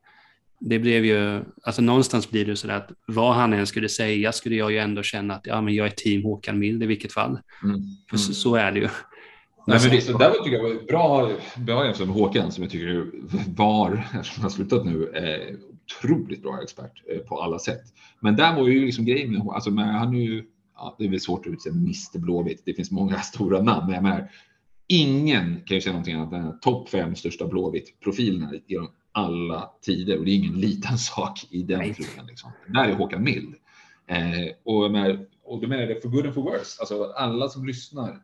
det 0.60 0.78
blev 0.78 1.04
ju, 1.04 1.44
alltså 1.62 1.82
någonstans 1.82 2.30
blir 2.30 2.44
det 2.44 2.56
så 2.56 2.70
att 2.70 2.92
vad 3.06 3.34
han 3.34 3.52
än 3.52 3.66
skulle 3.66 3.88
säga 3.88 4.32
skulle 4.32 4.56
jag 4.56 4.72
ju 4.72 4.78
ändå 4.78 5.02
känna 5.02 5.34
att 5.34 5.46
ja, 5.46 5.60
men 5.60 5.74
jag 5.74 5.86
är 5.86 5.90
team 5.90 6.22
Håkan 6.22 6.58
Mild 6.58 6.82
i 6.82 6.86
vilket 6.86 7.12
fall. 7.12 7.38
Mm. 7.64 7.80
För 8.10 8.16
så, 8.16 8.34
så, 8.34 8.54
är 8.54 8.72
det 8.72 8.80
ju. 8.80 8.88
Nej, 9.66 9.78
men 9.82 9.90
visst, 9.90 10.18
där 10.18 10.30
tycker 10.30 10.56
jag 10.56 10.62
var 10.62 10.86
bra, 10.86 11.30
bra 11.56 11.84
jämfört 11.84 12.06
med 12.06 12.16
Håkan 12.16 12.52
som 12.52 12.62
jag 12.62 12.70
tycker 12.70 13.10
var, 13.56 14.08
eftersom 14.20 14.42
han 14.42 14.50
slutat 14.50 14.84
nu, 14.84 15.08
eh, 15.08 15.56
otroligt 15.84 16.42
bra 16.42 16.62
expert 16.62 17.02
eh, 17.10 17.18
på 17.18 17.40
alla 17.40 17.58
sätt. 17.58 17.82
Men 18.20 18.36
där 18.36 18.56
var 18.56 18.68
ju 18.68 18.84
liksom 18.86 19.04
grejen 19.04 19.32
med, 19.32 19.48
alltså 19.48 19.70
med, 19.70 19.98
han 19.98 20.14
är 20.14 20.20
ju, 20.20 20.44
ja, 20.74 20.96
det 20.98 21.04
är 21.04 21.08
väl 21.08 21.20
svårt 21.20 21.46
att 21.46 21.52
utse 21.52 21.70
Mr 21.70 22.18
Blåvitt, 22.18 22.62
det 22.64 22.74
finns 22.74 22.90
många 22.90 23.18
stora 23.20 23.62
namn, 23.62 23.86
men 23.86 23.94
jag 23.94 24.02
menar, 24.02 24.30
ingen 24.86 25.60
kan 25.66 25.74
ju 25.74 25.80
säga 25.80 25.92
någonting 25.92 26.14
annat 26.14 26.32
än 26.32 26.60
topp 26.60 26.88
fem 26.88 27.14
största 27.14 27.46
Blåvitt-profilerna 27.46 28.52
genom 28.66 28.88
alla 29.12 29.70
tider 29.82 30.18
och 30.18 30.24
det 30.24 30.30
är 30.30 30.36
ingen 30.36 30.60
liten 30.60 30.98
sak 30.98 31.38
i 31.50 31.62
den 31.62 31.78
Nej. 31.78 31.94
frågan. 31.94 32.26
Liksom. 32.26 32.50
Där 32.68 32.88
är 32.88 32.94
Håkan 32.94 33.24
Mild. 33.24 33.54
Eh, 34.06 34.18
och, 34.64 34.90
med, 34.90 35.26
och 35.44 35.60
då 35.60 35.68
menar 35.68 35.82
jag 35.82 35.96
det 35.96 36.00
för 36.00 36.08
good 36.08 36.26
and 36.26 36.34
for 36.34 36.42
worse. 36.42 36.80
Alltså 36.80 37.12
alla 37.16 37.48
som 37.48 37.66
lyssnar 37.66 38.20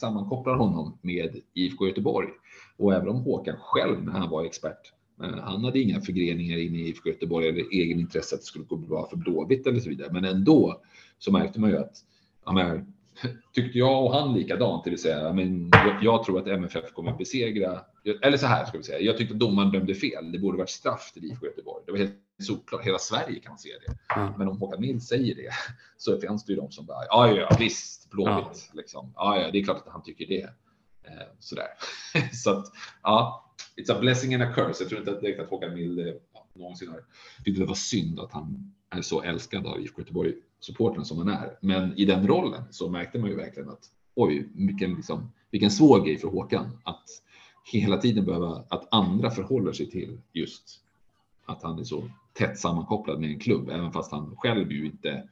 sammankopplar 0.00 0.54
honom 0.54 0.98
med 1.02 1.40
IFK 1.54 1.86
Göteborg. 1.86 2.28
Och 2.76 2.94
även 2.94 3.08
om 3.08 3.16
Håkan 3.16 3.56
själv, 3.60 4.04
när 4.04 4.12
han 4.12 4.30
var 4.30 4.44
expert, 4.44 4.92
eh, 5.22 5.38
han 5.42 5.64
hade 5.64 5.80
inga 5.80 6.00
förgreningar 6.00 6.58
in 6.58 6.74
i 6.74 6.88
IFK 6.88 7.08
Göteborg 7.08 7.48
eller 7.48 7.64
egen 7.72 8.00
intresse 8.00 8.34
att 8.34 8.40
det 8.40 8.46
skulle 8.46 8.64
gå 8.64 8.76
bra 8.76 9.08
för 9.08 9.16
Blåvitt 9.16 9.66
eller 9.66 9.80
så 9.80 9.88
vidare. 9.88 10.12
Men 10.12 10.24
ändå 10.24 10.80
så 11.18 11.32
märkte 11.32 11.60
man 11.60 11.70
ju 11.70 11.76
att 11.76 11.96
ja, 12.44 12.52
men, 12.52 12.92
tyckte 13.54 13.78
jag 13.78 14.04
och 14.04 14.12
han 14.12 14.34
likadant, 14.34 14.84
det 14.84 14.90
vill 14.90 14.98
säga, 14.98 15.32
men 15.32 15.70
jag 16.02 16.24
tror 16.24 16.38
att 16.38 16.46
MFF 16.46 16.92
kommer 16.92 17.10
att 17.10 17.18
besegra, 17.18 17.80
eller 18.22 18.36
så 18.36 18.46
här 18.46 18.64
ska 18.64 18.78
vi 18.78 18.84
säga, 18.84 19.00
jag 19.00 19.16
tyckte 19.16 19.34
domaren 19.34 19.70
dömde 19.70 19.94
fel. 19.94 20.32
Det 20.32 20.38
borde 20.38 20.58
varit 20.58 20.70
straff 20.70 21.12
till 21.14 21.24
IFK 21.24 21.46
Göteborg. 21.46 21.82
Det 21.86 21.92
var 21.92 21.98
helt 21.98 22.14
solklart, 22.40 22.84
hela 22.84 22.98
Sverige 22.98 23.40
kan 23.40 23.58
se 23.58 23.68
det. 23.68 24.20
Mm. 24.20 24.32
Men 24.38 24.48
om 24.48 24.58
Håkan 24.58 24.80
Mild 24.80 25.02
säger 25.02 25.34
det 25.34 25.50
så 25.96 26.20
finns 26.20 26.44
det 26.44 26.52
ju 26.52 26.56
de 26.56 26.70
som 26.70 26.86
bara, 26.86 27.04
ja, 27.08 27.30
ja, 27.30 27.56
visst, 27.58 28.10
Blåvitt, 28.10 28.68
ja. 28.68 28.72
liksom. 28.72 29.12
Ja, 29.16 29.40
ja, 29.40 29.50
det 29.50 29.58
är 29.58 29.64
klart 29.64 29.86
att 29.86 29.92
han 29.92 30.02
tycker 30.02 30.26
det. 30.26 30.42
Eh, 31.02 31.26
sådär. 31.38 31.68
så 32.32 32.50
att, 32.50 32.66
ja, 33.02 33.50
it's 33.76 33.92
a 33.92 33.98
blessing 34.00 34.34
and 34.34 34.42
a 34.42 34.52
curse. 34.54 34.82
Jag 34.82 34.88
tror 34.88 35.00
inte 35.00 35.10
att, 35.10 35.20
direkt 35.20 35.40
att 35.40 35.50
Håkan 35.50 35.74
Mild 35.74 35.98
eh, 35.98 36.14
någonsin 36.54 36.88
har 36.88 37.04
tyckt 37.44 37.58
det 37.58 37.64
var 37.64 37.74
synd 37.74 38.20
att 38.20 38.32
han 38.32 38.74
är 38.90 39.02
så 39.02 39.22
älskad 39.22 39.66
av 39.66 39.80
IFK 39.80 40.00
Göteborg 40.00 40.34
supporten 40.60 41.04
som 41.04 41.18
han 41.18 41.28
är. 41.28 41.58
Men 41.60 41.98
i 41.98 42.04
den 42.04 42.26
rollen 42.26 42.62
så 42.70 42.88
märkte 42.88 43.18
man 43.18 43.30
ju 43.30 43.36
verkligen 43.36 43.68
att 43.68 43.90
oj, 44.14 44.48
vilken, 44.54 44.94
liksom, 44.94 45.32
vilken 45.50 45.70
svår 45.70 46.04
grej 46.04 46.18
för 46.18 46.28
Håkan 46.28 46.78
att 46.84 47.04
hela 47.72 47.96
tiden 47.96 48.24
behöva 48.24 48.64
att 48.68 48.88
andra 48.90 49.30
förhåller 49.30 49.72
sig 49.72 49.90
till 49.90 50.20
just 50.32 50.80
att 51.50 51.62
han 51.62 51.78
är 51.78 51.84
så 51.84 52.10
tätt 52.32 52.58
sammankopplad 52.58 53.20
med 53.20 53.30
en 53.30 53.40
klubb, 53.40 53.68
även 53.68 53.92
fast 53.92 54.12
han 54.12 54.36
själv 54.36 54.72
ju 54.72 54.86
inte 54.86 55.28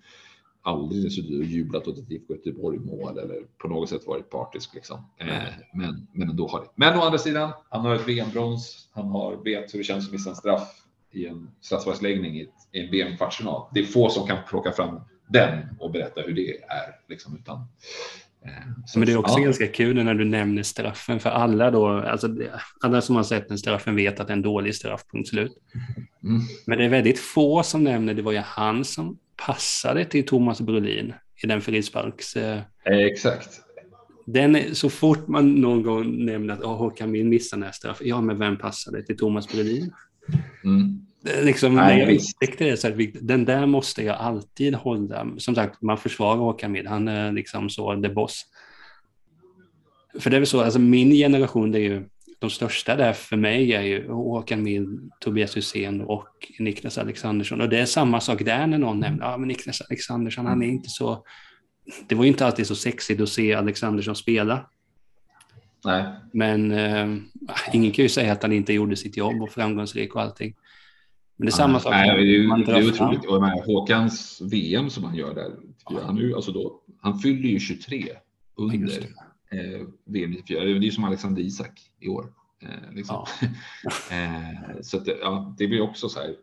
aldrig 0.63 1.13
suttit 1.13 1.39
och 1.39 1.45
jublat 1.45 1.89
åt 1.89 1.99
ett 1.99 2.11
IFK 2.11 2.35
Göteborg 2.35 2.79
mål 2.79 3.19
eller 3.19 3.43
på 3.59 3.69
något 3.69 3.89
sätt 3.89 4.07
varit 4.07 4.31
partisk 4.31 4.75
liksom. 4.75 4.99
Eh, 5.17 5.27
men, 5.75 6.07
men 6.13 6.31
ändå 6.31 6.49
har 6.49 6.61
det. 6.61 6.67
Men 6.75 6.99
å 6.99 7.03
andra 7.03 7.19
sidan, 7.19 7.53
han 7.71 7.85
har 7.85 7.95
ett 7.95 8.09
VM-brons. 8.09 8.89
Han 8.93 9.09
har 9.09 9.37
vet 9.45 9.75
hur 9.75 9.79
det 9.79 9.85
känns 9.85 10.07
att 10.07 10.13
missa 10.13 10.31
en 10.31 10.37
straff 10.37 10.83
i 11.11 11.27
en 11.27 11.51
straffsparksläggning 11.61 12.41
i, 12.41 12.49
i 12.73 12.81
en 12.81 12.91
VM-kvartsfinal. 12.91 13.71
Det 13.75 13.81
är 13.81 13.85
få 13.85 14.09
som 14.11 14.27
kan 14.27 14.39
plocka 14.49 14.73
fram 14.73 15.01
den 15.29 15.77
och 15.79 15.91
berätta 15.91 16.21
hur 16.21 16.35
det 16.35 16.63
är. 16.63 17.01
Liksom, 17.09 17.37
utan, 17.37 17.65
men 18.95 19.07
det 19.07 19.13
är 19.13 19.17
också 19.17 19.39
ja. 19.39 19.45
ganska 19.45 19.67
kul 19.67 20.05
när 20.05 20.15
du 20.15 20.25
nämner 20.25 20.63
straffen 20.63 21.21
för 21.21 21.31
alla 21.31 21.71
då, 21.71 21.89
alltså 21.89 22.37
alla 22.81 23.01
som 23.01 23.17
har 23.17 23.23
sett 23.23 23.49
den 23.49 23.59
straffen 23.59 23.97
vet 23.97 24.21
att 24.21 24.27
det 24.27 24.33
är 24.33 24.37
en 24.37 24.43
dålig 24.43 24.75
straff, 24.75 25.05
punkt 25.13 25.29
slut. 25.29 25.53
Mm. 26.25 26.41
Men 26.67 26.79
det 26.79 26.85
är 26.85 26.89
väldigt 26.89 27.19
få 27.19 27.63
som 27.63 27.85
nämner, 27.85 28.15
det 28.15 28.23
var 28.23 28.33
ju 28.33 28.39
han 28.39 28.85
som 28.85 29.19
passade 29.47 30.05
till 30.05 30.27
Thomas 30.27 30.61
Brolin 30.61 31.15
i 31.43 31.47
den 31.47 31.61
frisparks... 31.61 32.37
Eh, 32.37 32.61
Exakt. 32.85 33.61
Den, 34.27 34.75
så 34.75 34.91
fort 34.91 35.29
man 35.29 35.55
någon 35.55 35.83
gång 35.83 36.25
nämner 36.25 36.55
att 36.55 36.61
oh, 36.61 36.77
Håkan 36.77 37.11
Mild 37.11 37.29
missade 37.29 37.61
nästa 37.61 37.73
straff, 37.73 37.99
ja 38.01 38.21
men 38.21 38.39
vem 38.39 38.59
passade 38.59 39.03
till 39.03 39.17
Thomas 39.17 39.53
Brolin? 39.53 39.93
Mm. 40.65 41.08
Liksom, 41.23 41.75
Nej, 41.75 42.21
när 42.59 42.67
jag 42.67 42.79
så 42.79 42.89
här, 42.89 43.11
den 43.21 43.45
där 43.45 43.67
måste 43.67 44.05
jag 44.05 44.17
alltid 44.17 44.75
hålla. 44.75 45.27
Som 45.39 45.55
sagt, 45.55 45.83
man 45.83 45.99
försvarar 45.99 46.37
Håkan 46.37 46.73
Mild, 46.73 46.87
han 46.87 47.09
är 47.09 47.33
liksom 47.33 47.71
så 47.71 48.03
the 48.03 48.09
boss. 48.09 48.47
För 50.19 50.31
det 50.31 50.37
är 50.37 50.41
väl 50.41 50.47
så, 50.47 50.61
alltså 50.61 50.79
min 50.79 51.11
generation, 51.11 51.73
det 51.73 51.79
är 51.79 51.83
ju 51.83 52.05
de 52.39 52.51
största 52.51 52.97
där 52.97 53.13
för 53.13 53.37
mig 53.37 53.73
är 53.73 53.83
ju 53.83 54.09
Håkan 54.09 54.63
Mild, 54.63 55.11
Tobias 55.21 55.57
Hysén 55.57 56.01
och 56.01 56.29
Niklas 56.59 56.99
Alexandersson. 56.99 57.61
Och 57.61 57.69
det 57.69 57.79
är 57.79 57.87
samma 57.87 58.21
sak 58.21 58.45
där 58.45 58.67
när 58.67 58.79
någon 58.79 59.01
nämner, 59.01 59.27
ja 59.27 59.37
men 59.37 59.49
Niklas 59.49 59.81
Alexandersson, 59.81 60.47
han 60.47 60.63
är 60.63 60.67
inte 60.67 60.89
så, 60.89 61.25
det 62.07 62.15
var 62.15 62.25
ju 62.25 62.31
inte 62.31 62.47
alltid 62.47 62.67
så 62.67 62.75
sexigt 62.75 63.21
att 63.21 63.29
se 63.29 63.55
Alexandersson 63.55 64.17
spela. 64.17 64.71
Nej. 65.85 66.05
Men 66.33 66.71
äh, 66.71 67.17
ingen 67.73 67.93
kan 67.93 68.03
ju 68.03 68.09
säga 68.09 68.33
att 68.33 68.43
han 68.43 68.53
inte 68.53 68.73
gjorde 68.73 68.97
sitt 68.97 69.17
jobb 69.17 69.43
och 69.43 69.51
framgångsrik 69.51 70.15
och 70.15 70.23
allting. 70.23 70.55
Men 71.39 71.47
det 71.47 71.51
är 71.51 71.57
samma 71.57 71.81
sak. 71.81 71.93
Nej, 71.93 72.25
det 72.25 72.37
är, 72.37 72.67
det 72.67 72.73
är 72.73 72.89
otroligt. 72.89 73.25
Och 73.25 73.41
med 73.41 73.63
Håkans 73.67 74.41
VM 74.41 74.91
som 74.91 75.05
han 75.05 75.15
gör 75.15 75.35
där, 75.35 75.57
han, 75.85 76.19
är, 76.19 76.35
alltså 76.35 76.53
då, 76.53 76.81
han 77.01 77.19
fyller 77.19 77.49
ju 77.49 77.61
23 77.61 78.09
under 78.57 78.99
eh, 79.51 79.87
VM 80.05 80.31
94. 80.31 80.65
Det 80.65 80.71
är 80.71 80.75
ju 80.75 80.91
som 80.91 81.05
Alexander 81.05 81.43
Isak 81.43 81.81
i 82.01 82.09
år. 82.09 82.33
Eh, 82.63 82.93
liksom. 82.93 83.27
ja. 83.83 83.91
eh, 84.17 84.81
så 84.83 84.97
att, 84.97 85.07
ja, 85.07 85.55
det 85.59 85.67
blir 85.67 85.81
också 85.81 86.09
så 86.09 86.21
här, 86.21 86.37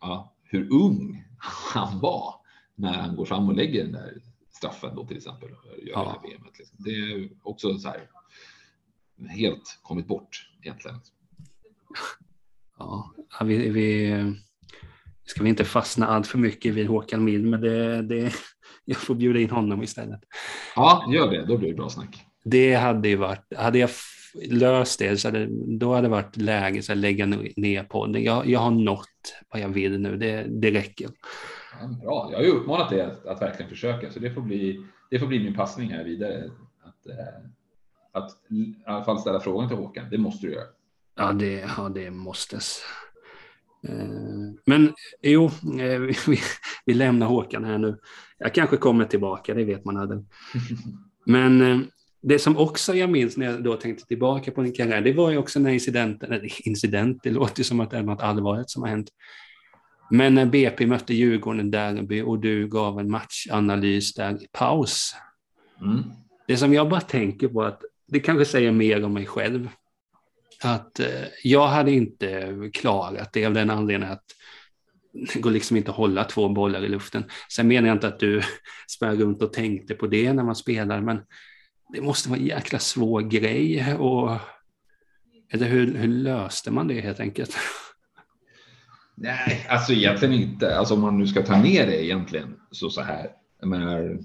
ja, 0.00 0.34
hur 0.44 0.72
ung 0.72 1.24
han 1.72 2.00
var 2.00 2.34
när 2.74 2.92
han 2.92 3.16
går 3.16 3.24
fram 3.24 3.48
och 3.48 3.54
lägger 3.54 3.82
den 3.82 3.92
där 3.92 4.22
straffen 4.50 4.94
då 4.94 5.06
till 5.06 5.16
exempel. 5.16 5.48
Gör 5.48 5.92
ja. 5.92 6.20
det, 6.22 6.28
VMet, 6.28 6.58
liksom. 6.58 6.76
det 6.78 6.90
är 6.90 7.30
också 7.42 7.78
så 7.78 7.88
här 7.88 8.08
helt 9.28 9.78
kommit 9.82 10.06
bort 10.06 10.50
egentligen. 10.62 11.00
Ja, 13.38 13.44
vi, 13.44 13.68
vi 13.68 14.14
ska 15.24 15.42
vi 15.42 15.48
inte 15.48 15.64
fastna 15.64 16.06
allt 16.06 16.26
för 16.26 16.38
mycket 16.38 16.74
vid 16.74 16.86
Håkan 16.86 17.24
Mild, 17.24 17.46
men 17.46 17.60
det, 17.60 18.02
det, 18.02 18.32
jag 18.84 18.96
får 18.96 19.14
bjuda 19.14 19.40
in 19.40 19.50
honom 19.50 19.82
istället. 19.82 20.20
Ja, 20.76 21.04
gör 21.14 21.30
det. 21.30 21.44
Då 21.46 21.58
blir 21.58 21.68
det 21.68 21.74
bra 21.74 21.88
snack. 21.88 22.24
Det 22.44 22.74
hade 22.74 23.08
ju 23.08 23.16
varit, 23.16 23.56
hade 23.56 23.78
jag 23.78 23.90
löst 24.50 24.98
det 24.98 25.16
så 25.16 25.28
hade, 25.28 25.48
då 25.78 25.94
hade 25.94 26.06
det 26.06 26.10
varit 26.10 26.36
läge 26.36 26.78
att 26.92 26.96
lägga 26.96 27.26
ner 27.56 27.84
podden. 27.84 28.22
Jag, 28.22 28.46
jag 28.46 28.60
har 28.60 28.70
nått 28.70 29.08
vad 29.52 29.62
jag 29.62 29.68
vill 29.68 30.00
nu, 30.00 30.16
det, 30.16 30.46
det 30.48 30.70
räcker. 30.70 31.08
Ja, 31.80 31.86
bra, 31.86 32.28
jag 32.30 32.38
har 32.38 32.44
ju 32.44 32.50
uppmanat 32.50 32.90
dig 32.90 33.00
att, 33.00 33.26
att, 33.26 33.42
verkligen 33.42 33.68
försöka, 33.68 34.10
så 34.10 34.18
det 34.18 34.30
får 34.30 34.40
bli, 34.40 34.86
det 35.10 35.18
får 35.18 35.26
bli 35.26 35.38
min 35.38 35.54
passning 35.54 35.90
här 35.90 36.04
vidare. 36.04 36.50
Att, 36.82 37.06
eh, 37.06 37.44
att 38.12 38.30
i 38.50 38.74
alla 38.86 39.04
fall 39.04 39.18
ställa 39.18 39.40
frågan 39.40 39.68
till 39.68 39.78
Håkan, 39.78 40.06
det 40.10 40.18
måste 40.18 40.46
du 40.46 40.52
göra. 40.52 40.66
Ja, 41.16 41.32
det, 41.32 41.64
ja, 41.76 41.88
det 41.88 42.10
måstes. 42.10 42.82
Eh, 43.88 44.54
men 44.66 44.92
jo, 45.22 45.50
eh, 45.80 46.00
vi, 46.26 46.38
vi 46.86 46.94
lämnar 46.94 47.26
Håkan 47.26 47.64
här 47.64 47.78
nu. 47.78 47.98
Jag 48.38 48.54
kanske 48.54 48.76
kommer 48.76 49.04
tillbaka, 49.04 49.54
det 49.54 49.64
vet 49.64 49.84
man 49.84 49.96
aldrig. 49.96 50.24
Men 51.26 51.62
eh, 51.62 51.80
det 52.22 52.38
som 52.38 52.56
också 52.56 52.94
jag 52.94 53.10
minns 53.10 53.36
när 53.36 53.46
jag 53.46 53.64
då 53.64 53.76
tänkte 53.76 54.06
tillbaka 54.06 54.50
på 54.50 54.62
min 54.62 54.72
karriär, 54.72 55.00
det 55.00 55.12
var 55.12 55.30
ju 55.30 55.38
också 55.38 55.60
när 55.60 55.70
incidenten, 55.70 56.32
eller 56.32 56.68
incident, 56.68 57.22
det 57.22 57.30
låter 57.30 57.62
som 57.62 57.80
att 57.80 57.90
det 57.90 57.96
är 57.96 58.02
något 58.02 58.22
allvarligt 58.22 58.70
som 58.70 58.82
har 58.82 58.88
hänt. 58.88 59.08
Men 60.10 60.34
när 60.34 60.46
BP 60.46 60.86
mötte 60.86 61.14
Djurgården 61.14 61.70
derby 61.70 62.22
och 62.22 62.38
du 62.38 62.68
gav 62.68 63.00
en 63.00 63.10
matchanalys 63.10 64.14
där 64.14 64.42
i 64.42 64.46
paus. 64.52 65.14
Mm. 65.80 66.02
Det 66.46 66.56
som 66.56 66.74
jag 66.74 66.88
bara 66.88 67.00
tänker 67.00 67.48
på 67.48 67.62
att 67.62 67.82
det 68.08 68.20
kanske 68.20 68.44
säger 68.44 68.72
mer 68.72 69.04
om 69.04 69.14
mig 69.14 69.26
själv 69.26 69.68
att 70.64 71.00
eh, 71.00 71.24
jag 71.42 71.66
hade 71.66 71.92
inte 71.92 72.52
klarat 72.72 73.32
det 73.32 73.46
av 73.46 73.54
den 73.54 73.70
anledningen 73.70 74.12
att 74.12 74.24
det 75.12 75.40
går 75.40 75.50
liksom 75.50 75.76
inte 75.76 75.90
att 75.90 75.96
hålla 75.96 76.24
två 76.24 76.48
bollar 76.48 76.84
i 76.84 76.88
luften. 76.88 77.24
Sen 77.48 77.68
menar 77.68 77.88
jag 77.88 77.96
inte 77.96 78.08
att 78.08 78.20
du 78.20 78.42
sprang 78.88 79.16
runt 79.16 79.42
och 79.42 79.52
tänkte 79.52 79.94
på 79.94 80.06
det 80.06 80.32
när 80.32 80.44
man 80.44 80.56
spelar, 80.56 81.00
men 81.00 81.20
det 81.92 82.00
måste 82.00 82.28
vara 82.28 82.40
en 82.40 82.46
jäkla 82.46 82.78
svår 82.78 83.20
grej. 83.20 83.94
Och, 83.94 84.38
eller 85.52 85.66
hur, 85.66 85.94
hur 85.94 86.08
löste 86.08 86.70
man 86.70 86.88
det 86.88 87.00
helt 87.00 87.20
enkelt? 87.20 87.56
Nej, 89.14 89.66
alltså 89.68 89.92
egentligen 89.92 90.34
inte. 90.34 90.76
Alltså 90.76 90.94
om 90.94 91.00
man 91.00 91.18
nu 91.18 91.26
ska 91.26 91.42
ta 91.42 91.62
ner 91.62 91.86
det 91.86 92.04
egentligen 92.04 92.56
så 92.70 92.90
så 92.90 93.02
här. 93.02 93.30
Jag 93.60 93.68
menar, 93.68 94.18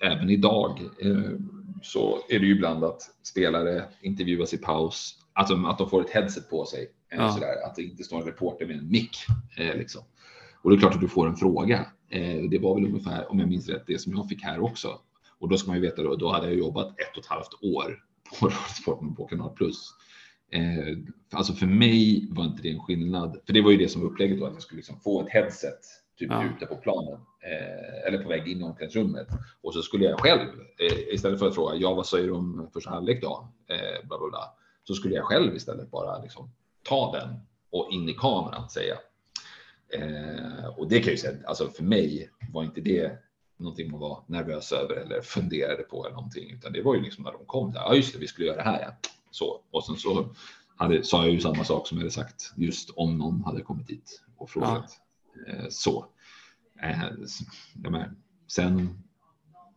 även 0.00 0.30
idag 0.30 0.80
eh, 1.00 1.38
så 1.82 2.18
är 2.28 2.38
det 2.38 2.46
ju 2.46 2.54
ibland 2.54 2.84
att 2.84 3.02
spelare 3.22 3.84
intervjuas 4.02 4.54
i 4.54 4.58
paus 4.58 5.23
Alltså 5.34 5.54
att 5.66 5.78
de 5.78 5.90
får 5.90 6.00
ett 6.00 6.10
headset 6.10 6.50
på 6.50 6.64
sig. 6.64 6.90
Eh, 7.12 7.18
ja. 7.18 7.30
Sådär, 7.30 7.66
att 7.66 7.74
det 7.74 7.82
inte 7.82 8.04
står 8.04 8.18
en 8.18 8.26
reporter 8.26 8.66
med 8.66 8.78
en 8.78 8.90
mick. 8.90 9.16
Eh, 9.56 9.76
liksom. 9.76 10.02
Och 10.62 10.70
det 10.70 10.76
är 10.76 10.80
klart 10.80 10.94
att 10.94 11.00
du 11.00 11.08
får 11.08 11.26
en 11.26 11.36
fråga. 11.36 11.86
Eh, 12.10 12.42
det 12.50 12.58
var 12.58 12.74
väl 12.74 12.84
ungefär, 12.84 13.30
om 13.30 13.38
jag 13.38 13.48
minns 13.48 13.68
rätt, 13.68 13.84
det 13.86 13.98
som 13.98 14.12
jag 14.12 14.28
fick 14.28 14.42
här 14.42 14.60
också. 14.60 14.98
Och 15.38 15.48
då 15.48 15.56
ska 15.56 15.68
man 15.68 15.76
ju 15.76 15.82
veta 15.82 16.02
då, 16.02 16.16
då 16.16 16.32
hade 16.32 16.46
jag 16.46 16.56
jobbat 16.56 16.88
ett 16.88 17.16
och 17.16 17.22
ett 17.22 17.30
halvt 17.30 17.54
år 17.62 17.98
på 18.40 18.50
Sporten 18.82 19.14
på 19.14 19.26
Kanal 19.26 19.54
Plus. 19.54 19.90
Eh, 20.52 20.98
alltså 21.32 21.52
för 21.52 21.66
mig 21.66 22.28
var 22.30 22.44
inte 22.44 22.62
det 22.62 22.70
en 22.70 22.80
skillnad, 22.80 23.40
för 23.46 23.52
det 23.52 23.62
var 23.62 23.70
ju 23.70 23.76
det 23.76 23.88
som 23.88 24.02
var 24.02 24.08
upplägget 24.08 24.38
då, 24.38 24.46
att 24.46 24.52
jag 24.52 24.62
skulle 24.62 24.78
liksom 24.78 25.00
få 25.00 25.22
ett 25.22 25.32
headset 25.32 25.80
typ 26.18 26.30
ja. 26.30 26.44
ute 26.44 26.66
på 26.66 26.76
planen 26.76 27.20
eh, 27.42 28.08
eller 28.08 28.22
på 28.22 28.28
väg 28.28 28.48
in 28.48 28.60
i 28.60 28.64
omklädningsrummet 28.64 29.26
och 29.62 29.74
så 29.74 29.82
skulle 29.82 30.04
jag 30.04 30.20
själv 30.20 30.48
eh, 30.78 31.14
istället 31.14 31.38
för 31.38 31.48
att 31.48 31.54
fråga 31.54 31.76
ja, 31.76 31.94
vad 31.94 32.06
säger 32.06 32.26
du 32.26 32.32
om 32.32 32.70
första 32.72 32.90
halvlek 32.90 33.22
då? 33.22 33.48
Eh, 33.70 34.08
bla, 34.08 34.18
bla, 34.18 34.28
bla 34.28 34.54
så 34.84 34.94
skulle 34.94 35.14
jag 35.14 35.24
själv 35.24 35.56
istället 35.56 35.90
bara 35.90 36.18
liksom 36.18 36.50
ta 36.82 37.12
den 37.12 37.40
och 37.70 37.92
in 37.92 38.08
i 38.08 38.14
kameran 38.14 38.70
säga. 38.70 38.98
Eh, 39.88 40.66
och 40.66 40.88
det 40.88 41.00
kan 41.00 41.10
ju 41.10 41.16
säga, 41.16 41.36
alltså 41.46 41.68
för 41.68 41.84
mig 41.84 42.30
var 42.52 42.64
inte 42.64 42.80
det 42.80 43.18
någonting 43.56 43.90
man 43.90 44.00
var 44.00 44.24
nervös 44.26 44.72
över 44.72 44.94
eller 44.94 45.20
funderade 45.20 45.82
på 45.82 46.06
eller 46.06 46.16
någonting, 46.16 46.50
utan 46.50 46.72
det 46.72 46.82
var 46.82 46.94
ju 46.94 47.02
liksom 47.02 47.24
när 47.24 47.32
de 47.32 47.46
kom 47.46 47.72
där. 47.72 47.80
Ja, 47.80 47.94
just 47.94 48.12
det, 48.12 48.18
vi 48.18 48.26
skulle 48.26 48.46
göra 48.46 48.56
det 48.56 48.62
här. 48.62 48.80
Ja. 48.80 49.10
Så 49.30 49.60
och 49.70 49.84
sen 49.84 49.96
så 49.96 50.34
hade, 50.76 51.04
sa 51.04 51.22
jag 51.22 51.32
ju 51.32 51.40
samma 51.40 51.64
sak 51.64 51.88
som 51.88 51.98
jag 51.98 52.02
hade 52.02 52.10
sagt 52.10 52.52
just 52.56 52.90
om 52.90 53.18
någon 53.18 53.44
hade 53.44 53.62
kommit 53.62 53.86
dit 53.86 54.22
och 54.36 54.50
frågat. 54.50 55.00
Ja. 55.46 55.52
Eh, 55.52 55.66
så. 55.68 56.06
Eh, 56.82 57.02
sen 58.46 59.03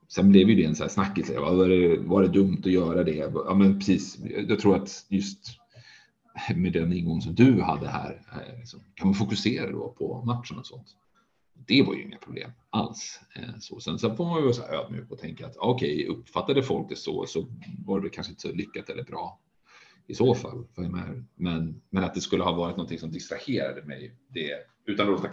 Sen 0.07 0.29
blev 0.31 0.49
ju 0.49 0.55
det 0.55 0.63
en 0.63 0.75
sån 0.75 0.83
här 0.83 0.89
snackis. 0.89 1.29
Var 1.29 1.69
det, 1.69 1.97
var 1.97 2.21
det 2.21 2.27
dumt 2.27 2.61
att 2.65 2.71
göra 2.71 3.03
det? 3.03 3.15
Ja, 3.15 3.55
men 3.55 3.79
precis. 3.79 4.17
Jag 4.47 4.59
tror 4.59 4.75
att 4.75 5.05
just 5.09 5.59
med 6.55 6.73
den 6.73 6.93
ingång 6.93 7.21
som 7.21 7.35
du 7.35 7.61
hade 7.61 7.87
här, 7.87 8.21
eh, 8.31 8.59
liksom, 8.59 8.79
kan 8.95 9.07
man 9.07 9.13
fokusera 9.13 9.71
då 9.71 9.89
på 9.89 10.21
matchen 10.25 10.57
och 10.57 10.65
sånt. 10.65 10.87
Det 11.67 11.81
var 11.81 11.93
ju 11.93 12.03
inga 12.03 12.17
problem 12.17 12.51
alls. 12.69 13.19
Eh, 13.35 13.59
så 13.59 13.79
sen, 13.79 13.99
sen 13.99 14.17
får 14.17 14.25
man 14.25 14.37
ju 14.37 14.43
vara 14.43 14.53
så 14.53 14.61
här 14.61 14.73
ödmjuk 14.73 15.11
och 15.11 15.19
tänka 15.19 15.45
att 15.45 15.57
okej, 15.57 16.09
okay, 16.09 16.15
uppfattade 16.15 16.63
folk 16.63 16.89
det 16.89 16.95
så, 16.95 17.25
så 17.25 17.47
var 17.85 17.99
det 17.99 18.09
kanske 18.09 18.31
inte 18.31 18.41
så 18.41 18.51
lyckat 18.51 18.89
eller 18.89 19.03
bra 19.03 19.39
i 20.07 20.15
så 20.15 20.35
fall. 20.35 20.67
Men, 21.35 21.81
men 21.89 22.03
att 22.03 22.13
det 22.13 22.21
skulle 22.21 22.43
ha 22.43 22.51
varit 22.51 22.77
någonting 22.77 22.99
som 22.99 23.11
distraherade 23.11 23.83
mig, 23.83 24.15
det 24.27 24.51
utan 24.85 25.05
att 25.05 25.11
låta 25.11 25.27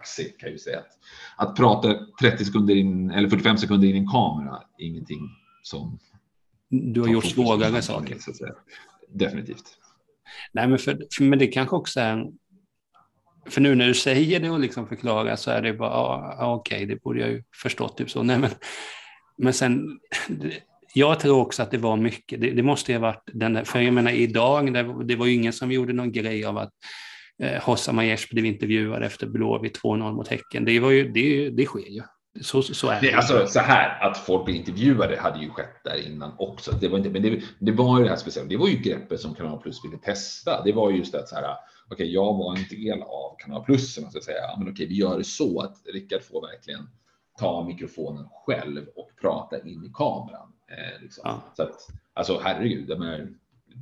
kaxig 0.00 0.38
kan 0.38 0.46
jag 0.46 0.52
ju 0.52 0.58
säga. 0.58 0.78
Att, 0.78 1.48
att 1.48 1.56
prata 1.56 1.94
30 2.20 2.44
sekunder 2.44 2.76
in 2.76 3.10
eller 3.10 3.28
45 3.28 3.58
sekunder 3.58 3.88
in 3.88 3.94
i 3.94 3.98
en 3.98 4.06
kamera 4.06 4.62
är 4.78 4.84
ingenting 4.84 5.20
som. 5.62 5.98
Du 6.68 7.00
har 7.00 7.08
gjort 7.08 7.24
svårare 7.24 7.82
saker. 7.82 8.16
Definitivt. 9.08 9.64
Nej, 10.52 10.68
men, 10.68 10.78
för, 10.78 10.98
för, 11.16 11.24
men 11.24 11.38
det 11.38 11.46
kanske 11.46 11.76
också 11.76 12.00
är 12.00 12.12
en, 12.12 12.26
för 13.46 13.60
nu 13.60 13.74
när 13.74 13.86
du 13.86 13.94
säger 13.94 14.40
det 14.40 14.50
och 14.50 14.60
liksom 14.60 14.86
förklarar 14.86 15.36
så 15.36 15.50
är 15.50 15.62
det 15.62 15.72
bara, 15.72 15.90
ja, 16.38 16.54
okej, 16.54 16.86
det 16.86 17.02
borde 17.02 17.20
jag 17.20 17.30
ju 17.30 17.42
förstått. 17.62 17.96
Typ 17.96 18.10
så. 18.10 18.22
Nej, 18.22 18.38
men, 18.38 18.50
men 19.38 19.52
sen, 19.52 19.98
jag 20.94 21.20
tror 21.20 21.40
också 21.40 21.62
att 21.62 21.70
det 21.70 21.78
var 21.78 21.96
mycket, 21.96 22.40
det, 22.40 22.50
det 22.50 22.62
måste 22.62 22.92
ju 22.92 22.98
ha 22.98 23.02
varit 23.02 23.30
den 23.32 23.52
där, 23.52 23.64
för 23.64 23.80
jag 23.80 23.94
menar 23.94 24.10
idag, 24.10 24.72
det, 24.72 25.04
det 25.04 25.16
var 25.16 25.26
ju 25.26 25.34
ingen 25.34 25.52
som 25.52 25.72
gjorde 25.72 25.92
någon 25.92 26.12
grej 26.12 26.44
av 26.44 26.58
att 26.58 26.72
eh, 27.40 27.62
Hossa 27.62 27.92
Majers 27.92 28.30
blev 28.30 28.44
intervjuad 28.44 29.02
efter 29.02 29.26
Blåvitt 29.26 29.80
2-0 29.82 30.12
mot 30.12 30.28
Häcken. 30.28 30.64
Det, 30.64 30.80
var 30.80 30.90
ju, 30.90 31.08
det, 31.12 31.50
det 31.50 31.64
sker 31.64 31.90
ju. 31.90 32.02
Så, 32.42 32.62
så 32.62 32.88
är 32.88 33.00
det. 33.00 33.06
det 33.06 33.14
alltså, 33.14 33.46
så 33.46 33.60
här, 33.60 34.10
att 34.10 34.18
folk 34.18 34.44
blir 34.44 34.54
intervjuade 34.54 35.16
hade 35.16 35.38
ju 35.38 35.50
skett 35.50 35.84
där 35.84 36.06
innan 36.06 36.32
också. 36.38 36.72
Det 36.80 36.88
var 36.88 36.98
inte, 36.98 37.10
men 37.10 37.22
det, 37.22 37.42
det 37.58 37.72
var 37.72 37.98
ju 37.98 38.04
det 38.04 38.10
här 38.10 38.16
speciella. 38.16 38.48
Det 38.48 38.56
var 38.56 38.68
ju 38.68 38.76
greppet 38.76 39.20
som 39.20 39.34
Kanal 39.34 39.60
Plus 39.60 39.84
ville 39.84 39.98
testa. 39.98 40.62
Det 40.64 40.72
var 40.72 40.90
just 40.90 41.14
att 41.14 41.28
så 41.28 41.34
här, 41.34 41.44
okej, 41.44 41.94
okay, 41.94 42.06
jag 42.06 42.34
var 42.34 42.56
en 42.56 42.64
del 42.70 43.02
av 43.02 43.36
Kanal 43.38 43.64
Plus, 43.64 43.94
så 43.94 44.06
att 44.06 44.24
säga. 44.24 44.42
Men 44.58 44.62
okej, 44.62 44.72
okay, 44.72 44.86
vi 44.86 44.94
gör 44.94 45.18
det 45.18 45.24
så 45.24 45.60
att 45.60 45.76
Rickard 45.94 46.22
får 46.22 46.42
verkligen 46.42 46.88
ta 47.38 47.64
mikrofonen 47.64 48.26
själv 48.46 48.86
och 48.96 49.10
prata 49.20 49.58
in 49.58 49.84
i 49.84 49.90
kameran. 49.94 50.52
Eh, 50.70 51.02
liksom. 51.02 51.22
ja. 51.24 51.42
Så 51.56 51.62
att, 51.62 51.76
alltså 52.14 52.40
herregud, 52.44 52.90
är, 52.90 53.28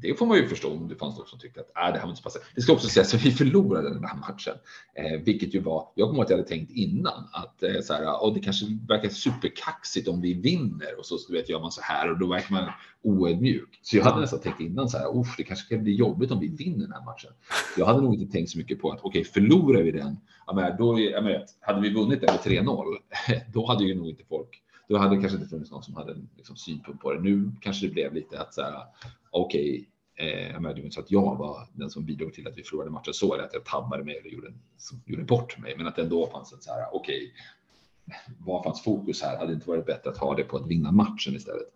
det 0.00 0.14
får 0.14 0.26
man 0.26 0.36
ju 0.36 0.48
förstå 0.48 0.72
om 0.72 0.88
det 0.88 0.96
fanns 0.96 1.18
någon 1.18 1.26
som 1.26 1.38
tyckte 1.38 1.60
att 1.60 1.66
äh, 1.66 1.92
det 1.92 1.98
här 1.98 2.02
var 2.02 2.10
inte 2.10 2.16
så 2.16 2.22
passande. 2.22 2.46
Det 2.54 2.60
ska 2.60 2.72
också 2.72 2.88
sägas 2.88 3.14
att 3.14 3.24
vi 3.24 3.30
förlorade 3.30 3.94
den 3.94 4.04
här 4.04 4.16
matchen, 4.16 4.54
eh, 4.94 5.20
vilket 5.24 5.54
ju 5.54 5.60
var. 5.60 5.88
Jag 5.94 6.08
kommer 6.08 6.22
att 6.22 6.30
jag 6.30 6.36
hade 6.36 6.48
tänkt 6.48 6.70
innan 6.70 7.28
att 7.32 7.62
eh, 7.62 7.80
så 7.82 7.94
här, 7.94 8.22
och 8.22 8.34
det 8.34 8.40
kanske 8.40 8.66
verkar 8.88 9.08
superkaxigt 9.08 10.08
om 10.08 10.20
vi 10.20 10.34
vinner 10.34 10.98
och 10.98 11.06
så 11.06 11.18
vet 11.32 11.48
gör 11.48 11.60
man 11.60 11.72
så 11.72 11.80
här 11.82 12.10
och 12.10 12.18
då 12.18 12.26
verkar 12.26 12.54
man 12.54 12.70
oödmjuk. 13.02 13.78
Så 13.82 13.96
jag 13.96 14.04
hade 14.04 14.20
nästan 14.20 14.40
tänkt 14.40 14.60
innan 14.60 14.88
så 14.88 14.98
här, 14.98 15.26
det 15.36 15.42
kanske 15.42 15.74
kan 15.74 15.84
bli 15.84 15.94
jobbigt 15.94 16.30
om 16.30 16.40
vi 16.40 16.48
vinner 16.48 16.78
den 16.78 16.92
här 16.92 17.04
matchen. 17.04 17.30
Jag 17.76 17.86
hade 17.86 18.00
nog 18.00 18.14
inte 18.14 18.32
tänkt 18.32 18.50
så 18.50 18.58
mycket 18.58 18.80
på 18.80 18.90
att 18.90 19.00
okej, 19.02 19.20
okay, 19.20 19.32
förlorar 19.32 19.82
vi 19.82 19.90
den, 19.90 20.16
ja, 20.46 20.52
men 20.54 20.76
då, 20.76 21.00
jag 21.00 21.24
menar, 21.24 21.44
hade 21.60 21.80
vi 21.80 21.94
vunnit 21.94 22.20
den 22.20 22.34
med 22.34 22.64
3-0, 22.64 22.84
då 23.52 23.66
hade 23.66 23.84
ju 23.84 23.94
nog 23.94 24.08
inte 24.08 24.24
folk 24.28 24.62
då 24.88 24.98
hade 24.98 25.16
det 25.16 25.20
kanske 25.20 25.36
inte 25.38 25.48
funnits 25.48 25.70
någon 25.70 25.82
som 25.82 25.96
hade 25.96 26.12
en 26.12 26.28
liksom, 26.36 26.56
synpunkt 26.56 27.02
på 27.02 27.12
det. 27.12 27.20
Nu 27.20 27.52
kanske 27.60 27.86
det 27.86 27.92
blev 27.92 28.14
lite 28.14 28.40
att 28.40 28.54
så 28.54 28.62
här, 28.62 28.82
okej, 29.30 29.88
okay, 30.16 30.30
eh, 30.30 30.52
det 30.52 30.62
var 30.62 30.78
inte 30.78 30.90
så 30.90 31.00
att 31.00 31.10
jag 31.10 31.36
var 31.36 31.68
den 31.72 31.90
som 31.90 32.04
bidrog 32.04 32.34
till 32.34 32.48
att 32.48 32.58
vi 32.58 32.62
förlorade 32.62 32.90
matchen 32.90 33.14
så, 33.14 33.34
eller 33.34 33.44
att 33.44 33.54
jag 33.54 33.64
tabbade 33.64 34.04
mig 34.04 34.16
eller 34.16 34.30
gjorde, 34.30 34.52
gjorde 35.06 35.24
bort 35.24 35.58
mig, 35.58 35.74
men 35.76 35.86
att 35.86 35.96
det 35.96 36.02
ändå 36.02 36.26
fanns 36.26 36.52
ett 36.52 36.62
så 36.62 36.72
här, 36.72 36.86
okej, 36.92 37.16
okay, 37.16 37.30
vad 38.38 38.64
fanns 38.64 38.82
fokus 38.82 39.22
här? 39.22 39.36
Hade 39.36 39.50
det 39.50 39.54
inte 39.54 39.68
varit 39.68 39.86
bättre 39.86 40.10
att 40.10 40.18
ha 40.18 40.34
det 40.34 40.44
på 40.44 40.56
att 40.56 40.66
vinna 40.66 40.92
matchen 40.92 41.34
istället? 41.34 41.72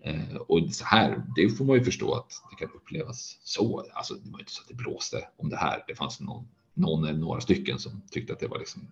Eh, 0.00 0.36
och 0.36 0.74
så 0.74 0.84
här, 0.84 1.22
det 1.36 1.48
får 1.48 1.64
man 1.64 1.76
ju 1.76 1.84
förstå 1.84 2.14
att 2.14 2.32
det 2.50 2.56
kan 2.56 2.74
upplevas 2.74 3.38
så. 3.42 3.84
Alltså, 3.92 4.14
det 4.14 4.30
var 4.30 4.38
inte 4.38 4.52
så 4.52 4.62
att 4.62 4.68
det 4.68 4.74
blåste 4.74 5.28
om 5.36 5.48
det 5.48 5.56
här. 5.56 5.84
Det 5.88 5.94
fanns 5.94 6.20
någon, 6.20 6.48
någon 6.74 7.04
eller 7.04 7.18
några 7.18 7.40
stycken 7.40 7.78
som 7.78 8.02
tyckte 8.10 8.32
att 8.32 8.40
det 8.40 8.48
var 8.48 8.58
liksom, 8.58 8.88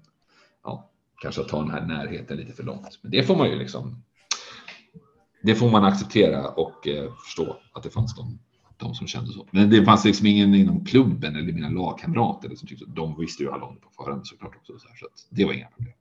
ja, 0.63 0.91
kanske 1.23 1.41
att 1.41 1.49
ta 1.49 1.63
den 1.63 1.71
här 1.71 1.87
närheten 1.87 2.37
lite 2.37 2.53
för 2.53 2.63
långt. 2.63 2.99
Men 3.03 3.11
det 3.11 3.23
får 3.23 3.37
man 3.37 3.51
ju 3.51 3.57
liksom. 3.57 4.03
Det 5.43 5.55
får 5.55 5.71
man 5.71 5.85
acceptera 5.85 6.49
och 6.49 6.89
eh, 6.89 7.13
förstå 7.25 7.57
att 7.73 7.83
det 7.83 7.91
fanns 7.91 8.17
de, 8.17 8.39
de 8.77 8.95
som 8.95 9.07
kände 9.07 9.33
så. 9.33 9.49
Men 9.51 9.71
det 9.71 9.85
fanns 9.85 10.05
liksom 10.05 10.27
ingen 10.27 10.55
inom 10.55 10.85
klubben 10.85 11.37
eller 11.37 11.53
mina 11.53 11.69
lagkamrater 11.69 12.55
som 12.55 12.69
tyckte 12.69 12.85
de 12.89 13.21
visste 13.21 13.43
ju 13.43 13.51
alla 13.51 13.65
om 13.65 13.75
det 13.75 13.81
på 13.81 14.05
förhand 14.05 14.27
såklart 14.27 14.57
också. 14.57 14.79
Så, 14.79 14.89
här, 14.89 14.97
så 14.97 15.07
det 15.31 15.45
var 15.45 15.53
inga 15.53 15.67
problem. 15.67 15.95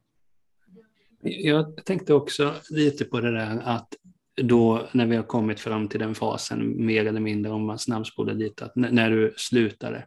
Jag 1.23 1.85
tänkte 1.85 2.13
också 2.13 2.53
lite 2.69 3.05
på 3.05 3.19
det 3.19 3.31
där 3.31 3.61
att 3.63 3.93
då 4.35 4.87
när 4.91 5.05
vi 5.05 5.15
har 5.15 5.23
kommit 5.23 5.59
fram 5.59 5.87
till 5.87 5.99
den 5.99 6.15
fasen, 6.15 6.85
mer 6.85 7.05
eller 7.05 7.19
mindre 7.19 7.51
om 7.51 7.65
man 7.65 7.79
snabbspolar 7.79 8.33
dit, 8.33 8.61
att 8.61 8.75
när 8.75 9.11
du 9.11 9.33
slutade. 9.37 10.05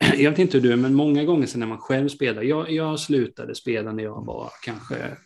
Jag 0.00 0.30
vet 0.30 0.38
inte 0.38 0.56
hur 0.56 0.62
du 0.62 0.72
är, 0.72 0.76
men 0.76 0.94
många 0.94 1.24
gånger 1.24 1.46
sedan 1.46 1.60
när 1.60 1.66
man 1.66 1.78
själv 1.78 2.08
spelar, 2.08 2.42
jag, 2.42 2.70
jag 2.70 3.00
slutade 3.00 3.54
spela 3.54 3.92
när 3.92 4.02
jag 4.02 4.24
var 4.24 4.50
kanske 4.64 5.16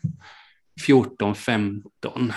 14, 0.86 1.34
15. 1.34 2.32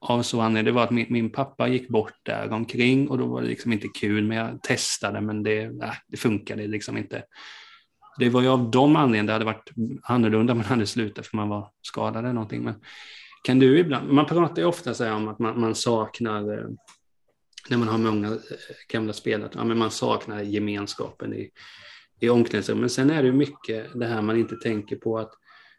Av 0.00 0.22
så 0.22 0.40
anledning, 0.40 0.64
det 0.64 0.72
var 0.72 0.84
att 0.84 0.90
min, 0.90 1.06
min, 1.08 1.30
pappa 1.30 1.68
gick 1.68 1.88
bort 1.88 2.14
där 2.22 2.52
omkring 2.52 3.08
och 3.08 3.18
då 3.18 3.26
var 3.26 3.42
det 3.42 3.48
liksom 3.48 3.72
inte 3.72 3.88
kul, 3.88 4.24
men 4.24 4.36
jag 4.36 4.62
testade, 4.62 5.20
men 5.20 5.42
det, 5.42 5.70
nej, 5.70 5.92
det 6.06 6.16
funkade 6.16 6.66
liksom 6.66 6.96
inte. 6.96 7.24
Det 8.18 8.28
var 8.28 8.42
ju 8.42 8.48
av 8.48 8.70
de 8.70 8.96
anledningarna 8.96 9.26
det 9.26 9.32
hade 9.32 9.44
varit 9.44 9.70
annorlunda 10.02 10.52
om 10.52 10.58
man 10.58 10.66
hade 10.66 10.86
slutat 10.86 11.26
för 11.26 11.36
man 11.36 11.48
var 11.48 11.70
skadad 11.82 12.24
eller 12.24 12.32
någonting. 12.32 12.62
Men 12.62 12.74
kan 13.42 13.58
du 13.58 13.78
ibland, 13.78 14.12
man 14.12 14.26
pratar 14.26 14.62
ju 14.62 14.68
ofta 14.68 14.94
så 14.94 15.12
om 15.12 15.28
att 15.28 15.38
man, 15.38 15.60
man 15.60 15.74
saknar, 15.74 16.58
eh, 16.58 16.66
när 17.68 17.76
man 17.76 17.88
har 17.88 17.98
många 17.98 18.28
eh, 18.28 18.38
gamla 18.88 19.12
spelare, 19.12 19.50
ja, 19.54 19.64
men 19.64 19.78
man 19.78 19.90
saknar 19.90 20.42
gemenskapen 20.42 21.34
i, 21.34 21.50
i 22.20 22.28
omklädningsrummet. 22.28 22.80
Men 22.80 22.90
sen 22.90 23.10
är 23.10 23.22
det 23.22 23.26
ju 23.26 23.34
mycket 23.34 23.86
det 23.94 24.06
här 24.06 24.22
man 24.22 24.36
inte 24.36 24.56
tänker 24.56 24.96
på 24.96 25.18
att 25.18 25.32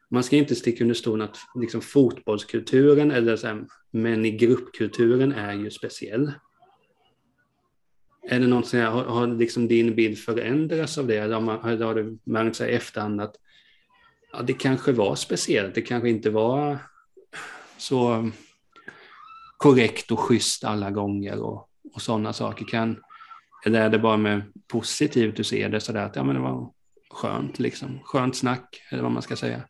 man 0.10 0.24
ska 0.24 0.36
inte 0.36 0.56
sticka 0.56 0.84
under 0.84 0.96
stol 0.96 1.22
att 1.22 1.38
liksom 1.56 1.82
fotbollskulturen 1.82 3.12
eller 3.12 3.36
så 3.36 3.48
här, 3.48 3.66
men 3.92 4.26
i 4.26 4.32
gruppkulturen 4.32 5.32
är 5.32 5.54
ju 5.54 5.72
speciell. 5.72 6.32
Är 8.30 8.40
det 8.40 8.48
något 8.48 8.68
som 8.68 8.80
har, 8.80 9.04
har 9.04 9.28
liksom 9.28 9.68
din 9.68 9.96
bild 9.96 10.18
förändrats 10.18 10.98
av 10.98 11.08
det? 11.08 11.18
Eller 11.18 11.34
har, 11.34 11.42
man, 11.42 11.82
har 11.82 11.96
du 11.96 12.18
märkt 12.24 12.56
sig 12.56 12.72
i 12.72 12.76
efterhand 12.76 13.22
att 13.22 13.36
ja, 14.32 14.42
det 14.42 14.54
kanske 14.54 14.92
var 14.92 15.16
speciellt, 15.16 15.76
det 15.76 15.82
kanske 15.82 16.10
inte 16.10 16.30
var 16.30 16.78
så 17.78 18.32
korrekt 19.58 20.12
och 20.12 20.20
schysst 20.20 20.64
alla 20.64 20.92
gånger 20.92 21.40
och, 21.40 21.67
och 21.94 22.02
sådana 22.02 22.34
saker. 22.34 22.66
Kan, 22.66 23.04
eller 23.66 23.82
är 23.82 23.90
det 23.90 24.00
bara 24.00 24.18
med 24.18 24.42
positivt 24.68 25.36
du 25.36 25.44
ser 25.44 25.70
det 25.70 25.80
sådär 25.80 26.04
att 26.04 26.16
ja, 26.16 26.24
men 26.24 26.36
det 26.36 26.42
var 26.42 26.72
skönt, 27.10 27.60
liksom. 27.60 28.00
skönt 28.04 28.36
snack, 28.36 28.82
eller 28.92 29.04
vad 29.04 29.12
man 29.12 29.22
ska 29.22 29.36
säga. 29.36 29.62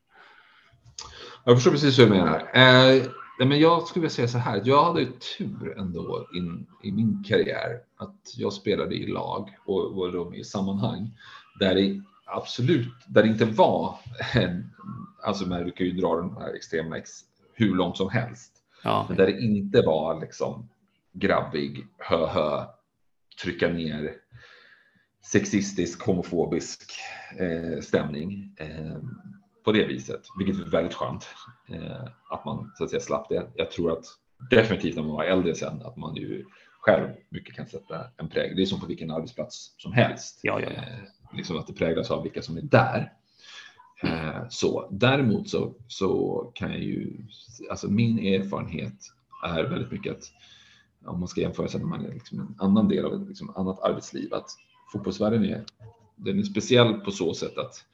Jag 1.45 1.57
förstår 1.57 1.71
precis 1.71 1.99
hur 1.99 2.03
du 2.03 2.09
menar. 2.09 2.39
Eh, 2.53 3.03
men 3.39 3.59
jag 3.59 3.87
skulle 3.87 4.01
vilja 4.01 4.15
säga 4.15 4.27
så 4.27 4.37
här, 4.37 4.61
jag 4.65 4.83
hade 4.83 5.05
tur 5.05 5.77
ändå 5.77 6.27
in, 6.33 6.67
i 6.83 6.91
min 6.91 7.23
karriär 7.27 7.79
att 7.97 8.33
jag 8.37 8.53
spelade 8.53 8.95
i 8.95 9.07
lag 9.07 9.57
och, 9.65 9.97
och 9.97 10.11
då 10.11 10.35
i 10.35 10.43
sammanhang 10.43 11.11
där 11.59 11.75
det 11.75 12.01
absolut, 12.25 12.93
där 13.07 13.23
det 13.23 13.29
inte 13.29 13.45
var 13.45 13.99
en, 14.33 14.69
alltså 15.23 15.47
man 15.47 15.65
du 15.65 15.71
kan 15.71 15.85
ju 15.85 15.91
dra 15.91 16.15
den 16.15 16.37
här 16.37 16.53
extrema 16.53 16.97
ex, 16.97 17.11
hur 17.53 17.75
långt 17.75 17.97
som 17.97 18.09
helst. 18.09 18.53
Ja. 18.83 19.05
Men 19.07 19.17
där 19.17 19.25
det 19.25 19.39
inte 19.39 19.81
var 19.81 20.21
liksom 20.21 20.69
grabbig, 21.19 21.87
hö 21.97 22.25
hö, 22.25 22.65
trycka 23.41 23.67
ner, 23.67 24.13
sexistisk, 25.31 26.01
homofobisk 26.01 26.91
eh, 27.39 27.81
stämning. 27.81 28.55
Eh, 28.57 28.97
på 29.65 29.71
det 29.71 29.87
viset, 29.87 30.21
vilket 30.37 30.65
är 30.65 30.69
väldigt 30.69 30.93
skönt 30.93 31.27
eh, 31.69 32.03
att 32.29 32.45
man 32.45 32.71
så 32.77 32.83
att 32.83 32.89
säga 32.89 32.99
slapp 32.99 33.29
det. 33.29 33.51
Jag 33.55 33.71
tror 33.71 33.91
att 33.91 34.05
definitivt 34.49 34.95
när 34.95 35.03
man 35.03 35.11
var 35.11 35.23
äldre 35.23 35.55
sen 35.55 35.81
att 35.81 35.97
man 35.97 36.15
ju 36.15 36.45
själv 36.79 37.09
mycket 37.29 37.55
kan 37.55 37.67
sätta 37.67 38.07
en 38.17 38.29
prägel. 38.29 38.55
Det 38.55 38.61
är 38.61 38.65
som 38.65 38.79
på 38.79 38.85
vilken 38.85 39.11
arbetsplats 39.11 39.75
som 39.77 39.93
helst. 39.93 40.39
Ja, 40.43 40.61
ja, 40.61 40.69
ja. 40.75 40.81
Eh, 40.81 41.37
liksom 41.37 41.57
att 41.57 41.67
det 41.67 41.73
präglas 41.73 42.11
av 42.11 42.23
vilka 42.23 42.41
som 42.41 42.57
är 42.57 42.61
där. 42.61 43.13
Eh, 44.03 44.45
så 44.49 44.87
däremot 44.91 45.49
så, 45.49 45.75
så 45.87 46.41
kan 46.55 46.71
jag 46.71 46.81
ju, 46.81 47.17
alltså 47.69 47.87
min 47.87 48.19
erfarenhet 48.19 48.97
är 49.45 49.63
väldigt 49.63 49.91
mycket 49.91 50.17
att 50.17 50.23
om 51.07 51.19
man 51.19 51.27
ska 51.27 51.41
jämföra 51.41 51.67
sig 51.67 51.79
med 51.79 51.89
man 51.89 52.05
är 52.05 52.13
liksom 52.13 52.39
en 52.39 52.55
annan 52.57 52.87
del 52.87 53.05
av 53.05 53.13
ett 53.13 53.27
liksom 53.27 53.49
annat 53.55 53.79
arbetsliv, 53.79 54.33
att 54.33 54.49
fotbollsvärlden 54.91 55.45
är, 55.45 55.65
den 56.15 56.39
är 56.39 56.43
speciell 56.43 56.93
på 56.93 57.11
så 57.11 57.33
sätt 57.33 57.57
att 57.57 57.85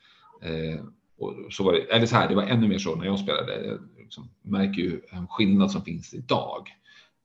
eh, 0.42 0.86
och 1.18 1.54
så 1.54 1.64
var 1.64 1.74
det, 1.74 1.80
eller 1.80 2.06
så 2.06 2.16
här, 2.16 2.30
det 2.30 2.36
var 2.36 2.44
ännu 2.44 2.68
mer 2.68 2.78
så 2.78 2.96
när 2.96 3.06
jag 3.06 3.20
spelade. 3.20 3.66
Jag 3.66 3.80
liksom 3.98 4.30
märker 4.42 4.82
ju 4.82 5.02
en 5.10 5.28
skillnad 5.28 5.72
som 5.72 5.82
finns 5.82 6.14
idag. 6.14 6.70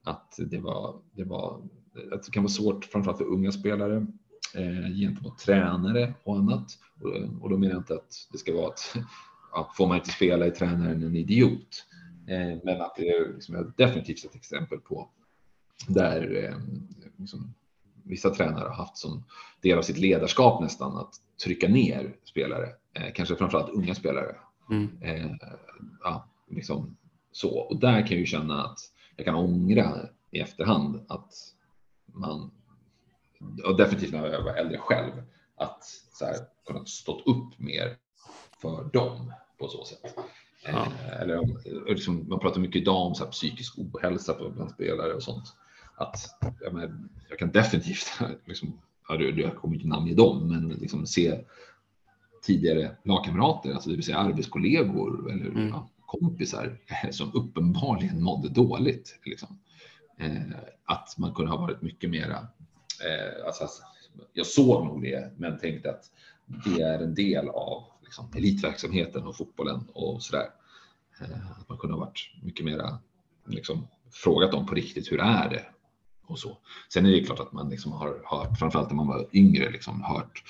Att 0.05 0.39
det 0.39 0.59
var, 0.59 1.01
det 1.13 1.25
var, 1.25 1.63
att 2.13 2.23
det 2.23 2.33
kan 2.33 2.43
vara 2.43 2.51
svårt 2.51 2.85
framförallt 2.85 3.19
för 3.19 3.25
unga 3.25 3.53
spelare 3.53 4.07
eh, 4.55 4.97
gentemot 5.01 5.39
tränare 5.39 6.15
och 6.25 6.37
annat. 6.37 6.79
Och, 7.01 7.43
och 7.43 7.51
då 7.51 7.59
menar 7.59 7.73
jag 7.73 7.81
inte 7.81 7.95
att 7.95 8.29
det 8.33 8.39
ska 8.39 8.55
vara 8.55 8.67
att 8.67 8.97
ja, 9.53 9.73
får 9.77 9.87
man 9.87 9.97
inte 9.97 10.11
spela 10.11 10.47
i 10.47 10.51
tränaren 10.51 11.03
en 11.03 11.17
idiot. 11.17 11.85
Eh, 12.27 12.59
men 12.65 12.81
att 12.81 12.95
det 12.97 13.09
är 13.09 13.33
liksom, 13.35 13.73
definitivt 13.77 14.25
ett 14.25 14.35
exempel 14.35 14.79
på 14.79 15.11
där 15.87 16.45
eh, 16.45 16.57
liksom, 17.17 17.55
vissa 18.03 18.31
tränare 18.31 18.69
har 18.69 18.75
haft 18.75 18.97
som 18.97 19.25
del 19.61 19.79
av 19.79 19.83
sitt 19.83 19.99
ledarskap 19.99 20.61
nästan 20.61 20.97
att 20.97 21.15
trycka 21.45 21.69
ner 21.69 22.17
spelare, 22.25 22.69
eh, 22.95 23.13
kanske 23.15 23.37
framförallt 23.37 23.71
unga 23.71 23.95
spelare. 23.95 24.37
Mm. 24.71 24.99
Eh, 25.01 25.31
ja, 26.03 26.29
liksom 26.51 26.97
så. 27.33 27.59
Och 27.59 27.81
där 27.81 28.01
kan 28.01 28.11
jag 28.11 28.21
ju 28.21 28.27
känna 28.27 28.65
att 28.65 28.79
jag 29.17 29.25
kan 29.25 29.35
ångra 29.35 30.09
i 30.31 30.41
efterhand 30.41 31.05
att 31.09 31.35
man, 32.07 32.51
och 33.65 33.77
definitivt 33.77 34.13
när 34.13 34.27
jag 34.27 34.43
var 34.43 34.55
äldre 34.55 34.79
själv, 34.79 35.13
att 35.57 35.85
så 36.13 36.25
här, 36.25 36.37
kunna 36.67 36.85
stått 36.85 37.27
upp 37.27 37.59
mer 37.59 37.97
för 38.61 38.85
dem 38.93 39.33
på 39.59 39.69
så 39.69 39.85
sätt. 39.85 40.15
Ja. 40.65 40.71
Eh, 40.71 41.21
eller 41.21 41.39
om, 41.39 41.61
liksom, 41.87 42.29
man 42.29 42.39
pratar 42.39 42.61
mycket 42.61 42.83
idag 42.83 43.07
om 43.07 43.15
så 43.15 43.25
här, 43.25 43.31
psykisk 43.31 43.79
ohälsa 43.79 44.51
bland 44.55 44.71
spelare 44.71 45.15
och 45.15 45.23
sånt. 45.23 45.45
Att, 45.99 46.39
jag, 46.61 46.75
men, 46.75 47.09
jag 47.29 47.39
kan 47.39 47.51
definitivt 47.51 48.21
liksom, 48.45 48.81
jag 49.09 49.57
kommer 49.57 49.75
inte 49.75 49.89
namnge 49.89 50.15
dem, 50.15 50.49
men 50.49 50.69
liksom 50.69 51.07
se 51.07 51.41
tidigare 52.43 52.97
lagkamrater, 53.05 53.73
alltså 53.73 53.91
det 53.91 53.97
vill 53.97 54.05
säga 54.05 54.19
arbetskollegor 54.19 55.31
eller 55.33 55.47
mm. 55.47 55.69
ja, 55.69 55.91
kompisar 56.07 56.79
som 57.11 57.35
uppenbarligen 57.35 58.23
mådde 58.23 58.49
dåligt. 58.49 59.19
Liksom. 59.25 59.59
Eh, 60.19 60.59
att 60.85 61.19
man 61.19 61.35
kunde 61.35 61.51
ha 61.51 61.59
varit 61.59 61.83
mycket 61.83 62.11
mera, 62.11 62.37
eh, 63.05 63.47
alltså, 63.47 63.63
alltså, 63.63 63.83
jag 64.33 64.47
såg 64.47 64.87
nog 64.87 65.03
det, 65.03 65.33
men 65.37 65.59
tänkte 65.59 65.91
att 65.91 66.05
det 66.65 66.83
är 66.83 66.99
en 66.99 67.15
del 67.15 67.49
av 67.49 67.85
liksom, 68.03 68.33
elitverksamheten 68.37 69.27
och 69.27 69.37
fotbollen 69.37 69.81
och 69.93 70.23
sådär. 70.23 70.47
Eh, 71.21 71.51
att 71.61 71.69
man 71.69 71.79
kunde 71.79 71.97
ha 71.97 72.01
varit 72.01 72.31
mycket 72.43 72.65
mera 72.65 72.99
liksom, 73.47 73.89
frågat 74.11 74.53
dem 74.53 74.67
på 74.67 74.75
riktigt, 74.75 75.13
hur 75.13 75.21
är 75.21 75.51
det? 75.51 75.67
Och 76.29 76.39
så. 76.39 76.59
Sen 76.93 77.07
är 77.07 77.11
det 77.11 77.25
klart 77.25 77.41
att 77.41 77.53
man 77.53 77.71
liksom 77.71 77.93
har 77.93 78.23
hört, 78.25 78.59
framförallt 78.59 78.91
när 78.91 78.97
man 78.97 79.07
var 79.07 79.27
yngre, 79.33 79.71
liksom 79.71 80.03
hört 80.03 80.45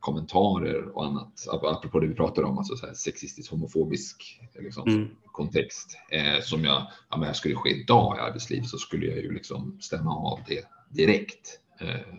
kommentarer 0.00 0.96
och 0.96 1.06
annat, 1.06 1.46
apropå 1.48 2.00
det 2.00 2.06
vi 2.06 2.14
pratade 2.14 2.46
om, 2.46 2.58
alltså 2.58 2.76
så 2.76 2.86
här 2.86 2.94
sexistisk, 2.94 3.50
homofobisk 3.50 4.40
liksom, 4.58 4.88
mm. 4.88 5.08
kontext, 5.24 5.98
eh, 6.10 6.40
som 6.42 6.64
jag, 6.64 6.86
ja, 7.10 7.16
men 7.16 7.34
skulle 7.34 7.54
ske 7.54 7.70
idag 7.70 8.16
i 8.16 8.20
arbetslivet 8.20 8.68
så 8.68 8.78
skulle 8.78 9.06
jag 9.06 9.16
ju 9.16 9.32
liksom 9.32 9.78
stämma 9.80 10.16
av 10.16 10.40
det 10.46 10.64
direkt. 10.90 11.60
Eh, 11.80 12.14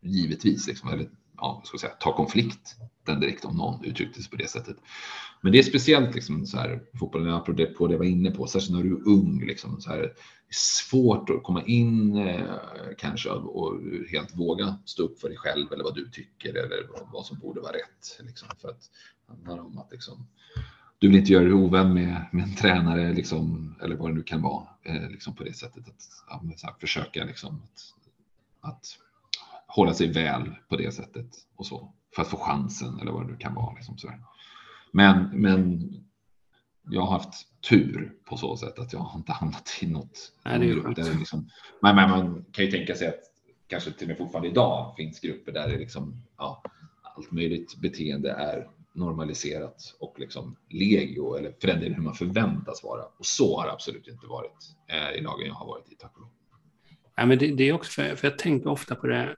givetvis, 0.00 0.66
liksom, 0.66 0.88
eller 0.88 1.08
ja, 1.40 1.62
ska 1.64 1.78
säga, 1.78 1.92
ta 1.92 2.16
konflikt 2.16 2.76
den 3.04 3.20
direkt 3.20 3.44
om 3.44 3.56
någon 3.56 3.84
uttryckte 3.84 4.22
sig 4.22 4.30
på 4.30 4.36
det 4.36 4.50
sättet. 4.50 4.76
Men 5.40 5.52
det 5.52 5.58
är 5.58 5.62
speciellt 5.62 6.14
liksom 6.14 6.46
så 6.46 6.58
här 6.58 6.80
fotbollen, 6.98 7.34
apropå 7.34 7.52
det 7.52 7.66
på 7.66 7.86
det 7.86 7.94
jag 7.94 7.98
var 7.98 8.06
inne 8.06 8.30
på, 8.30 8.46
särskilt 8.46 8.76
när 8.76 8.82
du 8.82 8.96
är 8.96 9.08
ung, 9.08 9.46
liksom 9.46 9.80
så 9.80 9.90
här, 9.90 10.12
svårt 10.50 11.30
att 11.30 11.42
komma 11.42 11.62
in 11.62 12.16
eh, 12.16 12.56
kanske 12.98 13.30
och 13.30 13.80
helt 14.10 14.36
våga 14.36 14.78
stå 14.84 15.02
upp 15.02 15.20
för 15.20 15.28
dig 15.28 15.38
själv 15.38 15.72
eller 15.72 15.84
vad 15.84 15.94
du 15.94 16.10
tycker 16.10 16.54
eller 16.54 16.88
vad 17.12 17.26
som 17.26 17.38
borde 17.38 17.60
vara 17.60 17.72
rätt. 17.72 18.20
Liksom, 18.20 18.48
för 18.58 18.68
att 18.68 18.90
det 19.26 19.32
handlar 19.32 19.64
om 19.64 19.78
att 19.78 19.92
liksom, 19.92 20.26
du 20.98 21.08
vill 21.08 21.16
inte 21.16 21.32
göra 21.32 21.44
dig 21.44 21.52
ovän 21.52 21.94
med, 21.94 22.26
med 22.32 22.44
en 22.44 22.54
tränare 22.54 23.12
liksom, 23.12 23.74
eller 23.82 23.96
vad 23.96 24.10
det 24.10 24.14
nu 24.14 24.22
kan 24.22 24.42
vara 24.42 24.66
eh, 24.82 25.10
liksom 25.10 25.34
på 25.34 25.44
det 25.44 25.52
sättet. 25.52 25.88
Att, 25.88 26.62
ja, 26.62 26.76
försöka 26.80 27.24
liksom, 27.24 27.62
att, 27.64 27.94
att 28.60 28.98
hålla 29.68 29.94
sig 29.94 30.12
väl 30.12 30.54
på 30.68 30.76
det 30.76 30.94
sättet 30.94 31.26
och 31.56 31.66
så 31.66 31.94
för 32.14 32.22
att 32.22 32.28
få 32.28 32.36
chansen 32.36 33.00
eller 33.00 33.12
vad 33.12 33.28
det 33.28 33.36
kan 33.36 33.54
vara. 33.54 33.74
Liksom, 33.74 33.98
så 33.98 34.12
Men, 34.92 35.28
men 35.32 35.82
jag 36.90 37.00
har 37.00 37.12
haft 37.12 37.62
tur 37.68 38.12
på 38.24 38.36
så 38.36 38.56
sätt 38.56 38.78
att 38.78 38.92
jag 38.92 39.00
har 39.00 39.18
inte 39.18 39.32
hamnat 39.32 39.78
i 39.80 39.86
något. 39.86 40.32
Nej, 40.44 40.58
det 40.58 40.70
är 40.70 40.94
där 40.94 41.18
liksom, 41.18 41.50
men, 41.82 41.96
men 41.96 42.10
man 42.10 42.44
kan 42.52 42.64
ju 42.64 42.70
tänka 42.70 42.94
sig 42.94 43.08
att 43.08 43.20
kanske 43.66 43.92
till 43.92 44.04
och 44.04 44.08
med 44.08 44.18
fortfarande 44.18 44.48
idag 44.48 44.94
finns 44.96 45.20
grupper 45.20 45.52
där 45.52 45.68
det 45.68 45.78
liksom, 45.78 46.22
ja, 46.38 46.62
allt 47.02 47.30
möjligt 47.30 47.76
beteende 47.76 48.30
är 48.30 48.68
normaliserat 48.92 49.96
och 50.00 50.18
liksom 50.18 50.56
legio 50.68 51.36
eller 51.36 51.54
för 51.60 51.68
den 51.68 51.80
delen 51.80 51.94
hur 51.94 52.02
man 52.02 52.14
förväntas 52.14 52.84
vara. 52.84 53.04
Och 53.18 53.26
så 53.26 53.60
har 53.60 53.66
det 53.66 53.72
absolut 53.72 54.08
inte 54.08 54.26
varit 54.26 54.76
eh, 54.88 55.18
i 55.18 55.20
lagen 55.20 55.46
jag 55.46 55.54
har 55.54 55.66
varit 55.66 55.92
i, 55.92 55.94
tack 55.94 56.14
och 56.14 56.20
lov. 56.20 56.30
Ja, 57.16 57.26
men 57.26 57.38
det, 57.38 57.54
det 57.54 57.68
är 57.68 57.72
också 57.72 57.90
för, 57.90 58.16
för 58.16 58.28
jag 58.28 58.38
tänker 58.38 58.70
ofta 58.70 58.94
på 58.94 59.06
det. 59.06 59.36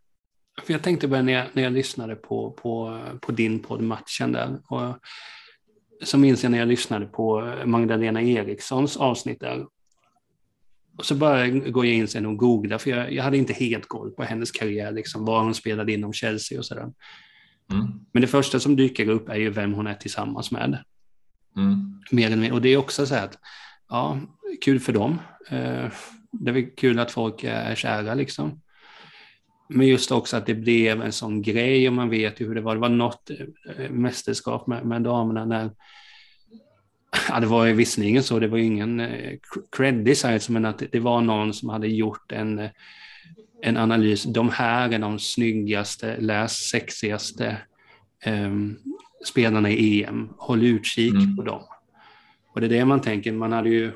För 0.64 0.72
jag 0.72 0.82
tänkte 0.82 1.08
bara 1.08 1.22
när 1.22 1.32
jag, 1.32 1.46
när 1.52 1.62
jag 1.62 1.72
lyssnade 1.72 2.16
på, 2.16 2.50
på, 2.50 3.00
på 3.20 3.32
din 3.32 3.58
podd 3.58 3.80
Matchen 3.80 4.32
där. 4.32 4.61
Och 4.68 4.98
så 6.02 6.18
minns 6.18 6.42
jag 6.42 6.52
när 6.52 6.58
jag 6.58 6.68
lyssnade 6.68 7.06
på 7.06 7.54
Magdalena 7.64 8.22
Erikssons 8.22 8.96
avsnitt 8.96 9.40
där. 9.40 9.66
Och 10.98 11.04
så 11.06 11.14
bara 11.14 11.48
går 11.48 11.86
jag 11.86 11.94
in 11.94 12.08
sen 12.08 12.26
och 12.26 12.36
googlar, 12.36 12.78
för 12.78 12.90
jag, 12.90 13.12
jag 13.12 13.24
hade 13.24 13.36
inte 13.36 13.52
helt 13.52 13.88
koll 13.88 14.11
på 14.11 14.22
hennes 14.22 14.50
karriär, 14.50 14.92
liksom, 14.92 15.24
var 15.24 15.42
hon 15.42 15.54
spelade 15.54 15.92
inom 15.92 16.12
Chelsea 16.12 16.58
och 16.58 16.64
sådär. 16.66 16.92
Mm. 17.72 17.86
Men 18.12 18.20
det 18.20 18.26
första 18.26 18.61
som 18.61 18.76
dyker 18.76 19.08
upp 19.08 19.28
är 19.28 19.36
ju 19.36 19.50
vem 19.50 19.72
hon 19.72 19.86
är 19.86 19.94
tillsammans 19.94 20.50
med. 20.50 20.78
Mm. 21.56 22.00
Mer 22.11 22.30
än 22.30 22.40
mer. 22.40 22.52
Och 22.52 22.62
det 22.62 22.68
är 22.68 22.76
också 22.76 23.06
så 23.06 23.14
här 23.14 23.24
att, 23.24 23.38
ja, 23.88 24.20
kul 24.61 24.80
för 24.80 24.92
dem. 24.92 25.18
Eh, 25.48 25.92
det 26.32 26.50
är 26.50 26.76
kul 26.76 26.98
att 26.98 27.11
folk 27.11 27.44
är 27.44 27.74
kära 27.74 28.14
liksom. 28.14 28.61
Men 29.73 29.87
just 29.87 30.12
också 30.12 30.37
att 30.37 30.47
det 30.47 30.55
blev 30.55 31.03
en 31.03 31.12
sån 31.12 31.43
grej 31.43 31.89
och 31.89 31.95
man 31.95 32.11
vet 32.11 32.41
ju 32.41 32.47
hur 32.47 32.55
det 32.55 32.61
var. 32.61 32.75
Det 32.75 32.81
var 32.81 32.89
något 32.89 33.31
eh, 33.77 33.91
mästerskap 33.91 34.66
med, 34.66 34.87
med 34.87 35.03
damerna 35.03 35.45
när 35.45 35.71
Ja, 37.29 37.41
det 37.41 37.47
var 37.47 37.64
ju 37.64 37.73
visserligen 37.73 38.23
så, 38.23 38.39
det 38.39 38.49
var 38.49 38.59
ju 38.59 38.64
ingen 38.64 39.01
eh, 39.01 39.39
credit, 39.77 40.49
men 40.49 40.64
att 40.64 40.83
det 40.93 41.01
var 41.01 41.21
någon 41.21 41.55
som 41.55 41.68
hade 41.68 41.89
gjort 41.89 42.33
en, 42.33 42.59
eh, 42.59 42.71
en 43.62 43.77
analys. 43.77 44.23
De 44.23 44.49
här 44.49 44.93
är 44.93 44.99
de 44.99 45.18
snyggaste, 45.18 46.16
läs 46.21 46.53
sexigaste 46.53 47.57
um, 48.27 48.79
spelarna 49.27 49.71
i 49.71 50.05
EM. 50.05 50.29
Håll 50.39 50.64
utkik 50.64 51.14
mm. 51.14 51.37
på 51.37 51.43
dem. 51.43 51.62
Och 52.55 52.61
det 52.61 52.66
är 52.66 52.71
det 52.71 52.85
man 52.85 53.01
tänker, 53.01 53.33
man 53.33 53.53
hade 53.53 53.68
ju 53.68 53.93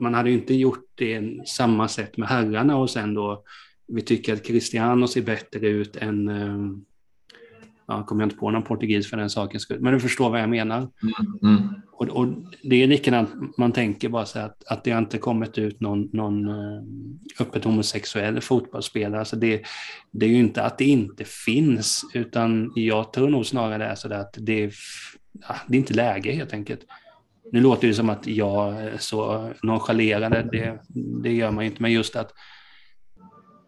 man 0.00 0.14
hade 0.14 0.30
ju 0.30 0.36
inte 0.36 0.54
gjort 0.54 0.84
det 0.94 1.22
samma 1.46 1.88
sätt 1.88 2.16
med 2.16 2.28
herrarna 2.28 2.76
och 2.76 2.90
sen 2.90 3.14
då 3.14 3.44
vi 3.88 4.02
tycker 4.02 4.32
att 4.32 4.46
Cristiano 4.46 5.06
ser 5.06 5.22
bättre 5.22 5.68
ut 5.68 5.96
än 5.96 6.28
um, 6.28 6.84
ja, 7.88 8.02
kommer 8.02 8.22
jag 8.22 8.26
inte 8.26 8.36
på 8.36 8.50
någon 8.50 8.62
portugis 8.62 9.10
för 9.10 9.16
den 9.16 9.30
sakens 9.30 9.62
skull, 9.62 9.80
men 9.80 9.92
du 9.92 10.00
förstår 10.00 10.30
vad 10.30 10.40
jag 10.40 10.48
menar. 10.48 10.78
Mm, 10.78 11.56
mm. 11.56 11.68
Och, 11.92 12.08
och, 12.08 12.28
det 12.62 12.82
är 12.82 12.86
likadant, 12.86 13.58
man 13.58 13.72
tänker 13.72 14.08
bara 14.08 14.26
så 14.26 14.38
att, 14.38 14.64
att 14.66 14.84
det 14.84 14.90
har 14.90 14.98
inte 14.98 15.18
kommit 15.18 15.58
ut 15.58 15.80
någon, 15.80 16.10
någon 16.12 16.48
uh, 16.48 16.82
öppet 17.40 17.64
homosexuell 17.64 18.40
fotbollsspelare. 18.40 19.18
Alltså 19.18 19.36
det, 19.36 19.62
det 20.10 20.26
är 20.26 20.30
ju 20.30 20.38
inte 20.38 20.62
att 20.62 20.78
det 20.78 20.84
inte 20.84 21.24
finns, 21.24 22.04
utan 22.14 22.72
jag 22.74 23.12
tror 23.12 23.28
nog 23.28 23.46
snarare 23.46 23.78
det 23.78 23.84
är 23.84 23.94
så 23.94 24.14
att 24.14 24.34
det, 24.38 24.72
ja, 25.48 25.56
det 25.68 25.76
är 25.76 25.78
inte 25.78 25.94
läge 25.94 26.32
helt 26.32 26.52
enkelt. 26.52 26.80
Nu 27.52 27.60
låter 27.60 27.88
det 27.88 27.94
som 27.94 28.10
att 28.10 28.26
jag 28.26 28.82
är 28.82 28.98
så 28.98 29.50
nonchalerande, 29.62 30.48
det, 30.52 30.78
det 31.22 31.32
gör 31.32 31.50
man 31.50 31.64
inte, 31.64 31.82
men 31.82 31.92
just 31.92 32.16
att 32.16 32.32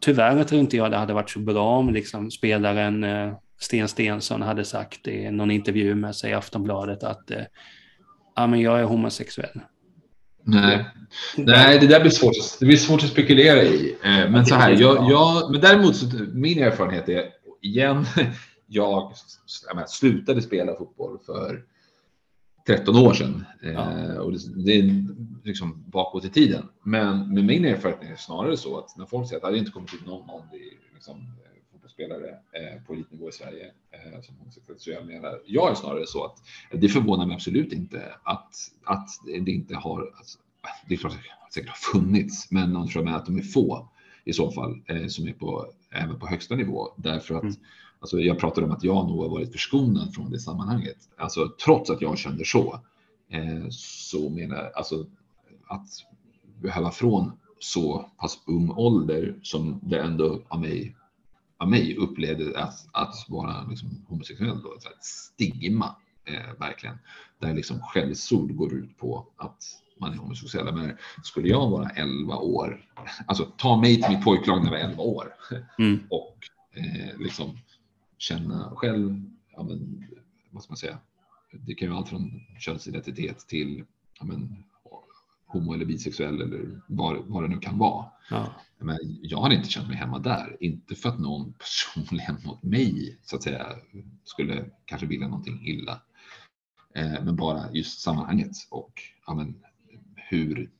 tyvärr 0.00 0.44
tror 0.44 0.60
inte 0.60 0.76
jag 0.76 0.90
det 0.90 0.96
hade 0.96 1.12
varit 1.12 1.30
så 1.30 1.38
bra 1.38 1.78
om 1.78 1.92
liksom 1.92 2.30
spelaren 2.30 3.04
uh, 3.04 3.34
Sten 3.60 3.88
Stensson 3.88 4.42
hade 4.42 4.64
sagt 4.64 5.08
i 5.08 5.30
någon 5.30 5.50
intervju 5.50 5.94
med 5.94 6.16
sig 6.16 6.30
i 6.30 6.34
Aftonbladet 6.34 7.02
att 7.02 7.30
eh, 7.30 7.42
ja, 8.36 8.46
men 8.46 8.60
jag 8.60 8.80
är 8.80 8.84
homosexuell. 8.84 9.60
Nej. 10.44 10.86
Nej, 11.36 11.78
det 11.78 11.86
där 11.86 12.00
blir 12.00 12.10
svårt, 12.10 12.34
det 12.60 12.66
blir 12.66 12.76
svårt 12.76 13.02
att 13.02 13.08
spekulera 13.08 13.62
i. 13.62 13.96
Eh, 14.04 14.30
men 14.30 14.46
så 14.46 14.54
här, 14.54 14.70
jag, 14.70 15.10
jag, 15.10 15.50
men 15.50 15.60
däremot 15.60 15.96
så, 15.96 16.06
min 16.32 16.62
erfarenhet 16.62 17.08
är 17.08 17.24
igen, 17.62 18.06
jag, 18.66 19.12
jag 19.74 19.90
slutade 19.90 20.42
spela 20.42 20.76
fotboll 20.76 21.18
för 21.26 21.62
13 22.68 22.96
år 22.96 23.14
sedan. 23.14 23.44
Eh, 23.62 23.72
ja. 23.72 24.20
Och 24.20 24.32
det, 24.32 24.38
det, 24.64 24.78
är 24.78 25.04
liksom 25.44 25.84
bakåt 25.86 26.24
i 26.24 26.28
tiden. 26.28 26.68
Men 26.82 27.34
med 27.34 27.44
min 27.44 27.64
erfarenhet 27.64 28.02
är 28.02 28.10
det 28.10 28.16
snarare 28.16 28.56
så 28.56 28.78
att 28.78 28.96
när 28.96 29.06
folk 29.06 29.28
säger 29.28 29.46
att 29.46 29.52
det 29.52 29.58
inte 29.58 29.70
kommit 29.70 29.94
ut 29.94 30.06
någon, 30.06 30.26
någon 30.26 30.42
liksom, 30.94 31.32
fotbollsspelare 31.72 32.28
eh, 32.28 32.82
på 32.86 32.92
elitnivå 32.92 33.28
i 33.28 33.32
Sverige 33.32 33.72
eh, 33.90 34.20
som 34.22 34.36
homosexuell. 34.38 34.78
Så 34.78 34.90
jag 34.90 35.06
menar, 35.06 35.40
jag 35.46 35.70
är 35.70 35.74
snarare 35.74 36.06
så 36.06 36.24
att 36.24 36.36
det 36.72 36.88
förvånar 36.88 37.26
mig 37.26 37.34
absolut 37.34 37.72
inte 37.72 38.02
att, 38.22 38.54
att 38.84 39.08
det 39.44 39.50
inte 39.50 39.74
har, 39.74 40.12
alltså, 40.16 40.38
det 40.88 40.94
är 40.94 40.98
klart 40.98 41.12
att 41.12 41.18
det 41.18 41.54
säkert 41.54 41.70
har 41.70 42.00
funnits, 42.00 42.50
men 42.50 42.74
jag 42.74 42.88
tror 42.88 43.08
att 43.08 43.26
de 43.26 43.38
är 43.38 43.42
få 43.42 43.88
i 44.24 44.32
så 44.32 44.50
fall 44.50 44.82
eh, 44.86 45.06
som 45.06 45.28
är 45.28 45.32
på, 45.32 45.66
även 45.90 46.18
på 46.18 46.26
högsta 46.26 46.54
nivå. 46.54 46.88
Därför 46.96 47.34
att 47.34 47.42
mm. 47.42 47.54
Alltså, 48.00 48.20
jag 48.20 48.38
pratade 48.38 48.66
om 48.66 48.72
att 48.72 48.84
jag 48.84 49.08
nog 49.08 49.22
har 49.22 49.28
varit 49.28 49.52
förskonad 49.52 50.14
från 50.14 50.30
det 50.30 50.38
sammanhanget. 50.38 50.96
Alltså 51.16 51.48
trots 51.64 51.90
att 51.90 52.02
jag 52.02 52.18
kände 52.18 52.44
så, 52.44 52.80
eh, 53.30 53.68
så 53.70 54.30
menar 54.30 54.56
jag 54.56 54.72
alltså 54.74 55.06
att 55.66 55.88
behöva 56.62 56.90
från 56.90 57.32
så 57.58 58.10
pass 58.18 58.38
ung 58.46 58.70
ålder 58.70 59.38
som 59.42 59.80
det 59.82 59.98
ändå 59.98 60.42
av 60.48 60.60
mig 60.60 60.94
av 61.58 61.70
mig 61.70 61.96
upplevde 61.96 62.60
att, 62.62 62.88
att 62.92 63.14
vara 63.28 63.64
liksom 63.70 64.04
homosexuell 64.08 64.62
då, 64.62 64.74
ett 64.74 65.04
stigma 65.04 65.96
eh, 66.24 66.58
verkligen. 66.58 66.98
Där 67.38 67.54
liksom 67.54 67.80
skällsord 67.80 68.56
går 68.56 68.74
ut 68.74 68.98
på 68.98 69.26
att 69.36 69.64
man 70.00 70.12
är 70.12 70.16
homosexuell. 70.16 70.74
Men 70.74 70.96
skulle 71.22 71.48
jag 71.48 71.70
vara 71.70 71.88
11 71.88 72.36
år, 72.36 72.80
alltså 73.26 73.44
ta 73.44 73.76
mig 73.76 74.02
till 74.02 74.16
mitt 74.16 74.24
pojklag 74.24 74.64
när 74.64 74.72
jag 74.72 74.78
var 74.78 74.90
11 74.90 75.02
år 75.02 75.34
mm. 75.78 76.00
och 76.10 76.36
eh, 76.74 77.18
liksom 77.18 77.58
känna 78.18 78.70
själv, 78.76 79.30
ja, 79.50 79.62
men, 79.62 80.06
vad 80.50 80.62
ska 80.62 80.70
man 80.70 80.76
säga, 80.76 80.98
det 81.52 81.74
kan 81.74 81.88
ju 81.88 81.94
allt 81.94 82.08
från 82.08 82.40
könsidentitet 82.58 83.38
till 83.38 83.84
ja, 84.18 84.24
men, 84.24 84.64
homo 85.48 85.74
eller 85.74 85.84
bisexuell 85.84 86.42
eller 86.42 86.80
vad, 86.86 87.24
vad 87.26 87.42
det 87.42 87.48
nu 87.48 87.58
kan 87.58 87.78
vara. 87.78 88.06
Ja. 88.30 88.54
Men 88.78 88.98
jag 89.22 89.38
har 89.38 89.50
inte 89.50 89.68
känt 89.68 89.88
mig 89.88 89.96
hemma 89.96 90.18
där. 90.18 90.56
Inte 90.60 90.94
för 90.94 91.08
att 91.08 91.18
någon 91.18 91.52
personligen 91.52 92.36
mot 92.44 92.62
mig 92.62 93.18
så 93.22 93.36
att 93.36 93.42
säga 93.42 93.66
skulle 94.24 94.70
kanske 94.84 95.06
vilja 95.06 95.28
någonting 95.28 95.66
illa. 95.66 96.00
Eh, 96.94 97.24
men 97.24 97.36
bara 97.36 97.72
just 97.72 98.00
sammanhanget 98.00 98.52
och 98.70 99.02
ja, 99.26 99.34
men, 99.34 99.54
hur, 100.14 100.70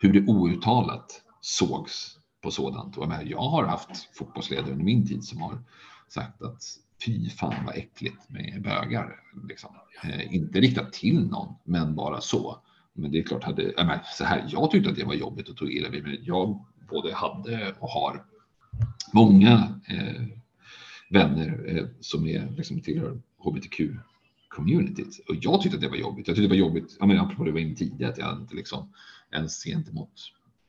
hur 0.00 0.12
det 0.12 0.32
outtalat 0.32 1.22
sågs 1.40 2.18
på 2.42 2.50
sådant. 2.50 2.96
Och 2.96 3.02
jag, 3.02 3.08
menar, 3.08 3.24
jag 3.24 3.42
har 3.42 3.66
haft 3.66 4.16
fotbollsledare 4.16 4.72
under 4.72 4.84
min 4.84 5.06
tid 5.06 5.24
som 5.24 5.40
har 5.40 5.58
sagt 6.08 6.42
att 6.42 6.62
fy 7.04 7.30
fan 7.30 7.64
vad 7.66 7.76
äckligt 7.76 8.30
med 8.30 8.62
bögar. 8.62 9.20
Liksom. 9.48 9.70
Eh, 10.02 10.34
inte 10.34 10.60
riktat 10.60 10.92
till 10.92 11.26
någon, 11.26 11.54
men 11.64 11.94
bara 11.94 12.20
så. 12.20 12.62
Men 12.92 13.10
det 13.10 13.18
är 13.18 13.22
klart, 13.22 13.44
hade, 13.44 13.72
jag, 13.76 13.86
men, 13.86 13.98
så 14.04 14.24
här, 14.24 14.44
jag 14.48 14.70
tyckte 14.70 14.90
att 14.90 14.96
det 14.96 15.04
var 15.04 15.14
jobbigt 15.14 15.48
och 15.48 15.56
tog 15.56 15.72
illa 15.72 15.88
vid 15.88 16.02
mig. 16.02 16.20
Jag 16.24 16.64
både 16.90 17.14
hade 17.14 17.74
och 17.78 17.88
har 17.88 18.24
många 19.12 19.80
eh, 19.88 20.22
vänner 21.10 21.64
eh, 21.66 21.86
som 22.00 22.26
är, 22.26 22.50
liksom, 22.56 22.80
tillhör 22.80 23.20
hbtq-communityt. 23.38 25.20
Och 25.28 25.36
jag 25.40 25.62
tyckte 25.62 25.76
att 25.76 25.82
det 25.82 25.88
var 25.88 25.96
jobbigt. 25.96 26.28
Jag 26.28 26.36
tyckte 26.36 26.54
det 26.54 26.60
var 26.60 26.68
jobbigt, 26.68 26.96
jag 26.98 27.08
menar, 27.08 27.24
apropå 27.24 27.44
det 27.44 27.52
var 27.52 27.60
inne 27.60 27.74
tidigare, 27.74 28.12
att 28.12 28.18
jag 28.18 28.38
inte 28.40 28.54
liksom 28.54 28.92
ens 29.32 29.64
gentemot 29.64 30.12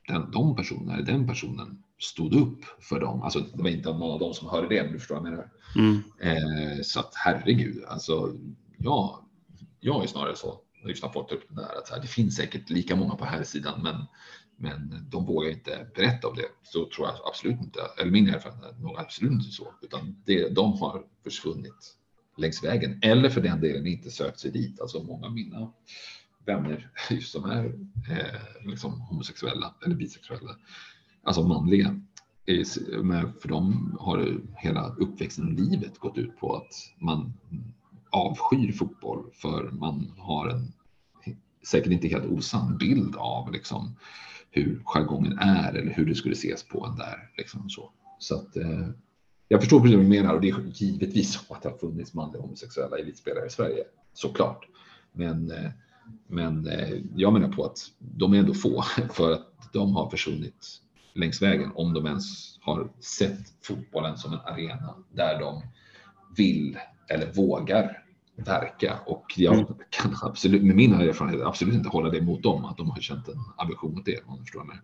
den, 0.08 0.32
de 0.32 0.56
personerna, 0.56 1.02
den 1.02 1.28
personen 1.28 1.84
stod 2.00 2.36
upp 2.36 2.66
för 2.80 3.00
dem. 3.00 3.22
Alltså 3.22 3.39
det 3.39 3.64
var 3.64 3.70
inte 3.70 3.89
någon 3.89 4.12
av 4.12 4.20
dem 4.20 4.34
som 4.34 4.50
hörde 4.50 4.68
det, 4.68 4.84
men 4.84 4.93
du 4.93 5.00
förstår 5.00 5.16
vad 5.16 5.26
jag 5.26 5.32
menar. 5.32 5.50
Mm. 5.76 6.04
Eh, 6.22 6.82
så 6.82 7.00
att 7.00 7.14
herregud, 7.16 7.84
alltså 7.88 8.34
ja, 8.78 9.28
jag 9.80 10.04
är 10.04 10.08
snarare 10.08 10.36
så, 10.36 10.62
när 10.84 11.10
folk 11.10 11.32
upp 11.32 11.43
där, 11.50 11.78
att 11.78 11.89
här, 11.89 12.02
det 12.02 12.08
finns 12.08 12.36
säkert 12.36 12.70
lika 12.70 12.95
många 12.95 13.16
på 13.16 13.26
här 13.26 13.43
sidan, 13.43 13.84
men 13.84 13.95
men 14.60 15.06
de 15.10 15.26
vågar 15.26 15.50
inte 15.50 15.88
berätta 15.95 16.28
om 16.28 16.36
det. 16.36 16.48
Så 16.64 16.89
tror 16.89 17.08
jag 17.08 17.16
absolut 17.26 17.60
inte, 17.62 17.80
eller 17.98 18.12
min 18.12 18.30
erfarenhet 18.30 18.76
är 18.78 18.82
nog 18.82 19.00
absolut 19.00 19.32
inte 19.32 19.52
så, 19.52 19.74
utan 19.82 20.22
det, 20.26 20.50
de 20.50 20.74
har 20.74 21.04
försvunnit 21.24 21.98
längs 22.38 22.64
vägen 22.64 23.00
eller 23.02 23.30
för 23.30 23.41
den 23.41 23.62
delen 23.62 23.88
inte 23.88 24.12
sökt 24.12 24.39
sig 24.39 24.52
dit. 24.52 24.82
Alltså 24.82 25.04
många 25.04 25.26
av 25.26 25.34
mina 25.34 25.72
vänner 26.45 26.91
just 27.10 27.32
som 27.32 27.45
är 27.45 27.66
eh, 28.12 28.66
liksom 28.66 29.02
homosexuella 29.02 29.76
eller 29.86 29.95
bisexuella, 29.95 30.56
alltså 31.28 31.44
manliga, 31.44 32.02
för 33.40 33.48
dem 33.48 33.98
har 34.00 34.38
hela 34.56 34.90
uppväxten 34.90 35.46
och 35.46 35.54
livet 35.54 36.00
gått 36.00 36.18
ut 36.18 36.40
på 36.40 36.56
att 36.56 36.74
man 36.98 37.34
avskyr 38.10 38.72
fotboll 38.72 39.30
för 39.34 39.72
man 39.72 40.12
har 40.18 40.50
en 40.50 40.74
säkert 41.68 41.92
inte 41.92 42.08
helt 42.08 42.26
osann 42.26 42.78
bild 42.78 43.16
av 43.16 43.52
liksom 43.52 43.96
hur 44.52 44.82
jargongen 44.86 45.38
är 45.38 45.74
eller 45.74 45.94
hur 45.94 46.06
det 46.06 46.16
skulle 46.16 46.34
ses 46.34 46.64
på 46.64 46.86
en 46.86 46.96
där. 46.96 47.30
Liksom 47.38 47.70
så. 47.70 47.92
så 48.20 48.36
att, 48.36 48.58
eh, 48.58 48.88
jag 49.48 49.62
förstår 49.62 49.80
precis 49.80 49.96
vad 49.96 50.06
du 50.06 50.10
menar 50.10 50.34
och 50.34 50.42
det 50.42 50.50
är 50.50 50.72
givetvis 50.74 51.34
så 51.34 51.54
att 51.54 51.62
det 51.62 51.70
har 51.70 51.78
funnits 51.78 52.14
manliga 52.14 52.42
homosexuella 52.42 52.98
elitspelare 52.98 53.46
i 53.46 53.50
Sverige, 53.50 53.84
såklart. 54.14 54.68
Men, 55.12 55.52
eh, 55.52 55.72
men 56.28 56.68
eh, 56.68 56.98
jag 57.16 57.34
menar 57.34 57.50
på 57.50 57.66
att 57.66 57.78
de 58.00 58.34
är 58.34 58.38
ändå 58.38 58.54
få 58.54 58.82
för 59.14 59.32
att 59.32 59.74
de 59.74 59.96
har 59.96 60.10
försvunnit 60.10 60.82
längs 61.18 61.41
vägen 61.41 61.72
om 61.76 61.93
de 61.93 62.05
ens 62.05 62.57
har 62.61 62.89
sett 62.99 63.39
fotbollen 63.63 64.18
som 64.18 64.34
en 64.34 64.39
arena 64.39 64.95
där 65.11 65.39
de 65.39 65.61
vill 66.38 66.78
eller 67.09 67.34
vågar 67.34 68.03
verka 68.36 68.99
och 69.05 69.26
jag 69.36 69.53
mm. 69.53 69.65
kan 69.89 70.15
absolut 70.22 70.63
med 70.63 70.76
mina 70.76 71.03
erfarenheter 71.03 71.45
absolut 71.45 71.76
inte 71.76 71.89
hålla 71.89 72.09
det 72.09 72.22
mot 72.22 72.43
dem 72.43 72.65
att 72.65 72.78
de 72.78 72.89
har 72.89 73.01
känt 73.01 73.28
en 73.28 73.39
aversion 73.57 73.93
mot 73.93 74.05
det. 74.05 74.20
Om 74.26 74.39
förstår 74.39 74.63
mig. 74.63 74.78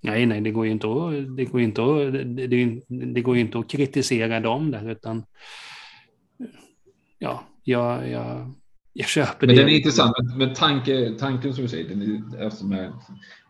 Nej, 0.00 0.26
nej, 0.26 0.40
det 0.40 0.50
går 0.50 0.66
ju 0.66 0.72
inte 0.72 0.86
att, 0.86 1.36
det 1.36 1.44
går 1.44 1.60
inte 1.60 1.82
att, 1.82 2.12
det, 2.36 2.80
det 2.88 3.20
går 3.20 3.36
inte 3.36 3.58
att 3.58 3.68
kritisera 3.68 4.40
dem 4.40 4.70
där, 4.70 4.90
utan 4.90 5.24
ja, 7.18 7.44
jag, 7.64 8.10
jag, 8.10 8.52
jag 8.98 9.08
köper 9.08 9.46
men 9.46 9.56
det. 9.56 9.62
Den 9.62 9.70
är 9.70 9.76
intressant, 9.76 10.16
men 10.36 10.54
tanke, 10.54 11.14
tanken 11.18 11.54
som 11.54 11.62
du 11.62 11.68
säger, 11.68 11.88
den 11.88 12.02
är, 12.02 12.46
eftersom 12.46 12.72
är, 12.72 12.92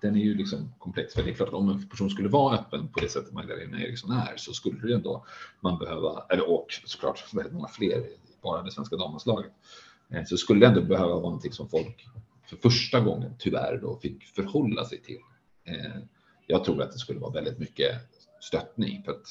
den 0.00 0.16
är 0.16 0.20
ju 0.20 0.34
liksom 0.34 0.74
komplex. 0.78 1.14
För 1.14 1.22
det 1.22 1.30
är 1.30 1.34
klart 1.34 1.52
om 1.52 1.68
en 1.68 1.88
person 1.88 2.10
skulle 2.10 2.28
vara 2.28 2.58
öppen 2.58 2.88
på 2.88 3.00
det 3.00 3.08
sättet 3.08 3.32
Magdalena 3.32 3.80
Eriksson 3.80 4.10
är 4.10 4.36
så 4.36 4.52
skulle 4.52 4.88
det 4.88 4.94
ändå 4.94 5.26
man 5.60 5.78
behöva, 5.78 6.24
eller 6.30 6.50
och 6.50 6.66
såklart 6.84 7.34
väldigt 7.34 7.52
många 7.52 7.68
fler, 7.68 8.06
bara 8.42 8.62
det 8.62 8.70
svenska 8.70 8.96
damlandslaget, 8.96 9.52
eh, 10.10 10.24
så 10.24 10.36
skulle 10.36 10.60
det 10.60 10.66
ändå 10.66 10.82
behöva 10.82 11.08
vara 11.08 11.20
någonting 11.20 11.52
som 11.52 11.68
folk 11.68 12.06
för 12.46 12.56
första 12.56 13.00
gången 13.00 13.34
tyvärr 13.38 13.78
då 13.82 13.98
fick 13.98 14.24
förhålla 14.24 14.84
sig 14.84 15.02
till. 15.02 15.20
Eh, 15.64 16.02
jag 16.46 16.64
tror 16.64 16.82
att 16.82 16.92
det 16.92 16.98
skulle 16.98 17.20
vara 17.20 17.32
väldigt 17.32 17.58
mycket 17.58 17.92
stöttning 18.40 19.02
för 19.04 19.12
att 19.12 19.26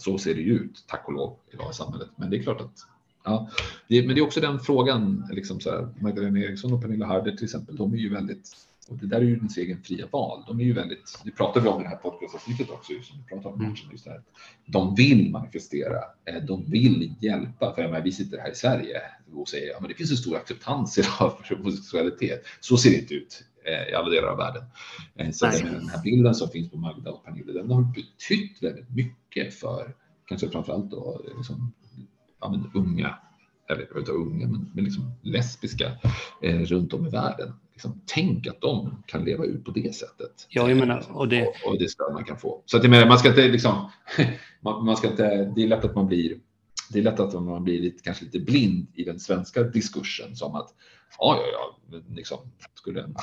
så 0.00 0.18
ser 0.18 0.34
det 0.34 0.40
ju 0.40 0.54
ut, 0.54 0.84
tack 0.88 1.04
och 1.06 1.12
lov, 1.12 1.38
idag 1.52 1.70
i 1.70 1.74
samhället. 1.74 2.08
Men 2.16 2.30
det 2.30 2.36
är 2.36 2.42
klart 2.42 2.60
att 2.60 2.78
Ja, 3.24 3.50
men 3.88 4.08
det 4.08 4.20
är 4.20 4.22
också 4.22 4.40
den 4.40 4.60
frågan, 4.60 5.28
liksom 5.32 5.60
så 5.60 5.70
här, 5.70 5.88
Magdalena 6.00 6.38
Eriksson 6.38 6.72
och 6.72 6.82
Pernilla 6.82 7.06
Harder 7.06 7.32
till 7.32 7.44
exempel, 7.44 7.76
de 7.76 7.92
är 7.94 7.98
ju 7.98 8.08
väldigt, 8.08 8.50
och 8.88 8.96
det 8.96 9.06
där 9.06 9.16
är 9.16 9.24
ju 9.24 9.36
ens 9.36 9.56
egen 9.56 9.82
fria 9.82 10.06
val, 10.10 10.44
de 10.46 10.60
är 10.60 10.64
ju 10.64 10.72
väldigt, 10.72 11.18
det 11.24 11.30
pratar 11.30 11.60
vi 11.60 11.68
om 11.68 11.80
i 11.80 11.82
det 11.82 11.88
här 11.88 11.96
podcastavsnittet 11.96 12.70
också, 12.70 12.92
som 13.02 13.18
vi 13.18 13.24
pratar 13.34 13.50
om 13.50 13.60
mm. 13.60 13.74
just 13.92 14.06
här, 14.06 14.22
de 14.66 14.94
vill 14.94 15.30
manifestera, 15.30 15.98
eh, 16.24 16.42
de 16.42 16.70
vill 16.70 17.14
hjälpa, 17.20 17.74
för 17.74 17.82
menar, 17.82 18.00
vi 18.00 18.12
sitter 18.12 18.38
här 18.38 18.50
i 18.50 18.54
Sverige 18.54 19.02
och 19.34 19.48
säger, 19.48 19.70
ja 19.70 19.80
men 19.80 19.88
det 19.88 19.94
finns 19.94 20.10
en 20.10 20.16
stor 20.16 20.36
acceptans 20.36 20.98
idag 20.98 21.38
för 21.44 21.56
homosexualitet, 21.56 22.46
så 22.60 22.76
ser 22.76 22.90
det 22.90 22.96
inte 22.96 23.14
ut 23.14 23.44
eh, 23.64 23.92
i 23.92 23.94
alla 23.94 24.10
delar 24.10 24.28
av 24.28 24.38
världen. 24.38 24.64
Eh, 25.14 25.30
så 25.30 25.46
den 25.46 25.88
här 25.88 26.02
bilden 26.02 26.34
som 26.34 26.48
finns 26.48 26.70
på 26.70 26.76
Magda 26.76 27.10
och 27.10 27.24
Pernilla, 27.24 27.52
den 27.52 27.70
har 27.70 27.82
betytt 27.82 28.62
väldigt 28.62 28.90
mycket 28.90 29.54
för, 29.54 29.94
kanske 30.26 30.48
framförallt 30.48 30.90
då, 30.90 31.20
liksom, 31.36 31.72
ja, 32.42 32.50
men 32.50 32.70
unga, 32.74 33.18
eller 33.70 33.80
jag 33.80 33.94
vet 33.94 33.96
inte 33.96 34.12
unga, 34.12 34.46
men, 34.46 34.70
men 34.74 34.84
liksom 34.84 35.12
lesbiska 35.22 35.92
eh, 36.42 36.58
runt 36.58 36.92
om 36.92 37.06
i 37.06 37.10
världen. 37.10 37.52
Liksom, 37.72 38.00
tänk 38.06 38.46
att 38.46 38.60
de 38.60 39.02
kan 39.06 39.24
leva 39.24 39.44
ut 39.44 39.64
på 39.64 39.70
det 39.70 39.94
sättet. 39.94 40.46
Ja, 40.48 40.68
jag 40.68 40.78
menar, 40.78 41.04
och 41.10 41.28
det... 41.28 41.46
Och, 41.46 41.70
och 41.70 41.78
det 41.78 41.88
stöd 41.88 42.12
man 42.12 42.24
kan 42.24 42.38
få. 42.38 42.62
Så 42.66 42.76
att 42.76 42.82
jag 42.82 42.90
menar, 42.90 43.06
man 43.06 43.18
ska 43.18 43.28
inte 43.28 43.48
liksom, 43.48 43.90
man, 44.60 44.84
man, 44.84 44.96
ska 44.96 45.10
inte, 45.10 45.52
det 45.56 45.62
är 45.62 45.68
lätt 45.68 45.84
att 45.84 45.94
man 45.94 46.06
blir 46.06 46.38
det 46.92 46.98
är 46.98 47.02
lätt 47.02 47.20
att 47.20 47.34
man 47.34 47.64
blir 47.64 47.80
lite, 47.80 48.02
kanske 48.02 48.24
lite 48.24 48.40
blind 48.40 48.86
i 48.94 49.04
den 49.04 49.20
svenska 49.20 49.62
diskursen 49.62 50.36
som 50.36 50.54
att 50.54 50.74
ja, 51.18 51.38
ja, 51.38 51.78
ja, 51.90 52.00
liksom, 52.08 52.38
skulle 52.74 53.14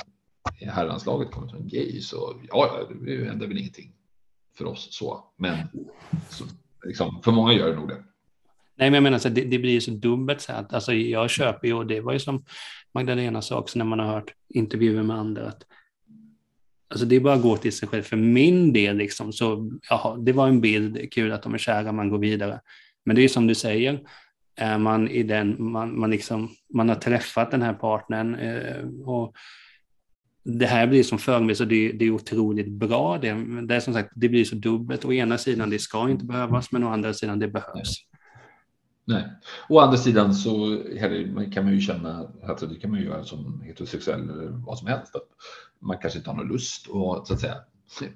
herrlandslaget 0.60 1.30
komma 1.30 1.48
till 1.48 1.56
en 1.56 1.68
gay 1.68 2.00
så 2.00 2.40
ja, 2.48 2.86
ja, 2.90 2.94
det 3.06 3.24
händer 3.24 3.46
väl 3.46 3.58
ingenting 3.58 3.92
för 4.54 4.64
oss 4.64 4.88
så. 4.90 5.24
Men 5.36 5.68
så, 6.28 6.44
liksom, 6.84 7.20
för 7.22 7.32
många 7.32 7.52
gör 7.52 7.70
det 7.70 7.76
nog 7.76 7.88
det. 7.88 8.04
Nej, 8.80 8.90
men 8.90 8.94
jag 8.94 9.02
menar 9.02 9.18
så 9.18 9.28
det, 9.28 9.44
det 9.44 9.58
blir 9.58 9.72
ju 9.72 9.80
så 9.80 9.90
dubbelt 9.90 10.40
så 10.40 10.52
att 10.52 10.74
alltså, 10.74 10.92
jag 10.92 11.30
köper 11.30 11.68
ju 11.68 11.74
och 11.74 11.86
det 11.86 12.00
var 12.00 12.12
ju 12.12 12.18
som 12.18 12.44
Magdalena 12.94 13.42
sa 13.42 13.58
också 13.58 13.78
när 13.78 13.84
man 13.84 13.98
har 13.98 14.06
hört 14.06 14.34
intervjuer 14.48 15.02
med 15.02 15.16
andra 15.16 15.48
att 15.48 15.62
Alltså 16.88 17.06
det 17.06 17.16
är 17.16 17.20
bara 17.20 17.34
att 17.34 17.42
gå 17.42 17.56
till 17.56 17.72
sig 17.72 17.88
själv. 17.88 18.02
För 18.02 18.16
min 18.16 18.72
del, 18.72 18.96
liksom, 18.96 19.32
så, 19.32 19.70
jaha, 19.90 20.16
det 20.16 20.32
var 20.32 20.48
en 20.48 20.60
bild, 20.60 21.12
kul 21.12 21.32
att 21.32 21.42
de 21.42 21.54
är 21.54 21.58
kära, 21.58 21.92
man 21.92 22.10
går 22.10 22.18
vidare. 22.18 22.60
Men 23.04 23.16
det 23.16 23.24
är 23.24 23.28
som 23.28 23.46
du 23.46 23.54
säger, 23.54 24.00
är 24.56 24.78
man 24.78 25.08
i 25.08 25.22
den, 25.22 25.56
man, 25.58 26.00
man, 26.00 26.10
liksom, 26.10 26.50
man 26.74 26.88
har 26.88 26.96
träffat 26.96 27.50
den 27.50 27.62
här 27.62 27.72
partnern 27.72 28.34
eh, 28.34 29.08
och 29.08 29.34
det 30.44 30.66
här 30.66 30.86
blir 30.86 31.02
som 31.02 31.18
förebild, 31.18 31.60
och 31.60 31.68
det, 31.68 31.92
det 31.92 32.04
är 32.04 32.10
otroligt 32.10 32.68
bra. 32.68 33.18
Det, 33.18 33.32
det 33.68 33.74
är 33.74 33.80
som 33.80 33.94
sagt, 33.94 34.12
det 34.14 34.28
blir 34.28 34.44
så 34.44 34.54
dubbelt. 34.54 35.04
Å 35.04 35.12
ena 35.12 35.38
sidan, 35.38 35.70
det 35.70 35.78
ska 35.78 36.10
inte 36.10 36.24
behövas, 36.24 36.72
men 36.72 36.84
å 36.84 36.88
andra 36.88 37.14
sidan, 37.14 37.38
det 37.38 37.48
behövs. 37.48 38.09
Nej. 39.10 39.24
Å 39.68 39.78
andra 39.80 39.98
sidan 39.98 40.34
så 40.34 40.82
kan 41.52 41.64
man 41.64 41.74
ju 41.74 41.80
känna, 41.80 42.28
alltså 42.42 42.66
det 42.66 42.76
kan 42.76 42.90
man 42.90 43.00
ju 43.00 43.06
göra 43.06 43.24
som 43.24 43.62
heterosexuell 43.62 44.30
eller 44.30 44.46
vad 44.46 44.78
som 44.78 44.88
helst, 44.88 45.16
att 45.16 45.28
man 45.78 45.98
kanske 45.98 46.18
inte 46.18 46.30
har 46.30 46.36
någon 46.36 46.48
lust 46.48 46.86
att 46.88 47.26
så 47.26 47.34
att 47.34 47.40
säga 47.40 47.56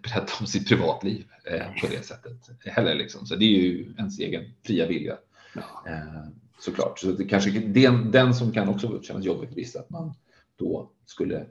berätta 0.02 0.32
om 0.40 0.46
sitt 0.46 0.68
privatliv 0.68 1.26
eh, 1.44 1.66
på 1.80 1.86
det 1.90 2.06
sättet 2.06 2.50
heller. 2.64 2.94
Liksom. 2.94 3.26
Så 3.26 3.36
det 3.36 3.44
är 3.44 3.60
ju 3.60 3.94
ens 3.98 4.18
egen 4.18 4.44
fria 4.62 4.86
vilja. 4.86 5.16
Ja. 5.54 5.90
Eh, 5.90 6.28
såklart. 6.60 6.98
Så 6.98 7.06
det 7.06 7.24
kanske 7.24 7.50
den, 7.50 8.10
den 8.10 8.34
som 8.34 8.52
kan 8.52 8.68
också 8.68 9.02
kännas 9.02 9.24
jobbigt 9.24 9.52
visst 9.52 9.76
att 9.76 9.90
man 9.90 10.14
då 10.56 10.90
skulle 11.06 11.46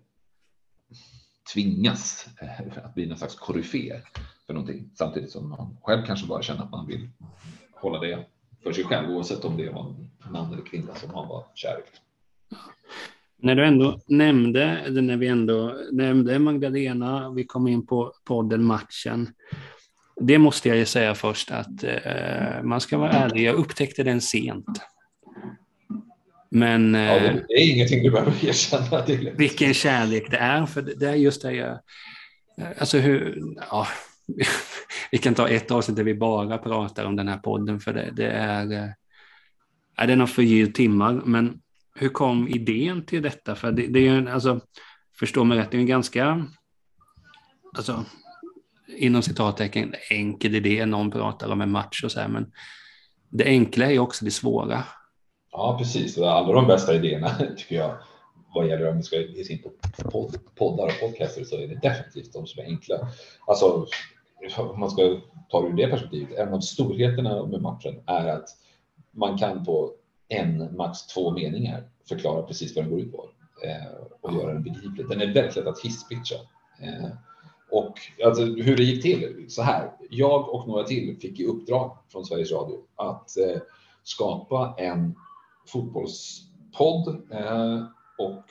tvingas 1.54 2.28
eh, 2.42 2.86
att 2.86 2.94
bli 2.96 3.06
någon 3.06 3.18
slags 3.18 3.36
koryfé 3.36 4.02
för 4.48 4.54
någonting 4.54 4.90
samtidigt 4.96 5.32
som 5.32 5.50
man 5.50 5.78
själv 5.82 6.06
kanske 6.06 6.28
bara 6.28 6.42
känner 6.42 6.64
att 6.64 6.72
man 6.72 6.88
vill 6.88 7.10
hålla 7.74 8.00
det 8.00 8.26
för 8.64 8.74
sig 8.74 8.84
själv 8.84 9.10
oavsett 9.10 9.46
om 9.46 9.58
det 9.58 9.70
var 9.70 9.82
en 10.26 10.32
man 10.32 10.54
eller 10.54 10.66
kvinna 10.66 10.96
som 10.96 11.12
man 11.12 11.28
var 11.28 11.46
kär 11.56 11.78
i. 11.78 11.82
När 13.38 13.56
du 13.56 13.66
ändå 13.66 14.00
nämnde, 14.08 14.84
när 14.90 15.18
vi 15.18 15.28
ändå 15.28 15.76
nämnde 15.92 16.40
Magdalena, 16.40 17.30
vi 17.30 17.44
kom 17.44 17.68
in 17.68 17.86
på 17.86 18.14
podden 18.24 18.64
Matchen. 18.64 19.30
Det 20.22 20.38
måste 20.38 20.70
jag 20.70 20.78
ju 20.78 20.86
säga 20.86 21.16
först 21.16 21.52
att 21.52 21.84
eh, 21.84 22.64
man 22.64 22.82
ska 22.82 22.98
vara 22.98 23.12
ärlig, 23.12 23.44
jag 23.44 23.56
upptäckte 23.56 24.04
den 24.04 24.22
sent. 24.22 24.82
Men... 26.50 26.94
Ja, 26.94 27.20
det, 27.20 27.28
eh, 27.28 27.36
är 27.36 27.72
ingenting 27.72 28.04
du 28.04 28.12
behöver 28.12 28.46
erkänna. 28.46 29.06
Vilken 29.38 29.74
kärlek 29.74 30.32
det 30.32 30.38
är, 30.38 30.66
för 30.66 30.82
det 30.82 31.10
är 31.10 31.16
just 31.16 31.42
det 31.42 31.52
jag... 31.52 31.80
Alltså 32.80 32.98
hur... 32.98 33.44
Ja, 33.70 33.88
vi 35.12 35.18
kan 35.18 35.36
ta 35.36 35.50
ett 35.50 35.72
avsnitt 35.72 35.98
där 35.98 36.04
vi 36.04 36.16
bara 36.16 36.58
pratar 36.58 37.06
om 37.06 37.16
den 37.16 37.28
här 37.28 37.38
podden, 37.38 37.80
för 37.80 37.94
det, 37.94 38.10
det 38.16 38.28
är... 38.28 38.72
Eh, 38.72 38.90
är 39.96 40.08
den 40.08 40.20
har 40.20 40.28
förgyllt 40.28 40.76
timmar, 40.76 41.14
men 41.26 41.62
hur 41.96 42.10
kom 42.10 42.48
idén 42.48 43.06
till 43.06 43.22
detta? 43.22 43.56
För 43.56 43.72
det, 43.72 43.88
det 43.88 44.00
är 44.00 44.14
ju, 44.14 44.30
alltså, 44.30 44.62
förstå 45.20 45.44
mig 45.44 45.58
rätt, 45.58 45.72
det 45.72 45.78
är 45.78 45.82
en 45.82 45.88
ganska, 45.88 46.46
alltså, 47.78 48.06
inom 48.98 49.22
citattecken, 49.22 49.96
enkel 50.10 50.56
idé. 50.56 50.86
Någon 50.86 51.12
pratar 51.12 51.52
om 51.52 51.62
en 51.62 51.72
match 51.72 52.04
och 52.04 52.12
så 52.12 52.20
här, 52.20 52.28
men 52.28 52.52
det 53.30 53.46
enkla 53.46 53.92
är 53.92 54.00
också 54.00 54.26
det 54.26 54.32
svåra. 54.32 54.84
Ja, 55.52 55.78
precis. 55.80 56.18
Alla 56.18 56.54
de 56.54 56.68
bästa 56.68 56.96
idéerna 56.96 57.30
tycker 57.58 57.76
jag 57.76 57.98
vad 58.54 58.68
gäller 58.68 58.90
om 58.90 58.98
vi 58.98 59.04
ska 59.04 59.16
ge 59.16 59.44
sig 59.44 59.56
in 59.56 59.62
på 59.64 60.32
poddar 60.56 60.86
och 60.86 61.00
podcaster 61.00 61.44
så 61.44 61.56
är 61.56 61.68
det 61.68 61.80
definitivt 61.82 62.34
de 62.34 62.48
som 62.48 62.64
är 62.64 62.68
enkla. 62.68 62.96
Alltså, 63.48 63.88
om 64.58 64.80
man 64.80 64.90
ska 64.90 65.18
ta 65.50 65.62
det 65.62 65.68
ur 65.68 65.74
det 65.74 65.88
perspektivet, 65.88 66.40
en 66.40 66.54
av 66.54 66.60
storheterna 66.60 67.46
med 67.46 67.62
matchen 67.62 68.04
är 68.06 68.28
att 68.28 68.50
man 69.12 69.38
kan 69.38 69.66
på 69.66 69.92
en, 70.28 70.76
max 70.78 71.08
två 71.08 71.32
meningar 71.32 71.84
förklara 72.10 72.44
precis 72.44 72.76
vad 72.76 72.86
den 72.86 72.92
går 72.92 73.02
ut 73.02 73.12
på 73.12 73.30
eh, 73.64 74.06
och 74.22 74.34
göra 74.34 74.54
den 74.54 74.64
begriplig. 74.64 75.10
Den 75.10 75.22
är 75.22 75.34
väldigt 75.34 75.56
lätt 75.56 75.68
att 75.68 75.80
hisspitcha. 75.80 76.36
Eh, 76.80 77.10
och 77.72 77.94
alltså, 78.26 78.44
hur 78.44 78.78
det 78.78 78.84
gick 78.84 79.02
till, 79.02 79.46
så 79.50 79.62
här. 79.62 79.92
Jag 80.10 80.50
och 80.50 80.68
några 80.68 80.84
till 80.84 81.18
fick 81.22 81.40
i 81.40 81.46
uppdrag 81.46 81.98
från 82.10 82.26
Sveriges 82.26 82.52
Radio 82.52 82.78
att 82.96 83.38
eh, 83.38 83.62
skapa 84.04 84.76
en 84.78 85.16
fotbollspodd 85.68 87.08
och 88.18 88.44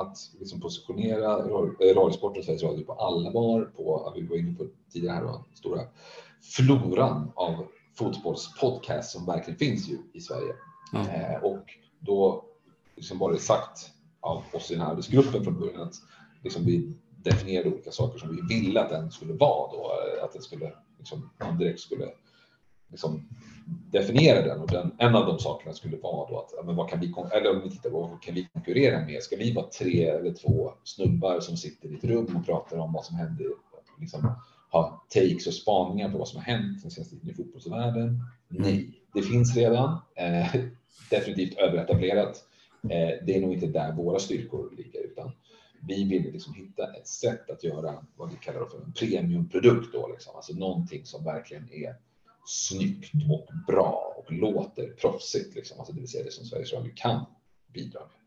att 0.00 0.16
liksom 0.38 0.60
positionera 0.60 1.36
Radiosporten 1.94 2.38
och 2.38 2.44
Sveriges 2.44 2.62
Radio 2.62 2.84
på 2.84 2.92
allvar 2.92 3.64
på, 3.76 4.12
vi 4.16 4.26
var 4.26 4.36
inne 4.36 4.54
på 4.54 4.66
tidigare 4.92 5.14
här, 5.14 5.22
då, 5.22 5.44
stora 5.54 5.80
floran 6.56 7.32
av 7.34 7.66
fotbollspodcast 7.98 9.10
som 9.10 9.26
verkligen 9.26 9.58
finns 9.58 9.88
ju 9.88 9.98
i 10.12 10.20
Sverige. 10.20 10.54
Mm. 10.92 11.06
Eh, 11.06 11.42
och 11.42 11.64
då 11.98 12.44
liksom 12.96 13.18
var 13.18 13.32
det 13.32 13.38
sagt 13.38 13.90
av 14.20 14.42
oss 14.52 14.70
i 14.70 14.74
den 14.74 14.82
här 14.82 14.90
arbetsgruppen 14.90 15.44
från 15.44 15.60
början 15.60 15.82
att 15.82 15.94
liksom 16.42 16.64
vi 16.64 16.96
definierade 17.24 17.70
olika 17.70 17.90
saker 17.90 18.18
som 18.18 18.36
vi 18.36 18.54
ville 18.54 18.80
att 18.80 18.90
den 18.90 19.10
skulle 19.10 19.32
vara 19.32 19.72
då, 19.72 19.92
att 20.24 20.32
den 20.32 20.42
skulle, 20.42 20.72
liksom, 20.98 21.30
direkt 21.58 21.80
skulle 21.80 22.08
liksom 22.88 23.28
definiera 23.66 24.42
den 24.42 24.60
och 24.60 24.70
den, 24.70 24.94
en 24.98 25.14
av 25.14 25.26
de 25.26 25.38
sakerna 25.38 25.74
skulle 25.74 25.96
vara 25.96 26.30
då 26.30 26.38
att, 26.38 26.66
men 26.66 26.76
vad 26.76 26.90
kan 26.90 27.00
vi, 27.00 27.14
eller 27.32 27.56
om 27.56 27.62
vi 27.62 27.70
tittar 27.70 27.90
på 27.90 28.00
vad 28.00 28.22
kan 28.22 28.34
vi 28.34 28.48
konkurrera 28.52 29.04
med? 29.04 29.22
Ska 29.22 29.36
vi 29.36 29.52
vara 29.52 29.66
tre 29.66 30.04
eller 30.04 30.32
två 30.32 30.72
snubbar 30.84 31.40
som 31.40 31.56
sitter 31.56 31.88
i 31.88 31.94
ett 31.94 32.04
rum 32.04 32.36
och 32.36 32.46
pratar 32.46 32.78
om 32.78 32.92
vad 32.92 33.04
som 33.04 33.16
händer, 33.16 33.46
liksom 34.00 34.32
ha 34.70 35.06
takes 35.08 35.46
och 35.46 35.54
spaningar 35.54 36.10
på 36.10 36.18
vad 36.18 36.28
som 36.28 36.38
har 36.40 36.44
hänt 36.44 36.82
den 36.82 36.90
senaste 36.90 37.16
tiden 37.16 37.30
i 37.30 37.34
fotbollsvärlden? 37.34 38.20
Nej, 38.48 39.00
det 39.14 39.22
finns 39.22 39.56
redan. 39.56 39.98
Eh, 40.14 40.54
definitivt 41.10 41.58
överetablerat. 41.58 42.44
Eh, 42.82 43.24
det 43.26 43.34
är 43.34 43.40
nog 43.40 43.52
inte 43.52 43.66
där 43.66 43.92
våra 43.92 44.18
styrkor 44.18 44.74
ligger, 44.76 45.00
utan 45.04 45.30
vi 45.88 46.04
vill 46.04 46.32
liksom 46.32 46.54
hitta 46.54 46.94
ett 46.94 47.08
sätt 47.08 47.50
att 47.50 47.64
göra 47.64 48.04
vad 48.16 48.30
vi 48.30 48.36
kallar 48.36 48.66
för 48.66 48.78
en 48.78 48.92
premiumprodukt 48.92 49.92
då, 49.92 50.08
liksom. 50.08 50.36
alltså 50.36 50.52
någonting 50.52 51.04
som 51.04 51.24
verkligen 51.24 51.72
är 51.72 51.96
snyggt 52.48 53.12
och 53.30 53.48
bra 53.66 54.14
och 54.16 54.32
låter 54.32 54.88
proffsigt, 54.88 55.54
liksom. 55.54 55.78
alltså 55.78 55.94
det 55.94 56.00
vill 56.00 56.10
säga 56.10 56.24
det 56.24 56.32
som 56.32 56.44
Sveriges 56.44 56.72
Radio 56.72 56.92
kan 56.96 57.24
bidra 57.72 58.00
med. 58.00 58.18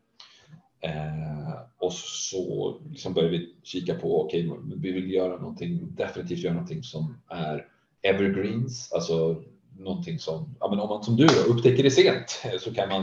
Eh, 0.90 1.60
och 1.78 1.92
så 1.92 2.80
liksom 2.90 3.14
började 3.14 3.38
vi 3.38 3.54
kika 3.62 3.94
på, 3.94 4.24
okej, 4.24 4.50
okay, 4.50 4.76
vi 4.76 4.92
vill 4.92 5.12
göra 5.12 5.36
någonting, 5.38 5.94
definitivt 5.94 6.38
göra 6.38 6.54
någonting 6.54 6.82
som 6.82 7.22
är 7.28 7.66
evergreens, 8.02 8.92
alltså 8.92 9.42
någonting 9.78 10.18
som, 10.18 10.54
ja 10.60 10.70
men 10.70 10.80
om 10.80 10.88
man 10.88 11.04
som 11.04 11.16
du 11.16 11.26
upptäcker 11.48 11.82
det 11.82 11.90
sent 11.90 12.42
så 12.60 12.74
kan 12.74 12.88
man, 12.88 13.02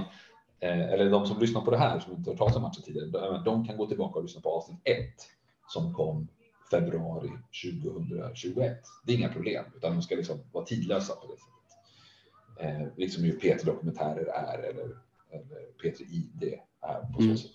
eh, 0.59 0.89
eller 0.89 1.09
de 1.09 1.26
som 1.26 1.39
lyssnar 1.39 1.61
på 1.61 1.72
det 1.72 1.78
här 1.78 1.99
som 1.99 2.13
inte 2.13 2.30
har 2.30 2.38
tagit 2.38 2.55
om 2.55 2.61
matchen 2.61 2.84
tidigare, 2.84 3.41
de 3.45 3.67
kan 3.67 3.78
gå 3.78 3.88
tillbaka 3.88 4.20
och 4.20 4.24
lyssna 4.24 4.41
på 4.41 4.49
avsnitt 4.49 4.80
1 4.84 4.97
som 5.67 5.93
kom 5.93 6.28
februari 6.72 7.30
2021. 7.63 8.78
Det 9.05 9.13
är 9.13 9.17
inga 9.17 9.34
problem, 9.34 9.65
utan 9.76 9.91
de 9.91 10.01
ska 10.01 10.15
liksom 10.15 10.39
vara 10.51 10.65
tidlösa 10.65 11.15
på 11.15 11.28
det 11.28 11.38
sättet. 11.38 11.59
Eh, 12.59 12.88
liksom 12.97 13.24
hur 13.24 13.39
P3 13.39 13.65
Dokumentärer 13.65 14.26
är 14.26 14.59
eller, 14.59 14.97
eller 15.32 15.59
P3 15.84 16.01
ID 16.01 16.53
är 16.82 17.13
på 17.13 17.22
så 17.22 17.24
mm. 17.24 17.38
sätt. 17.38 17.51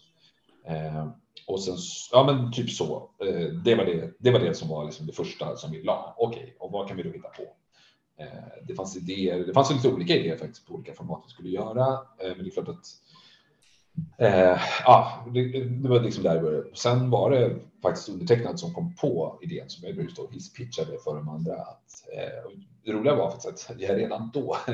Eh, 0.66 1.08
och 1.46 1.62
sen, 1.62 1.76
ja 2.12 2.24
men 2.24 2.52
typ 2.52 2.70
så. 2.70 3.10
Eh, 3.20 3.46
det, 3.64 3.74
var 3.74 3.84
det, 3.84 4.14
det 4.18 4.30
var 4.30 4.40
det 4.40 4.54
som 4.54 4.68
var 4.68 4.84
liksom 4.84 5.06
det 5.06 5.12
första 5.12 5.56
som 5.56 5.72
vi 5.72 5.82
la. 5.82 6.14
Okej, 6.18 6.42
okay, 6.42 6.54
och 6.58 6.72
vad 6.72 6.88
kan 6.88 6.96
vi 6.96 7.02
då 7.02 7.10
hitta 7.10 7.28
på? 7.28 7.42
Eh, 8.16 8.64
det 8.66 8.74
fanns 8.74 8.96
idéer, 8.96 9.38
det 9.38 9.54
fanns 9.54 9.70
lite 9.70 9.88
olika 9.88 10.16
idéer 10.16 10.36
faktiskt 10.36 10.66
på 10.66 10.74
olika 10.74 10.94
format 10.94 11.22
vi 11.26 11.30
skulle 11.30 11.48
göra. 11.48 11.92
Eh, 11.92 12.36
men 12.36 12.38
det 12.38 12.48
är 12.48 12.50
klart 12.50 12.68
att 12.68 12.86
Eh, 14.18 14.60
ja, 14.84 15.26
det, 15.34 15.64
det, 15.64 15.88
var 15.88 16.00
liksom 16.00 16.22
där 16.22 16.34
det 16.34 16.40
började. 16.40 16.66
Sen 16.74 17.10
var 17.10 17.30
det 17.30 17.56
faktiskt 17.82 18.08
undertecknad 18.08 18.60
som 18.60 18.74
kom 18.74 18.94
på 18.94 19.38
idén 19.42 19.70
som 19.70 19.88
jag 19.88 19.96
just 19.96 20.16
då 20.16 20.28
hisspitchade 20.30 20.98
för 21.04 21.14
de 21.14 21.28
andra. 21.28 21.54
Att, 21.54 22.04
eh, 22.12 22.50
det 22.84 22.92
roliga 22.92 23.14
var 23.14 23.30
faktiskt 23.30 23.70
att 23.70 23.80
jag 23.80 23.98
redan 23.98 24.30
då, 24.34 24.56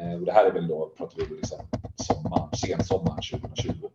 eh, 0.00 0.14
och 0.14 0.26
det 0.26 0.32
här 0.32 0.44
är 0.44 0.52
väl 0.52 0.68
då, 0.68 0.92
pratar 0.96 1.16
vi 1.16 1.36
liksom 1.36 1.58
sommar, 1.96 2.56
sensommaren 2.56 3.22
2020, 3.40 3.88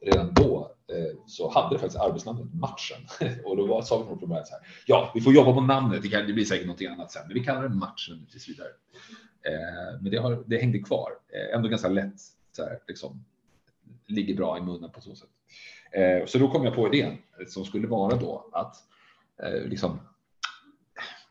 redan 0.00 0.34
då 0.34 0.70
eh, 0.88 1.16
så 1.26 1.50
hade 1.50 1.74
det 1.74 1.78
faktiskt 1.78 2.00
arbetsnamnet 2.00 2.54
Matchen. 2.54 2.98
och 3.44 3.56
då 3.56 3.66
var, 3.66 3.82
sa 3.82 3.98
vi 3.98 4.04
från 4.04 4.28
början 4.28 4.46
så 4.46 4.52
här, 4.52 4.62
ja, 4.86 5.10
vi 5.14 5.20
får 5.20 5.32
jobba 5.32 5.52
på 5.52 5.60
namnet, 5.60 6.02
det, 6.02 6.08
kan, 6.08 6.26
det 6.26 6.32
blir 6.32 6.44
säkert 6.44 6.66
någonting 6.66 6.88
annat 6.88 7.12
sen, 7.12 7.22
men 7.26 7.34
vi 7.34 7.44
kallar 7.44 7.62
det 7.62 7.74
Matchen 7.74 8.26
tills 8.30 8.48
vidare. 8.48 8.68
Eh, 9.42 10.00
men 10.00 10.10
det, 10.10 10.16
har, 10.16 10.44
det 10.46 10.58
hängde 10.58 10.78
kvar, 10.78 11.10
eh, 11.28 11.56
ändå 11.56 11.68
ganska 11.68 11.88
lätt, 11.88 12.20
så 12.56 12.62
här, 12.62 12.78
liksom, 12.88 13.24
ligger 14.06 14.34
bra 14.34 14.58
i 14.58 14.60
munnen 14.60 14.90
på 14.90 15.00
så 15.00 15.14
sätt. 15.14 15.28
Eh, 15.92 16.26
så 16.26 16.38
då 16.38 16.50
kom 16.50 16.64
jag 16.64 16.74
på 16.74 16.94
idén 16.94 17.18
som 17.48 17.64
skulle 17.64 17.86
vara 17.86 18.16
då 18.16 18.50
att 18.52 18.76
eh, 19.42 19.68
liksom, 19.68 19.98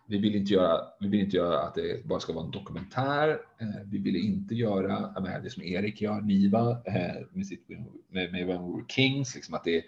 vi 0.08 0.18
vill 0.18 0.36
inte 0.36 0.54
göra. 0.54 0.82
Vi 1.00 1.08
vill 1.08 1.20
inte 1.20 1.38
göra 1.38 1.60
att 1.60 1.76
det 1.76 2.06
bara 2.06 2.20
ska 2.20 2.34
vara 2.34 2.46
en 2.46 2.52
dokumentär. 2.52 3.30
Eh, 3.60 3.82
vi 3.86 3.98
ville 3.98 4.20
inte 4.20 4.56
göra 4.56 5.22
med 5.22 5.44
det 5.44 5.50
som 5.50 5.64
Erik 5.64 6.02
gör, 6.02 6.22
Niva 6.22 6.72
eh, 6.72 7.26
med 7.32 7.48
sitt 7.48 7.70
med, 8.08 8.32
med 8.32 8.48
When 8.48 8.66
We 8.66 8.76
Were 8.76 8.86
Kings, 8.90 9.36
liksom 9.36 9.54
att 9.54 9.64
det 9.64 9.78
är 9.78 9.84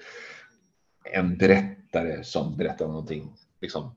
en 1.13 1.38
berättare 1.38 2.24
som 2.24 2.57
berättar 2.57 2.86
om 2.86 2.91
någonting 2.91 3.34
liksom 3.61 3.95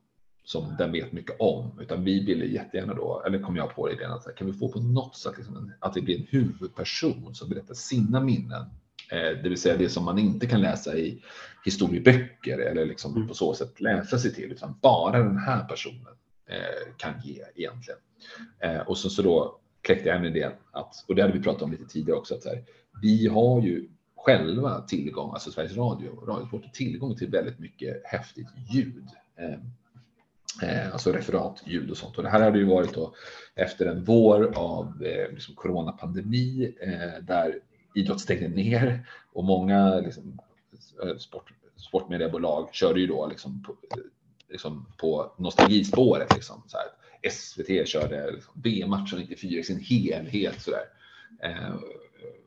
som 0.48 0.76
den 0.78 0.92
vet 0.92 1.12
mycket 1.12 1.36
om, 1.38 1.78
utan 1.80 2.04
vi 2.04 2.24
ville 2.24 2.46
jättegärna 2.46 2.94
då, 2.94 3.22
eller 3.26 3.38
kom 3.38 3.56
jag 3.56 3.74
på 3.74 3.92
idén 3.92 4.10
att 4.10 4.36
kan 4.36 4.46
vi 4.46 4.52
få 4.52 4.68
på 4.68 4.80
något 4.80 5.16
sätt 5.16 5.32
liksom 5.36 5.72
att 5.80 5.94
det 5.94 6.00
blir 6.00 6.18
en 6.18 6.26
huvudperson 6.30 7.34
som 7.34 7.48
berättar 7.48 7.74
sina 7.74 8.20
minnen, 8.20 8.62
eh, 9.12 9.42
det 9.42 9.48
vill 9.48 9.60
säga 9.60 9.76
det 9.76 9.88
som 9.88 10.04
man 10.04 10.18
inte 10.18 10.46
kan 10.46 10.60
läsa 10.60 10.96
i 10.96 11.22
historieböcker 11.64 12.58
eller 12.58 12.86
liksom 12.86 13.16
mm. 13.16 13.28
på 13.28 13.34
så 13.34 13.54
sätt 13.54 13.80
läsa 13.80 14.18
sig 14.18 14.34
till, 14.34 14.52
utan 14.52 14.78
bara 14.82 15.18
den 15.18 15.38
här 15.38 15.64
personen 15.64 16.14
eh, 16.46 16.94
kan 16.96 17.12
ge 17.24 17.44
egentligen. 17.54 18.00
Eh, 18.60 18.78
och 18.78 18.98
så, 18.98 19.10
så 19.10 19.22
då 19.22 19.60
kläckte 19.80 20.08
jag 20.08 20.16
en 20.16 20.24
idé 20.24 20.50
att, 20.72 21.04
och 21.08 21.14
det 21.14 21.22
hade 21.22 21.34
vi 21.34 21.42
pratat 21.42 21.62
om 21.62 21.70
lite 21.70 21.86
tidigare 21.86 22.18
också, 22.18 22.34
att 22.34 22.44
här, 22.44 22.64
vi 23.02 23.26
har 23.26 23.62
ju 23.62 23.88
själva 24.16 24.80
tillgång, 24.80 25.32
alltså 25.32 25.50
Sveriges 25.50 25.76
Radio, 25.76 26.24
Radiosport, 26.26 26.72
tillgång 26.72 27.16
till 27.16 27.30
väldigt 27.30 27.58
mycket 27.58 28.02
häftigt 28.04 28.48
ljud. 28.74 29.08
Eh, 30.62 30.92
alltså 30.92 31.12
referat, 31.12 31.62
ljud 31.66 31.90
och 31.90 31.96
sånt. 31.96 32.16
Och 32.16 32.22
det 32.22 32.30
här 32.30 32.40
hade 32.40 32.58
ju 32.58 32.64
varit 32.64 32.94
då 32.94 33.14
efter 33.54 33.86
en 33.86 34.04
vår 34.04 34.52
av 34.56 35.04
eh, 35.04 35.32
liksom 35.32 35.54
coronapandemi 35.54 36.74
eh, 36.80 37.24
där 37.24 37.60
idrott 37.94 38.20
stängde 38.20 38.48
ner 38.48 39.08
och 39.32 39.44
många 39.44 40.00
liksom, 40.00 40.38
eh, 41.02 41.16
sport, 41.16 41.52
sportmediebolag 41.76 42.68
körde 42.72 43.00
ju 43.00 43.06
då 43.06 43.26
liksom 43.26 43.62
på, 43.62 43.72
eh, 43.72 44.02
liksom 44.50 44.86
på 44.96 45.34
nostalgispåret. 45.38 46.34
Liksom, 46.34 46.62
så 46.66 46.76
här. 46.76 46.86
SVT 47.30 47.88
körde 47.88 48.30
liksom 48.30 48.62
VM-matchen 48.62 49.18
94 49.18 49.60
i 49.60 49.64
sin 49.64 49.80
helhet 49.80 50.60
sådär. 50.60 50.84
Eh, 51.42 51.74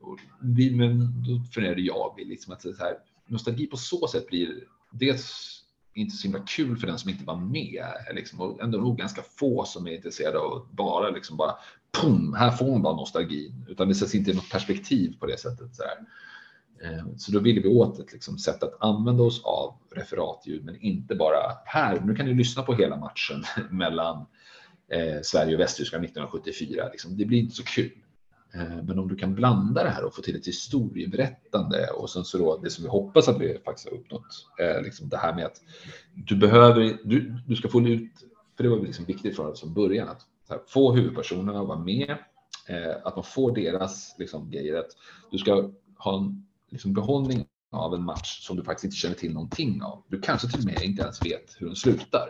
och 0.02 0.20
vi, 0.42 0.72
men 0.76 1.24
då 1.24 1.44
funderade 1.54 1.82
jag 1.82 2.20
liksom 2.26 2.54
att 2.54 2.62
så 2.62 2.76
här, 2.80 2.98
nostalgi 3.28 3.68
på 3.68 3.78
så 3.78 4.08
sätt 4.08 4.28
blir 4.28 4.64
dels 4.92 5.61
inte 5.94 6.16
så 6.16 6.28
himla 6.28 6.40
kul 6.40 6.78
för 6.78 6.88
den 6.88 7.00
som 7.00 7.10
inte 7.10 7.26
var 7.26 7.36
med. 7.36 7.86
Liksom, 8.14 8.42
och 8.42 8.62
ändå 8.62 8.78
nog 8.78 8.98
ganska 8.98 9.22
få 9.22 9.66
som 9.66 9.88
är 9.88 9.92
intresserade 9.92 10.40
av 10.40 10.54
att 10.54 10.72
bara 10.72 11.10
liksom 11.10 11.38
bara 11.38 11.56
pum, 12.02 12.34
här 12.34 12.52
får 12.52 12.72
man 12.72 12.82
bara 12.82 12.96
nostalgin, 12.96 13.66
utan 13.70 13.88
det 13.88 13.96
sätts 13.96 14.16
inte 14.16 14.32
i 14.32 14.34
något 14.34 14.52
perspektiv 14.52 15.20
på 15.20 15.26
det 15.26 15.38
sättet. 15.38 15.76
Så, 15.76 15.84
här. 15.84 15.98
Eh, 16.84 17.06
så 17.18 17.32
då 17.32 17.40
ville 17.40 17.62
vi 17.62 17.70
åt 17.70 18.00
ett 18.00 18.14
liksom, 18.14 18.38
sätt 18.38 18.64
att 18.64 18.78
använda 18.80 19.24
oss 19.24 19.42
av 19.44 19.76
referatljud, 19.96 20.66
men 20.66 20.82
inte 20.82 21.16
bara 21.16 21.38
här. 21.66 22.00
Nu 22.00 22.16
kan 22.16 22.26
ni 22.26 22.34
lyssna 22.34 22.64
på 22.64 22.74
hela 22.74 22.98
matchen 22.98 23.44
mellan 23.70 24.26
eh, 24.92 25.22
Sverige 25.24 25.54
och 25.54 25.60
Västtyskland 25.60 26.06
1974. 26.06 26.90
Liksom, 26.92 27.18
det 27.18 27.26
blir 27.26 27.40
inte 27.40 27.56
så 27.56 27.64
kul. 27.64 28.01
Eh, 28.54 28.84
men 28.84 29.00
om 29.00 29.08
du 29.08 29.16
kan 29.16 29.36
blanda 29.36 29.84
det 29.84 29.90
här 29.90 30.04
och 30.04 30.16
få 30.16 30.22
till 30.22 30.36
ett 30.36 30.48
historieberättande 30.48 31.88
och 31.88 32.10
sen 32.10 32.24
så 32.24 32.38
då 32.38 32.58
det 32.58 32.70
som 32.70 32.84
vi 32.84 32.90
hoppas 32.90 33.28
att 33.28 33.42
vi 33.42 33.58
faktiskt 33.66 33.90
har 33.90 33.98
uppnått, 33.98 34.48
liksom 34.84 35.10
det 35.10 35.18
här 35.18 35.36
med 35.36 35.46
att 35.46 35.62
du 36.14 36.36
behöver, 36.36 36.98
du, 37.04 37.36
du 37.48 37.56
ska 37.56 37.70
få 37.70 37.82
ut, 37.82 38.12
för 38.58 38.64
det 38.64 38.70
var 38.70 38.80
liksom 38.80 39.06
viktigt 39.06 39.36
för 39.36 39.48
oss 39.48 39.60
från 39.60 39.74
början, 39.74 40.10
att 40.10 40.22
här, 40.52 40.60
få 40.68 40.94
huvudpersonerna 40.94 41.62
att 41.62 41.68
vara 41.68 41.80
med, 41.80 42.18
eh, 42.68 42.96
att 43.04 43.16
man 43.16 43.24
får 43.24 43.56
deras 43.56 44.16
liksom, 44.18 44.52
grejer, 44.52 44.80
att 44.80 44.92
du 45.32 45.38
ska 45.38 45.72
ha 45.98 46.18
en 46.18 46.46
liksom, 46.70 46.94
behållning 46.94 47.46
av 47.72 47.94
en 47.94 48.04
match 48.04 48.46
som 48.48 48.58
du 48.58 48.64
faktiskt 48.64 48.86
inte 48.86 48.98
känner 48.98 49.16
till 49.16 49.34
någonting 49.34 49.82
av. 49.84 50.04
Du 50.08 50.22
kanske 50.22 50.48
till 50.48 50.60
och 50.60 50.66
med 50.66 50.84
inte 50.84 51.04
ens 51.04 51.26
vet 51.26 51.56
hur 51.58 51.68
den 51.68 51.76
slutar. 51.76 52.30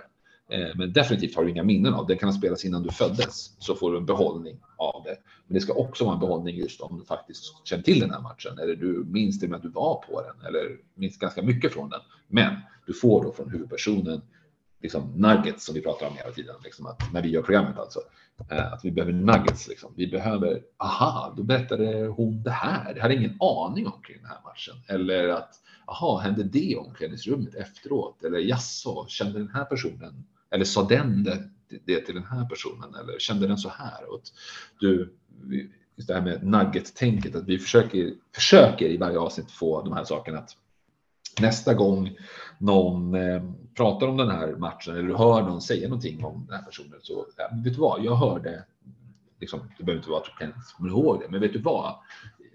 Eh, 0.52 0.76
men 0.76 0.94
definitivt 0.94 1.36
har 1.36 1.44
du 1.44 1.50
inga 1.52 1.64
minnen 1.64 1.94
av 1.94 2.08
det. 2.08 2.16
kan 2.16 2.30
ha 2.30 2.38
spelats 2.38 2.66
innan 2.66 2.84
du 2.84 2.90
föddes 2.90 3.56
så 3.60 3.76
får 3.76 3.92
du 3.92 3.98
en 3.98 4.06
behållning 4.06 4.60
av 4.78 5.04
det. 5.04 5.18
Men 5.48 5.56
det 5.56 5.62
ska 5.62 5.74
också 5.74 6.04
vara 6.04 6.14
en 6.14 6.20
behållning 6.20 6.56
just 6.56 6.82
om 6.82 7.00
du 7.00 7.06
faktiskt 7.06 7.44
känner 7.68 7.84
till 7.84 8.00
den 8.00 8.12
här 8.12 8.22
matchen 8.22 8.60
eller 8.60 8.76
du 8.76 9.06
minns 9.08 9.40
det 9.40 9.48
med 9.48 9.58
att 9.58 9.64
du 9.64 9.70
var 9.70 10.04
på 10.08 10.22
den 10.22 10.48
eller 10.48 10.78
minns 10.96 11.18
ganska 11.18 11.42
mycket 11.42 11.74
från 11.74 11.90
den. 11.90 12.00
Men 12.28 12.56
du 12.86 12.94
får 12.94 13.24
då 13.24 13.32
från 13.32 13.50
huvudpersonen 13.50 14.22
liksom 14.82 15.14
nuggets 15.16 15.66
som 15.66 15.76
vi 15.76 15.82
pratar 15.82 16.08
om 16.08 16.18
hela 16.18 16.32
tiden, 16.32 16.56
liksom 16.64 16.86
att 16.86 17.14
när 17.14 17.22
vi 17.22 17.30
gör 17.30 17.42
programmet 17.42 17.78
alltså. 17.78 18.00
Eh, 18.52 18.74
att 18.74 18.86
vi 18.86 18.92
behöver 18.92 19.14
nuggets 19.14 19.68
liksom. 19.68 19.94
Vi 19.96 20.08
behöver, 20.08 20.62
aha, 20.78 21.34
då 21.38 21.44
berättade 21.44 22.08
hon 22.08 22.44
det 22.44 22.52
här. 22.52 22.96
Jag 22.96 23.02
hade 23.02 23.16
ingen 23.16 23.38
aning 23.42 23.88
om 23.88 24.02
kring 24.02 24.18
den 24.18 24.30
här 24.30 24.42
matchen. 24.44 24.76
Eller 24.88 25.28
att, 25.28 25.54
aha, 25.86 26.18
hände 26.18 26.44
det 26.44 26.60
i 26.60 26.76
omklädningsrummet 26.76 27.56
efteråt? 27.56 28.24
Eller 28.24 28.40
jaså, 28.40 29.06
kände 29.08 29.40
den 29.40 29.50
här 29.50 29.66
personen 29.66 30.26
eller 30.52 30.66
sa 30.66 30.84
den 30.84 31.24
det, 31.24 31.50
det 31.86 32.00
till 32.00 32.16
den 32.16 32.26
här 32.26 32.46
personen 32.46 32.96
eller 32.96 33.20
kände 33.20 33.48
den 33.48 33.58
så 33.58 33.70
här? 33.70 34.14
Och 34.14 34.22
du, 34.80 35.14
just 35.96 36.08
det 36.08 36.14
här 36.14 36.22
med 36.22 36.44
nugget-tänket, 36.44 37.36
att 37.36 37.48
vi 37.48 37.60
försöker, 37.60 38.14
försöker 38.36 38.86
i 38.86 38.98
varje 38.98 39.20
avsnitt 39.20 39.52
få 39.52 39.82
de 39.82 39.94
här 39.94 40.04
sakerna 40.04 40.38
att 40.38 40.56
nästa 41.40 41.74
gång 41.74 42.18
någon 42.58 43.16
eh, 43.16 43.44
pratar 43.76 44.08
om 44.08 44.18
den 44.18 44.30
här 44.30 44.56
matchen 44.56 44.96
eller 44.96 45.08
du 45.08 45.16
hör 45.16 45.42
någon 45.42 45.62
säga 45.62 45.88
någonting 45.88 46.26
om 46.26 46.46
den 46.48 46.56
här 46.56 46.66
personen 46.66 47.00
så 47.02 47.26
ja, 47.38 47.50
vet 47.64 47.74
du 47.74 47.80
vad, 47.80 48.04
jag 48.04 48.16
hörde, 48.16 48.64
liksom, 49.40 49.60
det 49.78 49.84
behöver 49.84 50.00
inte 50.00 50.10
vara 50.10 50.20
att 50.20 50.26
du 50.26 50.46
kan 50.46 50.54
komma 50.78 50.90
ihåg 50.90 51.20
det, 51.20 51.32
men 51.32 51.42
vet 51.42 51.54
du 51.54 51.62
vad, 51.62 51.96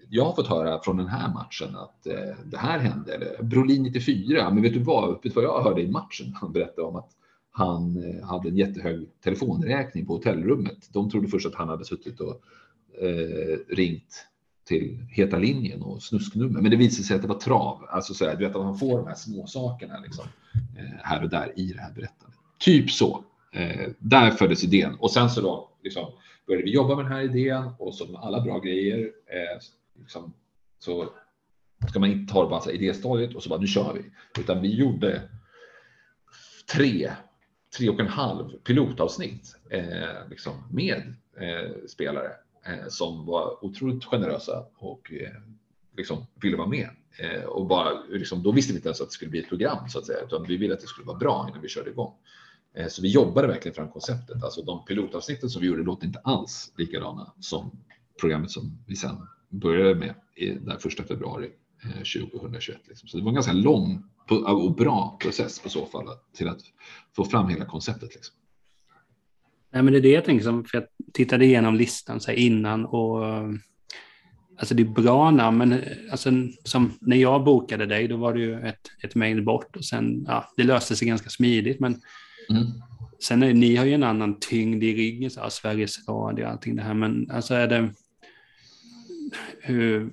jag 0.09 0.25
har 0.25 0.33
fått 0.33 0.47
höra 0.47 0.79
från 0.83 0.97
den 0.97 1.07
här 1.07 1.33
matchen 1.33 1.75
att 1.75 2.07
eh, 2.07 2.35
det 2.45 2.57
här 2.57 2.79
hände, 2.79 3.15
eller 3.15 3.43
Brolin 3.43 3.83
94, 3.83 4.49
men 4.49 4.63
vet 4.63 4.73
du 4.73 4.83
vad, 4.83 5.09
vet 5.09 5.23
du 5.23 5.29
vad 5.29 5.43
jag 5.43 5.63
hörde 5.63 5.81
i 5.81 5.87
matchen? 5.87 6.33
Han 6.41 6.51
berättade 6.51 6.87
om 6.87 6.95
att 6.95 7.09
han 7.57 8.03
eh, 8.03 8.27
hade 8.27 8.49
en 8.49 8.57
jättehög 8.57 9.09
telefonräkning 9.23 10.05
på 10.05 10.13
hotellrummet. 10.13 10.93
De 10.93 11.09
trodde 11.09 11.27
först 11.27 11.47
att 11.47 11.55
han 11.55 11.69
hade 11.69 11.85
suttit 11.85 12.19
och 12.19 12.41
eh, 13.01 13.57
ringt 13.69 14.25
till 14.67 15.05
Heta 15.09 15.37
linjen 15.37 15.81
och 15.81 16.03
snusknummer. 16.03 16.61
Men 16.61 16.71
det 16.71 16.77
visade 16.77 17.03
sig 17.03 17.15
att 17.15 17.21
det 17.21 17.27
var 17.27 17.39
trav. 17.39 17.85
Alltså 17.89 18.13
så 18.13 18.25
här, 18.25 18.35
du 18.35 18.45
vet 18.45 18.55
att 18.55 18.61
man 18.61 18.77
får 18.77 18.97
de 18.97 19.07
här 19.07 19.15
små 19.15 19.47
sakerna 19.47 19.99
liksom, 19.99 20.25
eh, 20.77 20.99
här 21.03 21.23
och 21.23 21.29
där 21.29 21.53
i 21.55 21.73
det 21.73 21.81
här 21.81 21.93
berättandet. 21.93 22.39
Typ 22.59 22.91
så. 22.91 23.23
Eh, 23.53 23.89
där 23.99 24.31
föddes 24.31 24.63
idén 24.63 24.95
och 24.99 25.11
sen 25.11 25.29
så 25.29 25.41
då 25.41 25.69
liksom, 25.83 26.05
började 26.47 26.63
vi 26.63 26.73
jobba 26.73 26.95
med 26.95 27.05
den 27.05 27.11
här 27.11 27.21
idén 27.21 27.69
och 27.79 27.93
som 27.93 28.15
alla 28.15 28.41
bra 28.41 28.59
grejer 28.59 28.97
eh, 28.99 29.59
liksom, 29.99 30.33
så 30.79 31.09
ska 31.89 31.99
man 31.99 32.11
inte 32.11 32.33
ta 32.33 32.43
det 32.43 32.49
bara 32.49 32.71
idéstadiet 32.71 33.35
och 33.35 33.43
så 33.43 33.49
bara 33.49 33.59
nu 33.59 33.67
kör 33.67 33.93
vi, 33.93 34.01
utan 34.41 34.61
vi 34.61 34.75
gjorde 34.75 35.21
tre 36.73 37.11
tre 37.77 37.89
och 37.89 37.99
en 37.99 38.07
halv 38.07 38.49
pilotavsnitt 38.49 39.55
eh, 39.69 40.29
liksom 40.29 40.53
med 40.71 41.15
eh, 41.37 41.71
spelare 41.87 42.31
eh, 42.65 42.87
som 42.89 43.25
var 43.25 43.65
otroligt 43.65 44.05
generösa 44.05 44.65
och 44.77 45.11
eh, 45.13 45.41
liksom 45.97 46.25
ville 46.41 46.57
vara 46.57 46.67
med. 46.67 46.89
Eh, 47.19 47.43
och 47.43 47.67
bara, 47.67 48.03
liksom, 48.09 48.43
då 48.43 48.51
visste 48.51 48.73
vi 48.73 48.77
inte 48.77 48.87
ens 48.87 49.01
att 49.01 49.07
det 49.07 49.13
skulle 49.13 49.31
bli 49.31 49.39
ett 49.39 49.49
program 49.49 49.89
så 49.89 49.99
att 49.99 50.05
säga, 50.05 50.19
utan 50.25 50.43
vi 50.47 50.57
ville 50.57 50.73
att 50.73 50.81
det 50.81 50.87
skulle 50.87 51.07
vara 51.07 51.17
bra 51.17 51.47
innan 51.49 51.61
vi 51.61 51.67
körde 51.67 51.89
igång. 51.89 52.13
Eh, 52.73 52.87
så 52.87 53.01
vi 53.01 53.07
jobbade 53.07 53.47
verkligen 53.47 53.75
fram 53.75 53.91
konceptet. 53.91 54.43
Alltså 54.43 54.61
de 54.61 54.85
pilotavsnitten 54.85 55.49
som 55.49 55.61
vi 55.61 55.67
gjorde 55.67 55.83
låter 55.83 56.07
inte 56.07 56.19
alls 56.19 56.73
likadana 56.77 57.33
som 57.39 57.71
programmet 58.19 58.51
som 58.51 58.77
vi 58.87 58.95
sen 58.95 59.27
började 59.49 59.95
med 59.95 60.13
den 60.61 60.79
första 60.79 61.03
februari 61.03 61.51
2021. 61.83 62.77
Liksom. 62.87 63.09
Så 63.09 63.17
det 63.17 63.23
var 63.23 63.29
en 63.29 63.35
ganska 63.35 63.53
lång 63.53 64.03
och 64.45 64.75
bra 64.75 65.17
process 65.21 65.59
på 65.59 65.69
så 65.69 65.85
fall 65.85 66.07
till 66.33 66.47
att 66.47 66.61
få 67.15 67.25
fram 67.25 67.49
hela 67.49 67.65
konceptet. 67.65 68.15
Liksom. 68.15 68.35
Nej, 69.73 69.83
men 69.83 69.93
det 69.93 69.99
är 69.99 70.01
det 70.01 70.11
jag 70.11 70.25
tänker, 70.25 70.43
för 70.43 70.77
jag 70.77 70.83
tittade 71.13 71.45
igenom 71.45 71.75
listan 71.75 72.19
så 72.19 72.31
innan 72.31 72.85
och 72.85 73.23
Alltså 74.59 74.75
det 74.75 74.83
är 74.83 74.87
bra 74.87 75.31
namn, 75.31 75.57
men 75.57 75.83
alltså, 76.11 76.29
som 76.63 76.91
när 77.01 77.17
jag 77.17 77.43
bokade 77.43 77.85
dig, 77.85 78.07
då 78.07 78.17
var 78.17 78.33
det 78.33 78.39
ju 78.39 78.59
ett, 78.59 78.81
ett 79.03 79.15
mejl 79.15 79.43
bort 79.43 79.75
och 79.75 79.85
sen, 79.85 80.25
ja, 80.27 80.45
det 80.57 80.63
löste 80.63 80.95
sig 80.95 81.07
ganska 81.07 81.29
smidigt. 81.29 81.79
Men 81.79 82.01
mm. 82.49 82.63
sen 83.23 83.43
är 83.43 83.53
ni 83.53 83.75
har 83.75 83.85
ju 83.85 83.93
en 83.93 84.03
annan 84.03 84.39
tyngd 84.39 84.83
i 84.83 84.93
ryggen, 84.95 85.31
så, 85.31 85.39
ja, 85.39 85.49
Sveriges 85.49 86.07
Radio 86.09 86.43
och 86.45 86.51
allting 86.51 86.75
det 86.75 86.81
här, 86.81 86.93
men 86.93 87.31
alltså 87.31 87.53
är 87.53 87.67
det, 87.67 87.89
hur, 89.61 90.09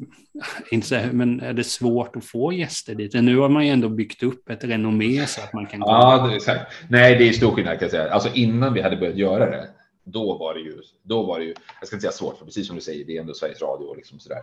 inte 0.71 0.87
så, 0.87 1.01
men 1.13 1.41
är 1.41 1.53
det 1.53 1.65
svårt 1.65 2.17
att 2.17 2.25
få 2.25 2.53
gäster 2.53 2.95
dit? 2.95 3.15
Nu 3.15 3.37
har 3.37 3.49
man 3.49 3.67
ju 3.67 3.73
ändå 3.73 3.89
byggt 3.89 4.23
upp 4.23 4.51
ett 4.51 4.65
renommé 4.65 5.27
så 5.27 5.41
att 5.41 5.53
man 5.53 5.67
kan... 5.67 5.81
Ja, 5.81 6.27
det 6.29 6.37
exakt. 6.37 6.73
Nej, 6.89 7.19
det 7.19 7.29
är 7.29 7.33
stor 7.33 7.51
skillnad 7.51 7.79
kan 7.79 7.85
jag 7.85 7.91
säga. 7.91 8.11
Alltså 8.11 8.29
innan 8.35 8.75
vi 8.75 8.81
hade 8.81 8.97
börjat 8.97 9.17
göra 9.17 9.51
det, 9.51 9.69
då 10.05 10.39
var 10.39 10.55
det 10.55 10.61
ju, 10.61 10.81
då 11.03 11.23
var 11.23 11.39
det 11.39 11.45
ju, 11.45 11.55
jag 11.81 11.87
ska 11.87 11.97
inte 11.97 12.03
säga 12.03 12.13
svårt, 12.13 12.39
för 12.39 12.45
precis 12.45 12.67
som 12.67 12.77
du 12.77 12.83
säger, 12.83 13.05
det 13.05 13.17
är 13.17 13.21
ändå 13.21 13.35
Sveriges 13.35 13.63
Radio 13.63 13.85
och 13.85 13.97
liksom 13.97 14.19
sådär. 14.19 14.43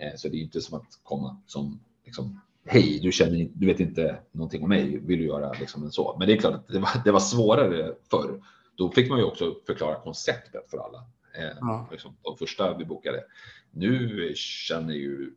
Eh, 0.00 0.16
så 0.16 0.28
det 0.28 0.36
är 0.36 0.40
inte 0.40 0.60
som 0.60 0.78
att 0.78 0.86
komma 1.02 1.40
som 1.46 1.80
liksom, 2.04 2.40
hej, 2.66 3.00
du 3.02 3.12
känner, 3.12 3.48
du 3.52 3.66
vet 3.66 3.80
inte 3.80 4.16
någonting 4.32 4.62
om 4.62 4.68
mig, 4.68 4.98
vill 4.98 5.18
du 5.18 5.26
göra 5.26 5.52
liksom 5.60 5.82
en 5.82 5.90
så? 5.90 6.16
Men 6.18 6.28
det 6.28 6.34
är 6.34 6.36
klart 6.36 6.54
att 6.54 6.68
det 6.68 6.78
var, 6.78 6.90
det 7.04 7.12
var 7.12 7.20
svårare 7.20 7.94
förr. 8.10 8.42
Då 8.76 8.90
fick 8.90 9.10
man 9.10 9.18
ju 9.18 9.24
också 9.24 9.54
förklara 9.66 10.00
konceptet 10.00 10.70
för 10.70 10.78
alla. 10.78 10.98
Eh, 11.38 11.56
ja. 11.60 11.88
Liksom, 11.90 12.16
de 12.22 12.36
första 12.36 12.76
vi 12.76 12.84
bokade. 12.84 13.24
Nu 13.72 14.32
känner 14.34 14.94
ju, 14.94 15.30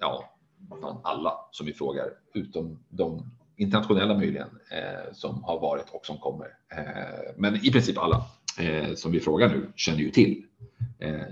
ja, 0.00 0.34
fan 0.68 1.00
alla 1.04 1.32
som 1.50 1.66
vi 1.66 1.72
frågar, 1.72 2.06
utom 2.34 2.78
de 2.88 3.30
internationella 3.56 4.14
möjligen, 4.14 4.48
eh, 4.70 5.12
som 5.12 5.44
har 5.44 5.60
varit 5.60 5.90
och 5.90 6.06
som 6.06 6.18
kommer. 6.18 6.46
Eh, 6.68 7.32
men 7.36 7.56
i 7.66 7.72
princip 7.72 7.98
alla 7.98 8.26
eh, 8.58 8.94
som 8.94 9.12
vi 9.12 9.20
frågar 9.20 9.48
nu 9.48 9.72
känner 9.76 9.98
ju 9.98 10.10
till 10.10 10.44
eh, 10.98 11.22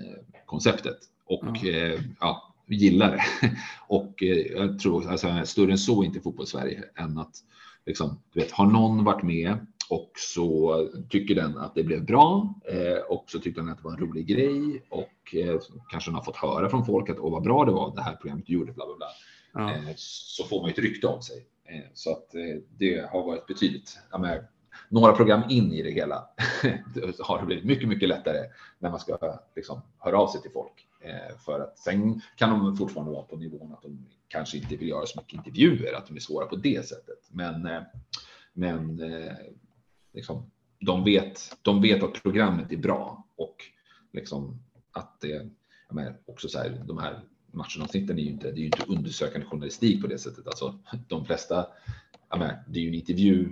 konceptet 0.47 0.99
och 1.25 1.67
eh, 1.67 2.01
ja, 2.21 2.55
gillar 2.67 3.11
det. 3.11 3.23
och 3.89 4.23
eh, 4.23 4.37
jag 4.37 4.79
tror 4.79 5.11
alltså, 5.11 5.41
större 5.45 5.73
än 5.73 5.79
så 5.79 6.03
är 6.03 6.07
inte 6.07 6.21
fotboll-Sverige 6.21 6.85
än 6.95 7.19
att 7.19 7.37
liksom, 7.87 8.23
du 8.33 8.41
vet, 8.41 8.53
har 8.53 8.67
någon 8.67 9.05
varit 9.05 9.23
med 9.23 9.67
och 9.93 10.11
så 10.17 10.77
tycker 11.09 11.35
den 11.35 11.59
att 11.59 11.75
det 11.75 11.83
blev 11.83 12.05
bra 12.05 12.55
eh, 12.65 12.99
och 13.09 13.25
så 13.27 13.39
tyckte 13.39 13.61
den 13.61 13.71
att 13.71 13.79
det 13.79 13.85
var 13.85 13.93
en 13.93 13.99
rolig 13.99 14.27
grej 14.27 14.87
och 14.91 15.35
eh, 15.35 15.61
kanske 15.91 16.11
den 16.11 16.15
har 16.15 16.23
fått 16.23 16.37
höra 16.37 16.69
från 16.69 16.87
folk 16.87 17.11
att 17.11 17.19
åh 17.19 17.33
vad 17.33 17.43
bra 17.43 17.65
det 17.65 17.73
var 17.73 17.95
det 17.95 18.03
här 18.03 18.17
programmet 18.17 18.49
gjorde 18.49 18.73
bla 18.73 18.87
bla 18.87 18.97
bla. 18.97 19.07
Ja. 19.53 19.73
Eh, 19.75 19.93
så 19.97 20.45
får 20.45 20.61
man 20.61 20.71
ett 20.71 20.79
rykte 20.79 21.07
om 21.07 21.23
sig. 21.23 21.47
Så 21.95 22.11
att 22.11 22.27
det 22.79 23.11
har 23.13 23.23
varit 23.23 23.47
betydligt, 23.47 23.99
men, 24.19 24.45
några 24.89 25.13
program 25.13 25.43
in 25.49 25.73
i 25.73 25.83
det 25.83 25.91
hela 25.91 26.29
har 27.21 27.41
det 27.41 27.47
blivit 27.47 27.65
mycket, 27.65 27.89
mycket 27.89 28.09
lättare 28.09 28.39
när 28.79 28.91
man 28.91 29.01
ska 29.01 29.39
liksom, 29.57 29.81
höra 29.99 30.19
av 30.19 30.29
sig 30.29 30.43
till 30.43 30.51
folk. 30.51 30.87
För 31.45 31.61
att 31.61 31.79
sen 31.79 32.21
kan 32.37 32.51
de 32.51 32.77
fortfarande 32.77 33.13
vara 33.13 33.23
på 33.23 33.37
nivån 33.37 33.73
att 33.73 33.83
de 33.83 34.07
kanske 34.29 34.57
inte 34.57 34.77
vill 34.77 34.89
göra 34.89 35.07
så 35.07 35.21
mycket 35.21 35.35
intervjuer, 35.35 35.95
att 35.95 36.07
de 36.07 36.17
är 36.17 36.21
svåra 36.21 36.47
på 36.47 36.57
det 36.57 36.87
sättet. 36.87 37.29
Men, 37.31 37.69
men 38.53 39.01
eh, 39.01 39.33
liksom, 40.13 40.51
de, 40.81 41.05
vet, 41.05 41.57
de 41.63 41.83
vet 41.83 42.03
att 42.03 42.23
programmet 42.23 42.73
är 42.73 42.77
bra 42.77 43.29
och 43.37 43.57
liksom 44.13 44.63
att 44.93 45.21
det 45.21 45.51
menar, 45.91 46.21
också 46.27 46.49
så 46.49 46.59
här, 46.59 46.83
de 46.87 46.99
här 46.99 47.21
matchavsnitten 47.53 48.19
är 48.19 48.23
ju 48.23 48.31
inte, 48.31 48.51
det 48.51 48.57
är 48.57 48.61
ju 48.61 48.65
inte 48.65 48.85
undersökande 48.89 49.47
journalistik 49.47 50.01
på 50.01 50.07
det 50.07 50.19
sättet. 50.19 50.47
Alltså, 50.47 50.79
de 51.09 51.25
flesta, 51.25 51.67
menar, 52.31 52.65
det 52.69 52.79
är 52.79 52.83
ju 52.83 52.89
en 52.89 52.95
intervju 52.95 53.49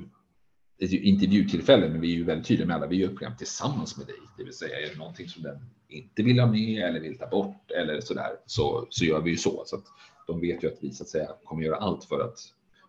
ett 0.80 0.92
intervjutillfälle, 0.92 1.88
men 1.88 2.00
vi 2.00 2.12
är 2.12 2.16
ju 2.16 2.24
väldigt 2.24 2.46
tydliga 2.46 2.66
med 2.66 2.76
alla. 2.76 2.86
Vi 2.86 2.96
gör 2.96 3.08
program 3.08 3.36
tillsammans 3.36 3.96
med 3.96 4.06
dig, 4.06 4.16
det 4.36 4.44
vill 4.44 4.52
säga 4.52 4.80
är 4.80 4.90
det 4.92 4.98
någonting 4.98 5.28
som 5.28 5.42
den 5.42 5.58
inte 5.88 6.22
vill 6.22 6.40
ha 6.40 6.46
med 6.46 6.82
eller 6.82 7.00
vill 7.00 7.18
ta 7.18 7.26
bort 7.26 7.70
eller 7.70 8.00
så 8.00 8.14
där 8.14 8.30
så, 8.46 8.86
så 8.90 9.04
gör 9.04 9.20
vi 9.20 9.30
ju 9.30 9.36
så. 9.36 9.62
Så 9.66 9.76
att 9.76 9.84
de 10.26 10.40
vet 10.40 10.64
ju 10.64 10.68
att 10.68 10.78
vi 10.80 10.92
så 10.92 11.02
att 11.02 11.08
säga 11.08 11.28
kommer 11.44 11.62
göra 11.62 11.76
allt 11.76 12.04
för 12.04 12.20
att 12.20 12.38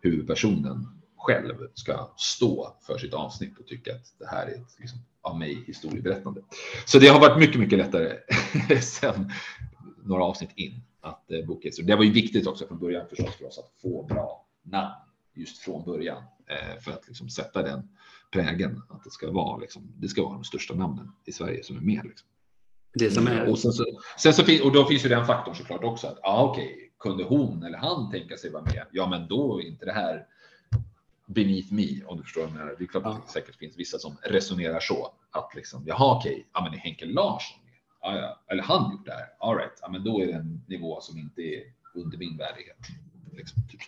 huvudpersonen 0.02 1.01
själv 1.22 1.54
ska 1.74 2.10
stå 2.16 2.76
för 2.86 2.98
sitt 2.98 3.14
avsnitt 3.14 3.58
och 3.58 3.66
tycka 3.66 3.94
att 3.94 4.14
det 4.18 4.26
här 4.26 4.46
är 4.46 4.50
ett 4.50 4.78
liksom, 4.78 4.98
av 5.20 5.38
mig 5.38 5.64
historieberättande. 5.66 6.42
Så 6.86 6.98
det 6.98 7.08
har 7.08 7.20
varit 7.20 7.38
mycket, 7.38 7.60
mycket 7.60 7.78
lättare 7.78 8.16
sen 8.80 9.32
några 10.04 10.24
avsnitt 10.24 10.50
in 10.54 10.80
att 11.00 11.30
eh, 11.30 11.46
boka. 11.46 11.68
Så 11.72 11.82
det 11.82 11.96
var 11.96 12.04
ju 12.04 12.12
viktigt 12.12 12.46
också 12.46 12.66
från 12.66 12.78
början 12.78 13.06
förstås 13.08 13.34
för 13.34 13.46
oss 13.46 13.58
att 13.58 13.80
få 13.82 14.02
bra 14.02 14.46
namn 14.62 14.94
just 15.34 15.58
från 15.58 15.84
början 15.84 16.22
eh, 16.46 16.80
för 16.80 16.92
att 16.92 17.08
liksom 17.08 17.28
sätta 17.28 17.62
den 17.62 17.88
prägen 18.32 18.82
att 18.88 19.04
det 19.04 19.10
ska 19.10 19.30
vara 19.30 19.56
liksom, 19.56 19.92
det 19.96 20.08
ska 20.08 20.22
vara 20.22 20.34
de 20.34 20.44
största 20.44 20.74
namnen 20.74 21.12
i 21.24 21.32
Sverige 21.32 21.64
som 21.64 21.76
är 21.76 21.80
med. 21.80 22.04
Liksom. 22.04 22.28
Det 22.94 23.10
som 23.10 23.26
är. 23.26 23.50
Och, 23.50 23.58
sen 23.58 23.72
så, 23.72 23.84
sen 24.18 24.34
så, 24.34 24.64
och 24.64 24.72
då 24.72 24.84
finns 24.84 25.04
ju 25.04 25.08
den 25.08 25.26
faktorn 25.26 25.54
såklart 25.54 25.84
också 25.84 26.06
att 26.06 26.18
ah, 26.22 26.42
okej, 26.42 26.74
okay, 26.74 26.88
kunde 26.98 27.24
hon 27.24 27.62
eller 27.62 27.78
han 27.78 28.10
tänka 28.10 28.36
sig 28.36 28.50
vara 28.50 28.62
med? 28.62 28.86
Ja, 28.92 29.08
men 29.08 29.28
då 29.28 29.60
är 29.60 29.66
inte 29.66 29.84
det 29.84 29.92
här 29.92 30.26
beneath 31.26 31.72
me 31.72 32.04
om 32.06 32.16
du 32.16 32.22
förstår 32.22 32.42
vad 32.42 32.78
Det 32.78 32.84
är 32.84 32.86
klart 32.86 33.06
att 33.06 33.26
det 33.26 33.32
säkert 33.32 33.56
finns 33.56 33.78
vissa 33.78 33.98
som 33.98 34.16
resonerar 34.22 34.80
så 34.80 35.14
att 35.30 35.54
liksom 35.54 35.84
jaha, 35.86 36.16
okej, 36.16 36.32
okay, 36.32 36.44
ja, 36.54 36.64
men 36.64 36.74
är 36.74 36.78
Henke 36.78 37.06
Larsson? 37.06 37.58
Ja, 38.00 38.16
ja. 38.16 38.42
Eller 38.50 38.62
han 38.62 38.92
gjort 38.92 39.06
det 39.06 39.12
här? 39.12 39.26
All 39.38 39.56
right, 39.56 39.78
ja, 39.82 39.88
men 39.90 40.04
då 40.04 40.22
är 40.22 40.26
det 40.26 40.32
en 40.32 40.64
nivå 40.68 41.00
som 41.00 41.18
inte 41.18 41.42
är 41.42 41.62
under 41.94 42.18
min 42.18 42.36
värdighet. 42.36 42.78
Liksom, 43.32 43.62
typ. 43.70 43.80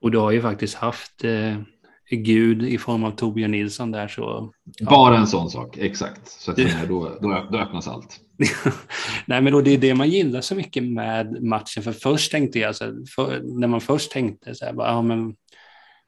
Och 0.00 0.10
du 0.10 0.18
har 0.18 0.30
ju 0.30 0.42
faktiskt 0.42 0.74
haft 0.74 1.24
eh, 1.24 1.56
Gud 2.10 2.62
i 2.62 2.78
form 2.78 3.04
av 3.04 3.10
Torbjörn 3.10 3.50
Nilsson 3.50 3.90
där 3.90 4.08
så. 4.08 4.52
Bara 4.80 5.18
en 5.18 5.26
sån 5.26 5.50
sak, 5.50 5.76
exakt. 5.76 6.28
Så 6.28 6.50
att, 6.50 6.56
det... 6.56 6.86
då, 6.88 7.18
då, 7.20 7.48
då 7.52 7.58
öppnas 7.58 7.88
allt. 7.88 8.20
Nej, 9.26 9.42
men 9.42 9.52
då 9.52 9.60
det 9.60 9.70
är 9.70 9.78
det 9.78 9.94
man 9.94 10.10
gillar 10.10 10.40
så 10.40 10.54
mycket 10.54 10.82
med 10.84 11.42
matchen. 11.42 11.82
För 11.82 11.92
först 11.92 12.32
tänkte 12.32 12.58
jag, 12.58 12.76
så 12.76 13.04
för, 13.14 13.40
när 13.60 13.68
man 13.68 13.80
först 13.80 14.12
tänkte 14.12 14.54
så 14.54 14.64
här, 14.64 14.72
bara, 14.72 14.88
ja, 14.88 15.02
men, 15.02 15.34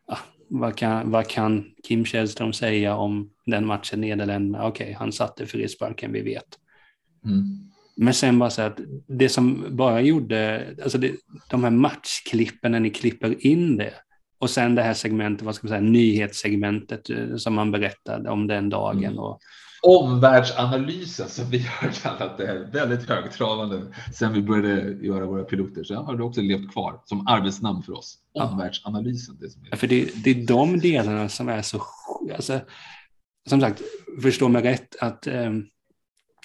ja, 0.07 0.19
vad, 0.61 0.77
kan, 0.77 1.11
vad 1.11 1.29
kan 1.29 1.65
Kim 1.89 2.05
Källström 2.05 2.53
säga 2.53 2.97
om 2.97 3.31
den 3.47 3.67
matchen 3.67 4.01
Nederländerna? 4.01 4.67
Okej, 4.67 4.85
okay, 4.85 4.95
han 4.95 5.13
satte 5.13 5.47
frisparken, 5.47 6.13
vi 6.13 6.23
vet. 6.23 6.59
Mm. 7.25 7.43
Men 7.97 8.15
sen 8.15 8.39
bara 8.39 8.51
så 8.51 8.63
att 8.63 8.81
det 9.07 9.29
som 9.29 9.67
bara 9.71 10.01
gjorde, 10.01 10.67
alltså 10.83 10.99
det, 10.99 11.13
de 11.51 11.65
här 11.65 11.71
matchklippen 11.71 12.73
när 12.73 12.81
ni 12.81 12.91
klipper 12.91 13.47
in 13.47 13.77
det 13.77 13.95
och 14.39 14.51
sen 14.51 14.75
det 14.75 14.83
här 14.83 14.95
segmentet, 14.95 15.47
vad 15.47 15.55
ska 15.55 15.67
man 15.67 15.79
säga, 15.79 15.91
nyhetssegmentet 15.91 17.11
eh, 17.11 17.37
som 17.37 17.55
man 17.55 17.71
berättade 17.71 18.31
om 18.31 18.47
den 18.47 18.69
dagen. 18.69 19.05
Mm. 19.05 19.19
Och... 19.19 19.39
Omvärldsanalysen 19.87 21.29
som 21.29 21.51
vi 21.51 21.59
har 21.59 21.89
kallat 21.89 22.39
det, 22.39 22.69
väldigt 22.73 23.09
högtravande 23.09 23.83
sen 24.15 24.33
vi 24.33 24.43
började 24.43 25.07
göra 25.07 25.27
våra 25.27 25.45
piloter. 25.45 25.85
Så 25.85 25.95
har 25.95 26.17
det 26.17 26.23
också 26.23 26.41
levt 26.41 26.73
kvar 26.73 27.01
som 27.05 27.27
arbetsnamn 27.27 27.83
för 27.83 27.99
oss. 27.99 28.19
Omvärldsanalysen. 28.35 29.37
Det, 29.41 29.51
som 29.51 29.63
är. 29.63 29.69
Ja, 29.71 29.77
för 29.77 29.87
det, 29.87 30.25
det 30.25 30.31
är 30.31 30.47
de 30.47 30.81
delarna 30.81 31.29
som 31.29 31.49
är 31.49 31.63
så, 31.63 31.83
alltså, 32.35 32.61
som 33.49 33.61
sagt, 33.61 33.83
förstå 34.23 34.49
mig 34.49 34.63
rätt, 34.63 34.97
att 35.01 35.27
um, 35.27 35.67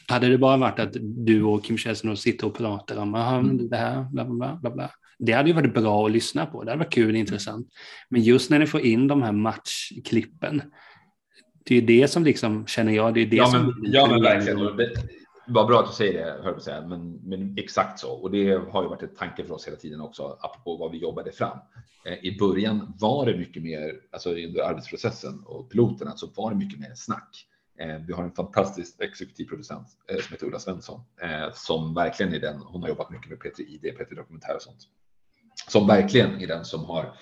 hade 0.07 0.27
det 0.27 0.37
bara 0.37 0.57
varit 0.57 0.79
att 0.79 0.95
du 1.01 1.43
och 1.43 1.63
Kim 1.63 1.77
Källström 1.77 2.15
sitter 2.15 2.47
och 2.47 2.57
pratar 2.57 2.97
om 2.97 3.15
mm. 3.15 3.69
det 3.69 3.77
här, 3.77 4.03
bla, 4.11 4.25
bla, 4.25 4.55
bla, 4.61 4.71
bla. 4.71 4.91
Det 5.19 5.31
hade 5.31 5.49
ju 5.49 5.55
varit 5.55 5.73
bra 5.73 6.05
att 6.05 6.11
lyssna 6.11 6.45
på. 6.45 6.63
Det 6.63 6.71
hade 6.71 6.83
varit 6.83 6.93
kul 6.93 7.13
och 7.13 7.19
intressant. 7.19 7.67
Men 8.09 8.21
just 8.21 8.49
när 8.49 8.59
ni 8.59 8.67
får 8.67 8.81
in 8.81 9.07
de 9.07 9.21
här 9.21 9.31
matchklippen, 9.31 10.61
det 11.63 11.77
är 11.77 11.81
det 11.81 12.07
som 12.07 12.23
liksom, 12.23 12.67
känner 12.67 12.93
jag, 12.93 13.13
det 13.13 13.21
är 13.21 13.25
det 13.25 13.35
ja, 13.35 13.45
som... 13.45 13.65
Men, 13.65 13.91
ja, 13.91 14.07
men 14.07 14.21
verkligen. 14.21 14.77
Det 15.49 15.53
var 15.53 15.65
bra 15.65 15.79
att 15.79 15.87
du 15.87 15.93
säger 15.93 16.25
det, 16.25 16.43
hör 16.43 16.53
på 16.53 16.59
säga, 16.59 16.81
men, 16.81 17.19
men 17.23 17.57
exakt 17.57 17.99
så. 17.99 18.11
Och 18.11 18.31
det 18.31 18.51
har 18.71 18.83
ju 18.83 18.89
varit 18.89 19.03
ett 19.03 19.17
tanke 19.17 19.45
för 19.45 19.53
oss 19.53 19.67
hela 19.67 19.77
tiden 19.77 20.01
också, 20.01 20.37
apropå 20.41 20.77
vad 20.77 20.91
vi 20.91 20.97
jobbade 20.97 21.31
fram. 21.31 21.57
Eh, 22.05 22.13
I 22.13 22.37
början 22.39 22.93
var 22.99 23.25
det 23.25 23.37
mycket 23.37 23.63
mer, 23.63 23.93
alltså 24.11 24.29
under 24.29 24.63
arbetsprocessen 24.63 25.43
och 25.45 25.71
piloterna, 25.71 26.17
så 26.17 26.27
var 26.35 26.51
det 26.51 26.57
mycket 26.57 26.79
mer 26.79 26.91
snack. 26.95 27.45
Eh, 27.79 27.97
vi 28.07 28.13
har 28.13 28.23
en 28.23 28.31
fantastisk 28.31 29.01
exekutiv 29.01 29.45
producent 29.45 29.87
eh, 30.07 30.17
som 30.17 30.33
heter 30.33 30.47
Ulla 30.47 30.59
Svensson 30.59 31.01
eh, 31.21 31.53
som 31.53 31.93
verkligen 31.93 32.33
är 32.33 32.39
den. 32.39 32.57
Hon 32.57 32.81
har 32.81 32.89
jobbat 32.89 33.09
mycket 33.09 33.29
med 33.29 33.39
Petri 33.39 33.65
ID, 33.65 33.97
Petri 33.97 34.15
Dokumentär 34.15 34.55
och 34.55 34.61
sånt. 34.61 34.79
Som 35.67 35.87
verkligen 35.87 36.41
är 36.41 36.47
den 36.47 36.65
som 36.65 36.85
har 36.85 37.13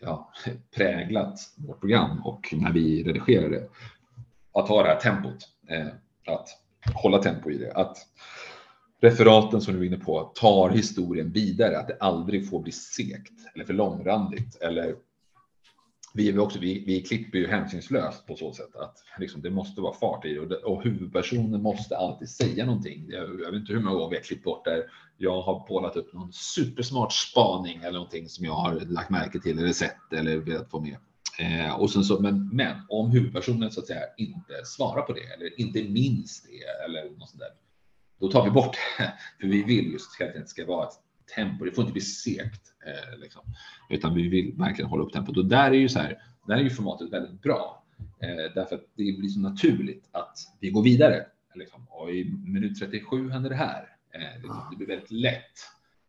ja, 0.00 0.32
präglat 0.76 1.40
vårt 1.56 1.80
program 1.80 2.22
och 2.24 2.54
när 2.56 2.72
vi 2.72 3.04
redigerar 3.04 3.50
det. 3.50 3.68
Att 4.52 4.68
ha 4.68 4.82
det 4.82 4.88
här 4.88 5.00
tempot, 5.00 5.48
eh, 5.68 5.86
att 6.26 6.48
hålla 6.94 7.18
tempo 7.18 7.50
i 7.50 7.58
det, 7.58 7.72
att 7.72 7.96
referaten 9.00 9.60
som 9.60 9.74
du 9.74 9.80
är 9.80 9.86
inne 9.86 9.96
på 9.96 10.32
tar 10.34 10.70
historien 10.70 11.32
vidare, 11.32 11.78
att 11.78 11.88
det 11.88 11.96
aldrig 12.00 12.50
får 12.50 12.60
bli 12.60 12.72
segt 12.72 13.32
eller 13.54 13.64
för 13.64 13.72
långrandigt 13.72 14.56
eller 14.62 14.94
vi, 16.16 16.38
också, 16.38 16.58
vi, 16.58 16.84
vi 16.86 17.02
klipper 17.02 17.38
ju 17.38 17.46
hänsynslöst 17.46 18.26
på 18.26 18.36
så 18.36 18.52
sätt 18.52 18.76
att 18.76 18.96
liksom, 19.18 19.42
det 19.42 19.50
måste 19.50 19.80
vara 19.80 19.94
fart 19.94 20.24
i 20.24 20.38
och, 20.38 20.48
det, 20.48 20.56
och 20.56 20.82
huvudpersonen 20.82 21.62
måste 21.62 21.96
alltid 21.96 22.28
säga 22.28 22.66
någonting. 22.66 23.06
Jag, 23.08 23.22
jag 23.22 23.50
vet 23.50 23.60
inte 23.60 23.72
hur 23.72 23.80
många 23.80 23.96
gånger 23.96 24.10
vi 24.10 24.16
har 24.16 24.22
klippt 24.22 24.44
bort 24.44 24.64
där 24.64 24.84
jag 25.16 25.42
har 25.42 25.60
pålat 25.60 25.96
upp 25.96 26.12
någon 26.12 26.32
supersmart 26.32 27.12
spaning 27.12 27.78
eller 27.78 27.92
någonting 27.92 28.28
som 28.28 28.44
jag 28.44 28.52
har 28.52 28.80
lagt 28.80 29.10
märke 29.10 29.40
till 29.40 29.58
eller 29.58 29.72
sett 29.72 30.12
eller 30.12 30.36
velat 30.36 30.70
få 30.70 30.80
med. 30.80 30.96
Eh, 31.38 31.80
och 31.80 31.90
sen 31.90 32.04
så, 32.04 32.20
men, 32.20 32.48
men 32.52 32.76
om 32.88 33.10
huvudpersonen 33.10 33.70
så 33.70 33.80
att 33.80 33.86
säga 33.86 34.00
inte 34.16 34.64
svarar 34.64 35.02
på 35.02 35.12
det 35.12 35.20
eller 35.20 35.60
inte 35.60 35.82
minns 35.82 36.42
det 36.42 36.84
eller 36.84 37.18
något 37.18 37.30
sånt 37.30 37.40
där, 37.40 37.50
då 38.20 38.28
tar 38.28 38.44
vi 38.44 38.50
bort 38.50 38.76
det. 38.98 39.12
För 39.40 39.46
vi 39.46 39.62
vill 39.62 39.92
just 39.92 40.20
att 40.20 40.34
det 40.34 40.48
ska 40.48 40.66
vara 40.66 40.86
ett 40.86 41.03
tempo. 41.36 41.64
Det 41.64 41.72
får 41.72 41.82
inte 41.82 41.92
bli 41.92 42.02
segt, 42.02 42.62
eh, 42.86 43.18
liksom. 43.18 43.42
utan 43.90 44.14
vi 44.14 44.28
vill 44.28 44.54
verkligen 44.56 44.90
hålla 44.90 45.04
upp 45.04 45.12
tempot. 45.12 45.36
Och 45.36 45.46
där 45.46 45.70
är 45.70 45.74
ju 45.74 45.88
så 45.88 45.98
här. 45.98 46.22
Där 46.46 46.54
är 46.54 46.62
ju 46.62 46.70
formatet 46.70 47.12
väldigt 47.12 47.42
bra 47.42 47.84
eh, 47.98 48.54
därför 48.54 48.74
att 48.76 48.84
det 48.94 49.18
blir 49.18 49.28
så 49.28 49.40
naturligt 49.40 50.08
att 50.12 50.38
vi 50.60 50.70
går 50.70 50.82
vidare. 50.82 51.26
Liksom. 51.54 51.86
Och 51.88 52.10
i 52.10 52.24
minut 52.24 52.78
37 52.78 53.30
händer 53.30 53.50
det 53.50 53.56
här. 53.56 53.96
Eh, 54.14 54.42
liksom, 54.42 54.66
det 54.70 54.76
blir 54.76 54.86
väldigt 54.86 55.10
lätt 55.10 55.58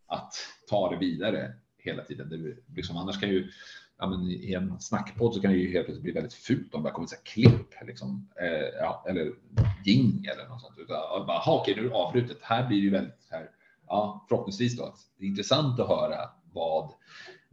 att 0.07 0.33
ta 0.69 0.89
det 0.89 0.97
vidare 0.97 1.53
hela 1.77 2.03
tiden. 2.03 2.29
Det 2.29 2.37
blir, 2.37 2.57
liksom, 2.75 2.97
annars 2.97 3.19
kan 3.19 3.29
ju 3.29 3.51
ja, 3.97 4.07
men 4.07 4.29
i 4.29 4.53
en 4.53 4.79
snackpodd 4.79 5.33
så 5.33 5.41
kan 5.41 5.51
det 5.51 5.57
ju 5.57 5.71
helt 5.71 5.85
plötsligt 5.85 6.03
bli 6.03 6.11
väldigt 6.11 6.33
fult 6.33 6.73
om 6.73 6.83
det 6.83 6.91
kommer 6.91 7.07
så 7.07 7.15
klipp 7.23 7.73
liksom, 7.81 8.29
eh, 8.41 8.67
ja, 8.79 9.05
eller 9.09 9.33
jing 9.85 10.25
eller 10.25 10.47
något 10.47 10.61
sånt. 10.61 10.77
Utan, 10.77 11.27
bara, 11.27 11.41
okej, 11.45 11.75
nu 11.75 11.85
är 11.85 11.89
det 11.89 11.95
avbrutet. 11.95 12.37
Här 12.41 12.67
blir 12.67 12.77
det 12.77 12.83
ju 12.83 12.89
väldigt 12.89 13.27
här, 13.29 13.49
ja, 13.87 14.25
förhoppningsvis 14.29 14.77
då 14.77 14.83
att 14.83 14.97
det 15.17 15.25
är 15.25 15.29
intressant 15.29 15.79
att 15.79 15.87
höra 15.87 16.29
vad 16.53 16.93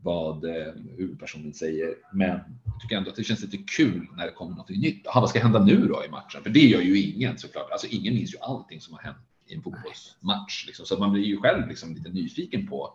vad 0.02 0.44
eh, 0.44 0.72
huvudpersonen 0.96 1.54
säger. 1.54 1.94
Men 2.12 2.40
jag 2.64 2.80
tycker 2.80 2.96
ändå 2.96 3.10
att 3.10 3.16
det 3.16 3.24
känns 3.24 3.40
lite 3.40 3.56
kul 3.56 4.06
när 4.16 4.26
det 4.26 4.32
kommer 4.32 4.56
något 4.56 4.68
nytt. 4.68 5.06
Aha, 5.06 5.20
vad 5.20 5.30
ska 5.30 5.40
hända 5.40 5.64
nu 5.64 5.88
då 5.88 6.04
i 6.04 6.09
matchen? 6.09 6.42
För 6.42 6.50
det 6.50 6.60
gör 6.66 6.80
ju 6.80 7.02
ingen 7.02 7.38
såklart. 7.38 7.70
Alltså 7.70 7.86
ingen 7.86 8.14
minns 8.14 8.34
ju 8.34 8.38
allting 8.38 8.80
som 8.80 8.94
har 8.94 9.00
hänt 9.00 9.16
i 9.46 9.54
en 9.54 9.62
fotbollsmatch. 9.62 10.66
Liksom. 10.66 10.86
Så 10.86 10.98
man 10.98 11.12
blir 11.12 11.22
ju 11.22 11.36
själv 11.40 11.68
liksom 11.68 11.94
lite 11.94 12.09
nyfiken 12.09 12.66
på 12.66 12.94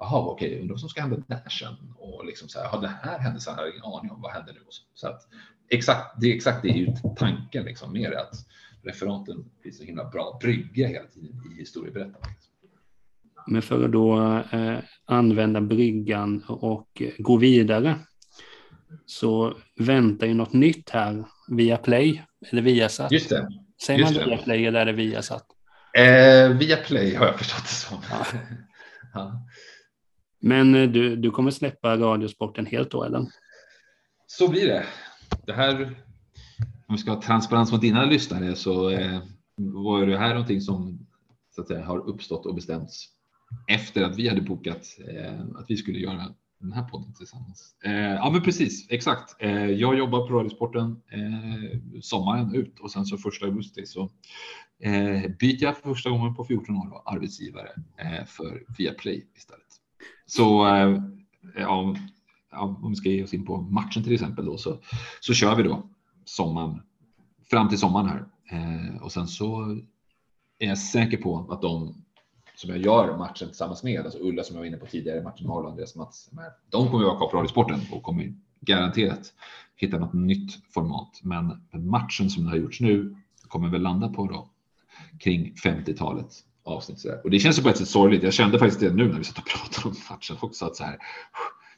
Jaha, 0.00 0.18
okej, 0.18 0.48
okay, 0.48 0.60
undrar 0.60 0.74
vad 0.74 0.80
som 0.80 0.88
ska 0.88 1.00
hända 1.00 1.16
där 1.26 1.48
sen? 1.48 1.94
Och 1.98 2.26
liksom 2.26 2.48
så 2.48 2.58
här, 2.58 2.68
ja, 2.72 2.78
det 2.78 2.92
här 3.02 3.18
hände 3.18 3.40
så 3.40 3.50
här, 3.50 3.56
jag 3.58 3.64
har 3.64 3.70
ingen 3.70 3.84
aning 3.84 4.10
om 4.10 4.22
vad 4.22 4.32
händer 4.32 4.52
nu? 4.52 4.60
Så 4.94 5.08
att 5.08 5.28
exakt, 5.68 6.20
det 6.20 6.26
är 6.26 6.34
exakt 6.34 6.62
det 6.62 6.68
är 6.68 6.76
ju 6.76 6.92
tanken 7.16 7.64
liksom 7.64 7.92
mer 7.92 8.12
att 8.12 8.34
referaten 8.82 9.50
blir 9.62 9.72
så 9.72 9.84
himla 9.84 10.04
bra 10.04 10.38
brygga 10.40 10.88
hela 10.88 11.06
tiden 11.06 11.42
i 11.52 11.58
historieberättandet. 11.58 12.47
Men 13.50 13.62
för 13.62 13.84
att 13.84 13.92
då 13.92 14.36
eh, 14.52 14.78
använda 15.04 15.60
bryggan 15.60 16.44
och 16.48 17.02
gå 17.18 17.36
vidare 17.36 17.94
så 19.06 19.56
väntar 19.80 20.26
ju 20.26 20.34
något 20.34 20.52
nytt 20.52 20.90
här 20.90 21.24
via 21.48 21.76
Play 21.76 22.22
eller 22.50 22.62
Viasat. 22.62 23.12
Just 23.12 23.28
det. 23.28 23.48
Säger 23.82 24.00
Just 24.00 24.14
man 24.14 24.28
via 24.28 24.38
Play 24.38 24.66
eller 24.66 24.80
är 24.80 24.86
det 24.86 24.92
Viasat? 24.92 25.46
Eh, 25.98 26.48
via 26.48 26.76
Play 26.76 27.14
har 27.14 27.26
jag 27.26 27.38
förstått 27.38 27.62
det 27.62 27.68
som. 27.68 27.98
Ja. 28.10 28.26
ja. 29.14 29.46
Men 30.40 30.74
eh, 30.74 30.88
du, 30.88 31.16
du 31.16 31.30
kommer 31.30 31.50
släppa 31.50 31.96
Radiosporten 31.96 32.66
helt 32.66 32.90
då 32.90 33.04
eller? 33.04 33.26
Så 34.26 34.48
blir 34.48 34.66
det. 34.66 34.84
Det 35.46 35.52
här, 35.52 35.82
om 36.86 36.94
vi 36.94 36.98
ska 36.98 37.10
ha 37.10 37.22
transparens 37.22 37.72
mot 37.72 37.80
dina 37.80 38.04
lyssnare 38.04 38.54
så 38.54 38.90
eh, 38.90 39.18
var 39.56 40.06
det 40.06 40.18
här 40.18 40.30
någonting 40.30 40.60
som 40.60 41.06
så 41.54 41.60
att 41.60 41.68
säga, 41.68 41.84
har 41.84 42.08
uppstått 42.08 42.46
och 42.46 42.54
bestämts 42.54 43.17
efter 43.66 44.02
att 44.02 44.18
vi 44.18 44.28
hade 44.28 44.40
bokat 44.40 44.98
eh, 45.08 45.40
att 45.40 45.64
vi 45.68 45.76
skulle 45.76 45.98
göra 45.98 46.34
den 46.60 46.72
här 46.72 46.82
podden 46.82 47.14
tillsammans. 47.14 47.74
Eh, 47.84 47.92
ja, 47.92 48.30
men 48.30 48.42
precis 48.42 48.86
exakt. 48.90 49.36
Eh, 49.38 49.66
jag 49.66 49.98
jobbar 49.98 50.28
på 50.28 50.34
Radiosporten 50.34 51.02
eh, 51.12 52.00
sommaren 52.00 52.54
ut 52.54 52.80
och 52.80 52.90
sen 52.90 53.06
så 53.06 53.18
första 53.18 53.46
augusti 53.46 53.86
så 53.86 54.10
eh, 54.82 55.30
byter 55.40 55.62
jag 55.62 55.76
för 55.76 55.82
första 55.82 56.10
gången 56.10 56.34
på 56.34 56.44
14 56.44 56.76
år 56.76 56.90
då, 56.90 57.02
arbetsgivare 57.06 57.68
eh, 57.96 58.24
för 58.26 58.64
Viaplay 58.78 59.26
istället. 59.36 59.66
Så 60.26 60.66
eh, 60.66 61.02
ja, 61.56 61.94
om 62.50 62.90
vi 62.90 62.96
ska 62.96 63.08
ge 63.08 63.24
oss 63.24 63.34
in 63.34 63.46
på 63.46 63.60
matchen 63.60 64.04
till 64.04 64.14
exempel 64.14 64.44
då 64.44 64.58
så, 64.58 64.78
så 65.20 65.34
kör 65.34 65.56
vi 65.56 65.62
då 65.62 65.90
sommaren 66.24 66.80
fram 67.50 67.68
till 67.68 67.78
sommaren 67.78 68.08
här 68.08 68.24
eh, 68.50 69.02
och 69.02 69.12
sen 69.12 69.26
så 69.26 69.78
är 70.58 70.68
jag 70.68 70.78
säker 70.78 71.16
på 71.16 71.46
att 71.50 71.62
de 71.62 72.04
som 72.58 72.70
jag 72.70 72.78
gör 72.78 73.16
matchen 73.16 73.48
tillsammans 73.48 73.82
med, 73.82 74.00
alltså 74.00 74.18
Ulla 74.18 74.42
som 74.42 74.56
jag 74.56 74.60
var 74.60 74.66
inne 74.66 74.76
på 74.76 74.86
tidigare, 74.86 75.22
Martin 75.22 75.46
Harland, 75.46 75.68
Andreas 75.68 75.96
Mats, 75.96 76.30
de 76.70 76.86
kommer 76.86 76.98
ju 76.98 77.04
vara 77.04 77.16
kvar 77.16 77.28
på 77.28 77.36
Radiosporten 77.36 77.80
och 77.92 78.02
kommer 78.02 78.34
garanterat 78.60 79.32
hitta 79.76 79.98
något 79.98 80.12
nytt 80.12 80.72
format. 80.74 81.20
Men 81.22 81.60
matchen 81.70 82.30
som 82.30 82.44
det 82.44 82.50
har 82.50 82.56
gjorts 82.56 82.80
nu 82.80 83.16
kommer 83.48 83.68
väl 83.68 83.82
landa 83.82 84.08
på 84.08 84.26
då 84.26 84.48
kring 85.18 85.54
50-talet 85.64 86.44
avsnitt. 86.64 87.00
Så 87.00 87.14
Och 87.24 87.30
det 87.30 87.38
känns 87.38 87.58
ju 87.58 87.62
på 87.62 87.68
ett 87.68 87.76
sätt 87.76 87.88
sorgligt. 87.88 88.22
Jag 88.22 88.32
kände 88.32 88.58
faktiskt 88.58 88.80
det 88.80 88.94
nu 88.94 89.08
när 89.08 89.18
vi 89.18 89.24
satt 89.24 89.38
och 89.38 89.46
pratade 89.46 89.88
om 89.88 89.94
matchen 90.10 90.36
också 90.40 90.66
att 90.66 90.76
så 90.76 90.84
här, 90.84 90.98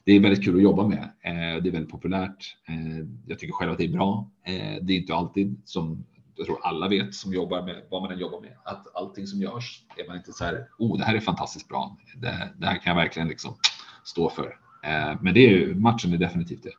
det 0.03 0.11
är 0.11 0.19
väldigt 0.19 0.43
kul 0.43 0.55
att 0.55 0.63
jobba 0.63 0.87
med. 0.87 1.03
Eh, 1.21 1.63
det 1.63 1.69
är 1.69 1.71
väldigt 1.71 1.91
populärt. 1.91 2.55
Eh, 2.67 3.05
jag 3.25 3.39
tycker 3.39 3.53
själv 3.53 3.71
att 3.71 3.77
det 3.77 3.85
är 3.85 3.93
bra. 3.93 4.29
Eh, 4.45 4.83
det 4.83 4.93
är 4.93 4.97
inte 4.97 5.15
alltid 5.15 5.61
som 5.65 6.05
jag 6.35 6.45
tror 6.45 6.65
alla 6.65 6.87
vet 6.87 7.15
som 7.15 7.33
jobbar 7.33 7.61
med 7.61 7.83
vad 7.89 8.01
man 8.01 8.11
än 8.11 8.19
jobbar 8.19 8.41
med, 8.41 8.57
att 8.63 8.95
allting 8.95 9.27
som 9.27 9.41
görs 9.41 9.83
är 9.97 10.07
man 10.07 10.17
inte 10.17 10.33
så 10.33 10.43
här, 10.43 10.67
oh, 10.77 10.97
det 10.97 11.03
här 11.03 11.15
är 11.15 11.19
fantastiskt 11.19 11.67
bra. 11.67 11.97
Det, 12.15 12.53
det 12.57 12.65
här 12.65 12.83
kan 12.83 12.95
jag 12.95 13.03
verkligen 13.03 13.27
liksom 13.27 13.55
stå 14.03 14.29
för. 14.29 14.57
Eh, 14.83 15.21
men 15.21 15.33
det 15.33 15.39
är 15.39 15.49
ju, 15.49 15.75
matchen 15.75 16.13
är 16.13 16.17
definitivt 16.17 16.63
det. 16.63 16.73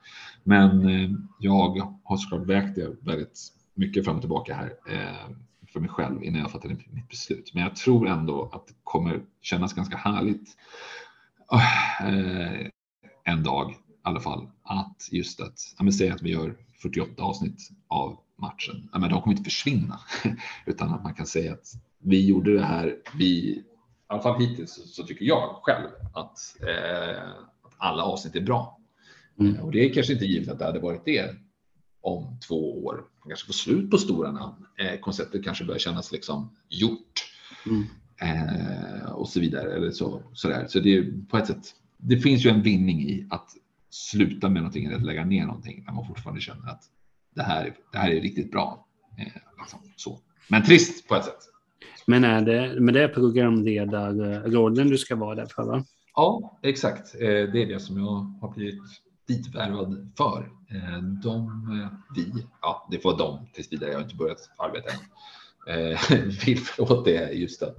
Men 0.45 0.89
eh, 0.89 1.11
jag 1.39 1.99
har 2.05 2.17
såklart 2.17 2.47
vägt 2.47 2.75
det 2.75 2.97
väldigt 3.01 3.39
mycket 3.75 4.05
fram 4.05 4.17
och 4.17 4.23
tillbaka 4.23 4.55
här 4.55 4.73
eh, 4.89 5.31
för 5.73 5.81
mig 5.81 5.91
själv 5.91 6.25
innan 6.25 6.41
jag 6.41 6.51
fattade 6.51 6.75
mitt 6.75 7.09
beslut. 7.09 7.55
Men 7.55 7.63
jag 7.63 7.77
tror 7.77 8.09
ändå 8.09 8.51
att 8.53 8.67
det 8.67 8.75
kommer 8.85 9.23
kännas 9.41 9.73
ganska 9.73 9.97
härligt 9.97 10.57
eh, 12.01 12.67
en 13.25 13.43
dag 13.43 13.71
i 13.71 13.75
alla 14.03 14.21
fall 14.21 14.49
att 14.63 15.09
just 15.11 15.41
att, 15.41 15.75
ja, 15.79 15.93
säga 15.93 16.15
att 16.15 16.23
vi 16.23 16.31
gör 16.31 16.57
48 16.83 17.23
avsnitt 17.23 17.71
av 17.89 18.19
matchen. 18.43 18.89
Men 18.93 19.11
de 19.11 19.23
kommer 19.23 19.37
inte 19.37 19.51
försvinna 19.51 20.01
utan 20.67 20.95
att 20.95 21.03
man 21.03 21.15
kan 21.15 21.27
säga 21.27 21.53
att 21.53 21.73
vi 21.99 22.27
gjorde 22.27 22.55
det 22.55 22.65
här. 22.65 22.97
Vi, 23.19 23.27
i 23.27 23.65
alla 24.07 24.23
fall 24.23 24.41
hittills 24.41 24.75
så, 24.75 24.83
så 24.83 25.03
tycker 25.03 25.25
jag 25.25 25.61
själv 25.63 25.89
att, 26.13 26.39
eh, 26.63 27.29
att 27.63 27.75
alla 27.79 28.03
avsnitt 28.03 28.37
är 28.37 28.41
bra. 28.41 28.79
Mm. 29.41 29.61
Och 29.61 29.73
det 29.73 29.79
är 29.91 29.95
kanske 29.95 30.13
inte 30.13 30.25
givet 30.25 30.49
att 30.49 30.59
det 30.59 30.65
hade 30.65 30.81
varit 30.81 31.05
det 31.05 31.35
om 32.01 32.39
två 32.49 32.85
år. 32.85 32.95
Man 32.95 33.29
kanske 33.29 33.47
får 33.47 33.53
slut 33.53 33.91
på 33.91 33.99
stora 33.99 34.33
namn. 34.33 34.67
Eh, 34.79 35.01
konceptet 35.01 35.45
kanske 35.45 35.65
börjar 35.65 35.79
kännas 35.79 36.13
liksom 36.13 36.57
gjort. 36.69 37.25
Mm. 37.67 37.85
Eh, 38.21 39.13
och 39.13 39.29
så 39.29 39.41
vidare. 39.41 39.73
Eller 39.73 39.91
så, 39.91 40.23
så, 40.33 40.49
där. 40.49 40.67
så 40.69 40.81
det 40.81 40.97
är 40.97 41.27
på 41.29 41.37
ett 41.37 41.47
sätt. 41.47 41.75
Det 41.97 42.17
finns 42.17 42.47
ju 42.47 42.51
en 42.51 42.63
vinning 42.63 43.03
i 43.03 43.27
att 43.31 43.51
sluta 43.91 44.49
med 44.49 44.63
någonting 44.63 44.85
eller 44.85 44.97
att 44.97 45.03
lägga 45.03 45.25
ner 45.25 45.47
någonting 45.47 45.85
när 45.87 45.93
man 45.93 46.07
fortfarande 46.07 46.41
känner 46.41 46.69
att 46.69 46.83
det 47.35 47.43
här, 47.43 47.75
det 47.93 47.99
här 47.99 48.11
är 48.11 48.21
riktigt 48.21 48.51
bra. 48.51 48.87
Eh, 49.19 49.27
liksom, 49.59 49.79
så. 49.97 50.21
Men 50.49 50.65
trist 50.65 51.09
på 51.09 51.15
ett 51.15 51.25
sätt. 51.25 51.39
Men 52.07 52.25
är 52.25 52.43
det, 52.43 52.81
men 52.81 52.95
det 52.95 53.03
är 53.03 53.09
programledarrollen 53.09 54.89
du 54.89 54.99
ska 54.99 55.17
vara 55.17 55.35
där 55.35 55.47
för? 55.47 55.63
Va? 55.63 55.85
Ja, 56.15 56.59
exakt. 56.63 57.15
Eh, 57.15 57.21
det 57.21 57.63
är 57.63 57.67
det 57.67 57.81
som 57.81 57.99
jag 57.99 58.39
har 58.41 58.55
blivit 58.55 58.83
ditvärvad 59.29 60.13
för. 60.17 60.51
Eh, 60.71 61.03
de, 61.23 61.63
vi, 62.17 62.47
ja, 62.63 62.89
det 62.91 62.99
får 62.99 63.19
de 63.19 63.47
tills 63.53 63.73
vidare. 63.73 63.91
Jag 63.91 63.99
har 63.99 64.05
inte 64.05 64.17
börjat 64.17 64.51
arbeta 64.57 64.91
än. 64.91 64.99
Vill 66.47 66.59
åt 66.79 67.05
det 67.05 67.33
just 67.33 67.63
att, 67.63 67.77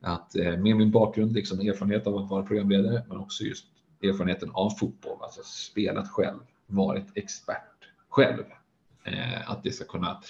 att 0.00 0.34
med 0.34 0.76
min 0.76 0.90
bakgrund, 0.90 1.32
liksom 1.32 1.60
erfarenhet 1.60 2.06
av 2.06 2.16
att 2.16 2.30
vara 2.30 2.42
programledare, 2.42 3.02
men 3.08 3.16
också 3.16 3.44
just 3.44 3.64
erfarenheten 4.02 4.50
av 4.52 4.70
fotboll, 4.70 5.18
alltså 5.20 5.42
spelat 5.42 6.08
själv, 6.08 6.38
varit 6.66 7.06
expert 7.14 7.88
själv 8.08 8.42
Eh, 8.42 8.63
Eh, 9.04 9.50
att 9.50 9.62
det 9.62 9.72
ska 9.72 9.84
kunna 9.84 10.20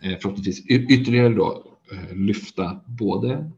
eh, 0.00 0.18
förhoppningsvis 0.18 0.66
ytterligare 0.66 1.28
då 1.28 1.76
eh, 1.92 2.16
lyfta 2.16 2.80
både, 2.86 3.50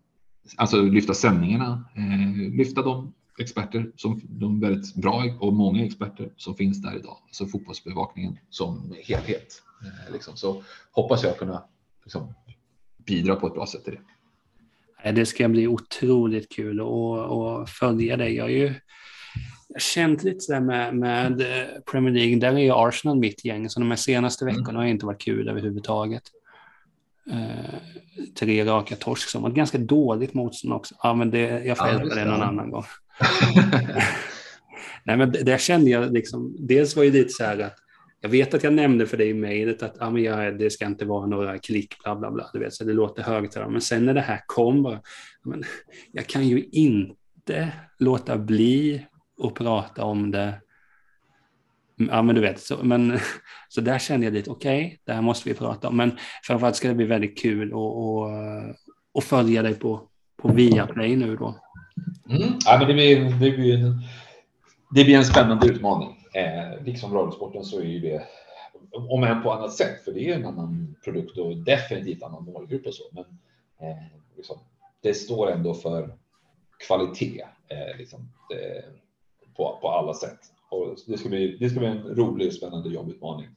alltså 0.56 0.82
lyfta 0.82 1.14
sändningarna, 1.14 1.84
eh, 1.96 2.56
lyfta 2.56 2.82
de 2.82 3.12
experter 3.38 3.92
som 3.96 4.20
de 4.24 4.60
väldigt 4.60 4.94
bra 4.94 5.24
och 5.40 5.52
många 5.52 5.84
experter 5.84 6.32
som 6.36 6.54
finns 6.54 6.82
där 6.82 6.96
idag, 6.96 7.18
alltså 7.26 7.46
fotbollsbevakningen 7.46 8.38
som 8.50 8.94
helhet. 9.04 9.62
Eh, 9.82 10.12
liksom. 10.12 10.36
Så 10.36 10.62
hoppas 10.90 11.22
jag 11.22 11.38
kunna 11.38 11.64
liksom, 12.04 12.34
bidra 13.06 13.36
på 13.36 13.46
ett 13.46 13.54
bra 13.54 13.66
sätt 13.66 13.84
till 13.84 13.92
det. 13.92 15.12
Det 15.12 15.26
ska 15.26 15.48
bli 15.48 15.66
otroligt 15.66 16.52
kul 16.52 16.80
att 16.80 17.70
följa 17.70 18.16
dig. 18.16 18.34
Jag 18.34 18.46
är 18.46 18.56
ju 18.56 18.74
känt 19.78 20.22
lite 20.22 20.40
sådär 20.40 20.60
med, 20.60 20.94
med 20.94 21.40
eh, 21.40 21.66
Premier 21.90 22.14
League, 22.14 22.36
där 22.36 22.52
är 22.52 22.58
ju 22.58 22.72
Arsenal 22.74 23.18
mitt 23.18 23.44
gäng, 23.44 23.70
så 23.70 23.80
de 23.80 23.90
här 23.90 23.96
senaste 23.96 24.44
mm. 24.44 24.56
veckorna 24.56 24.78
har 24.78 24.86
inte 24.86 25.06
varit 25.06 25.22
kul 25.22 25.48
överhuvudtaget. 25.48 26.22
eh, 27.30 27.74
tre 28.38 28.64
raka 28.64 28.96
torsk 28.96 29.28
som 29.28 29.42
var 29.42 29.48
ett 29.48 29.56
ganska 29.56 29.78
dåligt 29.78 30.34
motstånd 30.34 30.74
också. 30.74 30.94
Ja, 31.02 31.14
men 31.14 31.30
det, 31.30 31.64
jag 31.64 31.78
får 31.78 31.88
ja, 31.88 31.98
det 31.98 32.24
någon 32.24 32.42
annan 32.42 32.70
gång. 32.70 32.84
Nej, 35.04 35.16
men 35.16 35.32
där 35.32 35.58
kände 35.58 35.90
jag 35.90 36.12
liksom, 36.12 36.56
dels 36.58 36.96
var 36.96 37.04
ju 37.04 37.10
lite 37.10 37.28
så 37.28 37.44
här 37.44 37.58
att 37.58 37.76
jag 38.20 38.30
vet 38.30 38.54
att 38.54 38.64
jag 38.64 38.72
nämnde 38.72 39.06
för 39.06 39.16
dig 39.16 39.28
i 39.28 39.34
mejlet 39.34 39.82
att 39.82 40.02
ah, 40.02 40.10
men 40.10 40.22
jag, 40.22 40.58
det 40.58 40.70
ska 40.70 40.86
inte 40.86 41.04
vara 41.04 41.26
några 41.26 41.58
klick, 41.58 42.02
bla 42.04 42.16
bla 42.16 42.30
bla, 42.30 42.50
du 42.52 42.58
vet, 42.58 42.74
så 42.74 42.84
det 42.84 42.92
låter 42.92 43.22
högtalare. 43.22 43.70
Men 43.70 43.80
sen 43.80 44.06
när 44.06 44.14
det 44.14 44.20
här 44.20 44.40
kom, 44.46 44.82
bara, 44.82 45.00
men, 45.44 45.64
jag 46.12 46.26
kan 46.26 46.48
ju 46.48 46.64
inte 46.72 47.72
låta 47.98 48.38
bli 48.38 49.06
och 49.38 49.54
prata 49.54 50.04
om 50.04 50.30
det. 50.30 50.54
Ja, 51.96 52.22
men 52.22 52.34
du 52.34 52.40
vet, 52.40 52.60
så, 52.60 52.76
men, 52.82 53.18
så 53.68 53.80
där 53.80 53.98
kände 53.98 54.26
jag 54.26 54.34
lite, 54.34 54.50
okej, 54.50 54.86
okay, 54.86 54.98
det 55.04 55.12
här 55.12 55.22
måste 55.22 55.48
vi 55.48 55.54
prata 55.54 55.88
om. 55.88 55.96
Men 55.96 56.18
framförallt 56.42 56.76
ska 56.76 56.88
det 56.88 56.94
bli 56.94 57.06
väldigt 57.06 57.38
kul 57.38 57.72
att 59.14 59.24
följa 59.24 59.62
dig 59.62 59.74
på, 59.74 60.08
på 60.36 60.48
Viaplay 60.48 61.16
nu 61.16 61.36
då. 61.36 61.60
Mm. 62.30 62.58
Ja, 62.64 62.78
men 62.78 62.88
det, 62.88 62.94
blir, 62.94 63.24
det, 63.24 63.50
blir, 63.50 63.78
det 64.90 65.04
blir 65.04 65.16
en 65.16 65.24
spännande 65.24 65.66
utmaning. 65.66 66.16
Eh, 66.34 66.84
liksom 66.84 67.14
radiosporten 67.14 67.64
så 67.64 67.80
är 67.80 67.84
ju 67.84 68.00
det, 68.00 68.22
om 68.92 69.24
än 69.24 69.42
på 69.42 69.52
annat 69.52 69.72
sätt, 69.72 70.04
för 70.04 70.12
det 70.12 70.30
är 70.30 70.34
en 70.34 70.46
annan 70.46 70.96
produkt 71.04 71.38
och 71.38 71.56
definitivt 71.56 72.22
annan 72.22 72.44
målgrupp 72.44 72.86
och 72.86 72.94
så. 72.94 73.04
Men 73.12 73.24
eh, 73.88 74.02
liksom, 74.36 74.58
det 75.02 75.14
står 75.14 75.50
ändå 75.50 75.74
för 75.74 76.14
kvalitet 76.86 77.44
eh, 77.68 77.98
liksom, 77.98 78.32
det, 78.48 78.84
på, 79.56 79.78
på 79.80 79.88
alla 79.88 80.14
sätt. 80.14 80.38
Och 80.70 80.96
det, 81.06 81.18
ska 81.18 81.28
bli, 81.28 81.56
det 81.60 81.70
ska 81.70 81.78
bli 81.78 81.88
en 81.88 82.02
rolig 82.02 82.46
och 82.46 82.54
spännande 82.54 82.88
jobbutmaning 82.88 83.48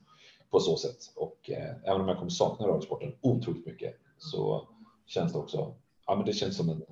på 0.50 0.60
så 0.60 0.78
sätt. 0.78 0.98
Och 1.16 1.50
eh, 1.50 1.76
även 1.84 2.02
om 2.02 2.08
jag 2.08 2.18
kommer 2.18 2.30
sakna 2.30 2.68
radiosporten 2.68 3.14
otroligt 3.22 3.66
mycket 3.66 3.96
så 4.18 4.68
känns 5.06 5.34
det 5.34 5.40
också, 5.40 5.76
ja 6.08 6.16
men 6.16 6.26
det 6.26 6.34
känns 6.34 6.58
som 6.58 6.70
en 6.70 6.84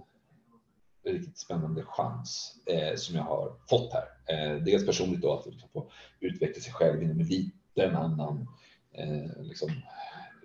riktigt 1.06 1.38
spännande 1.38 1.84
chans 1.84 2.56
eh, 2.66 2.96
som 2.96 3.16
jag 3.16 3.24
har 3.24 3.56
fått 3.70 3.94
här. 3.94 4.06
Eh, 4.26 4.64
dels 4.64 4.86
personligt 4.86 5.22
då 5.22 5.34
att 5.34 5.46
liksom 5.46 5.70
få 5.70 5.90
utveckla 6.20 6.62
sig 6.62 6.74
själv 6.74 7.04
inom 7.04 7.20
en 7.20 7.28
liten 7.28 7.96
annan, 7.96 8.48
eh, 8.92 9.42
liksom, 9.42 9.70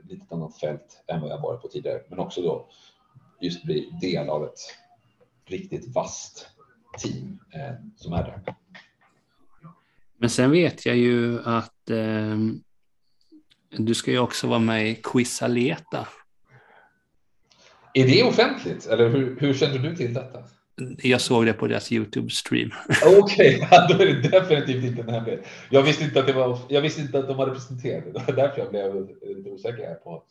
litet 0.02 0.32
annat 0.32 0.58
fält 0.58 1.04
än 1.06 1.20
vad 1.20 1.30
jag 1.30 1.42
varit 1.42 1.62
på 1.62 1.68
tidigare, 1.68 2.02
men 2.08 2.18
också 2.18 2.42
då 2.42 2.68
just 3.40 3.64
bli 3.64 3.98
del 4.00 4.28
av 4.28 4.44
ett 4.44 4.60
riktigt 5.44 5.94
vasst 5.94 6.46
team 6.98 7.38
eh, 7.54 7.74
som 7.96 8.12
är 8.12 8.22
där. 8.22 8.42
Men 10.18 10.30
sen 10.30 10.50
vet 10.50 10.86
jag 10.86 10.96
ju 10.96 11.42
att 11.44 11.90
eh, 11.90 12.36
du 13.70 13.94
ska 13.94 14.10
ju 14.10 14.18
också 14.18 14.46
vara 14.46 14.58
med 14.58 14.90
i 14.90 14.94
Quizaleta. 14.94 16.08
Är 17.94 18.06
det 18.06 18.22
offentligt 18.22 18.86
eller 18.86 19.08
hur, 19.08 19.36
hur 19.40 19.54
känner 19.54 19.78
du 19.78 19.96
till 19.96 20.14
detta? 20.14 20.42
Jag 20.98 21.20
såg 21.20 21.46
det 21.46 21.52
på 21.52 21.66
deras 21.66 21.92
YouTube-stream. 21.92 22.70
Okej, 23.18 23.62
okay, 23.62 23.86
då 23.88 24.04
är 24.04 24.06
det 24.06 24.28
definitivt 24.28 24.84
inte 24.84 25.02
en 25.02 25.08
hemlighet. 25.08 25.46
Jag 25.70 25.82
visste 25.82 26.04
inte 26.04 26.20
att 26.20 26.26
det 26.26 26.32
var. 26.32 26.58
Jag 26.68 26.80
visste 26.80 27.00
inte 27.00 27.18
att 27.18 27.28
de 27.28 27.36
var 27.36 27.46
representerade. 27.46 28.12
Det 28.12 28.18
var 28.26 28.34
därför 28.34 28.58
jag 28.58 28.70
blev 28.70 29.08
lite 29.36 29.50
osäker 29.50 29.86
här 29.86 29.94
på. 29.94 30.22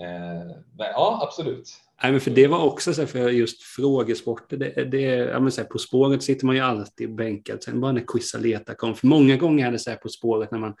Eh, 0.00 0.56
ja, 0.78 1.20
absolut. 1.22 1.74
Nej, 2.02 2.12
men 2.12 2.20
för 2.20 2.30
det 2.30 2.46
var 2.46 2.64
också 2.64 2.94
så 2.94 3.06
för 3.06 3.28
just 3.28 3.62
frågesporter. 3.62 4.56
Det, 4.56 4.84
det, 4.84 5.00
ja, 5.00 5.40
men 5.40 5.52
så 5.52 5.60
här, 5.60 5.68
på 5.68 5.78
spåret 5.78 6.22
sitter 6.22 6.46
man 6.46 6.54
ju 6.56 6.60
alltid 6.60 7.14
bänkad. 7.14 7.62
Sen 7.62 7.80
bara 7.80 7.92
när 7.92 8.04
Quizaleta 8.06 8.74
kom. 8.74 8.94
För 8.94 9.06
många 9.06 9.36
gånger 9.36 9.66
är 9.66 9.72
det 9.72 9.78
så 9.78 9.90
här 9.90 9.96
på 9.96 10.08
spåret 10.08 10.50
när 10.50 10.58
man 10.58 10.74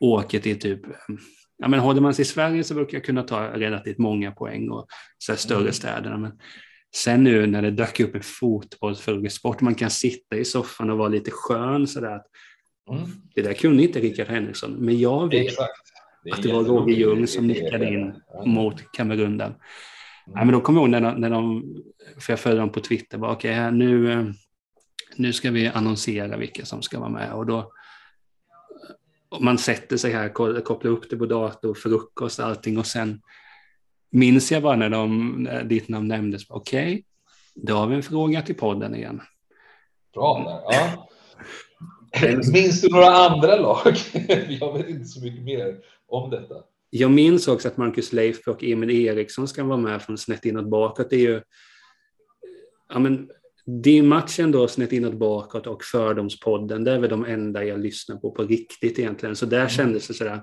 åker 0.00 0.40
till 0.40 0.60
typ 0.60 0.80
ja, 1.58 1.68
men 1.68 1.80
håller 1.80 2.00
man 2.00 2.14
sig 2.14 2.22
i 2.22 2.26
Sverige 2.26 2.64
så 2.64 2.74
brukar 2.74 2.98
jag 2.98 3.04
kunna 3.04 3.22
ta 3.22 3.46
relativt 3.46 3.98
många 3.98 4.32
poäng 4.32 4.70
och 4.70 4.86
så 5.18 5.32
här, 5.32 5.36
större 5.36 5.60
mm. 5.60 5.72
städerna. 5.72 6.18
Men 6.18 6.32
sen 6.96 7.24
nu 7.24 7.46
när 7.46 7.62
det 7.62 7.70
dök 7.70 8.00
upp 8.00 8.14
en 8.14 8.22
fotbollsfrågesport, 8.22 9.60
man 9.60 9.74
kan 9.74 9.90
sitta 9.90 10.36
i 10.36 10.44
soffan 10.44 10.90
och 10.90 10.98
vara 10.98 11.08
lite 11.08 11.30
skön 11.30 11.86
sådär. 11.86 12.20
Mm. 12.90 13.02
Det 13.34 13.42
där 13.42 13.52
kunde 13.52 13.82
inte 13.82 14.00
Rickard 14.00 14.28
Henriksson, 14.28 14.72
men 14.72 14.98
jag 14.98 15.30
vet 15.30 15.46
Exakt. 15.46 15.93
Det 16.24 16.32
att 16.32 16.42
det 16.42 16.52
var 16.52 16.64
Roger 16.64 16.96
Ljung 16.96 17.26
som 17.26 17.46
nickade 17.46 17.88
in 17.88 18.14
mot 18.46 18.92
Kamerun 18.92 19.38
där. 19.38 19.46
Mm. 19.46 19.58
Ja, 20.26 20.44
men 20.44 20.52
då 20.52 20.60
kommer 20.60 20.80
jag 20.80 20.84
ihåg 20.84 20.90
när 20.90 21.00
de, 21.00 21.20
när 21.20 21.30
de, 21.30 21.62
för 22.20 22.32
jag 22.32 22.40
följde 22.40 22.60
dem 22.60 22.72
på 22.72 22.80
Twitter, 22.80 23.18
bara, 23.18 23.32
okay, 23.32 23.70
nu, 23.70 24.12
eh, 24.12 24.24
nu 25.16 25.32
ska 25.32 25.50
vi 25.50 25.68
annonsera 25.68 26.36
vilka 26.36 26.64
som 26.64 26.82
ska 26.82 26.98
vara 26.98 27.10
med. 27.10 27.32
Och 27.32 27.46
då, 27.46 27.72
man 29.40 29.58
sätter 29.58 29.96
sig 29.96 30.12
här, 30.12 30.28
kopplar 30.62 30.90
upp 30.90 31.10
det 31.10 31.16
på 31.16 31.26
dator, 31.26 31.74
frukost, 31.74 32.40
allting 32.40 32.78
och 32.78 32.86
sen 32.86 33.20
minns 34.10 34.52
jag 34.52 34.62
bara 34.62 34.76
när 34.76 34.90
de, 34.90 35.48
ditt 35.64 35.88
namn 35.88 36.08
nämndes, 36.08 36.42
okej, 36.48 36.92
okay, 36.92 37.02
då 37.54 37.74
har 37.74 37.86
vi 37.86 37.94
en 37.94 38.02
fråga 38.02 38.42
till 38.42 38.54
podden 38.54 38.94
igen. 38.94 39.22
Bra 40.14 40.62
ja. 40.70 41.08
Minns 42.52 42.80
du 42.80 42.88
några 42.88 43.10
andra 43.10 43.56
lag? 43.56 43.94
Jag 44.48 44.78
vet 44.78 44.88
inte 44.88 45.04
så 45.04 45.20
mycket 45.20 45.42
mer 45.42 45.76
om 46.14 46.30
detta. 46.30 46.54
Jag 46.90 47.10
minns 47.10 47.48
också 47.48 47.68
att 47.68 47.76
Marcus 47.76 48.12
Leif 48.12 48.48
och 48.48 48.64
Emil 48.64 48.90
Eriksson 48.90 49.48
ska 49.48 49.64
vara 49.64 49.76
med 49.76 50.02
från 50.02 50.18
snett 50.18 50.44
inåt 50.44 50.70
bakåt. 50.70 51.10
Det 51.10 51.16
är 51.16 51.20
ju, 51.20 51.42
ja 52.88 52.98
men 52.98 53.28
din 53.66 54.08
matchen 54.08 54.52
då, 54.52 54.68
Snett 54.68 54.92
inåt 54.92 55.14
bakåt 55.14 55.66
och 55.66 55.84
Fördomspodden, 55.84 56.84
det 56.84 56.92
är 56.92 56.98
väl 56.98 57.10
de 57.10 57.24
enda 57.24 57.64
jag 57.64 57.80
lyssnar 57.80 58.16
på 58.16 58.30
på 58.30 58.42
riktigt 58.42 58.98
egentligen. 58.98 59.36
Så 59.36 59.46
där 59.46 59.58
mm. 59.58 59.68
kändes 59.68 60.08
det 60.08 60.14
sådär, 60.14 60.42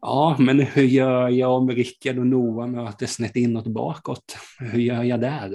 ja, 0.00 0.36
men 0.38 0.60
hur 0.60 0.82
gör 0.82 1.28
jag 1.28 1.52
om 1.52 1.70
Rickard 1.70 2.18
och 2.18 2.26
Noah 2.26 2.68
möter 2.68 3.06
Snett 3.06 3.36
inåt 3.36 3.66
bakåt? 3.66 4.36
Hur 4.58 4.80
gör 4.80 5.02
jag 5.02 5.20
där? 5.20 5.54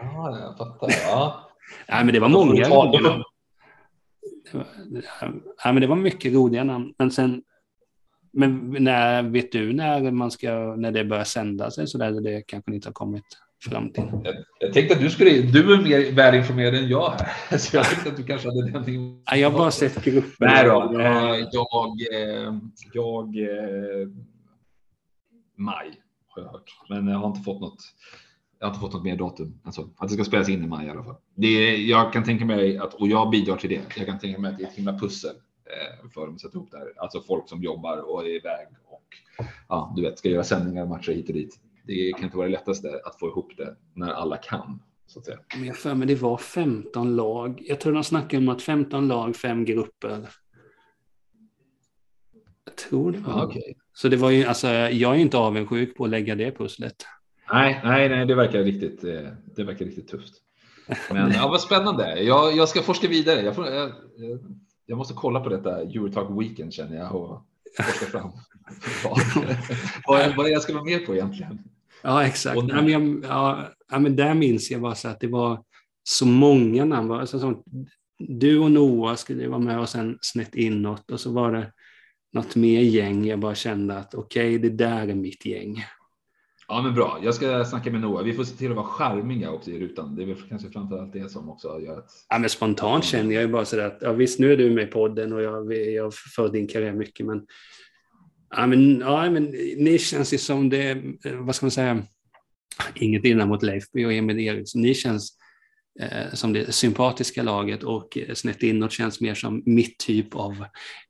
Ja, 0.00 0.38
jag 0.40 0.58
fattar. 0.58 0.90
Ja. 1.08 1.50
Nej, 1.88 2.04
men 2.04 2.14
det 2.14 2.20
var 2.20 2.28
många. 2.28 2.66
Ja, 5.64 5.72
men 5.72 5.80
det 5.80 5.86
var 5.86 5.96
mycket 5.96 6.34
roliga 6.34 6.64
namn. 6.64 6.94
Men 6.98 7.10
sen, 7.10 7.42
men 8.38 8.76
när, 8.84 9.22
vet 9.22 9.52
du 9.52 9.72
när, 9.72 10.10
man 10.10 10.30
ska, 10.30 10.76
när 10.76 10.92
det 10.92 11.04
börjar 11.04 11.24
sända 11.24 11.70
sig 11.70 11.86
så 11.86 11.98
där, 11.98 12.20
det 12.20 12.42
kanske 12.46 12.74
inte 12.74 12.88
har 12.88 12.92
kommit? 12.92 13.24
fram 13.60 13.92
till. 13.92 14.04
Jag, 14.24 14.34
jag 14.60 14.72
tänkte 14.72 14.94
att 14.94 15.00
du 15.00 15.10
skulle, 15.10 15.30
du 15.30 15.74
är 15.74 15.82
mer 15.82 16.12
välinformerad 16.12 16.74
än 16.74 16.88
jag 16.88 17.10
här, 17.10 17.58
så 17.58 17.76
jag 17.76 17.86
tänkte 17.86 18.10
att 18.10 18.16
du 18.16 18.24
kanske 18.24 18.48
hade 18.48 18.70
den. 18.70 19.22
Ja, 19.24 19.36
jag 19.36 19.50
har 19.50 19.58
bara 19.58 19.70
sett 19.70 20.04
gruppen. 20.04 20.48
Nej 20.48 20.64
då, 20.64 20.90
jag, 20.94 21.40
jag, 21.52 21.96
jag 22.92 23.36
maj 25.56 25.90
har 26.28 26.42
jag 26.42 26.50
hört, 26.50 26.70
men 26.88 27.08
jag 27.08 27.18
har 27.18 27.26
inte 27.26 27.40
fått 27.40 27.60
något. 27.60 27.78
Jag 28.58 28.66
har 28.66 28.70
inte 28.70 28.80
fått 28.80 28.92
något 28.92 29.04
mer 29.04 29.16
datum, 29.16 29.60
alltså 29.64 29.88
att 29.96 30.08
det 30.08 30.14
ska 30.14 30.24
spelas 30.24 30.48
in 30.48 30.64
i 30.64 30.66
maj 30.66 30.86
i 30.86 30.90
alla 30.90 31.04
fall. 31.04 31.16
Det, 31.34 31.76
jag 31.76 32.12
kan 32.12 32.24
tänka 32.24 32.44
mig 32.44 32.78
att, 32.78 32.94
och 32.94 33.08
jag 33.08 33.30
bidrar 33.30 33.56
till 33.56 33.70
det. 33.70 33.80
Jag 33.96 34.06
kan 34.06 34.18
tänka 34.18 34.40
mig 34.40 34.50
att 34.50 34.58
det 34.58 34.64
är 34.64 34.68
ett 34.68 34.74
himla 34.74 34.98
pussel 34.98 35.30
eh, 35.30 35.42
för 36.14 36.26
dem 36.26 36.34
att 36.34 36.40
sätta 36.40 36.58
ihop 36.58 36.70
det 36.70 36.78
här. 36.78 36.92
Alltså 36.96 37.20
folk 37.20 37.48
som 37.48 37.62
jobbar 37.62 38.10
och 38.10 38.22
är 38.22 38.28
iväg 38.28 38.66
och 38.84 39.04
ja, 39.68 39.92
du 39.96 40.02
vet, 40.02 40.18
ska 40.18 40.28
göra 40.28 40.44
sändningar 40.44 40.82
och 40.82 40.88
matcher 40.88 41.12
hit 41.12 41.28
och 41.28 41.34
dit 41.34 41.60
det 41.88 42.12
kan 42.12 42.24
inte 42.24 42.36
vara 42.36 42.46
det 42.46 42.52
lättaste 42.52 43.00
att 43.04 43.18
få 43.18 43.28
ihop 43.28 43.56
det 43.56 43.76
när 43.94 44.10
alla 44.12 44.36
kan. 44.36 44.82
Så 45.06 45.18
att 45.18 45.24
säga. 45.24 45.38
Men 45.56 45.64
jag 45.64 45.76
för 45.76 45.94
mig 45.94 46.08
det 46.08 46.14
var 46.14 46.36
15 46.36 47.16
lag. 47.16 47.62
Jag 47.66 47.80
tror 47.80 47.92
de 47.92 48.04
snackade 48.04 48.42
om 48.42 48.48
att 48.48 48.62
15 48.62 49.08
lag, 49.08 49.36
fem 49.36 49.64
grupper. 49.64 50.28
Jag 52.64 52.76
tror 52.76 53.12
det 53.12 53.18
var. 53.18 53.32
Ah, 53.32 53.46
okay. 53.46 53.74
Så 53.92 54.08
det 54.08 54.16
var 54.16 54.30
ju, 54.30 54.44
alltså, 54.44 54.68
jag 54.68 55.14
är 55.14 55.18
inte 55.18 55.36
avundsjuk 55.38 55.96
på 55.96 56.04
att 56.04 56.10
lägga 56.10 56.34
det 56.34 56.52
pusslet. 56.52 57.06
Nej, 57.52 57.80
nej, 57.84 58.08
nej, 58.08 58.26
det 58.26 58.34
verkar 58.34 58.58
riktigt, 58.58 59.04
eh, 59.04 59.28
det 59.56 59.64
verkar 59.64 59.84
riktigt 59.84 60.08
tufft. 60.08 60.34
Men 61.10 61.32
ja, 61.32 61.48
vad 61.48 61.60
spännande. 61.60 62.22
Jag, 62.22 62.56
jag 62.56 62.68
ska 62.68 62.82
forska 62.82 63.08
vidare. 63.08 63.42
Jag, 63.42 63.54
får, 63.54 63.66
jag, 63.66 63.92
jag 64.16 64.40
måste 64.96 65.14
kolla 65.14 65.40
på 65.40 65.48
detta 65.48 65.80
Eurotalk 65.80 66.40
Weekend 66.40 66.72
känner 66.72 66.96
jag 66.96 67.14
och 67.14 67.42
forska 67.76 68.06
fram 68.06 68.30
vad, 70.06 70.36
vad, 70.36 70.50
jag 70.50 70.62
ska 70.62 70.72
vara 70.72 70.84
med 70.84 71.06
på 71.06 71.14
egentligen. 71.14 71.58
Ja, 72.02 72.24
exakt. 72.24 72.56
Ja, 72.68 72.82
men 72.82 72.88
jag, 72.88 73.24
ja, 73.24 73.68
ja, 73.90 73.98
men 73.98 74.16
där 74.16 74.34
minns 74.34 74.70
jag 74.70 74.80
bara 74.80 74.94
så 74.94 75.08
att 75.08 75.20
det 75.20 75.26
var 75.26 75.64
så 76.02 76.26
många 76.26 76.84
namn. 76.84 77.12
Alltså, 77.12 77.40
så, 77.40 77.62
du 78.18 78.58
och 78.58 78.70
Noah 78.70 79.14
skulle 79.14 79.48
vara 79.48 79.58
med 79.58 79.78
och 79.78 79.88
sen 79.88 80.18
snett 80.20 80.54
inåt 80.54 81.10
och 81.10 81.20
så 81.20 81.32
var 81.32 81.52
det 81.52 81.72
något 82.32 82.56
mer 82.56 82.80
gäng. 82.80 83.26
Jag 83.26 83.38
bara 83.38 83.54
kände 83.54 83.98
att 83.98 84.14
okej, 84.14 84.56
okay, 84.56 84.70
det 84.70 84.84
där 84.84 85.08
är 85.08 85.14
mitt 85.14 85.46
gäng. 85.46 85.84
Ja, 86.68 86.82
men 86.82 86.94
bra. 86.94 87.18
Jag 87.22 87.34
ska 87.34 87.64
snacka 87.64 87.90
med 87.90 88.00
Noah. 88.00 88.24
Vi 88.24 88.32
får 88.32 88.44
se 88.44 88.56
till 88.56 88.70
att 88.70 88.76
vara 88.76 88.86
charmiga 88.86 89.50
också 89.50 89.70
i 89.70 89.78
rutan. 89.78 90.16
Det 90.16 90.22
är 90.22 90.26
väl 90.26 90.36
kanske 90.48 90.70
framförallt 90.70 91.12
det 91.12 91.30
som 91.30 91.50
också 91.50 91.80
gör 91.80 91.98
att. 91.98 92.10
Ja, 92.28 92.38
men 92.38 92.50
spontant 92.50 93.04
känner 93.04 93.34
jag 93.34 93.42
ju 93.42 93.48
bara 93.48 93.64
så 93.64 93.76
där 93.76 93.86
att 93.86 93.98
ja, 94.00 94.12
visst, 94.12 94.38
nu 94.38 94.52
är 94.52 94.56
du 94.56 94.70
med 94.70 94.84
i 94.84 94.86
podden 94.86 95.32
och 95.32 95.42
jag, 95.42 95.72
jag 95.72 96.14
för 96.14 96.48
din 96.48 96.68
karriär 96.68 96.92
mycket, 96.92 97.26
men 97.26 97.46
Ja, 98.50 98.66
men, 98.66 99.00
ja, 99.00 99.30
men 99.30 99.44
ni 99.76 99.98
känns 99.98 100.34
ju 100.34 100.38
som 100.38 100.68
det, 100.68 100.90
eh, 101.24 101.36
vad 101.36 101.54
ska 101.54 101.66
man 101.66 101.70
säga, 101.70 102.02
inget 102.94 103.24
illa 103.24 103.46
mot 103.46 103.62
Leif 103.62 103.84
och 103.92 104.12
Emil 104.12 104.38
Eriksson. 104.38 104.82
Ni 104.82 104.94
känns 104.94 105.37
som 106.32 106.52
det 106.52 106.72
sympatiska 106.74 107.42
laget 107.42 107.82
och 107.82 108.18
snett 108.34 108.62
inåt 108.62 108.92
känns 108.92 109.20
mer 109.20 109.34
som 109.34 109.62
mitt 109.66 109.98
typ 109.98 110.34
av 110.34 110.64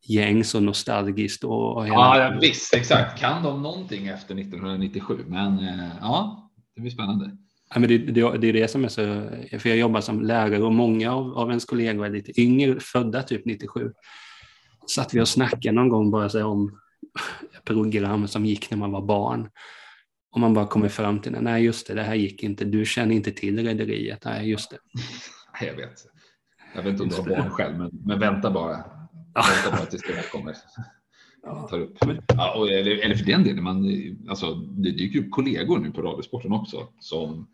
gäng, 0.07 0.45
så 0.45 0.61
nostalgiskt. 0.61 1.45
Och, 1.45 1.77
och 1.77 1.87
hela... 1.87 2.19
Ja, 2.19 2.39
visst, 2.41 2.75
exakt. 2.75 3.21
Kan 3.21 3.43
de 3.43 3.63
någonting 3.63 4.07
efter 4.07 4.35
1997? 4.35 5.25
Men 5.27 5.59
eh, 5.59 5.89
ja, 6.01 6.51
det 6.75 6.81
blir 6.81 6.91
spännande. 6.91 7.31
Ja, 7.75 7.81
men 7.81 7.89
det, 7.89 7.99
det, 7.99 8.39
det, 8.39 8.49
är 8.49 8.53
det 8.53 8.69
som 8.69 8.85
är 8.85 8.89
så, 8.89 9.03
för 9.59 9.69
jag 9.69 9.79
jobbar 9.79 10.01
som 10.01 10.23
lärare 10.23 10.63
och 10.63 10.73
många 10.73 11.13
av, 11.13 11.39
av 11.39 11.49
ens 11.49 11.65
kollegor 11.65 12.07
är 12.07 12.11
lite 12.11 12.41
yngre, 12.41 12.81
födda 12.81 13.23
typ 13.23 13.45
97. 13.45 13.93
Satt 14.87 15.15
vi 15.15 15.21
och 15.21 15.29
snackade 15.29 15.73
någon 15.73 15.89
gång 15.89 16.11
bara 16.11 16.29
så 16.29 16.47
om 16.47 16.81
program 17.65 18.29
som 18.29 18.47
gick 18.47 18.71
när 18.71 18.79
man 18.79 18.93
var 18.93 19.03
barn. 19.03 19.49
Och 20.31 20.41
man 20.41 20.55
bara 20.55 20.67
kommer 20.67 20.89
fram 20.89 21.21
till, 21.21 21.33
nej 21.33 21.65
just 21.65 21.87
det, 21.87 21.95
det 21.95 22.03
här 22.03 22.15
gick 22.15 22.43
inte, 22.43 22.65
du 22.65 22.85
känner 22.85 23.15
inte 23.15 23.31
till 23.31 23.65
rederiet, 23.65 24.25
nej 24.25 24.51
just 24.51 24.71
det. 24.71 24.79
Jag 25.67 25.77
vet. 25.77 26.05
Jag 26.75 26.83
vet 26.83 27.01
inte 27.01 27.03
om 27.03 27.09
du 27.09 27.35
har 27.35 27.43
barn 27.43 27.51
själv, 27.51 27.79
men, 27.79 27.91
men 28.05 28.19
vänta 28.21 28.51
bara. 28.51 28.77
Vänta 29.35 29.71
bara 29.71 29.87
tills 29.87 30.03
det 30.03 30.13
där 30.13 30.31
kommer. 30.33 30.57
Tar 31.69 31.81
upp. 31.81 31.99
Ja, 32.27 32.59
och, 32.59 32.71
eller, 32.71 33.05
eller 33.05 33.15
för 33.15 33.25
den 33.25 33.45
delen, 33.45 33.65
man, 33.65 33.85
alltså, 34.29 34.55
det 34.55 34.91
dyker 34.91 35.19
upp 35.19 35.31
kollegor 35.31 35.79
nu 35.79 35.91
på 35.91 36.03
Radiosporten 36.03 36.53
också 36.53 36.89
som 37.01 37.47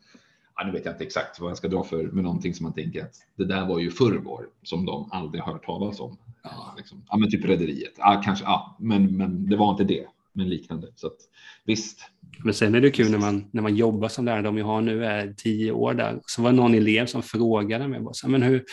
ja, 0.57 0.67
nu 0.67 0.73
vet 0.73 0.85
jag 0.85 0.95
inte 0.95 1.05
exakt 1.05 1.41
vad 1.41 1.51
jag 1.51 1.59
ska 1.59 1.69
dra 1.69 1.85
för 1.85 2.03
med 2.03 2.25
någonting 2.25 2.55
som 2.55 2.65
man 2.65 2.73
tänker 2.73 3.03
att 3.03 3.15
det 3.37 3.45
där 3.45 3.67
var 3.67 3.79
ju 3.79 3.91
förrgår 3.91 4.49
som 4.63 4.87
de 4.87 5.09
aldrig 5.13 5.43
hört 5.43 5.67
talas 5.67 6.01
om. 6.01 6.19
Ja, 6.43 6.75
liksom. 6.77 7.05
ja 7.09 7.17
men 7.17 7.31
typ 7.31 7.45
Rederiet. 7.45 7.93
Ja, 7.97 8.23
kanske, 8.25 8.45
ja, 8.45 8.77
men, 8.81 9.17
men 9.17 9.49
det 9.49 9.57
var 9.57 9.71
inte 9.71 9.85
det, 9.85 10.07
men 10.33 10.49
liknande. 10.49 10.89
Så 10.97 11.07
att, 11.07 11.19
visst. 11.65 12.01
Men 12.39 12.55
sen 12.55 12.75
är 12.75 12.81
det 12.81 12.91
kul 12.91 13.11
när 13.11 13.19
man, 13.19 13.51
när 13.53 13.63
man 13.63 13.77
jobbar 13.77 14.09
som 14.09 14.25
lärare, 14.25 14.43
de 14.43 14.59
jag 14.59 14.67
har 14.67 14.81
nu 14.81 15.05
är 15.05 15.33
tio 15.37 15.73
år 15.73 15.95
där, 15.95 16.21
så 16.27 16.43
var 16.43 16.51
det 16.51 16.57
någon 16.57 16.75
elev 16.75 17.07
som 17.07 17.23
frågade 17.23 17.89
mig, 17.89 18.01
bara, 18.01 18.29
men 18.29 18.43
hur, 18.43 18.65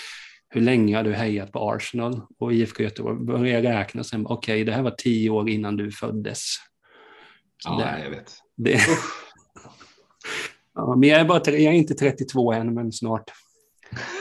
hur 0.50 0.62
länge 0.62 0.96
har 0.98 1.04
du 1.04 1.14
hejat 1.14 1.52
på 1.52 1.72
Arsenal 1.72 2.22
och 2.40 2.54
IFK 2.54 2.84
Göteborg? 2.84 3.26
Började 3.26 3.80
räkna 3.80 4.04
sen, 4.04 4.26
okej, 4.26 4.36
okay, 4.36 4.64
det 4.64 4.72
här 4.72 4.82
var 4.82 4.92
tio 4.92 5.30
år 5.30 5.50
innan 5.50 5.78
du 5.78 5.92
föddes. 5.92 6.56
Ja, 7.66 7.78
det, 7.78 8.04
jag 8.04 8.10
vet. 8.10 8.34
Det, 8.58 8.80
ja, 10.76 10.96
men 10.96 11.10
jag 11.10 11.20
är, 11.20 11.26
bara, 11.26 11.42
jag 11.46 11.62
är 11.62 11.72
inte 11.72 11.94
32 11.94 12.54
än, 12.54 12.74
men 12.74 12.92
snart. 12.92 13.32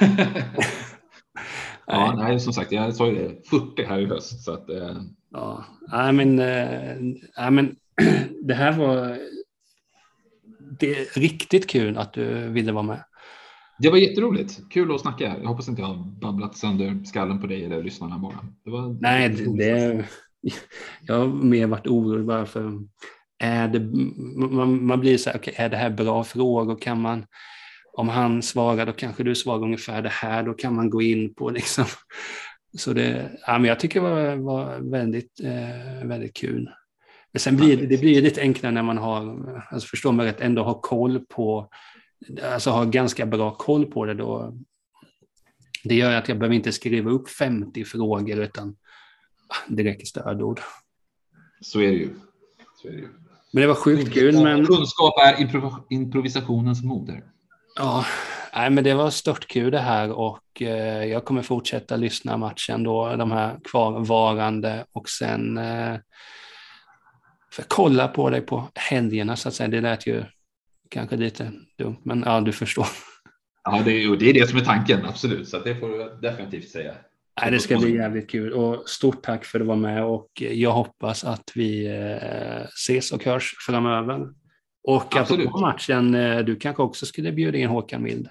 ja, 1.87 2.15
nej, 2.17 2.41
som 2.41 2.53
sagt, 2.53 2.73
jag 2.73 2.95
sa 2.95 3.07
ju 3.07 3.15
det, 3.15 3.49
40 3.51 3.85
här 3.85 3.99
i 3.99 4.07
höst. 4.07 4.45
Så 4.45 4.53
att, 4.53 4.71
eh... 4.71 4.97
Ja, 5.31 5.65
nej, 5.93 6.13
men, 6.13 6.39
äh, 6.39 7.51
men 7.51 7.77
det 8.43 8.55
här 8.55 8.73
var 8.73 9.19
det 10.81 10.99
är 10.99 11.21
riktigt 11.21 11.71
kul 11.71 11.99
att 11.99 12.13
du 12.13 12.49
ville 12.49 12.73
vara 12.73 12.83
med. 12.83 13.05
Det 13.79 13.91
var 13.91 13.97
jätteroligt. 13.97 14.61
Kul 14.71 14.95
att 14.95 15.01
snacka. 15.01 15.37
Jag 15.41 15.49
hoppas 15.49 15.69
inte 15.69 15.83
jag 15.83 15.89
har 15.89 16.05
babblat 16.21 16.57
sönder 16.57 17.05
skallen 17.05 17.41
på 17.41 17.47
dig 17.47 17.65
eller 17.65 17.83
lyssnarna 17.83 18.19
bara. 18.19 18.39
Det 18.65 18.71
var 18.71 18.97
Nej, 19.01 19.29
det, 19.29 19.57
det, 19.57 20.05
jag 21.07 21.19
har 21.19 21.27
mer 21.27 21.67
varit 21.67 21.87
orolig 21.87 22.27
bara 22.27 22.47
för 22.47 22.81
är 23.39 23.69
det, 23.69 23.81
man, 24.51 24.87
man 24.87 25.01
blir 25.01 25.19
så 25.19 25.31
här, 25.31 25.39
okay, 25.39 25.55
är 25.57 25.69
det 25.69 25.77
här 25.77 25.91
bra 25.91 26.25
frågor? 26.25 26.77
Kan 26.77 27.01
man, 27.01 27.27
om 27.93 28.09
han 28.09 28.43
svarar, 28.43 28.87
då 28.87 28.93
kanske 28.93 29.25
du 29.25 29.35
svarar 29.35 29.63
ungefär 29.63 30.03
det 30.03 30.09
här, 30.09 30.43
då 30.43 30.55
kan 30.55 30.75
man 30.75 30.91
gå 30.91 31.03
in 31.03 31.35
på 31.35 31.51
liksom. 31.51 31.85
Så 32.79 32.93
det, 32.93 33.31
ja, 33.47 33.59
men 33.59 33.65
jag 33.65 33.81
tycker 33.81 34.01
det 34.01 34.11
var, 34.11 34.37
var 34.37 34.91
väldigt, 34.91 35.41
eh, 35.41 36.09
väldigt 36.09 36.37
kul. 36.37 36.71
Men 37.33 37.41
sen 37.41 37.57
blir 37.57 37.77
det, 37.77 37.87
det 37.87 37.99
blir 37.99 38.23
lite 38.23 38.41
enklare 38.41 38.73
när 38.73 38.83
man 38.83 38.99
har, 38.99 39.65
alltså 39.71 39.89
förstår 39.89 40.13
man 40.13 40.27
rätt, 40.27 40.41
ändå 40.41 40.63
har 40.63 40.81
koll 40.81 41.21
på, 41.21 41.69
alltså 42.53 42.71
har 42.71 42.87
ganska 42.87 43.27
bra 43.27 43.55
koll 43.55 43.87
på 43.87 44.05
det 44.05 44.15
då. 44.15 44.55
Det 45.85 45.95
gör 45.95 46.17
att 46.17 46.29
jag 46.29 46.39
behöver 46.39 46.57
inte 46.57 46.73
skriva 46.73 47.11
upp 47.11 47.29
50 47.29 47.85
frågor 47.85 48.39
utan 48.39 48.77
det 49.69 49.85
räcker 49.85 50.07
stödord. 50.07 50.61
Så 51.61 51.81
är 51.81 51.91
det 51.91 51.97
ju. 51.97 52.11
Så 52.83 52.89
är 52.89 52.93
det 52.93 52.99
ju. 52.99 53.09
Men 53.53 53.61
det 53.61 53.67
var 53.67 53.75
sjukt 53.75 54.13
kul. 54.13 54.43
Men... 54.43 54.67
Kunskap 54.67 55.15
är 55.19 55.37
improvisationens 55.91 56.83
moder. 56.83 57.25
Ja, 57.77 58.05
nej, 58.55 58.71
men 58.71 58.85
det 58.85 58.95
var 58.95 59.11
stört 59.11 59.49
kul 59.49 59.71
det 59.71 59.79
här 59.79 60.13
och 60.13 60.63
eh, 60.63 61.05
jag 61.05 61.25
kommer 61.25 61.43
fortsätta 61.43 61.97
lyssna 61.97 62.37
matchen 62.37 62.83
då, 62.83 63.17
de 63.17 63.31
här 63.31 63.59
kvarvarande 63.65 64.85
och 64.93 65.09
sen 65.09 65.59
eh, 65.59 65.97
för 67.53 67.65
kolla 67.69 68.09
på 68.09 68.31
dig 68.31 68.41
på 68.41 68.69
helgerna 68.75 69.37
så 69.37 69.49
att 69.49 69.55
säga. 69.55 69.69
Det 69.69 69.81
lät 69.81 70.07
ju 70.07 70.25
kanske 70.89 71.17
lite 71.17 71.53
dumt, 71.79 71.99
men 72.03 72.23
ja, 72.27 72.41
du 72.41 72.53
förstår. 72.53 72.87
Ja, 73.65 73.83
det 73.85 73.91
är, 73.91 74.17
det 74.17 74.31
är 74.31 74.35
det 74.35 74.47
som 74.49 74.59
är 74.59 74.65
tanken, 74.65 75.05
absolut. 75.05 75.49
Så 75.49 75.59
det 75.59 75.77
får 75.77 75.89
du 75.89 76.19
definitivt 76.29 76.69
säga. 76.69 76.95
Nej, 77.43 77.51
det 77.51 77.59
ska 77.59 77.79
bli 77.79 77.95
jävligt 77.97 78.31
kul 78.31 78.53
och 78.53 78.89
stort 78.89 79.23
tack 79.23 79.45
för 79.45 79.59
att 79.59 79.65
du 79.65 79.69
var 79.69 79.77
med 79.77 80.05
och 80.05 80.29
jag 80.37 80.73
hoppas 80.73 81.25
att 81.25 81.53
vi 81.55 81.87
eh, 81.87 82.67
ses 82.67 83.13
och 83.13 83.25
hörs 83.25 83.55
framöver. 83.67 84.29
Och 84.83 85.17
Absolut. 85.17 85.47
att 85.47 85.53
på 85.53 85.59
matchen, 85.59 86.15
eh, 86.15 86.39
du 86.39 86.57
kanske 86.57 86.83
också 86.83 87.07
skulle 87.07 87.33
bjuda 87.33 87.59
in 87.59 87.69
Håkan 87.69 88.03
Mild? 88.03 88.29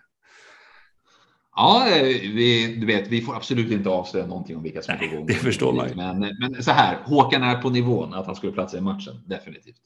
Ja, 1.62 1.90
eh, 1.90 2.04
vi, 2.22 2.76
du 2.80 2.86
vet, 2.86 3.08
vi 3.08 3.22
får 3.22 3.36
absolut 3.36 3.72
inte 3.72 3.90
avslöja 3.90 4.26
någonting 4.26 4.58
om 4.58 4.64
vilka 4.64 4.82
som 4.82 4.94
är 4.94 4.98
på 4.98 5.16
gång. 5.16 5.26
Det 5.26 5.34
förstår 5.34 5.74
man 5.74 5.90
ju. 5.90 5.96
Men, 5.96 6.20
men 6.20 6.64
så 6.64 6.72
här, 6.72 6.98
Håkan 7.04 7.44
är 7.44 7.62
på 7.62 7.70
nivån 7.70 8.14
att 8.14 8.26
han 8.26 8.36
skulle 8.36 8.52
platsa 8.52 8.78
i 8.78 8.82
matchen, 8.82 9.14
definitivt. 9.26 9.82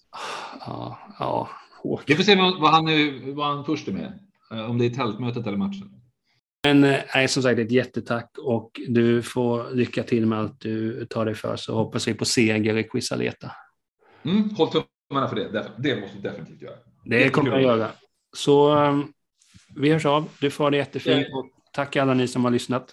Ja, 0.59 0.99
ja 1.19 1.49
Håkan. 1.83 2.05
Vi 2.07 2.15
får 2.15 2.23
se 2.23 2.35
vad, 2.35 2.71
han, 2.71 2.85
vad 3.35 3.47
han 3.47 3.65
först 3.65 3.87
är 3.87 3.91
med, 3.91 4.19
om 4.69 4.77
det 4.77 4.85
är 4.85 4.89
tältmötet 4.89 5.47
eller 5.47 5.57
matchen. 5.57 6.01
Men 6.63 6.83
eh, 6.83 6.99
nej, 7.15 7.27
som 7.27 7.43
sagt, 7.43 7.59
ett 7.59 7.71
jättetack 7.71 8.29
och 8.37 8.81
du 8.87 9.21
får 9.21 9.75
lycka 9.75 10.03
till 10.03 10.25
med 10.25 10.39
allt 10.39 10.61
du 10.61 11.05
tar 11.05 11.25
dig 11.25 11.35
för 11.35 11.55
så 11.55 11.75
hoppas 11.75 12.07
vi 12.07 12.13
på 12.13 12.25
seger 12.25 12.77
i 12.77 12.83
Quisaleta. 12.83 13.51
Mm, 14.25 14.49
håll 14.49 14.67
tummarna 14.67 15.27
för 15.27 15.35
det. 15.35 15.71
Det 15.77 16.01
måste 16.01 16.17
du 16.17 16.21
definitivt 16.21 16.61
göra. 16.61 16.75
Det 17.05 17.29
kommer 17.29 17.51
jag 17.51 17.61
göra. 17.61 17.87
Så 18.35 18.75
um, 18.75 19.13
vi 19.75 19.89
hörs 19.89 20.05
av. 20.05 20.29
Du 20.39 20.49
får 20.49 20.63
ha 20.63 20.71
det 20.71 20.77
jättefint 20.77 21.27
och 21.33 21.49
tack 21.73 21.95
alla 21.95 22.13
ni 22.13 22.27
som 22.27 22.43
har 22.43 22.51
lyssnat. 22.51 22.91